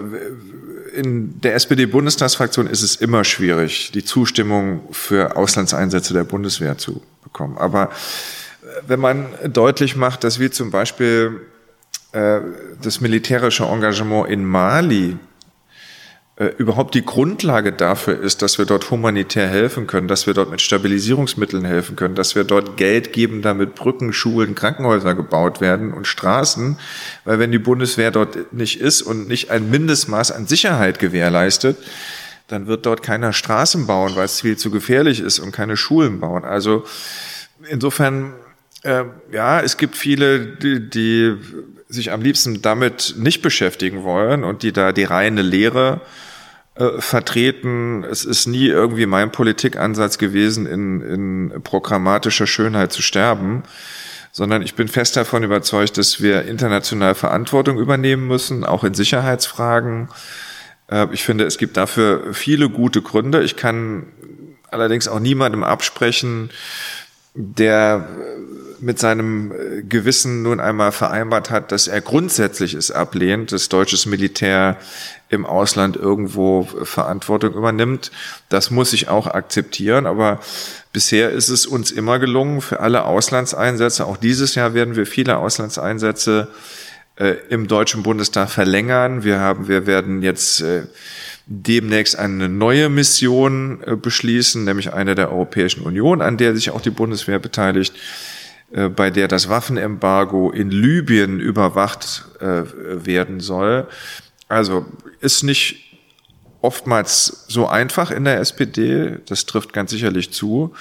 [0.95, 7.57] in der SPD-Bundestagsfraktion ist es immer schwierig, die Zustimmung für Auslandseinsätze der Bundeswehr zu bekommen.
[7.57, 7.91] Aber
[8.87, 11.41] wenn man deutlich macht, dass wir zum Beispiel
[12.13, 12.41] äh,
[12.83, 15.17] das militärische Engagement in Mali
[16.41, 20.51] äh, überhaupt die Grundlage dafür ist, dass wir dort humanitär helfen können, dass wir dort
[20.51, 25.93] mit Stabilisierungsmitteln helfen können, dass wir dort Geld geben, damit Brücken, Schulen, Krankenhäuser gebaut werden
[25.93, 26.79] und Straßen,
[27.27, 31.77] weil wenn die Bundeswehr dort nicht ist und nicht ein Mindestmaß an Sicherheit gewährleistet,
[32.49, 36.21] dann wird dort keiner Straßen bauen, weil es viel zu gefährlich ist und keine Schulen
[36.21, 36.45] bauen.
[36.45, 36.85] Also
[37.69, 38.33] insofern
[38.83, 41.37] äh, ja, es gibt viele, die, die
[41.89, 46.01] sich am liebsten damit nicht beschäftigen wollen und die da die reine Lehre
[46.77, 48.05] äh, vertreten.
[48.05, 53.65] Es ist nie irgendwie mein Politikansatz gewesen, in, in programmatischer Schönheit zu sterben,
[54.33, 60.09] sondern ich bin fest davon überzeugt, dass wir international Verantwortung übernehmen müssen, auch in Sicherheitsfragen.
[60.91, 63.43] Äh, ich finde, es gibt dafür viele gute Gründe.
[63.43, 64.07] Ich kann
[64.71, 66.51] allerdings auch niemandem absprechen,
[67.35, 68.09] der
[68.83, 74.07] mit seinem äh, Gewissen nun einmal vereinbart hat, dass er grundsätzlich es ablehnt, dass deutsches
[74.07, 74.77] Militär
[75.29, 78.11] im Ausland irgendwo Verantwortung übernimmt.
[78.49, 80.41] Das muss ich auch akzeptieren, aber
[80.93, 85.39] bisher ist es uns immer gelungen, für alle Auslandseinsätze, auch dieses Jahr werden wir viele
[85.39, 86.49] Auslandseinsätze
[87.17, 89.23] äh, im Deutschen Bundestag verlängern.
[89.25, 90.83] Wir haben, wir werden jetzt äh,
[91.47, 96.81] demnächst eine neue Mission äh, beschließen, nämlich eine der Europäischen Union, an der sich auch
[96.81, 97.93] die Bundeswehr beteiligt.
[98.73, 102.63] Äh, bei der das Waffenembargo in Libyen überwacht äh,
[103.05, 103.89] werden soll.
[104.49, 104.87] Also
[105.21, 105.91] ist nicht
[106.63, 110.75] oftmals so einfach in der SPD, das trifft ganz sicherlich zu,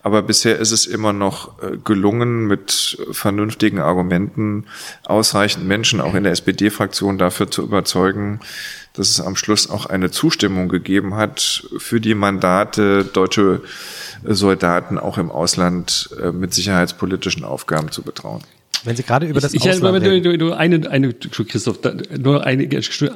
[0.00, 4.66] aber bisher ist es immer noch äh, gelungen, mit vernünftigen Argumenten
[5.04, 8.40] ausreichend Menschen auch in der SPD-Fraktion dafür zu überzeugen,
[8.94, 13.62] dass es am Schluss auch eine Zustimmung gegeben hat für die Mandate deutsche
[14.24, 18.42] Soldaten auch im Ausland äh, mit sicherheitspolitischen Aufgaben zu betrauen.
[18.84, 21.78] Wenn Sie gerade über das ich, Ausland ich, du, du, eine, eine, Christoph,
[22.18, 22.68] nur eine,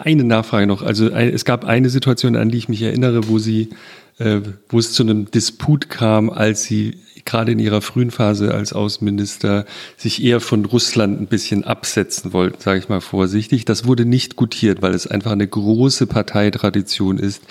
[0.02, 0.82] eine Nachfrage noch.
[0.82, 3.70] Also es gab eine Situation, an die ich mich erinnere, wo Sie,
[4.18, 8.72] äh, wo es zu einem Disput kam, als Sie gerade in Ihrer frühen Phase als
[8.72, 9.64] Außenminister
[9.96, 13.64] sich eher von Russland ein bisschen absetzen wollten, sage ich mal vorsichtig.
[13.64, 17.42] Das wurde nicht gutiert, weil es einfach eine große Parteitradition ist,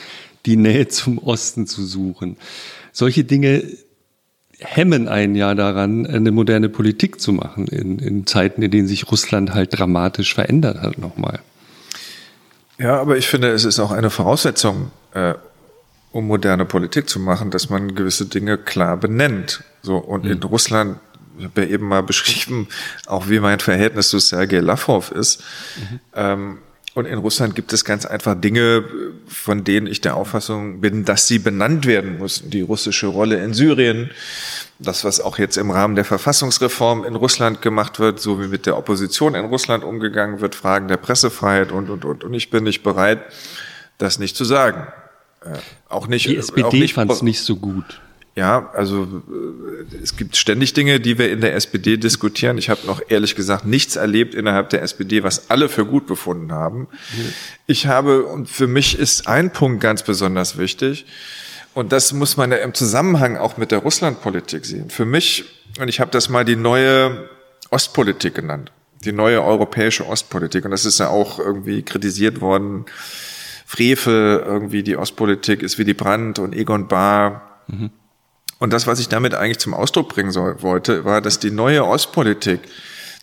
[0.46, 2.38] die Nähe zum Osten zu suchen
[2.98, 3.64] solche Dinge
[4.60, 9.12] hemmen einen ja daran, eine moderne Politik zu machen in, in Zeiten, in denen sich
[9.12, 11.40] Russland halt dramatisch verändert hat nochmal.
[12.80, 15.36] Ja, aber ich finde, es ist auch eine Voraussetzung, äh,
[16.12, 19.64] um moderne Politik zu machen, dass man gewisse Dinge klar benennt.
[19.82, 20.32] So und mhm.
[20.32, 21.00] in Russland,
[21.38, 22.68] ich habe ja eben mal beschrieben,
[23.06, 25.44] auch wie mein Verhältnis zu Sergei Lavrov ist.
[25.78, 26.00] Mhm.
[26.16, 26.58] Ähm,
[26.98, 28.84] und in Russland gibt es ganz einfach Dinge,
[29.28, 32.50] von denen ich der Auffassung bin, dass sie benannt werden müssen.
[32.50, 34.10] Die russische Rolle in Syrien,
[34.80, 38.66] das, was auch jetzt im Rahmen der Verfassungsreform in Russland gemacht wird, so wie mit
[38.66, 42.24] der Opposition in Russland umgegangen wird, Fragen der Pressefreiheit und, und, und.
[42.24, 43.20] Und ich bin nicht bereit,
[44.00, 44.88] das nicht zu sagen.
[45.54, 45.58] Äh,
[45.90, 46.28] auch nicht.
[46.28, 48.02] Die SPD fand es nicht so gut.
[48.38, 52.60] Ja, also äh, es gibt ständig Dinge, die wir in der SPD diskutieren.
[52.60, 56.52] Ich habe noch ehrlich gesagt nichts erlebt innerhalb der SPD, was alle für gut befunden
[56.52, 56.88] haben.
[57.66, 61.08] Ich habe, und für mich ist ein Punkt ganz besonders wichtig,
[61.74, 64.92] und das muss man ja im Zusammenhang auch mit der Russlandpolitik sehen.
[64.92, 65.46] Für mich,
[65.80, 67.28] und ich habe das mal die neue
[67.72, 68.72] Ostpolitik genannt,
[69.04, 72.86] die neue europäische Ostpolitik, und das ist ja auch irgendwie kritisiert worden,
[73.68, 77.60] Frevel, irgendwie die Ostpolitik ist wie die Brand und Egon Bahr.
[77.68, 77.90] Mhm.
[78.60, 81.86] Und das, was ich damit eigentlich zum Ausdruck bringen soll, wollte, war, dass die neue
[81.86, 82.62] Ostpolitik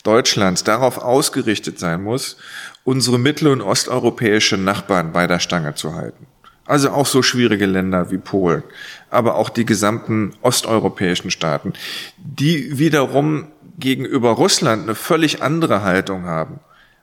[0.03, 2.37] Deutschlands darauf ausgerichtet sein muss,
[2.85, 6.27] unsere mittel- und osteuropäische Nachbarn bei der Stange zu halten.
[6.67, 8.65] Also auch so schwierige Länder wie Polen,
[9.09, 11.73] aber auch die gesamten osteuropäischen Staaten,
[12.19, 13.49] die wiederum
[13.79, 16.61] gegenüber Russland eine völlig andere Haltung haben,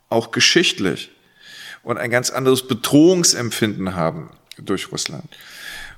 [0.09, 1.09] auch geschichtlich
[1.83, 5.29] und ein ganz anderes Bedrohungsempfinden haben durch Russland.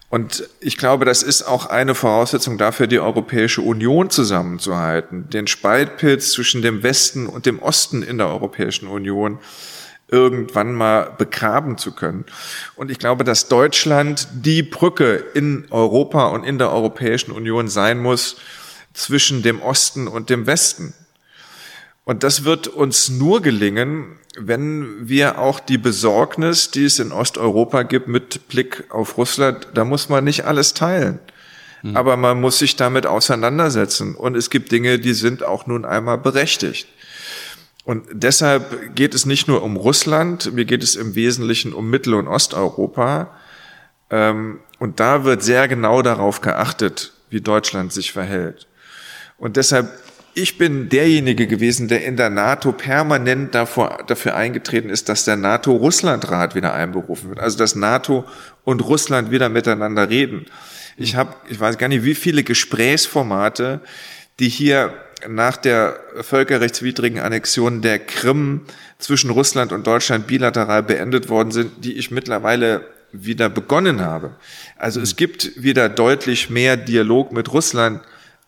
[0.09, 6.33] Und ich glaube, das ist auch eine Voraussetzung dafür, die Europäische Union zusammenzuhalten, den Spaltpilz
[6.33, 9.39] zwischen dem Westen und dem Osten in der Europäischen Union
[10.07, 12.25] irgendwann mal begraben zu können.
[12.75, 17.99] Und ich glaube, dass Deutschland die Brücke in Europa und in der Europäischen Union sein
[17.99, 18.37] muss
[18.93, 20.93] zwischen dem Osten und dem Westen.
[22.05, 27.83] Und das wird uns nur gelingen, wenn wir auch die Besorgnis, die es in Osteuropa
[27.83, 31.19] gibt, mit Blick auf Russland, da muss man nicht alles teilen.
[31.83, 31.95] Mhm.
[31.95, 34.15] Aber man muss sich damit auseinandersetzen.
[34.15, 36.87] Und es gibt Dinge, die sind auch nun einmal berechtigt.
[37.85, 42.13] Und deshalb geht es nicht nur um Russland, mir geht es im Wesentlichen um Mittel-
[42.13, 43.29] und Osteuropa.
[44.09, 48.67] Ähm, und da wird sehr genau darauf geachtet, wie Deutschland sich verhält.
[49.37, 49.89] Und deshalb
[50.35, 55.35] ich bin derjenige gewesen, der in der NATO permanent davor, dafür eingetreten ist, dass der
[55.35, 57.39] NATO-Russland-Rat wieder einberufen wird.
[57.39, 58.25] Also dass NATO
[58.63, 60.45] und Russland wieder miteinander reden.
[60.97, 63.81] Ich habe, ich weiß gar nicht, wie viele Gesprächsformate,
[64.39, 64.93] die hier
[65.27, 68.61] nach der völkerrechtswidrigen Annexion der Krim
[68.99, 72.81] zwischen Russland und Deutschland bilateral beendet worden sind, die ich mittlerweile
[73.11, 74.35] wieder begonnen habe.
[74.77, 78.01] Also es gibt wieder deutlich mehr Dialog mit Russland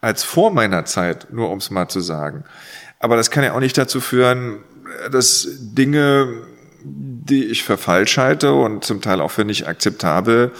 [0.05, 2.43] als vor meiner Zeit, nur um es mal zu sagen.
[2.99, 4.59] Aber das kann ja auch nicht dazu führen,
[5.11, 6.43] dass Dinge,
[6.83, 10.51] die ich für falsch halte und zum Teil auch für nicht akzeptabel,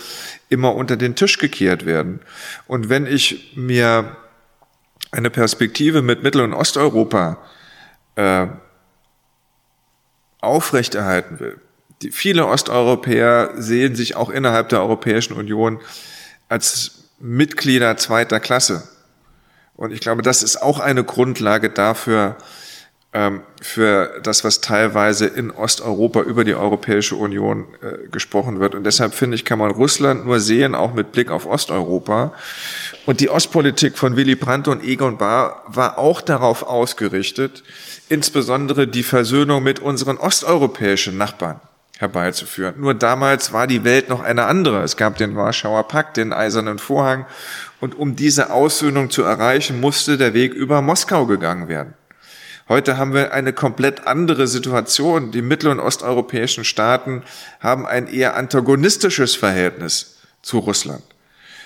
[0.50, 2.22] immer unter den Tisch gekehrt werden.
[2.66, 4.18] Und wenn ich mir
[5.12, 7.38] eine Perspektive mit Mittel- und Osteuropa
[8.16, 8.48] äh,
[10.42, 11.62] aufrechterhalten will,
[12.02, 15.80] die, viele Osteuropäer sehen sich auch innerhalb der Europäischen Union
[16.50, 18.90] als Mitglieder zweiter Klasse.
[19.76, 22.38] Und ich glaube, das ist auch eine Grundlage dafür,
[23.16, 28.76] ähm, für das, was teilweise in Osteuropa über die Europäische Union äh, gesprochen wird.
[28.76, 32.34] Und deshalb finde ich, kann man Russland nur sehen, auch mit Blick auf Osteuropa.
[33.06, 37.64] Und die Ostpolitik von Willy Brandt und Egon Bahr war auch darauf ausgerichtet,
[38.10, 41.62] insbesondere die Versöhnung mit unseren osteuropäischen Nachbarn
[41.98, 42.76] herbeizuführen.
[42.78, 44.84] Nur damals war die Welt noch eine andere.
[44.84, 47.26] Es gab den Warschauer Pakt, den Eisernen Vorhang.
[47.86, 51.94] Und um diese Aussöhnung zu erreichen, musste der Weg über Moskau gegangen werden.
[52.68, 55.30] Heute haben wir eine komplett andere Situation.
[55.30, 57.22] Die mittel- und osteuropäischen Staaten
[57.60, 61.04] haben ein eher antagonistisches Verhältnis zu Russland.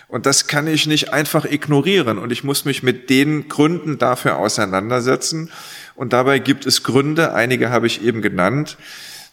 [0.09, 2.17] Und das kann ich nicht einfach ignorieren.
[2.17, 5.49] Und ich muss mich mit den Gründen dafür auseinandersetzen.
[5.95, 8.75] Und dabei gibt es Gründe, einige habe ich eben genannt,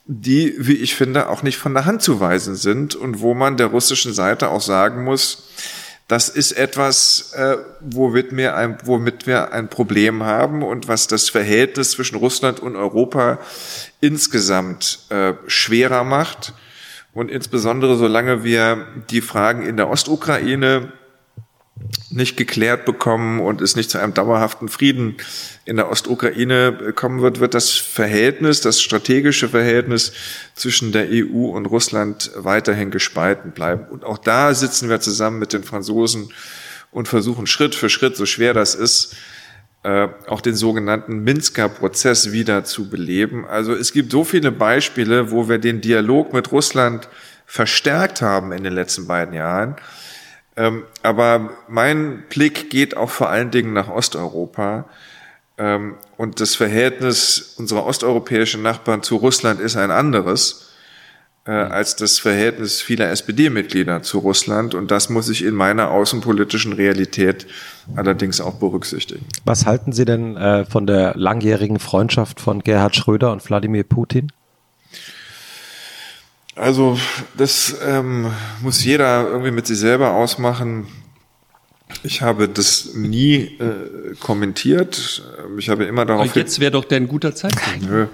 [0.05, 3.57] die, wie ich finde, auch nicht von der Hand zu weisen sind und wo man
[3.57, 5.49] der russischen Seite auch sagen muss,
[6.09, 11.29] das ist etwas, äh, womit, wir ein, womit wir ein Problem haben und was das
[11.29, 13.39] Verhältnis zwischen Russland und Europa
[14.01, 16.53] insgesamt äh, schwerer macht.
[17.13, 20.93] Und insbesondere solange wir die Fragen in der Ostukraine
[22.11, 25.17] nicht geklärt bekommen und es nicht zu einem dauerhaften Frieden
[25.65, 30.13] in der Ostukraine kommen wird, wird das Verhältnis, das strategische Verhältnis
[30.55, 33.85] zwischen der EU und Russland weiterhin gespalten bleiben.
[33.91, 36.33] Und auch da sitzen wir zusammen mit den Franzosen
[36.91, 39.15] und versuchen Schritt für Schritt, so schwer das ist,
[39.83, 43.45] äh, auch den sogenannten Minsker Prozess wieder zu beleben.
[43.47, 47.09] Also es gibt so viele Beispiele, wo wir den Dialog mit Russland
[47.45, 49.77] verstärkt haben in den letzten beiden Jahren
[50.57, 54.87] ähm, aber mein Blick geht auch vor allen Dingen nach Osteuropa.
[55.59, 60.67] Ähm, und das Verhältnis unserer osteuropäischen Nachbarn zu Russland ist ein anderes
[61.47, 64.75] äh, als das Verhältnis vieler SPD-Mitglieder zu Russland.
[64.75, 67.47] Und das muss ich in meiner außenpolitischen Realität
[67.95, 69.25] allerdings auch berücksichtigen.
[69.45, 74.33] Was halten Sie denn äh, von der langjährigen Freundschaft von Gerhard Schröder und Wladimir Putin?
[76.57, 76.99] Also
[77.37, 80.87] das ähm, muss jeder irgendwie mit sich selber ausmachen.
[82.03, 85.23] Ich habe das nie äh, kommentiert.
[85.59, 86.31] Ich habe immer darauf.
[86.31, 87.83] Aber jetzt wäre doch der ein guter Zeitpunkt.
[87.83, 88.07] Nö.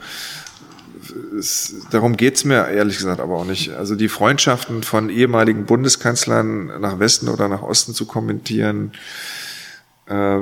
[1.39, 3.71] Es, darum geht's mir ehrlich gesagt aber auch nicht.
[3.71, 8.93] Also die Freundschaften von ehemaligen Bundeskanzlern nach Westen oder nach Osten zu kommentieren,
[10.07, 10.39] äh,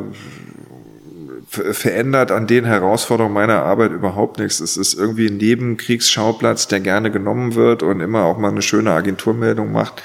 [1.51, 4.61] verändert an den Herausforderungen meiner Arbeit überhaupt nichts.
[4.61, 8.93] Es ist irgendwie ein Nebenkriegsschauplatz, der gerne genommen wird und immer auch mal eine schöne
[8.93, 10.01] Agenturmeldung macht.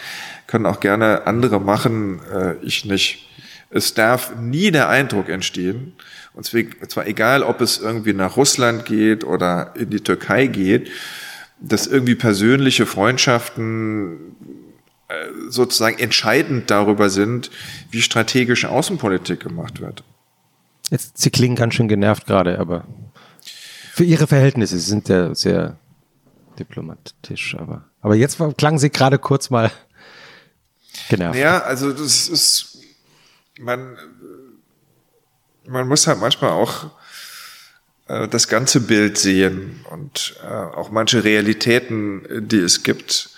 [0.47, 3.29] Können auch gerne andere machen, äh, ich nicht.
[3.69, 5.93] Es darf nie der Eindruck entstehen,
[6.33, 10.91] und zwar egal, ob es irgendwie nach Russland geht oder in die Türkei geht,
[11.61, 14.35] dass irgendwie persönliche Freundschaften
[15.07, 15.13] äh,
[15.47, 17.51] sozusagen entscheidend darüber sind,
[17.91, 20.03] wie strategische Außenpolitik gemacht wird.
[20.91, 22.85] Jetzt, Sie klingen ganz schön genervt gerade, aber
[23.93, 25.77] für Ihre Verhältnisse sind ja sehr
[26.59, 29.71] diplomatisch, aber, aber jetzt klangen Sie gerade kurz mal
[31.09, 31.37] genervt.
[31.37, 32.77] Ja, also das ist,
[33.59, 33.97] man,
[35.65, 36.91] man muss halt manchmal auch
[38.07, 43.29] äh, das ganze Bild sehen und äh, auch manche Realitäten, die es gibt.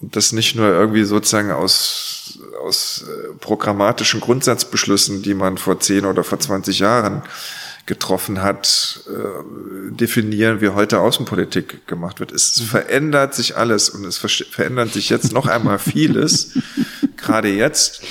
[0.00, 2.21] Das nicht nur irgendwie sozusagen aus,
[2.60, 7.22] aus äh, programmatischen Grundsatzbeschlüssen, die man vor 10 oder vor 20 Jahren
[7.86, 12.30] getroffen hat, äh, definieren, wie heute Außenpolitik gemacht wird.
[12.32, 16.58] Es verändert sich alles und es verändert sich jetzt noch einmal vieles,
[17.16, 18.02] gerade jetzt.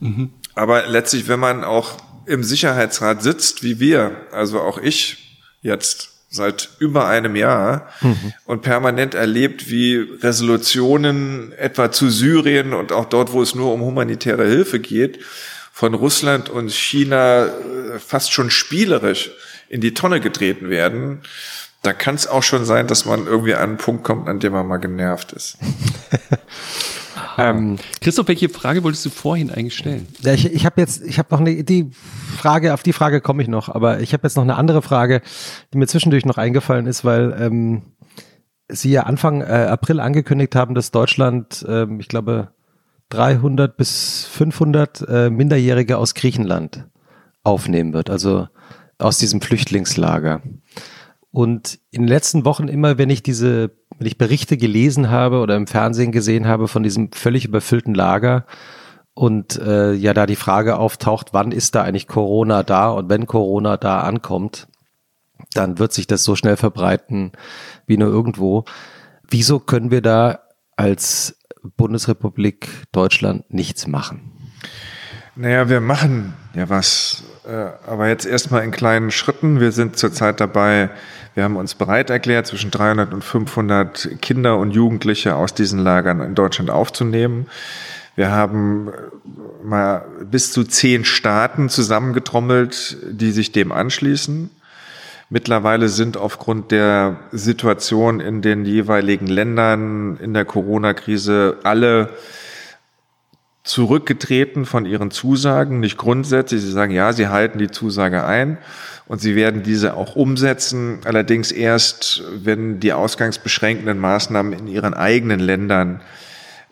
[0.00, 0.30] Mhm.
[0.54, 6.70] Aber letztlich, wenn man auch im Sicherheitsrat sitzt, wie wir, also auch ich jetzt seit
[6.78, 8.32] über einem Jahr mhm.
[8.44, 13.80] und permanent erlebt, wie Resolutionen etwa zu Syrien und auch dort, wo es nur um
[13.82, 15.20] humanitäre Hilfe geht,
[15.72, 19.30] von Russland und China äh, fast schon spielerisch
[19.68, 21.22] in die Tonne getreten werden.
[21.82, 24.52] Da kann es auch schon sein, dass man irgendwie an einen Punkt kommt, an dem
[24.52, 25.58] man mal genervt ist.
[27.38, 30.06] Ähm, Christoph, welche Frage wolltest du vorhin eigentlich stellen?
[30.22, 31.90] Ja, ich ich habe jetzt, ich habe noch eine, die
[32.36, 35.22] Frage, auf die Frage komme ich noch, aber ich habe jetzt noch eine andere Frage,
[35.72, 37.82] die mir zwischendurch noch eingefallen ist, weil ähm,
[38.68, 42.52] Sie ja Anfang äh, April angekündigt haben, dass Deutschland, ähm, ich glaube,
[43.10, 46.88] 300 bis 500 äh, Minderjährige aus Griechenland
[47.42, 48.48] aufnehmen wird, also
[48.98, 50.42] aus diesem Flüchtlingslager.
[51.30, 55.56] Und in den letzten Wochen immer, wenn ich diese wenn ich Berichte gelesen habe oder
[55.56, 58.46] im Fernsehen gesehen habe von diesem völlig überfüllten Lager
[59.14, 63.26] und äh, ja da die Frage auftaucht, wann ist da eigentlich Corona da und wenn
[63.26, 64.68] Corona da ankommt,
[65.52, 67.32] dann wird sich das so schnell verbreiten
[67.86, 68.64] wie nur irgendwo.
[69.28, 70.40] Wieso können wir da
[70.76, 71.38] als
[71.76, 74.32] Bundesrepublik Deutschland nichts machen?
[75.36, 79.58] Naja, wir machen ja was, äh, aber jetzt erstmal in kleinen Schritten.
[79.58, 80.90] Wir sind zurzeit dabei,
[81.34, 86.20] wir haben uns bereit erklärt, zwischen 300 und 500 Kinder und Jugendliche aus diesen Lagern
[86.20, 87.46] in Deutschland aufzunehmen.
[88.14, 94.50] Wir haben äh, mal bis zu zehn Staaten zusammengetrommelt, die sich dem anschließen.
[95.30, 102.10] Mittlerweile sind aufgrund der Situation in den jeweiligen Ländern in der Corona-Krise alle
[103.64, 106.60] zurückgetreten von ihren Zusagen, nicht grundsätzlich.
[106.60, 108.58] Sie sagen, ja, sie halten die Zusage ein
[109.06, 115.40] und sie werden diese auch umsetzen, allerdings erst, wenn die ausgangsbeschränkenden Maßnahmen in ihren eigenen
[115.40, 116.00] Ländern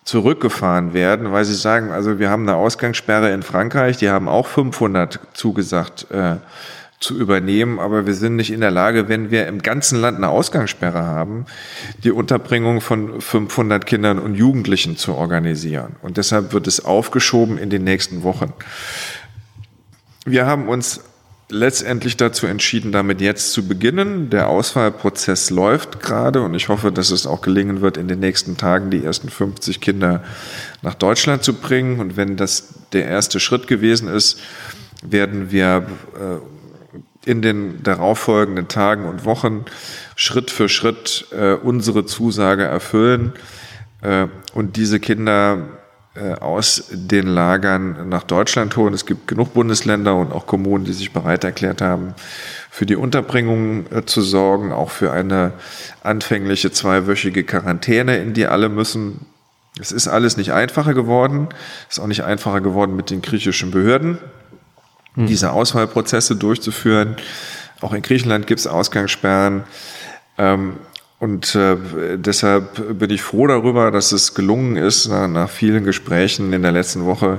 [0.05, 4.47] zurückgefahren werden, weil sie sagen, also wir haben eine Ausgangssperre in Frankreich, die haben auch
[4.47, 6.37] 500 zugesagt äh,
[7.03, 10.29] zu übernehmen, aber wir sind nicht in der Lage, wenn wir im ganzen Land eine
[10.29, 11.47] Ausgangssperre haben,
[12.05, 15.97] die Unterbringung von 500 Kindern und Jugendlichen zu organisieren.
[16.03, 18.53] Und deshalb wird es aufgeschoben in den nächsten Wochen.
[20.25, 21.01] Wir haben uns
[21.53, 24.31] letztendlich dazu entschieden, damit jetzt zu beginnen.
[24.31, 28.57] Der Auswahlprozess läuft gerade und ich hoffe, dass es auch gelingen wird, in den nächsten
[28.57, 30.23] Tagen die ersten 50 Kinder
[30.81, 32.01] nach Deutschland zu bringen.
[32.01, 34.39] Und wenn das der erste Schritt gewesen ist,
[35.03, 36.62] werden wir äh,
[37.25, 39.65] in den darauffolgenden Tagen und Wochen
[40.17, 43.33] Schritt für Schritt äh, unsere Zusage erfüllen
[44.03, 45.59] äh, und diese Kinder
[46.15, 48.93] äh, aus den Lagern nach Deutschland holen.
[48.93, 52.15] Es gibt genug Bundesländer und auch Kommunen, die sich bereit erklärt haben,
[52.71, 55.53] für die Unterbringung äh, zu sorgen, auch für eine
[56.03, 59.25] anfängliche zweiwöchige Quarantäne, in die alle müssen.
[59.81, 61.49] Es ist alles nicht einfacher geworden.
[61.89, 64.19] Es ist auch nicht einfacher geworden mit den griechischen Behörden,
[65.15, 65.27] hm.
[65.27, 67.17] diese Auswahlprozesse durchzuführen.
[67.81, 69.65] Auch in Griechenland gibt es Ausgangssperren.
[70.39, 70.77] Ähm,
[71.19, 71.77] und äh,
[72.17, 76.73] deshalb bin ich froh darüber, dass es gelungen ist, nach, nach vielen Gesprächen in der
[76.73, 77.39] letzten Woche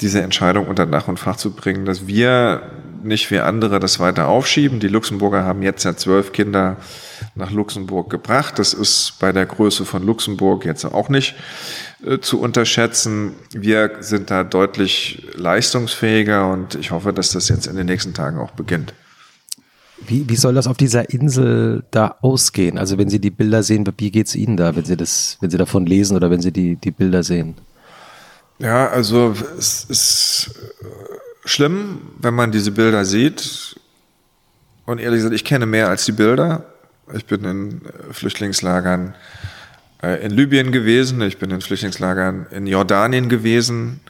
[0.00, 2.62] diese Entscheidung unter Dach und Fach zu bringen, dass wir
[3.04, 4.80] nicht wie andere das weiter aufschieben.
[4.80, 6.76] Die Luxemburger haben jetzt ja zwölf Kinder
[7.34, 8.58] nach Luxemburg gebracht.
[8.58, 11.34] Das ist bei der Größe von Luxemburg jetzt auch nicht
[12.06, 13.34] äh, zu unterschätzen.
[13.52, 18.38] Wir sind da deutlich leistungsfähiger und ich hoffe, dass das jetzt in den nächsten Tagen
[18.38, 18.94] auch beginnt.
[20.06, 22.76] Wie, wie soll das auf dieser Insel da ausgehen?
[22.76, 25.50] Also wenn Sie die Bilder sehen, wie geht es Ihnen da, wenn Sie das, wenn
[25.50, 27.54] Sie davon lesen oder wenn Sie die, die Bilder sehen?
[28.58, 30.54] Ja, also es ist
[31.44, 33.76] schlimm, wenn man diese Bilder sieht.
[34.86, 36.64] Und ehrlich gesagt, ich kenne mehr als die Bilder.
[37.14, 39.14] Ich bin in äh, Flüchtlingslagern
[40.02, 44.00] äh, in Libyen gewesen, ich bin in Flüchtlingslagern in Jordanien gewesen,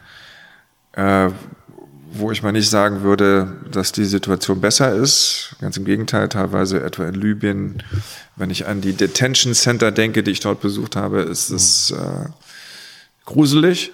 [2.12, 5.56] wo ich mal nicht sagen würde, dass die Situation besser ist.
[5.60, 7.82] Ganz im Gegenteil, teilweise etwa in Libyen,
[8.36, 12.28] wenn ich an die Detention Center denke, die ich dort besucht habe, ist es äh,
[13.24, 13.92] gruselig.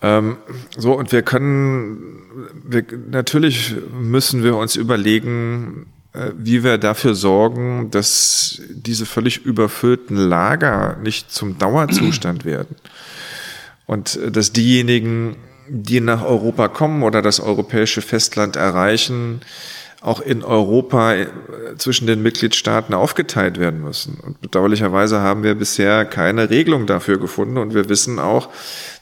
[0.00, 0.36] Ähm,
[0.76, 7.90] so, und wir können, wir, natürlich müssen wir uns überlegen, äh, wie wir dafür sorgen,
[7.90, 12.76] dass diese völlig überfüllten Lager nicht zum Dauerzustand werden.
[13.86, 15.36] Und äh, dass diejenigen,
[15.68, 19.40] die nach Europa kommen oder das europäische Festland erreichen,
[20.00, 21.26] auch in Europa äh,
[21.76, 24.18] zwischen den Mitgliedstaaten aufgeteilt werden müssen.
[24.24, 27.58] Und bedauerlicherweise haben wir bisher keine Regelung dafür gefunden.
[27.58, 28.48] Und wir wissen auch,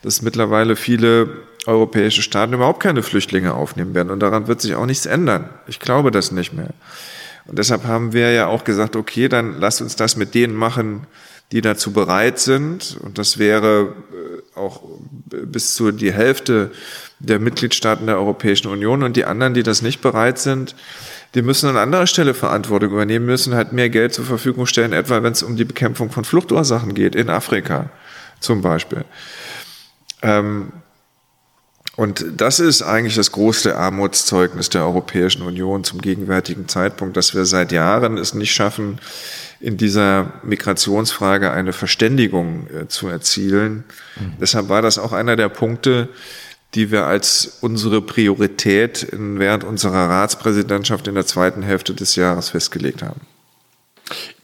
[0.02, 1.28] dass mittlerweile viele
[1.66, 4.10] europäische Staaten überhaupt keine Flüchtlinge aufnehmen werden.
[4.10, 5.48] Und daran wird sich auch nichts ändern.
[5.66, 6.70] Ich glaube das nicht mehr.
[7.46, 11.06] Und deshalb haben wir ja auch gesagt, okay, dann lasst uns das mit denen machen,
[11.52, 12.98] die dazu bereit sind.
[13.02, 14.82] Und das wäre äh, auch
[15.26, 16.72] bis zu die Hälfte
[17.18, 19.02] der Mitgliedstaaten der Europäischen Union.
[19.02, 20.74] Und die anderen, die das nicht bereit sind,
[21.34, 25.22] die müssen an anderer Stelle Verantwortung übernehmen, müssen halt mehr Geld zur Verfügung stellen, etwa
[25.22, 27.90] wenn es um die Bekämpfung von Fluchtursachen geht, in Afrika
[28.40, 29.04] zum Beispiel.
[30.22, 30.72] Ähm,
[31.96, 37.46] und das ist eigentlich das große Armutszeugnis der Europäischen Union zum gegenwärtigen Zeitpunkt, dass wir
[37.46, 38.98] seit Jahren es nicht schaffen,
[39.60, 43.84] in dieser Migrationsfrage eine Verständigung äh, zu erzielen.
[44.20, 44.32] Mhm.
[44.40, 46.10] Deshalb war das auch einer der Punkte,
[46.74, 52.50] die wir als unsere Priorität in, während unserer Ratspräsidentschaft in der zweiten Hälfte des Jahres
[52.50, 53.22] festgelegt haben.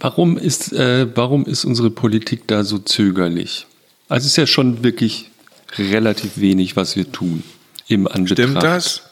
[0.00, 3.66] Warum ist, äh, warum ist unsere Politik da so zögerlich?
[4.08, 5.30] Also es ist ja schon wirklich
[5.78, 7.42] relativ wenig, was wir tun
[7.88, 8.38] im Anbetracht.
[8.38, 9.02] Stimmt das?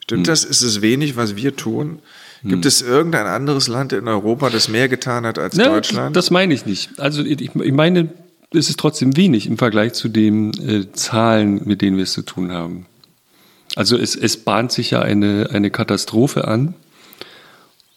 [0.00, 0.32] Stimmt hm.
[0.32, 0.44] das?
[0.44, 2.00] Ist es wenig, was wir tun?
[2.42, 2.68] Gibt hm.
[2.68, 6.16] es irgendein anderes Land in Europa, das mehr getan hat als ja, Deutschland?
[6.16, 6.98] Das meine ich nicht.
[6.98, 8.08] Also ich, ich meine,
[8.52, 12.22] es ist trotzdem wenig im Vergleich zu den äh, Zahlen, mit denen wir es zu
[12.22, 12.86] tun haben.
[13.74, 16.74] Also es, es bahnt sich ja eine, eine Katastrophe an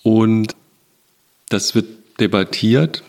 [0.04, 0.56] und
[1.50, 1.86] das wird
[2.20, 3.04] debattiert.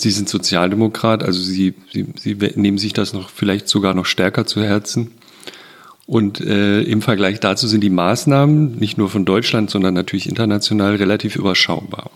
[0.00, 4.46] Sie sind Sozialdemokrat, also Sie, Sie, Sie nehmen sich das noch vielleicht sogar noch stärker
[4.46, 5.12] zu Herzen.
[6.06, 10.96] Und äh, im Vergleich dazu sind die Maßnahmen nicht nur von Deutschland, sondern natürlich international
[10.96, 12.10] relativ überschaubar.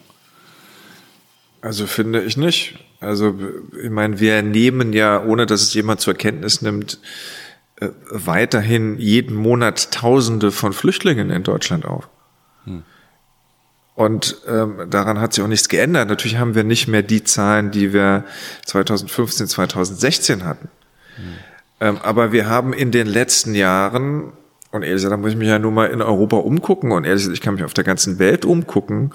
[1.61, 2.75] Also finde ich nicht.
[3.01, 3.39] Also
[3.83, 6.99] ich meine, wir nehmen ja, ohne dass es jemand zur Kenntnis nimmt,
[7.77, 12.09] äh, weiterhin jeden Monat Tausende von Flüchtlingen in Deutschland auf.
[12.65, 12.83] Hm.
[13.95, 16.09] Und ähm, daran hat sich auch nichts geändert.
[16.09, 18.25] Natürlich haben wir nicht mehr die Zahlen, die wir
[18.67, 20.69] 2015, 2016 hatten.
[21.17, 21.25] Hm.
[21.81, 24.33] Ähm, aber wir haben in den letzten Jahren,
[24.73, 27.23] und ehrlich gesagt, da muss ich mich ja nur mal in Europa umgucken und ehrlich
[27.23, 29.13] gesagt, ich kann mich auf der ganzen Welt umgucken,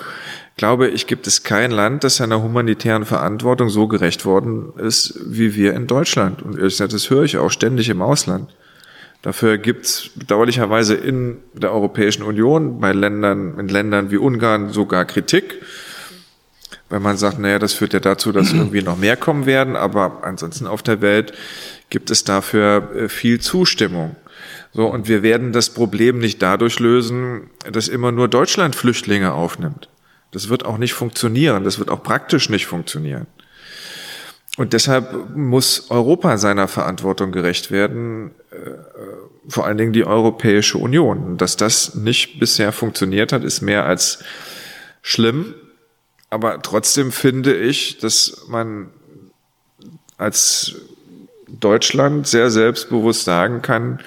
[0.56, 5.56] glaube ich, gibt es kein Land, das seiner humanitären Verantwortung so gerecht worden ist, wie
[5.56, 6.42] wir in Deutschland.
[6.42, 8.50] Und ehrlich gesagt, das höre ich auch ständig im Ausland.
[9.22, 15.04] Dafür gibt es bedauerlicherweise in der Europäischen Union, bei Ländern, in Ländern wie Ungarn sogar
[15.06, 15.62] Kritik,
[16.88, 20.24] weil man sagt, naja, das führt ja dazu, dass irgendwie noch mehr kommen werden, aber
[20.24, 21.34] ansonsten auf der Welt
[21.90, 24.16] gibt es dafür äh, viel Zustimmung.
[24.72, 29.90] So, und wir werden das Problem nicht dadurch lösen, dass immer nur Deutschland Flüchtlinge aufnimmt.
[30.32, 31.64] Das wird auch nicht funktionieren.
[31.64, 33.26] Das wird auch praktisch nicht funktionieren.
[34.60, 38.72] Und deshalb muss Europa seiner Verantwortung gerecht werden, äh,
[39.48, 41.38] vor allen Dingen die Europäische Union.
[41.38, 44.22] Dass das nicht bisher funktioniert hat, ist mehr als
[45.02, 45.56] schlimm.
[46.30, 48.90] Aber trotzdem finde ich, dass man
[50.18, 50.76] als
[51.48, 54.02] Deutschland sehr selbstbewusst sagen kann,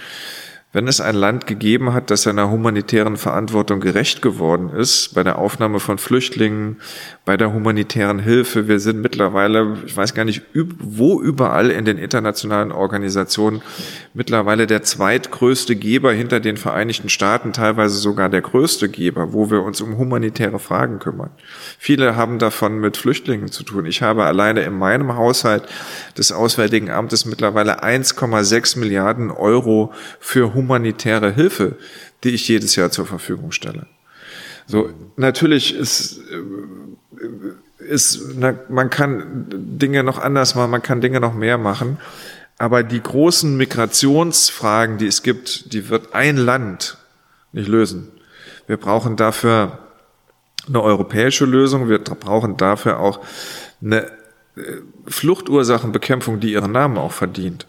[0.73, 5.39] wenn es ein Land gegeben hat, das seiner humanitären Verantwortung gerecht geworden ist, bei der
[5.39, 6.78] Aufnahme von Flüchtlingen,
[7.26, 11.99] bei der humanitären Hilfe, wir sind mittlerweile, ich weiß gar nicht, wo überall in den
[11.99, 13.60] internationalen Organisationen
[14.15, 19.62] mittlerweile der zweitgrößte Geber hinter den Vereinigten Staaten, teilweise sogar der größte Geber, wo wir
[19.62, 21.31] uns um humanitäre Fragen kümmern.
[21.78, 23.84] Viele haben davon mit Flüchtlingen zu tun.
[23.84, 25.68] Ich habe alleine in meinem Haushalt
[26.17, 31.76] des Auswärtigen Amtes mittlerweile 1,6 Milliarden Euro für humanitäre Hilfe,
[32.24, 33.86] die ich jedes Jahr zur Verfügung stelle.
[34.66, 41.20] So, natürlich ist, äh, ist, na, man kann Dinge noch anders machen, man kann Dinge
[41.20, 41.99] noch mehr machen.
[42.58, 46.97] Aber die großen Migrationsfragen, die es gibt, die wird ein Land
[47.52, 48.08] nicht lösen.
[48.66, 49.78] Wir brauchen dafür
[50.68, 51.89] eine europäische Lösung.
[51.89, 53.20] Wir brauchen dafür auch
[53.82, 54.07] eine
[54.57, 57.66] äh, Fluchtursachenbekämpfung, die ihren Namen auch verdient.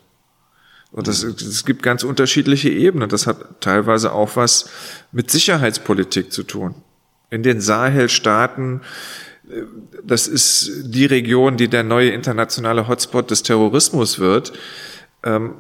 [0.94, 3.10] Und das, es gibt ganz unterschiedliche Ebenen.
[3.10, 4.70] Das hat teilweise auch was
[5.12, 6.76] mit Sicherheitspolitik zu tun.
[7.32, 8.82] In den Sahelstaaten,
[9.50, 9.64] äh,
[10.04, 14.54] das ist die Region, die der neue internationale Hotspot des Terrorismus wird.
[15.24, 15.56] Ähm,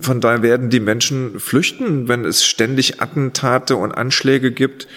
[0.00, 4.88] von daher werden die Menschen flüchten, wenn es ständig Attentate und Anschläge gibt,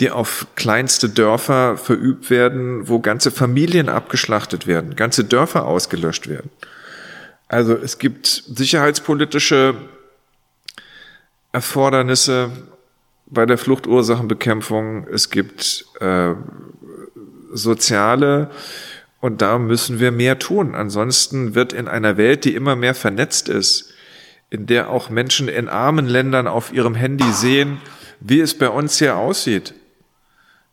[0.00, 6.50] die auf kleinste Dörfer verübt werden, wo ganze Familien abgeschlachtet werden, ganze Dörfer ausgelöscht werden.
[7.48, 9.76] Also es gibt sicherheitspolitische
[11.52, 12.50] Erfordernisse
[13.26, 15.06] bei der Fluchtursachenbekämpfung.
[15.08, 16.34] Es gibt äh,
[17.52, 18.50] soziale
[19.20, 20.74] und da müssen wir mehr tun.
[20.74, 23.92] Ansonsten wird in einer Welt, die immer mehr vernetzt ist,
[24.50, 27.78] in der auch Menschen in armen Ländern auf ihrem Handy sehen,
[28.20, 29.74] wie es bei uns hier aussieht,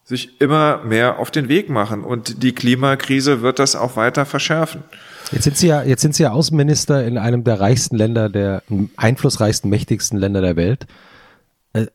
[0.03, 2.03] sich immer mehr auf den Weg machen.
[2.03, 4.83] Und die Klimakrise wird das auch weiter verschärfen.
[5.33, 8.63] Jetzt sind Sie ja, jetzt sind Sie ja Außenminister in einem der reichsten Länder, der
[8.95, 10.85] einflussreichsten, mächtigsten Länder der Welt
[11.73, 11.87] äh,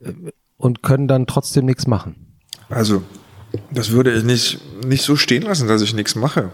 [0.56, 2.16] und können dann trotzdem nichts machen.
[2.68, 3.02] Also,
[3.70, 6.50] das würde ich nicht, nicht so stehen lassen, dass ich nichts mache.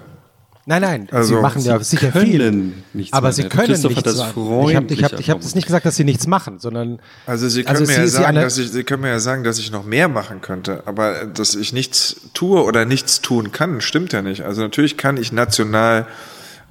[0.67, 2.73] Nein, nein, also, sie machen ja sicher viel.
[3.11, 4.69] aber sie können nichts machen.
[4.71, 7.01] Ich habe ich hab, ich hab das nicht gesagt, dass sie nichts machen, sondern.
[7.27, 9.59] Also sie können, also mir, ja sagen, dass ich, sie können mir ja sagen, dass
[9.59, 14.15] ich noch mehr machen könnte, aber dass ich nichts tue oder nichts tun kann, stimmt
[14.15, 14.43] ja nicht.
[14.43, 16.07] Also natürlich kann ich national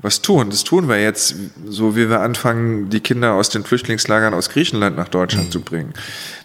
[0.03, 0.51] was tun.
[0.51, 4.95] Das tun wir jetzt, so wie wir anfangen, die Kinder aus den Flüchtlingslagern aus Griechenland
[4.95, 5.51] nach Deutschland mhm.
[5.51, 5.93] zu bringen.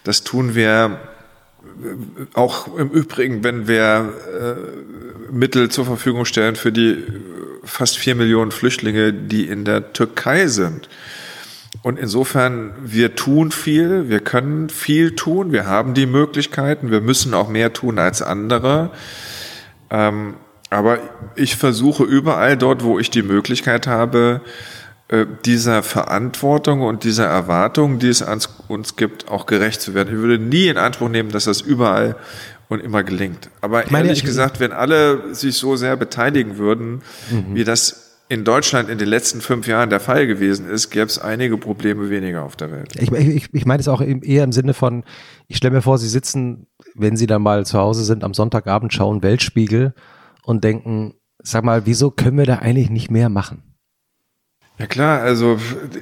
[0.03, 0.99] Das tun wir
[2.33, 7.03] auch im Übrigen, wenn wir äh, Mittel zur Verfügung stellen für die
[7.63, 10.89] fast vier Millionen Flüchtlinge, die in der Türkei sind.
[11.81, 17.33] Und insofern, wir tun viel, wir können viel tun, wir haben die Möglichkeiten, wir müssen
[17.33, 18.91] auch mehr tun als andere.
[19.89, 20.35] Ähm,
[20.69, 20.99] aber
[21.35, 24.41] ich versuche überall dort, wo ich die Möglichkeit habe,
[25.07, 30.09] äh, dieser Verantwortung und dieser Erwartung, die es an uns gibt, auch gerecht zu werden.
[30.13, 32.15] Ich würde nie in Anspruch nehmen, dass das überall
[32.67, 33.49] und immer gelingt.
[33.61, 37.55] Aber meine, ehrlich gesagt, wenn alle sich so sehr beteiligen würden, mhm.
[37.55, 41.17] wie das in Deutschland in den letzten fünf Jahren der Fall gewesen ist, gäbe es
[41.17, 42.95] einige Probleme weniger auf der Welt.
[42.99, 45.03] Ich, ich, ich meine es auch eher im Sinne von,
[45.47, 48.93] ich stelle mir vor, Sie sitzen, wenn Sie dann mal zu Hause sind, am Sonntagabend
[48.93, 49.95] schauen Weltspiegel
[50.43, 53.63] und denken, sag mal, wieso können wir da eigentlich nicht mehr machen?
[54.79, 55.59] Ja klar, also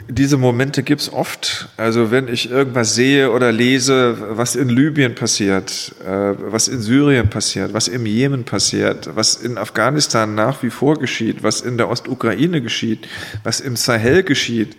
[0.08, 1.68] diese Momente gibt's oft.
[1.78, 7.28] Also wenn ich irgendwas sehe oder lese, was in Libyen passiert, äh, was in Syrien
[7.28, 11.90] passiert, was im Jemen passiert, was in Afghanistan nach wie vor geschieht, was in der
[11.90, 13.08] Ostukraine geschieht,
[13.44, 14.78] was im Sahel geschieht.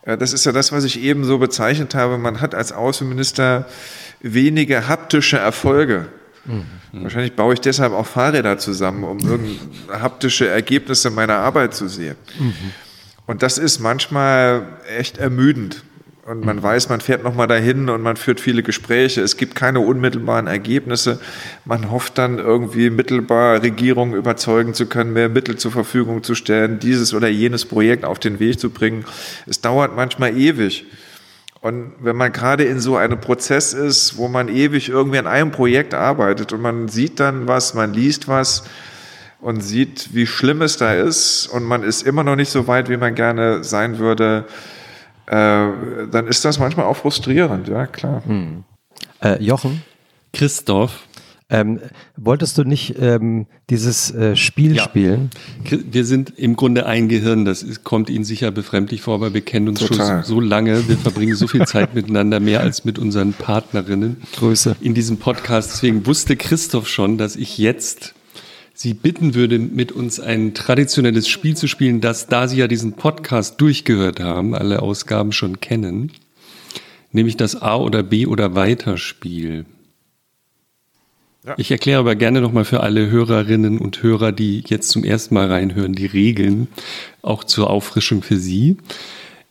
[0.00, 2.16] Äh, das ist ja das, was ich eben so bezeichnet habe.
[2.16, 3.66] Man hat als Außenminister
[4.20, 6.06] wenige haptische Erfolge.
[6.50, 7.02] Mhm.
[7.02, 9.18] Wahrscheinlich baue ich deshalb auch Fahrräder zusammen, um
[9.90, 12.16] haptische Ergebnisse meiner Arbeit zu sehen.
[12.38, 12.54] Mhm.
[13.26, 14.66] Und das ist manchmal
[14.98, 15.84] echt ermüdend.
[16.26, 16.62] Und man mhm.
[16.62, 19.20] weiß, man fährt nochmal dahin und man führt viele Gespräche.
[19.20, 21.18] Es gibt keine unmittelbaren Ergebnisse.
[21.64, 26.78] Man hofft dann irgendwie mittelbar Regierungen überzeugen zu können, mehr Mittel zur Verfügung zu stellen,
[26.78, 29.04] dieses oder jenes Projekt auf den Weg zu bringen.
[29.46, 30.84] Es dauert manchmal ewig.
[31.60, 35.50] Und wenn man gerade in so einem Prozess ist, wo man ewig irgendwie an einem
[35.50, 38.64] Projekt arbeitet und man sieht dann was, man liest was,
[39.40, 42.88] und sieht, wie schlimm es da ist und man ist immer noch nicht so weit,
[42.88, 44.44] wie man gerne sein würde,
[45.26, 45.32] äh,
[46.10, 48.22] dann ist das manchmal auch frustrierend, ja klar.
[48.26, 48.64] Hm.
[49.22, 49.82] Äh, Jochen?
[50.32, 51.06] Christoph?
[51.50, 51.80] Ähm,
[52.16, 54.84] wolltest du nicht ähm, dieses äh, Spiel ja.
[54.84, 55.30] spielen?
[55.68, 59.40] Wir sind im Grunde ein Gehirn, das ist, kommt Ihnen sicher befremdlich vor, weil wir
[59.40, 60.22] kennen uns Total.
[60.22, 64.18] schon so lange, wir verbringen so viel Zeit miteinander, mehr als mit unseren Partnerinnen.
[64.36, 64.76] Grüße.
[64.80, 65.72] In diesem Podcast.
[65.72, 68.14] Deswegen wusste Christoph schon, dass ich jetzt
[68.72, 72.94] Sie bitten würde, mit uns ein traditionelles Spiel zu spielen, das, da Sie ja diesen
[72.94, 76.12] Podcast durchgehört haben, alle Ausgaben schon kennen,
[77.12, 79.66] nämlich das A oder B oder Weiterspiel.
[81.44, 81.54] Ja.
[81.56, 85.50] Ich erkläre aber gerne nochmal für alle Hörerinnen und Hörer, die jetzt zum ersten Mal
[85.50, 86.68] reinhören, die Regeln,
[87.22, 88.76] auch zur Auffrischung für Sie.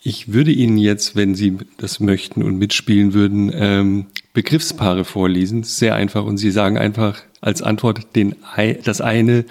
[0.01, 5.63] Ich würde Ihnen jetzt, wenn Sie das möchten und mitspielen würden, ähm, Begriffspaare vorlesen.
[5.63, 6.23] Sehr einfach.
[6.23, 8.35] Und Sie sagen einfach als Antwort den,
[8.83, 9.45] das eine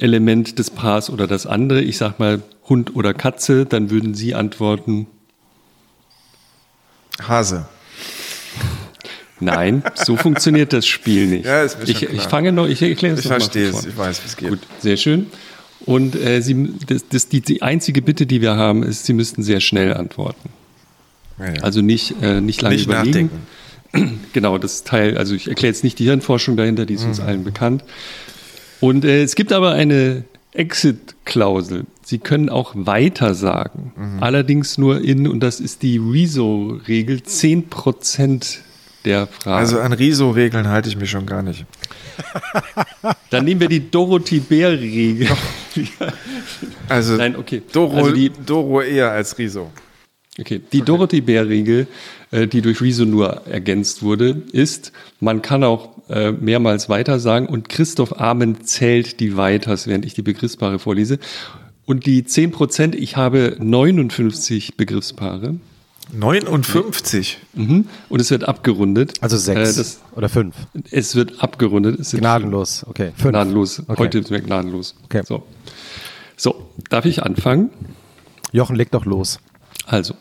[0.00, 1.82] Element des Paars oder das andere.
[1.82, 3.66] Ich sage mal Hund oder Katze.
[3.66, 5.06] Dann würden Sie antworten.
[7.22, 7.66] Hase.
[9.40, 11.44] Nein, so funktioniert das Spiel nicht.
[11.44, 14.22] Ja, ist mir ich, ich fange noch, ich erkläre es Ich verstehe es, ich weiß,
[14.22, 14.48] wie es geht.
[14.48, 15.26] Gut, sehr schön.
[15.84, 19.42] Und äh, Sie, das, das, die, die einzige Bitte, die wir haben, ist, Sie müssten
[19.42, 20.48] sehr schnell antworten.
[21.38, 21.62] Ja, ja.
[21.62, 23.30] Also nicht, äh, nicht lange Nicht überlegen.
[23.92, 24.18] nachdenken.
[24.34, 27.08] Genau, das Teil, also ich erkläre jetzt nicht die Hirnforschung dahinter, die ist Mhm.
[27.10, 27.82] uns allen bekannt.
[28.80, 31.84] Und äh, es gibt aber eine Exit-Klausel.
[32.04, 33.92] Sie können auch weiter sagen.
[33.96, 34.22] Mhm.
[34.22, 38.58] Allerdings nur in, und das ist die Rezo-Regel, 10%
[39.06, 39.56] der Fragen.
[39.58, 41.64] Also an Riso-Regeln halte ich mich schon gar nicht.
[43.30, 45.28] Dann nehmen wir die Dorothy-Bär-Regel.
[46.88, 47.62] Also, Nein, okay.
[47.72, 49.70] Doro, Also die- Doro eher als Riso.
[50.38, 51.86] Okay, die Dorothy-Bär-Regel,
[52.30, 57.46] äh, die durch Rezo nur ergänzt wurde, ist, man kann auch äh, mehrmals weiter sagen
[57.46, 61.18] und Christoph Amen zählt die Weiters, während ich die Begriffspaare vorlese.
[61.84, 65.56] Und die 10 Prozent, ich habe 59 Begriffspaare
[66.12, 67.38] 59.
[67.54, 67.88] mhm.
[68.08, 69.14] und es wird abgerundet.
[69.22, 70.54] Also Äh, sechs das, oder fünf.
[70.90, 71.98] es wird abgerundet.
[71.98, 72.84] Es Gnadenlos.
[72.86, 73.12] Okay.
[73.16, 73.32] Fünf.
[73.32, 73.80] Gnadenlos.
[73.80, 73.94] Okay.
[73.98, 74.94] Heute ist mir gnadenlos.
[75.04, 75.22] Okay.
[75.24, 75.42] So.
[76.36, 77.70] so, darf ich anfangen?
[78.52, 79.40] Jochen, leg doch los.
[79.86, 80.14] Also.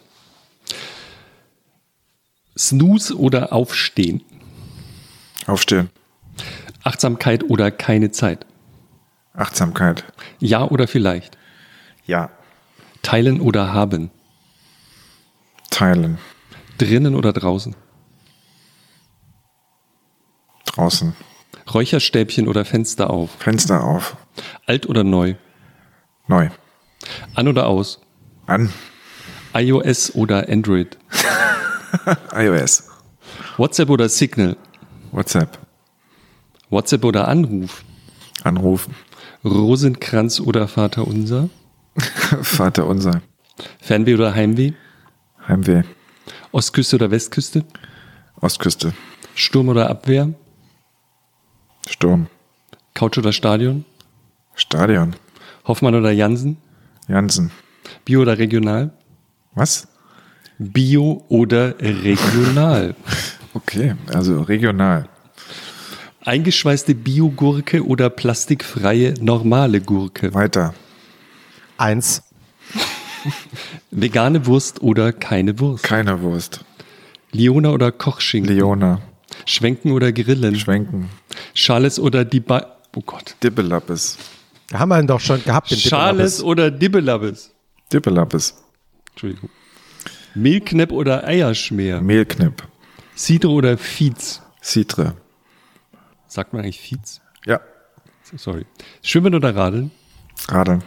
[2.57, 4.21] Snooze oder Aufstehen?
[5.45, 5.89] Aufstehen.
[6.83, 8.45] Achtsamkeit oder keine Zeit?
[9.33, 10.05] Achtsamkeit.
[10.39, 11.37] Ja oder vielleicht?
[12.05, 12.29] Ja.
[13.01, 14.09] Teilen oder haben?
[15.75, 16.19] Teilen.
[16.77, 17.75] Drinnen oder draußen?
[20.67, 21.13] Draußen.
[21.73, 23.31] Räucherstäbchen oder Fenster auf?
[23.39, 24.15] Fenster auf.
[24.65, 25.35] Alt oder neu?
[26.27, 26.47] Neu.
[27.33, 27.99] An oder aus?
[28.45, 28.71] An.
[29.53, 30.97] iOS oder Android?
[32.33, 32.87] iOS.
[33.57, 34.55] WhatsApp oder Signal?
[35.11, 35.59] WhatsApp.
[36.69, 37.83] WhatsApp oder Anruf?
[38.45, 38.95] Anrufen.
[39.43, 41.49] Rosenkranz oder Vater unser?
[42.41, 43.21] Vater unser.
[43.81, 44.71] Fernweh oder Heimweh?
[45.47, 45.83] Heimweh.
[46.51, 47.63] Ostküste oder Westküste?
[48.41, 48.93] Ostküste.
[49.35, 50.33] Sturm oder Abwehr?
[51.89, 52.27] Sturm.
[52.93, 53.85] Couch oder Stadion?
[54.55, 55.15] Stadion.
[55.67, 56.57] Hoffmann oder Jansen?
[57.07, 57.51] Jansen.
[58.05, 58.91] Bio oder regional?
[59.53, 59.87] Was?
[60.57, 62.95] Bio oder regional?
[63.55, 65.07] Okay, also regional.
[66.25, 70.33] Eingeschweißte Biogurke oder plastikfreie normale Gurke?
[70.33, 70.73] Weiter.
[71.77, 72.21] Eins.
[73.91, 75.83] Vegane Wurst oder keine Wurst?
[75.83, 76.63] Keine Wurst.
[77.31, 78.55] Liona oder Kochschinken?
[78.55, 79.01] Leona.
[79.45, 80.55] Schwenken oder Grillen?
[80.55, 81.09] Schwenken.
[81.53, 82.77] Charles oder Diba...
[82.95, 83.35] Oh Gott.
[83.43, 84.17] Dippelappes.
[84.69, 85.69] Da haben wir ihn doch schon gehabt.
[85.69, 86.43] Den Charles Dippelappes.
[86.43, 87.51] oder Dibbelabbes?
[87.91, 88.63] Dippelappes.
[89.11, 89.49] Entschuldigung.
[90.33, 92.01] Mehlknepp oder Eierschmäher?
[92.01, 92.63] Mehlknipp.
[93.15, 94.41] Cidre oder Fietz?
[94.61, 95.15] Citre.
[96.27, 97.21] Sagt man eigentlich Fietz?
[97.45, 97.59] Ja.
[98.35, 98.65] Sorry.
[99.01, 99.91] Schwimmen oder Radeln?
[100.49, 100.83] Radeln.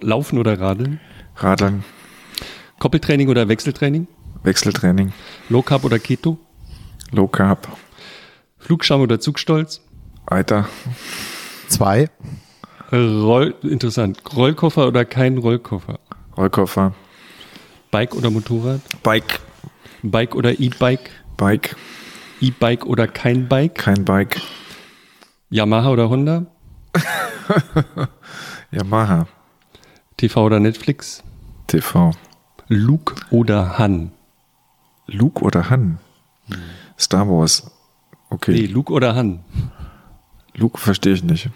[0.00, 1.00] Laufen oder Radeln?
[1.38, 1.84] Radeln.
[2.78, 4.06] Koppeltraining oder Wechseltraining?
[4.42, 5.12] Wechseltraining.
[5.48, 6.38] Low Carb oder Keto?
[7.12, 7.68] Low Carb.
[8.58, 9.80] Flugscham oder Zugstolz?
[10.26, 10.68] Weiter.
[11.68, 12.08] Zwei.
[12.92, 14.20] Roll, interessant.
[14.34, 15.98] Rollkoffer oder kein Rollkoffer?
[16.36, 16.94] Rollkoffer.
[17.90, 18.80] Bike oder Motorrad?
[19.02, 19.40] Bike.
[20.02, 21.10] Bike oder E-Bike?
[21.36, 21.76] Bike.
[22.40, 23.74] E-Bike oder kein Bike?
[23.74, 24.40] Kein Bike.
[25.50, 26.46] Yamaha oder Honda?
[28.70, 29.26] Yamaha.
[30.16, 31.22] TV oder Netflix?
[31.68, 32.10] TV.
[32.68, 34.10] Luke oder Han?
[35.06, 35.98] Luke oder Han?
[36.98, 37.70] Star Wars.
[38.30, 38.52] Okay.
[38.52, 39.40] Nee, Luke oder Han?
[40.54, 41.48] Luke verstehe ich nicht.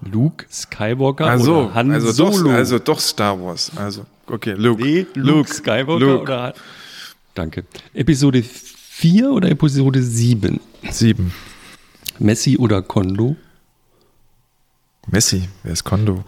[0.00, 2.50] Luke Skywalker Also, oder Han also, Solo?
[2.50, 3.70] Doch, also doch Star Wars.
[3.76, 4.82] Also, okay, Luke.
[4.82, 6.22] nee, Luke, Skywalker Luke.
[6.22, 6.52] oder Han?
[7.34, 7.64] Danke.
[7.94, 10.60] Episode 4 oder Episode 7?
[10.90, 11.32] Sieben.
[12.18, 13.36] Messi oder Kondo?
[15.06, 15.48] Messi.
[15.62, 16.24] Wer ist Kondo?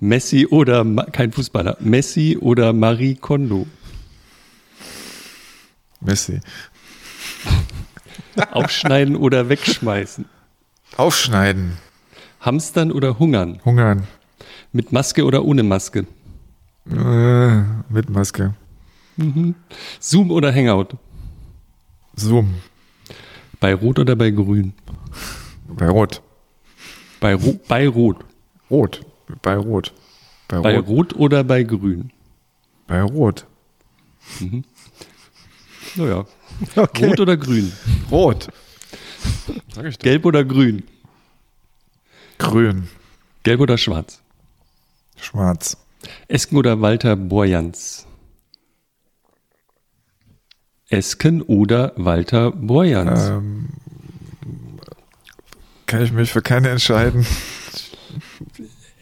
[0.00, 1.76] Messi oder kein Fußballer.
[1.80, 3.66] Messi oder Marie Kondo?
[6.00, 6.40] Messi.
[8.52, 10.26] Aufschneiden oder wegschmeißen?
[10.96, 11.78] Aufschneiden.
[12.40, 13.60] Hamstern oder hungern?
[13.64, 14.06] Hungern.
[14.72, 16.06] Mit Maske oder ohne Maske?
[16.90, 18.54] Äh, mit Maske.
[19.98, 20.96] Zoom oder Hangout?
[22.14, 22.54] Zoom.
[23.58, 24.74] Bei Rot oder bei Grün?
[25.68, 26.22] Bei Rot.
[27.20, 28.24] Bei, Ro bei Rot.
[28.70, 29.04] Rot.
[29.42, 29.92] Bei Rot.
[30.48, 30.86] Bei, Bei Rot.
[30.88, 32.10] Rot oder bei Grün?
[32.86, 33.46] Bei Rot.
[35.96, 36.24] Naja.
[36.74, 37.06] Okay.
[37.06, 37.70] Rot oder Grün?
[38.10, 38.48] Rot.
[39.74, 40.04] Sag ich doch.
[40.04, 40.84] Gelb oder Grün?
[42.38, 42.88] Grün.
[43.42, 44.22] Gelb oder Schwarz?
[45.16, 45.76] Schwarz.
[46.28, 48.06] Esken oder Walter Borjans?
[50.88, 53.28] Esken oder Walter Borjans?
[53.28, 53.68] Ähm,
[55.86, 57.26] kann ich mich für keine entscheiden.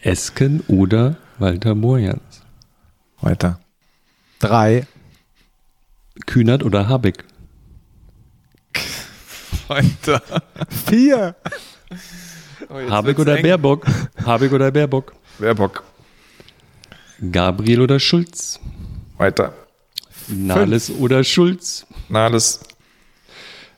[0.05, 2.43] Esken oder Walter Borjans?
[3.21, 3.59] Weiter.
[4.37, 4.85] Drei.
[6.27, 7.25] Kühnert oder Habeck?
[9.67, 10.21] Weiter.
[10.69, 11.35] Vier.
[12.69, 13.43] Oh, Habeck oder eng.
[13.43, 13.87] Baerbock?
[14.23, 15.13] Habeck oder Baerbock?
[15.39, 15.83] Baerbock.
[17.31, 18.59] Gabriel oder Schulz?
[19.17, 19.55] Weiter.
[20.27, 21.87] Nahles oder Schulz?
[22.09, 22.59] Nahles.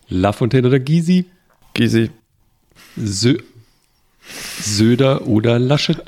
[0.10, 1.26] Lafontaine oder Gysi?
[1.74, 2.12] Gysi.
[2.98, 3.38] Sö
[4.62, 6.04] Söder oder Laschet?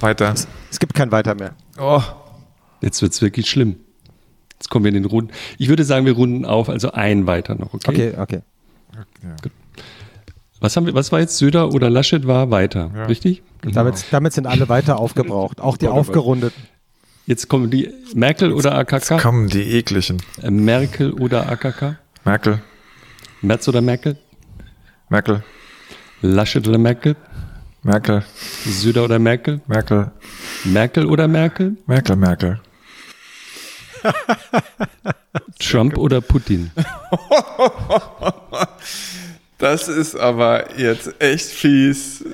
[0.00, 0.34] Weiter.
[0.70, 1.54] Es gibt kein Weiter mehr.
[1.78, 2.02] Oh.
[2.80, 3.76] Jetzt wird's wirklich schlimm.
[4.54, 5.32] Jetzt kommen wir in den Runden.
[5.58, 8.14] Ich würde sagen, wir runden auf, also ein weiter noch, okay?
[8.16, 8.42] Okay, okay.
[10.60, 13.42] Was, haben wir, was war jetzt Söder oder Laschet war weiter, richtig?
[13.62, 15.60] Damit, damit sind alle weiter aufgebraucht.
[15.60, 16.62] Auch die aufgerundeten.
[17.26, 19.18] Jetzt kommen die Merkel oder AKK?
[19.20, 20.22] Kommen die ekligen.
[20.42, 21.96] Äh, Merkel oder AKK?
[22.24, 22.60] Merkel.
[23.42, 24.16] Merz oder Merkel?
[25.12, 25.42] Merkel.
[26.22, 27.16] Laschet oder Merkel?
[27.82, 28.24] Merkel.
[28.64, 29.60] Söder oder Merkel?
[29.66, 30.10] Merkel.
[30.64, 31.76] Merkel oder Merkel?
[31.86, 32.16] Merkel.
[32.16, 32.60] Merkel.
[35.58, 36.70] Trump oder Putin?
[39.58, 42.24] Das ist aber jetzt echt fies.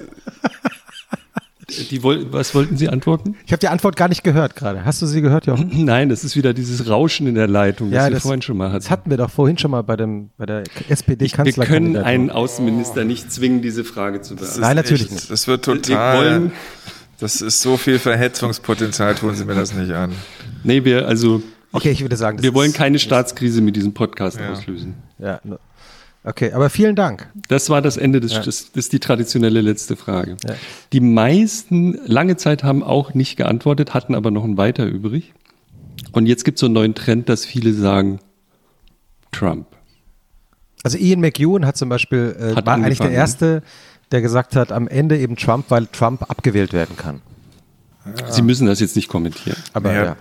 [1.71, 3.37] Die was wollten Sie antworten?
[3.45, 4.87] Ich habe die Antwort gar nicht gehört gerade.
[4.87, 5.71] Hast du sie gehört, Jochen?
[5.85, 8.77] Nein, das ist wieder dieses Rauschen in der Leitung, das wir vorhin schon mal hatten.
[8.77, 12.03] das hatten wir doch vorhin schon mal bei, dem, bei der wir SPD-Kanzlerkandidatur.
[12.03, 14.63] können einen Außenminister nicht zwingen, diese Frage zu beantworten.
[14.63, 15.31] Nein, natürlich echt, nicht.
[15.31, 16.51] Das wird Wir total.
[17.21, 20.13] Das ist so viel Verhetzungspotenzial, tun Sie mir das nicht an.
[20.65, 24.41] nee, wir, also, Okay, ich würde sagen, das wir wollen keine Staatskrise mit diesem Podcast
[24.41, 24.95] auslösen.
[25.19, 25.41] Ja.
[26.29, 27.29] Okay, aber vielen Dank.
[27.49, 30.37] Das war das Ende des, das, das ist die traditionelle letzte Frage.
[30.47, 30.55] Ja.
[30.93, 35.35] Die meisten lange Zeit haben auch nicht geantwortet, hatten aber noch ein weiter übrig.
[36.13, 38.21] Und jetzt gibt es so einen neuen Trend, dass viele sagen
[39.33, 39.67] Trump.
[40.85, 43.63] Also Ian McEwan hat zum Beispiel, äh, Hat war eigentlich der angefangen, Erste,
[44.13, 47.21] der gesagt hat, am Ende eben Trump, weil Trump abgewählt werden kann.
[48.31, 49.57] Sie müssen das jetzt nicht kommentieren.
[49.73, 50.17] Aber Ja.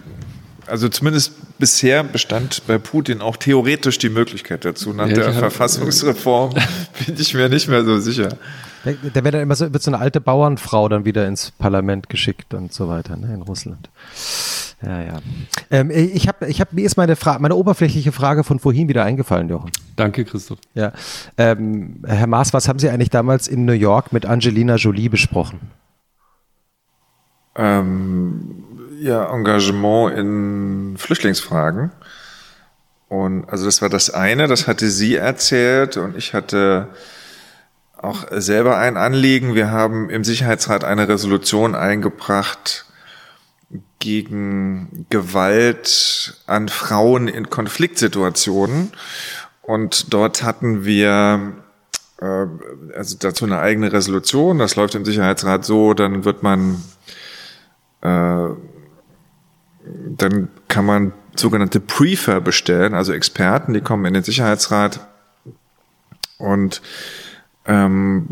[0.68, 4.94] Also zumindest bisher bestand bei Putin auch theoretisch die Möglichkeit dazu.
[4.94, 6.54] Nach Ja, der haben- Verfassungsreform
[7.06, 8.38] bin ich mir nicht mehr so sicher.
[8.86, 12.10] Der, der wird dann immer so, wird so eine alte Bauernfrau dann wieder ins Parlament
[12.10, 13.90] geschickt und so weiter, ne, in Russland.
[14.86, 15.20] Ja, ja.
[15.72, 19.04] Ähm, ich habe, ich hab, mir ist meine Frage, meine oberflächliche Frage von vorhin wieder
[19.04, 19.72] eingefallen, Jochen.
[19.96, 20.60] Danke, Christoph.
[20.76, 20.92] Ja.
[21.38, 25.60] Ähm, Herr Maas, was haben Sie eigentlich damals in New York mit Angelina Jolie besprochen?
[27.56, 28.64] ähm,
[29.00, 31.92] ja, Engagement in Flüchtlingsfragen.
[33.10, 36.90] Und also das war das eine, das hatte sie erzählt und ich hatte
[37.98, 39.56] auch selber ein Anliegen.
[39.56, 42.86] Wir haben im Sicherheitsrat eine Resolution eingebracht
[44.00, 48.92] gegen Gewalt an Frauen in Konfliktsituationen.
[49.62, 51.54] Und dort hatten wir
[52.22, 52.46] äh,
[52.96, 54.60] also dazu eine eigene Resolution.
[54.60, 56.84] Das läuft im Sicherheitsrat so, dann wird man
[58.02, 58.50] äh,
[60.18, 65.08] dann kann man sogenannte Briefer bestellen, also Experten, die kommen in den Sicherheitsrat
[66.38, 66.82] und
[67.66, 68.26] ähm,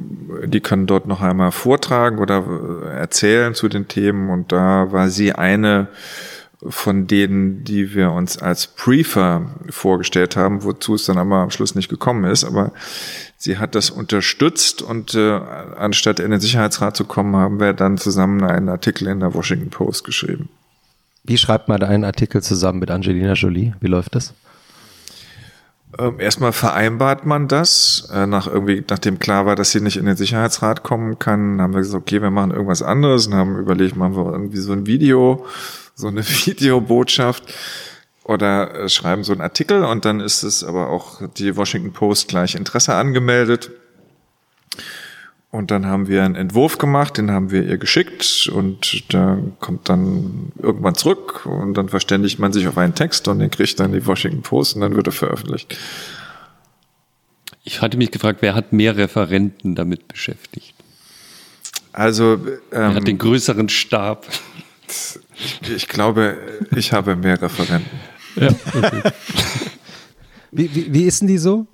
[0.46, 2.44] die können dort noch einmal vortragen oder
[2.84, 5.88] äh, erzählen zu den Themen und da war sie eine
[6.68, 11.76] von denen, die wir uns als Briefer vorgestellt haben, wozu es dann aber am Schluss
[11.76, 12.72] nicht gekommen ist, aber
[13.38, 15.40] sie hat das unterstützt und äh,
[15.78, 19.70] anstatt in den Sicherheitsrat zu kommen, haben wir dann zusammen einen Artikel in der Washington
[19.70, 20.50] Post geschrieben.
[21.28, 23.74] Wie schreibt man einen Artikel zusammen mit Angelina Jolie?
[23.80, 24.34] Wie läuft das?
[25.98, 30.06] Ähm, erstmal vereinbart man das, äh, nach irgendwie, nachdem klar war, dass sie nicht in
[30.06, 33.96] den Sicherheitsrat kommen kann, haben wir gesagt, okay, wir machen irgendwas anderes und haben überlegt,
[33.96, 35.46] machen wir irgendwie so ein Video,
[35.96, 37.44] so eine Videobotschaft
[38.24, 42.28] oder äh, schreiben so einen Artikel und dann ist es aber auch die Washington Post
[42.28, 43.72] gleich Interesse angemeldet.
[45.56, 49.88] Und dann haben wir einen Entwurf gemacht, den haben wir ihr geschickt und da kommt
[49.88, 53.94] dann irgendwann zurück und dann verständigt man sich auf einen Text und den kriegt dann
[53.94, 55.78] die Washington Post und dann wird er veröffentlicht.
[57.64, 60.76] Ich hatte mich gefragt, wer hat mehr Referenten damit beschäftigt?
[61.94, 64.28] Also Wer hat den ähm, größeren Stab?
[65.74, 66.38] ich glaube,
[66.76, 67.98] ich habe mehr Referenten.
[68.36, 69.02] Ja, okay.
[70.52, 71.68] Wie, wie, wie ist denn die so?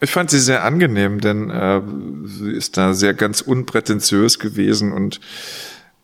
[0.00, 1.80] Ich fand sie sehr angenehm, denn äh,
[2.24, 5.20] sie ist da sehr ganz unprätentiös gewesen und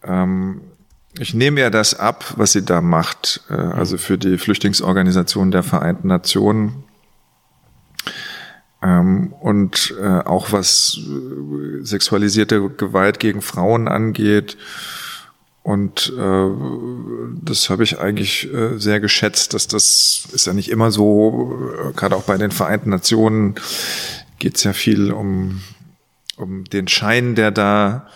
[0.03, 0.62] ähm,
[1.19, 5.62] ich nehme ihr das ab, was sie da macht, äh, also für die Flüchtlingsorganisation der
[5.62, 6.85] Vereinten Nationen.
[8.83, 14.57] Ähm, und äh, auch was äh, sexualisierte Gewalt gegen Frauen angeht.
[15.62, 16.50] Und äh,
[17.41, 21.92] das habe ich eigentlich äh, sehr geschätzt, dass das ist ja nicht immer so, äh,
[21.92, 23.55] gerade auch bei den Vereinten Nationen
[24.41, 25.60] geht es ja viel um,
[26.36, 28.08] um den Schein, der da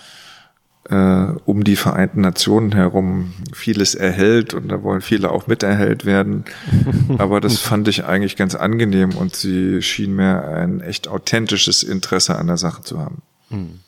[0.90, 6.44] äh, um die Vereinten Nationen herum vieles erhält und da wollen viele auch miterhält werden.
[7.18, 12.36] Aber das fand ich eigentlich ganz angenehm und sie schien mir ein echt authentisches Interesse
[12.36, 13.22] an der Sache zu haben.
[13.50, 13.80] Hm.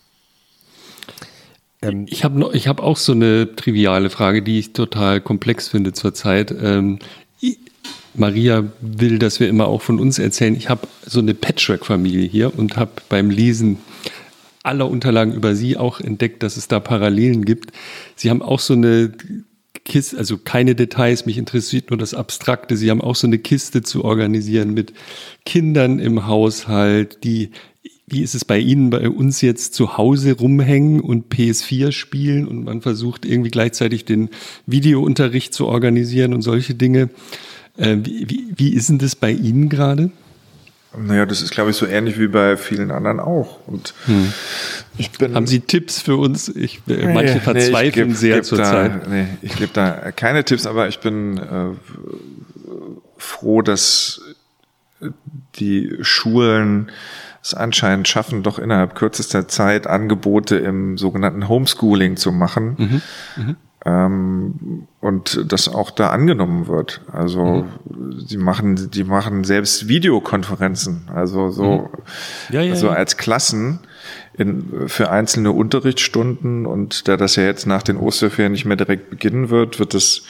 [1.82, 6.54] Ähm, ich habe hab auch so eine triviale Frage, die ich total komplex finde zurzeit.
[6.60, 6.98] Ähm,
[8.14, 10.56] Maria will, dass wir immer auch von uns erzählen.
[10.56, 13.78] Ich habe so eine Patchwork-Familie hier und habe beim Lesen
[14.62, 17.72] aller Unterlagen über Sie auch entdeckt, dass es da Parallelen gibt.
[18.16, 19.12] Sie haben auch so eine
[19.84, 22.76] Kiste, also keine Details, mich interessiert nur das Abstrakte.
[22.76, 24.92] Sie haben auch so eine Kiste zu organisieren mit
[25.46, 27.50] Kindern im Haushalt, die,
[28.10, 32.64] wie ist es bei Ihnen, bei uns jetzt zu Hause rumhängen und PS4 spielen und
[32.64, 34.30] man versucht irgendwie gleichzeitig den
[34.66, 37.10] Videounterricht zu organisieren und solche Dinge.
[37.76, 40.10] Äh, wie, wie, wie ist denn das bei Ihnen gerade?
[40.96, 43.66] Naja, das ist, glaube ich, so ähnlich wie bei vielen anderen auch.
[43.66, 44.32] Und hm.
[44.96, 46.48] ich bin, Haben Sie Tipps für uns?
[46.48, 49.08] Ich, äh, manche nee, verzweifeln nee, geb, sehr geb zurzeit.
[49.08, 51.74] Nee, ich gebe da keine Tipps, aber ich bin äh,
[53.18, 54.22] froh, dass
[55.56, 56.90] die Schulen
[57.42, 62.76] es anscheinend schaffen, doch innerhalb kürzester Zeit Angebote im sogenannten Homeschooling zu machen.
[62.78, 63.02] Mhm.
[63.36, 63.56] Mhm.
[63.84, 67.00] Ähm, und das auch da angenommen wird.
[67.12, 68.20] Also mhm.
[68.26, 71.88] sie machen, die machen selbst Videokonferenzen, also so,
[72.50, 72.54] mhm.
[72.54, 73.78] ja, ja, also als Klassen
[74.34, 76.66] in, für einzelne Unterrichtsstunden.
[76.66, 80.24] Und da das ja jetzt nach den Osterferien nicht mehr direkt beginnen wird, wird es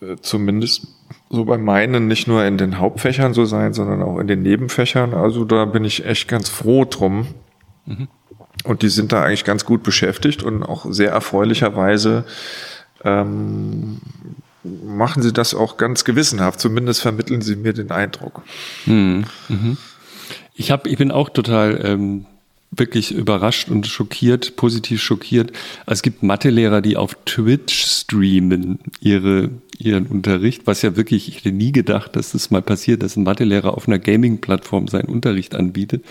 [0.00, 0.88] äh, zumindest
[1.30, 5.14] so bei meinen nicht nur in den Hauptfächern so sein, sondern auch in den Nebenfächern.
[5.14, 7.26] Also da bin ich echt ganz froh drum.
[7.86, 8.08] Mhm.
[8.64, 12.24] Und die sind da eigentlich ganz gut beschäftigt und auch sehr erfreulicherweise
[13.04, 14.00] ähm,
[14.62, 16.60] machen sie das auch ganz gewissenhaft.
[16.60, 18.42] Zumindest vermitteln sie mir den Eindruck.
[18.84, 19.76] Hm, mhm.
[20.54, 22.26] Ich, hab, ich bin auch total ähm,
[22.76, 25.52] wirklich überrascht und schockiert, positiv schockiert.
[25.86, 31.52] Es gibt Mathelehrer, die auf Twitch streamen ihre, ihren Unterricht, was ja wirklich, ich hätte
[31.52, 36.04] nie gedacht, dass das mal passiert, dass ein Mathelehrer auf einer Gaming-Plattform seinen Unterricht anbietet.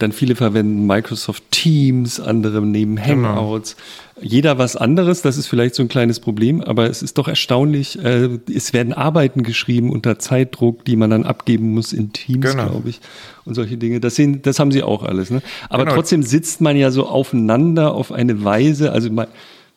[0.00, 3.28] Dann viele verwenden Microsoft Teams, andere nehmen genau.
[3.28, 3.76] Hangouts.
[3.76, 4.26] Genau.
[4.26, 8.02] Jeder was anderes, das ist vielleicht so ein kleines Problem, aber es ist doch erstaunlich.
[8.02, 12.70] Äh, es werden Arbeiten geschrieben unter Zeitdruck, die man dann abgeben muss in Teams, genau.
[12.70, 13.00] glaube ich.
[13.44, 14.00] Und solche Dinge.
[14.00, 15.30] Das, sehen, das haben sie auch alles.
[15.30, 15.42] Ne?
[15.68, 15.96] Aber genau.
[15.96, 18.92] trotzdem sitzt man ja so aufeinander auf eine Weise.
[18.92, 19.10] Also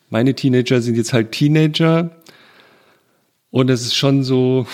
[0.09, 2.11] meine Teenager sind jetzt halt Teenager.
[3.51, 4.67] Und es ist schon so,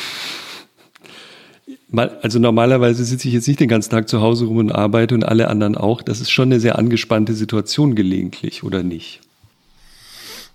[1.92, 5.24] also normalerweise sitze ich jetzt nicht den ganzen Tag zu Hause rum und arbeite und
[5.24, 6.02] alle anderen auch.
[6.02, 9.22] Das ist schon eine sehr angespannte Situation gelegentlich, oder nicht?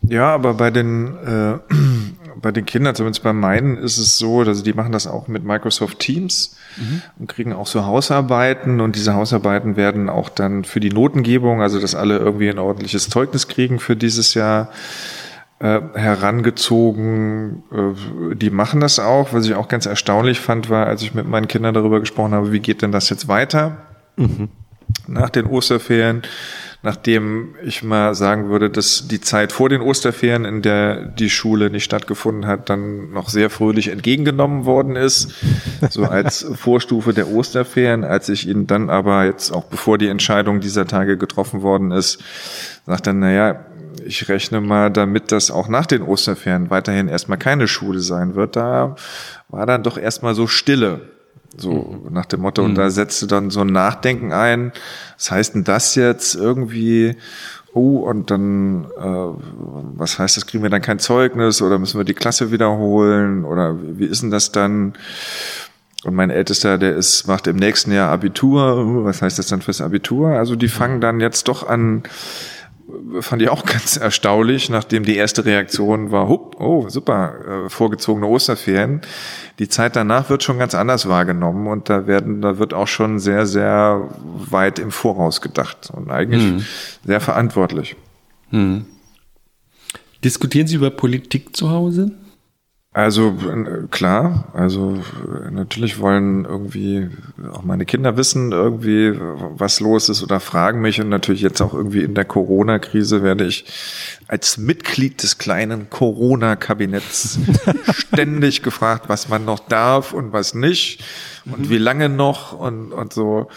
[0.09, 1.59] Ja, aber bei den, äh,
[2.41, 5.45] bei den Kindern, zumindest bei meinen, ist es so, also die machen das auch mit
[5.45, 7.03] Microsoft Teams mhm.
[7.19, 11.81] und kriegen auch so Hausarbeiten und diese Hausarbeiten werden auch dann für die Notengebung, also
[11.81, 14.71] dass alle irgendwie ein ordentliches Zeugnis kriegen für dieses Jahr,
[15.65, 17.63] äh, herangezogen.
[17.73, 19.33] Äh, die machen das auch.
[19.33, 22.53] Was ich auch ganz erstaunlich fand, war, als ich mit meinen Kindern darüber gesprochen habe,
[22.53, 23.79] wie geht denn das jetzt weiter
[24.17, 24.51] mhm.
[25.07, 26.21] nach den Osterferien,
[26.83, 31.71] nachdem ich mal sagen würde, dass die Zeit vor den Osterferien, in der die Schule
[31.71, 35.33] nicht stattgefunden hat, dann noch sehr fröhlich entgegengenommen worden ist,
[35.89, 40.61] so als Vorstufe der Osterferien, als ich ihnen dann aber jetzt auch bevor die Entscheidung
[40.61, 42.23] dieser Tage getroffen worden ist,
[42.85, 43.65] sagte, naja,
[44.05, 48.57] ich rechne mal damit, dass auch nach den Osterferien weiterhin erstmal keine Schule sein wird.
[48.57, 48.97] Da
[49.49, 51.03] war dann doch erstmal so Stille.
[51.57, 52.13] So mhm.
[52.13, 52.71] nach dem Motto, mhm.
[52.71, 54.73] und da setzte dann so ein Nachdenken ein.
[55.17, 57.17] Was heißt denn das jetzt irgendwie?
[57.73, 62.05] Oh, und dann, äh, was heißt das, kriegen wir dann kein Zeugnis oder müssen wir
[62.05, 64.95] die Klasse wiederholen oder wie, wie ist denn das dann?
[66.05, 69.05] Und mein Ältester, der ist, macht im nächsten Jahr Abitur.
[69.05, 70.31] Was heißt das dann fürs Abitur?
[70.31, 72.03] Also die fangen dann jetzt doch an,
[73.21, 78.27] fand ich auch ganz erstaunlich, nachdem die erste Reaktion war, hup, oh, super, äh, vorgezogene
[78.27, 79.01] Osterferien.
[79.59, 83.19] Die Zeit danach wird schon ganz anders wahrgenommen und da werden, da wird auch schon
[83.19, 84.09] sehr, sehr
[84.51, 86.65] weit im Voraus gedacht und eigentlich hm.
[87.05, 87.97] sehr verantwortlich.
[88.51, 88.87] Hm.
[90.23, 92.13] Diskutieren Sie über Politik zu Hause?
[92.95, 97.11] Also äh, klar, also äh, natürlich wollen irgendwie
[97.53, 99.13] auch meine Kinder wissen irgendwie,
[99.57, 103.47] was los ist oder fragen mich und natürlich jetzt auch irgendwie in der Corona-Krise werde
[103.47, 103.65] ich
[104.29, 107.41] als Mitglied des kleinen Corona-Kabinetts
[107.93, 111.03] ständig gefragt, was man noch darf und was nicht
[111.47, 111.71] und mhm.
[111.71, 113.49] wie lange noch und, und so.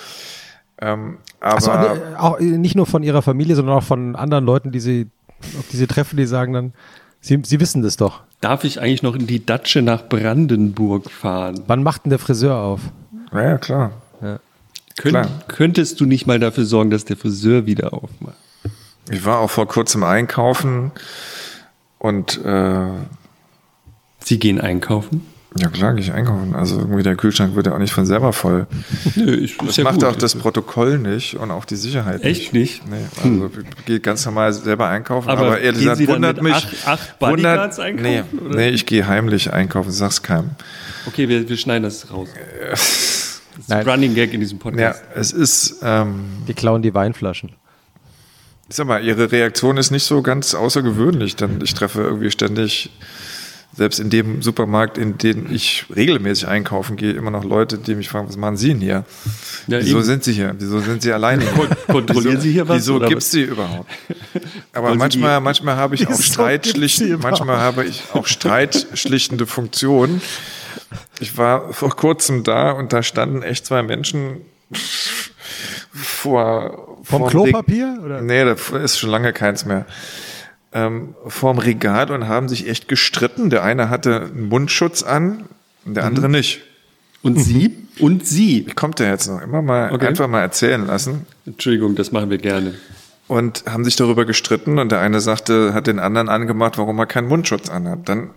[0.82, 4.80] Ähm, aber also, auch nicht nur von ihrer Familie, sondern auch von anderen Leuten, die
[4.80, 5.08] sie,
[5.60, 6.74] auf die sie treffen, die sagen dann,
[7.22, 8.22] Sie, Sie wissen das doch.
[8.42, 11.64] Darf ich eigentlich noch in die Datsche nach Brandenburg fahren?
[11.68, 12.82] Wann macht denn der Friseur auf?
[13.34, 13.92] Ja, ja klar.
[14.22, 14.40] Ja.
[14.96, 15.28] Könnt, klar.
[15.48, 18.38] Könntest du nicht mal dafür sorgen, dass der Friseur wieder aufmacht?
[19.10, 20.92] Ich war auch vor kurzem einkaufen
[21.98, 22.88] und äh,
[24.20, 25.26] Sie gehen einkaufen?
[25.60, 26.56] Ja klar, gehe ich einkaufen.
[26.56, 28.68] Also irgendwie der Kühlschrank wird ja auch nicht von selber voll.
[29.16, 30.04] Nö, ich, Das ja macht gut.
[30.06, 32.88] auch das Protokoll nicht und auch die Sicherheit Echt nicht?
[32.88, 36.54] Nee, also ich gehe ganz normal selber einkaufen, Aber aber, ehrlich gesagt wundert mich.
[36.54, 40.52] acht- acht Bodyguards einkaufen, nee, nee, ich gehe heimlich einkaufen, sag's keinem.
[41.08, 42.30] Okay, wir, wir schneiden das raus.
[43.58, 43.90] Das ist ein.
[43.90, 45.04] Running Gag in diesem Ja, Podcast.
[45.16, 47.54] es ist, ähm, Die klauen die Weinflaschen.
[48.70, 52.92] ich sag mal, ihre Reaktion ist nicht so ganz außergewöhnlich, denn ich treffe irgendwie ständig,
[53.78, 58.10] selbst in dem Supermarkt, in den ich regelmäßig einkaufen gehe, immer noch Leute, die mich
[58.10, 59.06] fragen, was machen Sie denn hier?
[59.68, 60.04] Ja, Wieso eben.
[60.06, 60.56] sind Sie hier?
[60.58, 61.52] Wieso sind Sie alleine hier?
[61.54, 63.32] Kon- kontrollieren wieso, Sie hier was, Wieso gibt's was?
[63.32, 63.90] Sie überhaupt?
[64.74, 67.24] Aber Wollen manchmal, die- manchmal habe ich auch überhaupt?
[67.24, 70.22] manchmal habe ich auch streitschlichtende Funktionen.
[71.20, 74.38] Ich war vor kurzem da und da standen echt zwei Menschen
[75.94, 78.22] vor Vom vorm Klopapier, oder?
[78.22, 79.86] Nee, da ist schon lange keins mehr.
[80.74, 83.50] Ähm, vorm Regal und haben sich echt gestritten.
[83.50, 85.46] Der eine hatte einen Mundschutz an,
[85.86, 86.08] der Mhm.
[86.10, 86.62] andere nicht.
[87.22, 87.76] Und Sie?
[88.00, 88.64] Und Sie?
[88.76, 89.42] Kommt der jetzt noch?
[89.42, 90.08] Immer mal Okay.
[90.08, 91.26] einfach mal erzählen lassen.
[91.46, 92.76] Entschuldigung, das machen wir gerne.
[93.30, 97.06] und haben sich darüber gestritten und der eine sagte, hat den anderen angemacht, warum er
[97.08, 98.08] keinen Mundschutz anhat.
[98.08, 98.30] Dann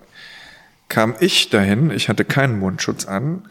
[0.88, 3.42] kam ich dahin, ich hatte keinen Mundschutz an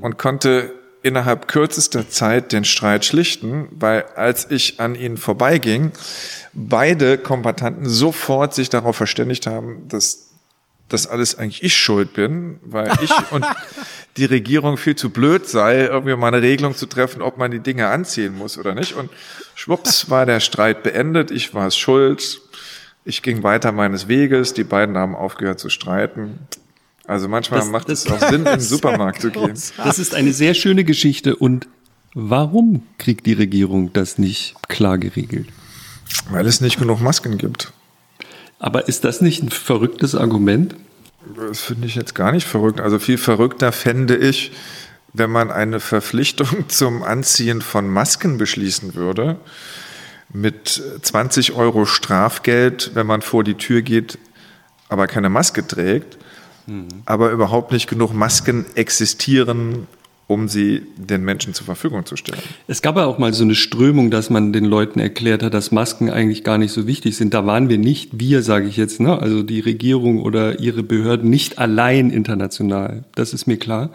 [0.00, 0.72] und konnte
[1.02, 5.90] innerhalb kürzester Zeit den Streit schlichten, weil als ich an ihnen vorbeiging,
[6.68, 10.24] beide Kombattanten sofort sich darauf verständigt haben, dass
[10.90, 13.44] dass alles eigentlich ich schuld bin, weil ich und
[14.16, 17.60] die Regierung viel zu blöd sei, irgendwie mal eine Regelung zu treffen, ob man die
[17.60, 18.94] Dinge anziehen muss oder nicht.
[18.94, 19.10] Und
[19.54, 22.40] schwupps war der Streit beendet, ich war es schuld,
[23.04, 26.38] ich ging weiter meines Weges, die beiden haben aufgehört zu streiten.
[27.04, 29.52] Also manchmal Das- macht das- es auch Sinn, in den Supermarkt zu gehen.
[29.76, 31.36] Das ist eine sehr schöne Geschichte.
[31.36, 31.68] Und
[32.14, 35.48] warum kriegt die Regierung das nicht klar geregelt?
[36.30, 37.72] Weil es nicht genug Masken gibt.
[38.58, 40.74] Aber ist das nicht ein verrücktes Argument?
[41.36, 42.80] Das finde ich jetzt gar nicht verrückt.
[42.80, 44.52] Also viel verrückter fände ich,
[45.12, 49.38] wenn man eine Verpflichtung zum Anziehen von Masken beschließen würde,
[50.30, 54.18] mit 20 Euro Strafgeld, wenn man vor die Tür geht,
[54.88, 56.18] aber keine Maske trägt,
[57.06, 59.86] aber überhaupt nicht genug Masken existieren,
[60.28, 62.42] um sie den Menschen zur Verfügung zu stellen.
[62.66, 65.72] Es gab ja auch mal so eine Strömung, dass man den Leuten erklärt hat, dass
[65.72, 67.32] Masken eigentlich gar nicht so wichtig sind.
[67.32, 69.18] Da waren wir nicht, wir sage ich jetzt, ne?
[69.18, 73.04] also die Regierung oder ihre Behörden nicht allein international.
[73.14, 73.90] Das ist mir klar.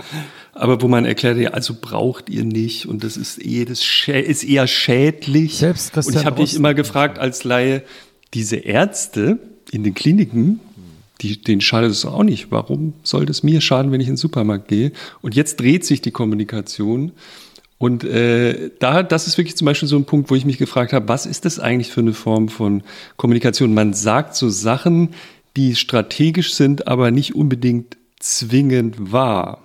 [0.53, 4.19] Aber wo man erklärt, ja, also braucht ihr nicht und das ist eh das schä
[4.19, 5.57] ist eher schädlich.
[5.57, 6.59] Selbst und ich habe mich Drosten.
[6.59, 7.83] immer gefragt als Laie,
[8.33, 9.37] diese Ärzte
[9.71, 10.59] in den Kliniken,
[11.21, 12.51] die, denen schadet es auch nicht.
[12.51, 14.91] Warum soll das mir schaden, wenn ich in den Supermarkt gehe?
[15.21, 17.11] Und jetzt dreht sich die Kommunikation.
[17.77, 20.93] Und äh, da, das ist wirklich zum Beispiel so ein Punkt, wo ich mich gefragt
[20.93, 22.83] habe, was ist das eigentlich für eine Form von
[23.17, 23.73] Kommunikation?
[23.73, 25.09] Man sagt so Sachen,
[25.55, 29.62] die strategisch sind, aber nicht unbedingt zwingend wahr.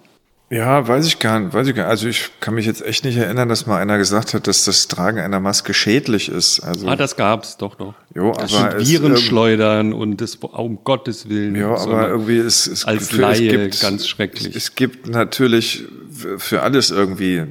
[0.51, 1.91] Ja, weiß ich gar nicht, weiß ich gar nicht.
[1.91, 4.89] Also ich kann mich jetzt echt nicht erinnern, dass mal einer gesagt hat, dass das
[4.89, 6.61] Tragen einer Maske schädlich ist.
[6.61, 7.95] Also Ah, das gab's doch noch.
[8.15, 11.55] Jo, das aber es Viren irgend- schleudern und das um Gottes Willen.
[11.55, 14.49] Ja, aber irgendwie ist es als für- Laie ganz schrecklich.
[14.57, 17.47] Es, es gibt natürlich für- für alles irgendwie äh,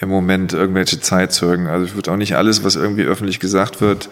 [0.00, 1.68] im Moment irgendwelche Zeitzeugen.
[1.68, 4.08] Also ich würde auch nicht alles, was irgendwie öffentlich gesagt wird,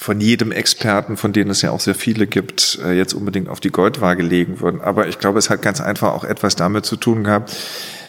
[0.00, 3.60] von jedem Experten, von denen es ja auch sehr viele gibt, äh, jetzt unbedingt auf
[3.60, 4.80] die Goldwaage legen würden.
[4.80, 7.54] Aber ich glaube, es hat ganz einfach auch etwas damit zu tun gehabt,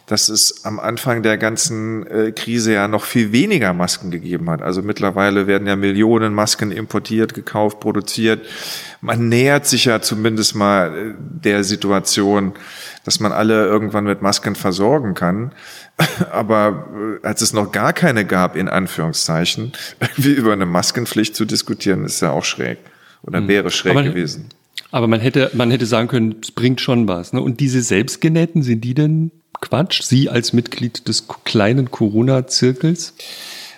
[0.05, 4.61] dass es am Anfang der ganzen äh, Krise ja noch viel weniger Masken gegeben hat.
[4.61, 8.45] Also mittlerweile werden ja Millionen Masken importiert, gekauft, produziert.
[9.01, 12.53] Man nähert sich ja zumindest mal äh, der Situation,
[13.03, 15.53] dass man alle irgendwann mit Masken versorgen kann.
[16.31, 21.45] Aber äh, als es noch gar keine gab, in Anführungszeichen, irgendwie über eine Maskenpflicht zu
[21.45, 22.79] diskutieren, ist ja auch schräg.
[23.23, 24.49] Oder wäre schräg Aber- gewesen.
[24.93, 27.31] Aber man hätte, man hätte sagen können, es bringt schon was.
[27.31, 27.41] Ne?
[27.41, 29.31] Und diese Selbstgenähten, sind die denn
[29.61, 30.01] Quatsch?
[30.01, 33.13] Sie als Mitglied des kleinen Corona-Zirkels?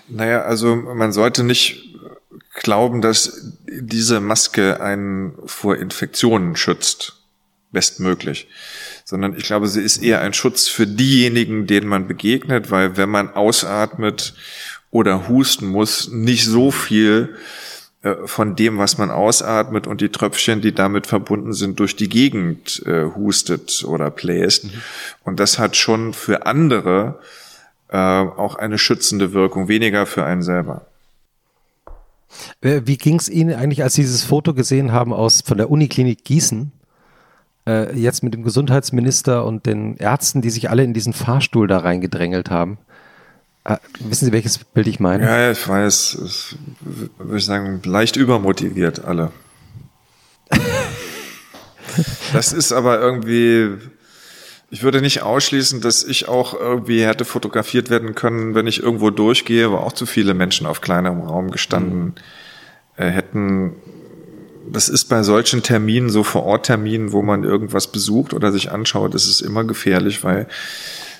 [0.09, 1.83] Naja, also man sollte nicht
[2.55, 7.17] glauben, dass diese Maske einen vor Infektionen schützt,
[7.71, 8.47] bestmöglich,
[9.05, 13.09] sondern ich glaube, sie ist eher ein Schutz für diejenigen, denen man begegnet, weil wenn
[13.09, 14.33] man ausatmet
[14.91, 17.35] oder husten muss, nicht so viel
[18.03, 22.09] äh, von dem, was man ausatmet und die Tröpfchen, die damit verbunden sind, durch die
[22.09, 24.67] Gegend äh, hustet oder bläst.
[25.23, 27.19] Und das hat schon für andere
[27.89, 30.85] äh, auch eine schützende Wirkung, weniger für einen selber.
[32.61, 35.69] Äh, Wie ging es Ihnen eigentlich, als Sie dieses Foto gesehen haben aus von der
[35.69, 36.71] Uniklinik Gießen?
[37.65, 41.77] Äh, jetzt mit dem Gesundheitsminister und den Ärzten, die sich alle in diesen Fahrstuhl da
[41.79, 42.77] reingedrängelt haben.
[43.63, 45.23] Ah, wissen Sie, welches Bild ich meine?
[45.23, 46.15] Ja, ich weiß.
[46.15, 46.55] Es,
[47.17, 49.31] würde ich sagen, leicht übermotiviert alle.
[52.33, 53.69] das ist aber irgendwie,
[54.69, 59.09] ich würde nicht ausschließen, dass ich auch irgendwie hätte fotografiert werden können, wenn ich irgendwo
[59.11, 62.15] durchgehe, wo auch zu viele Menschen auf kleinem Raum gestanden
[62.97, 63.75] äh, hätten.
[64.71, 68.71] Das ist bei solchen Terminen, so vor Ort Terminen, wo man irgendwas besucht oder sich
[68.71, 70.47] anschaut, das ist immer gefährlich, weil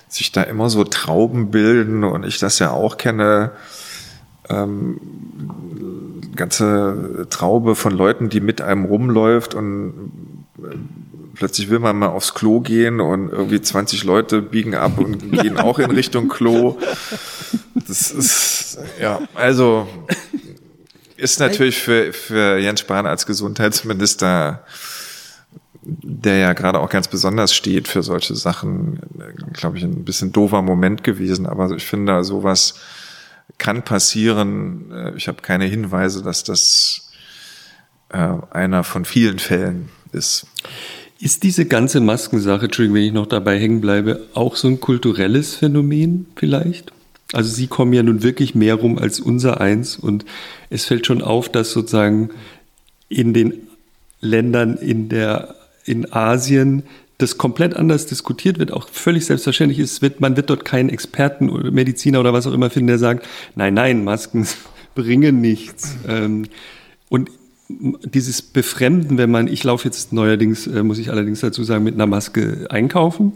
[0.08, 3.52] sich da immer so Trauben bilden und ich das ja auch kenne,
[4.50, 5.00] ähm,
[6.36, 10.12] ganze Traube von Leuten, die mit einem rumläuft und
[10.60, 10.76] äh,
[11.36, 15.58] plötzlich will man mal aufs Klo gehen und irgendwie 20 Leute biegen ab und gehen
[15.60, 16.78] auch in Richtung Klo.
[17.88, 19.88] Das ist, ja, also
[21.18, 24.64] ist natürlich für, für Jens Spahn als Gesundheitsminister
[25.86, 29.00] der ja gerade auch ganz besonders steht für solche Sachen,
[29.54, 31.46] glaube ich, ein bisschen doofer Moment gewesen.
[31.46, 32.76] Aber ich finde, sowas
[33.58, 34.92] kann passieren.
[34.92, 37.12] Äh, ich habe keine Hinweise, dass das
[38.10, 40.48] äh, einer von vielen Fällen ist.
[41.20, 45.56] Ist diese ganze Maskensache, Entschuldigung, wenn ich noch dabei hängen bleibe, auch so ein kulturelles
[45.56, 46.92] Phänomen vielleicht?
[47.34, 49.98] Also Sie kommen ja nun wirklich mehr rum als unser eins.
[49.98, 50.26] Und
[50.70, 52.30] es fällt schon auf, dass sozusagen
[53.10, 53.54] in den
[54.22, 55.56] Ländern in der
[55.86, 56.84] in Asien
[57.18, 61.50] das komplett anders diskutiert wird, auch völlig selbstverständlich ist, wird, man wird dort keinen Experten
[61.50, 64.48] oder Mediziner oder was auch immer finden, der sagt, nein, nein, Masken
[64.96, 65.96] bringen nichts.
[66.08, 66.46] Ähm,
[67.10, 67.30] und
[67.70, 71.96] dieses Befremden, wenn man, ich laufe jetzt neuerdings, äh, muss ich allerdings dazu sagen, mit
[71.96, 73.34] einer Maske einkaufen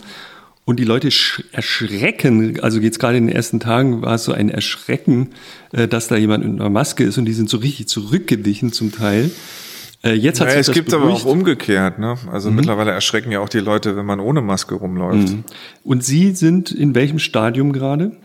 [0.67, 1.07] und die Leute
[1.53, 5.29] erschrecken, also jetzt gerade in den ersten Tagen war es so ein Erschrecken,
[5.71, 8.91] äh, dass da jemand mit einer Maske ist und die sind so richtig zurückgewichen zum
[8.91, 9.31] Teil.
[10.03, 11.99] Äh, jetzt hat naja, es gibt aber auch umgekehrt.
[11.99, 12.17] Ne?
[12.29, 12.57] Also mhm.
[12.57, 15.29] mittlerweile erschrecken ja auch die Leute, wenn man ohne Maske rumläuft.
[15.29, 15.45] Mhm.
[15.85, 18.17] Und Sie sind in welchem Stadium gerade?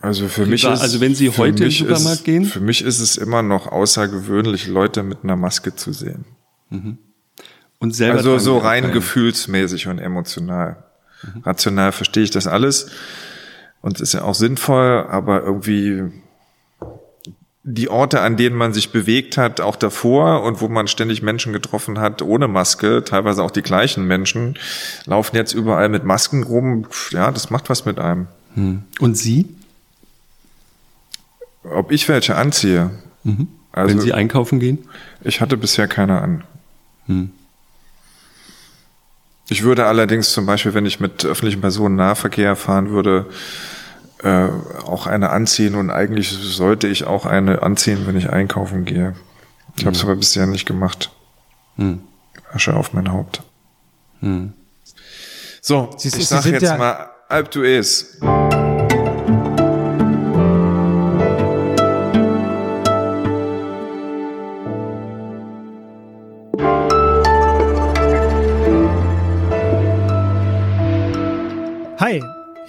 [0.00, 2.80] Also für mich ist, also wenn Sie heute in den Supermarkt ist, gehen, für mich
[2.80, 6.26] ist es immer noch außergewöhnlich, Leute mit einer Maske zu sehen.
[6.70, 6.98] Mhm.
[7.84, 10.76] Und selber also so rein gefühlsmäßig und emotional.
[11.22, 11.42] Mhm.
[11.42, 12.90] Rational verstehe ich das alles
[13.82, 16.04] und ist ja auch sinnvoll, aber irgendwie
[17.62, 21.52] die Orte, an denen man sich bewegt hat, auch davor und wo man ständig Menschen
[21.52, 24.58] getroffen hat ohne Maske, teilweise auch die gleichen Menschen,
[25.04, 26.86] laufen jetzt überall mit Masken rum.
[27.10, 28.28] Ja, das macht was mit einem.
[28.54, 28.84] Hm.
[28.98, 29.54] Und Sie?
[31.64, 32.92] Ob ich welche anziehe?
[33.24, 33.48] Mhm.
[33.72, 34.78] Also, Wenn Sie einkaufen gehen?
[35.22, 36.44] Ich hatte bisher keine an.
[37.08, 37.30] Hm.
[39.48, 43.26] Ich würde allerdings zum Beispiel, wenn ich mit öffentlichem Personennahverkehr fahren würde,
[44.22, 44.48] äh,
[44.84, 49.14] auch eine anziehen und eigentlich sollte ich auch eine anziehen, wenn ich einkaufen gehe.
[49.76, 51.10] Ich habe es aber bisher nicht gemacht.
[51.76, 52.00] Hm.
[52.52, 53.42] Asche auf mein Haupt.
[54.20, 54.52] Hm.
[55.60, 57.62] So, Sie, ich sag jetzt ja mal Alp du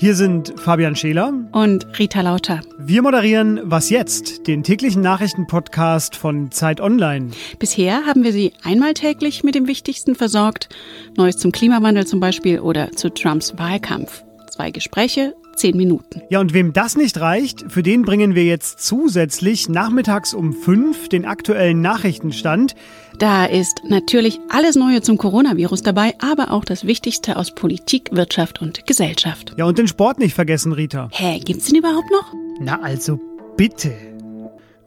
[0.06, 2.62] hier sind Fabian Scheler und Rita Lauter.
[2.78, 7.32] Wir moderieren Was jetzt, den täglichen Nachrichtenpodcast von Zeit Online.
[7.58, 10.70] Bisher haben wir Sie einmal täglich mit dem Wichtigsten versorgt,
[11.18, 14.24] Neues zum Klimawandel zum Beispiel oder zu Trumps Wahlkampf.
[14.52, 16.22] Zwei Gespräche, zehn Minuten.
[16.30, 21.10] Ja, und wem das nicht reicht, für den bringen wir jetzt zusätzlich nachmittags um fünf
[21.10, 22.76] den aktuellen Nachrichtenstand.
[23.20, 28.62] Da ist natürlich alles Neue zum Coronavirus dabei, aber auch das Wichtigste aus Politik, Wirtschaft
[28.62, 29.54] und Gesellschaft.
[29.58, 31.10] Ja, und den Sport nicht vergessen, Rita.
[31.12, 32.34] Hä, gibt's den überhaupt noch?
[32.60, 33.20] Na, also
[33.56, 33.94] bitte.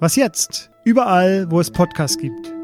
[0.01, 0.71] Was jetzt?
[0.85, 2.58] Überall, wo es Podcasts gibt.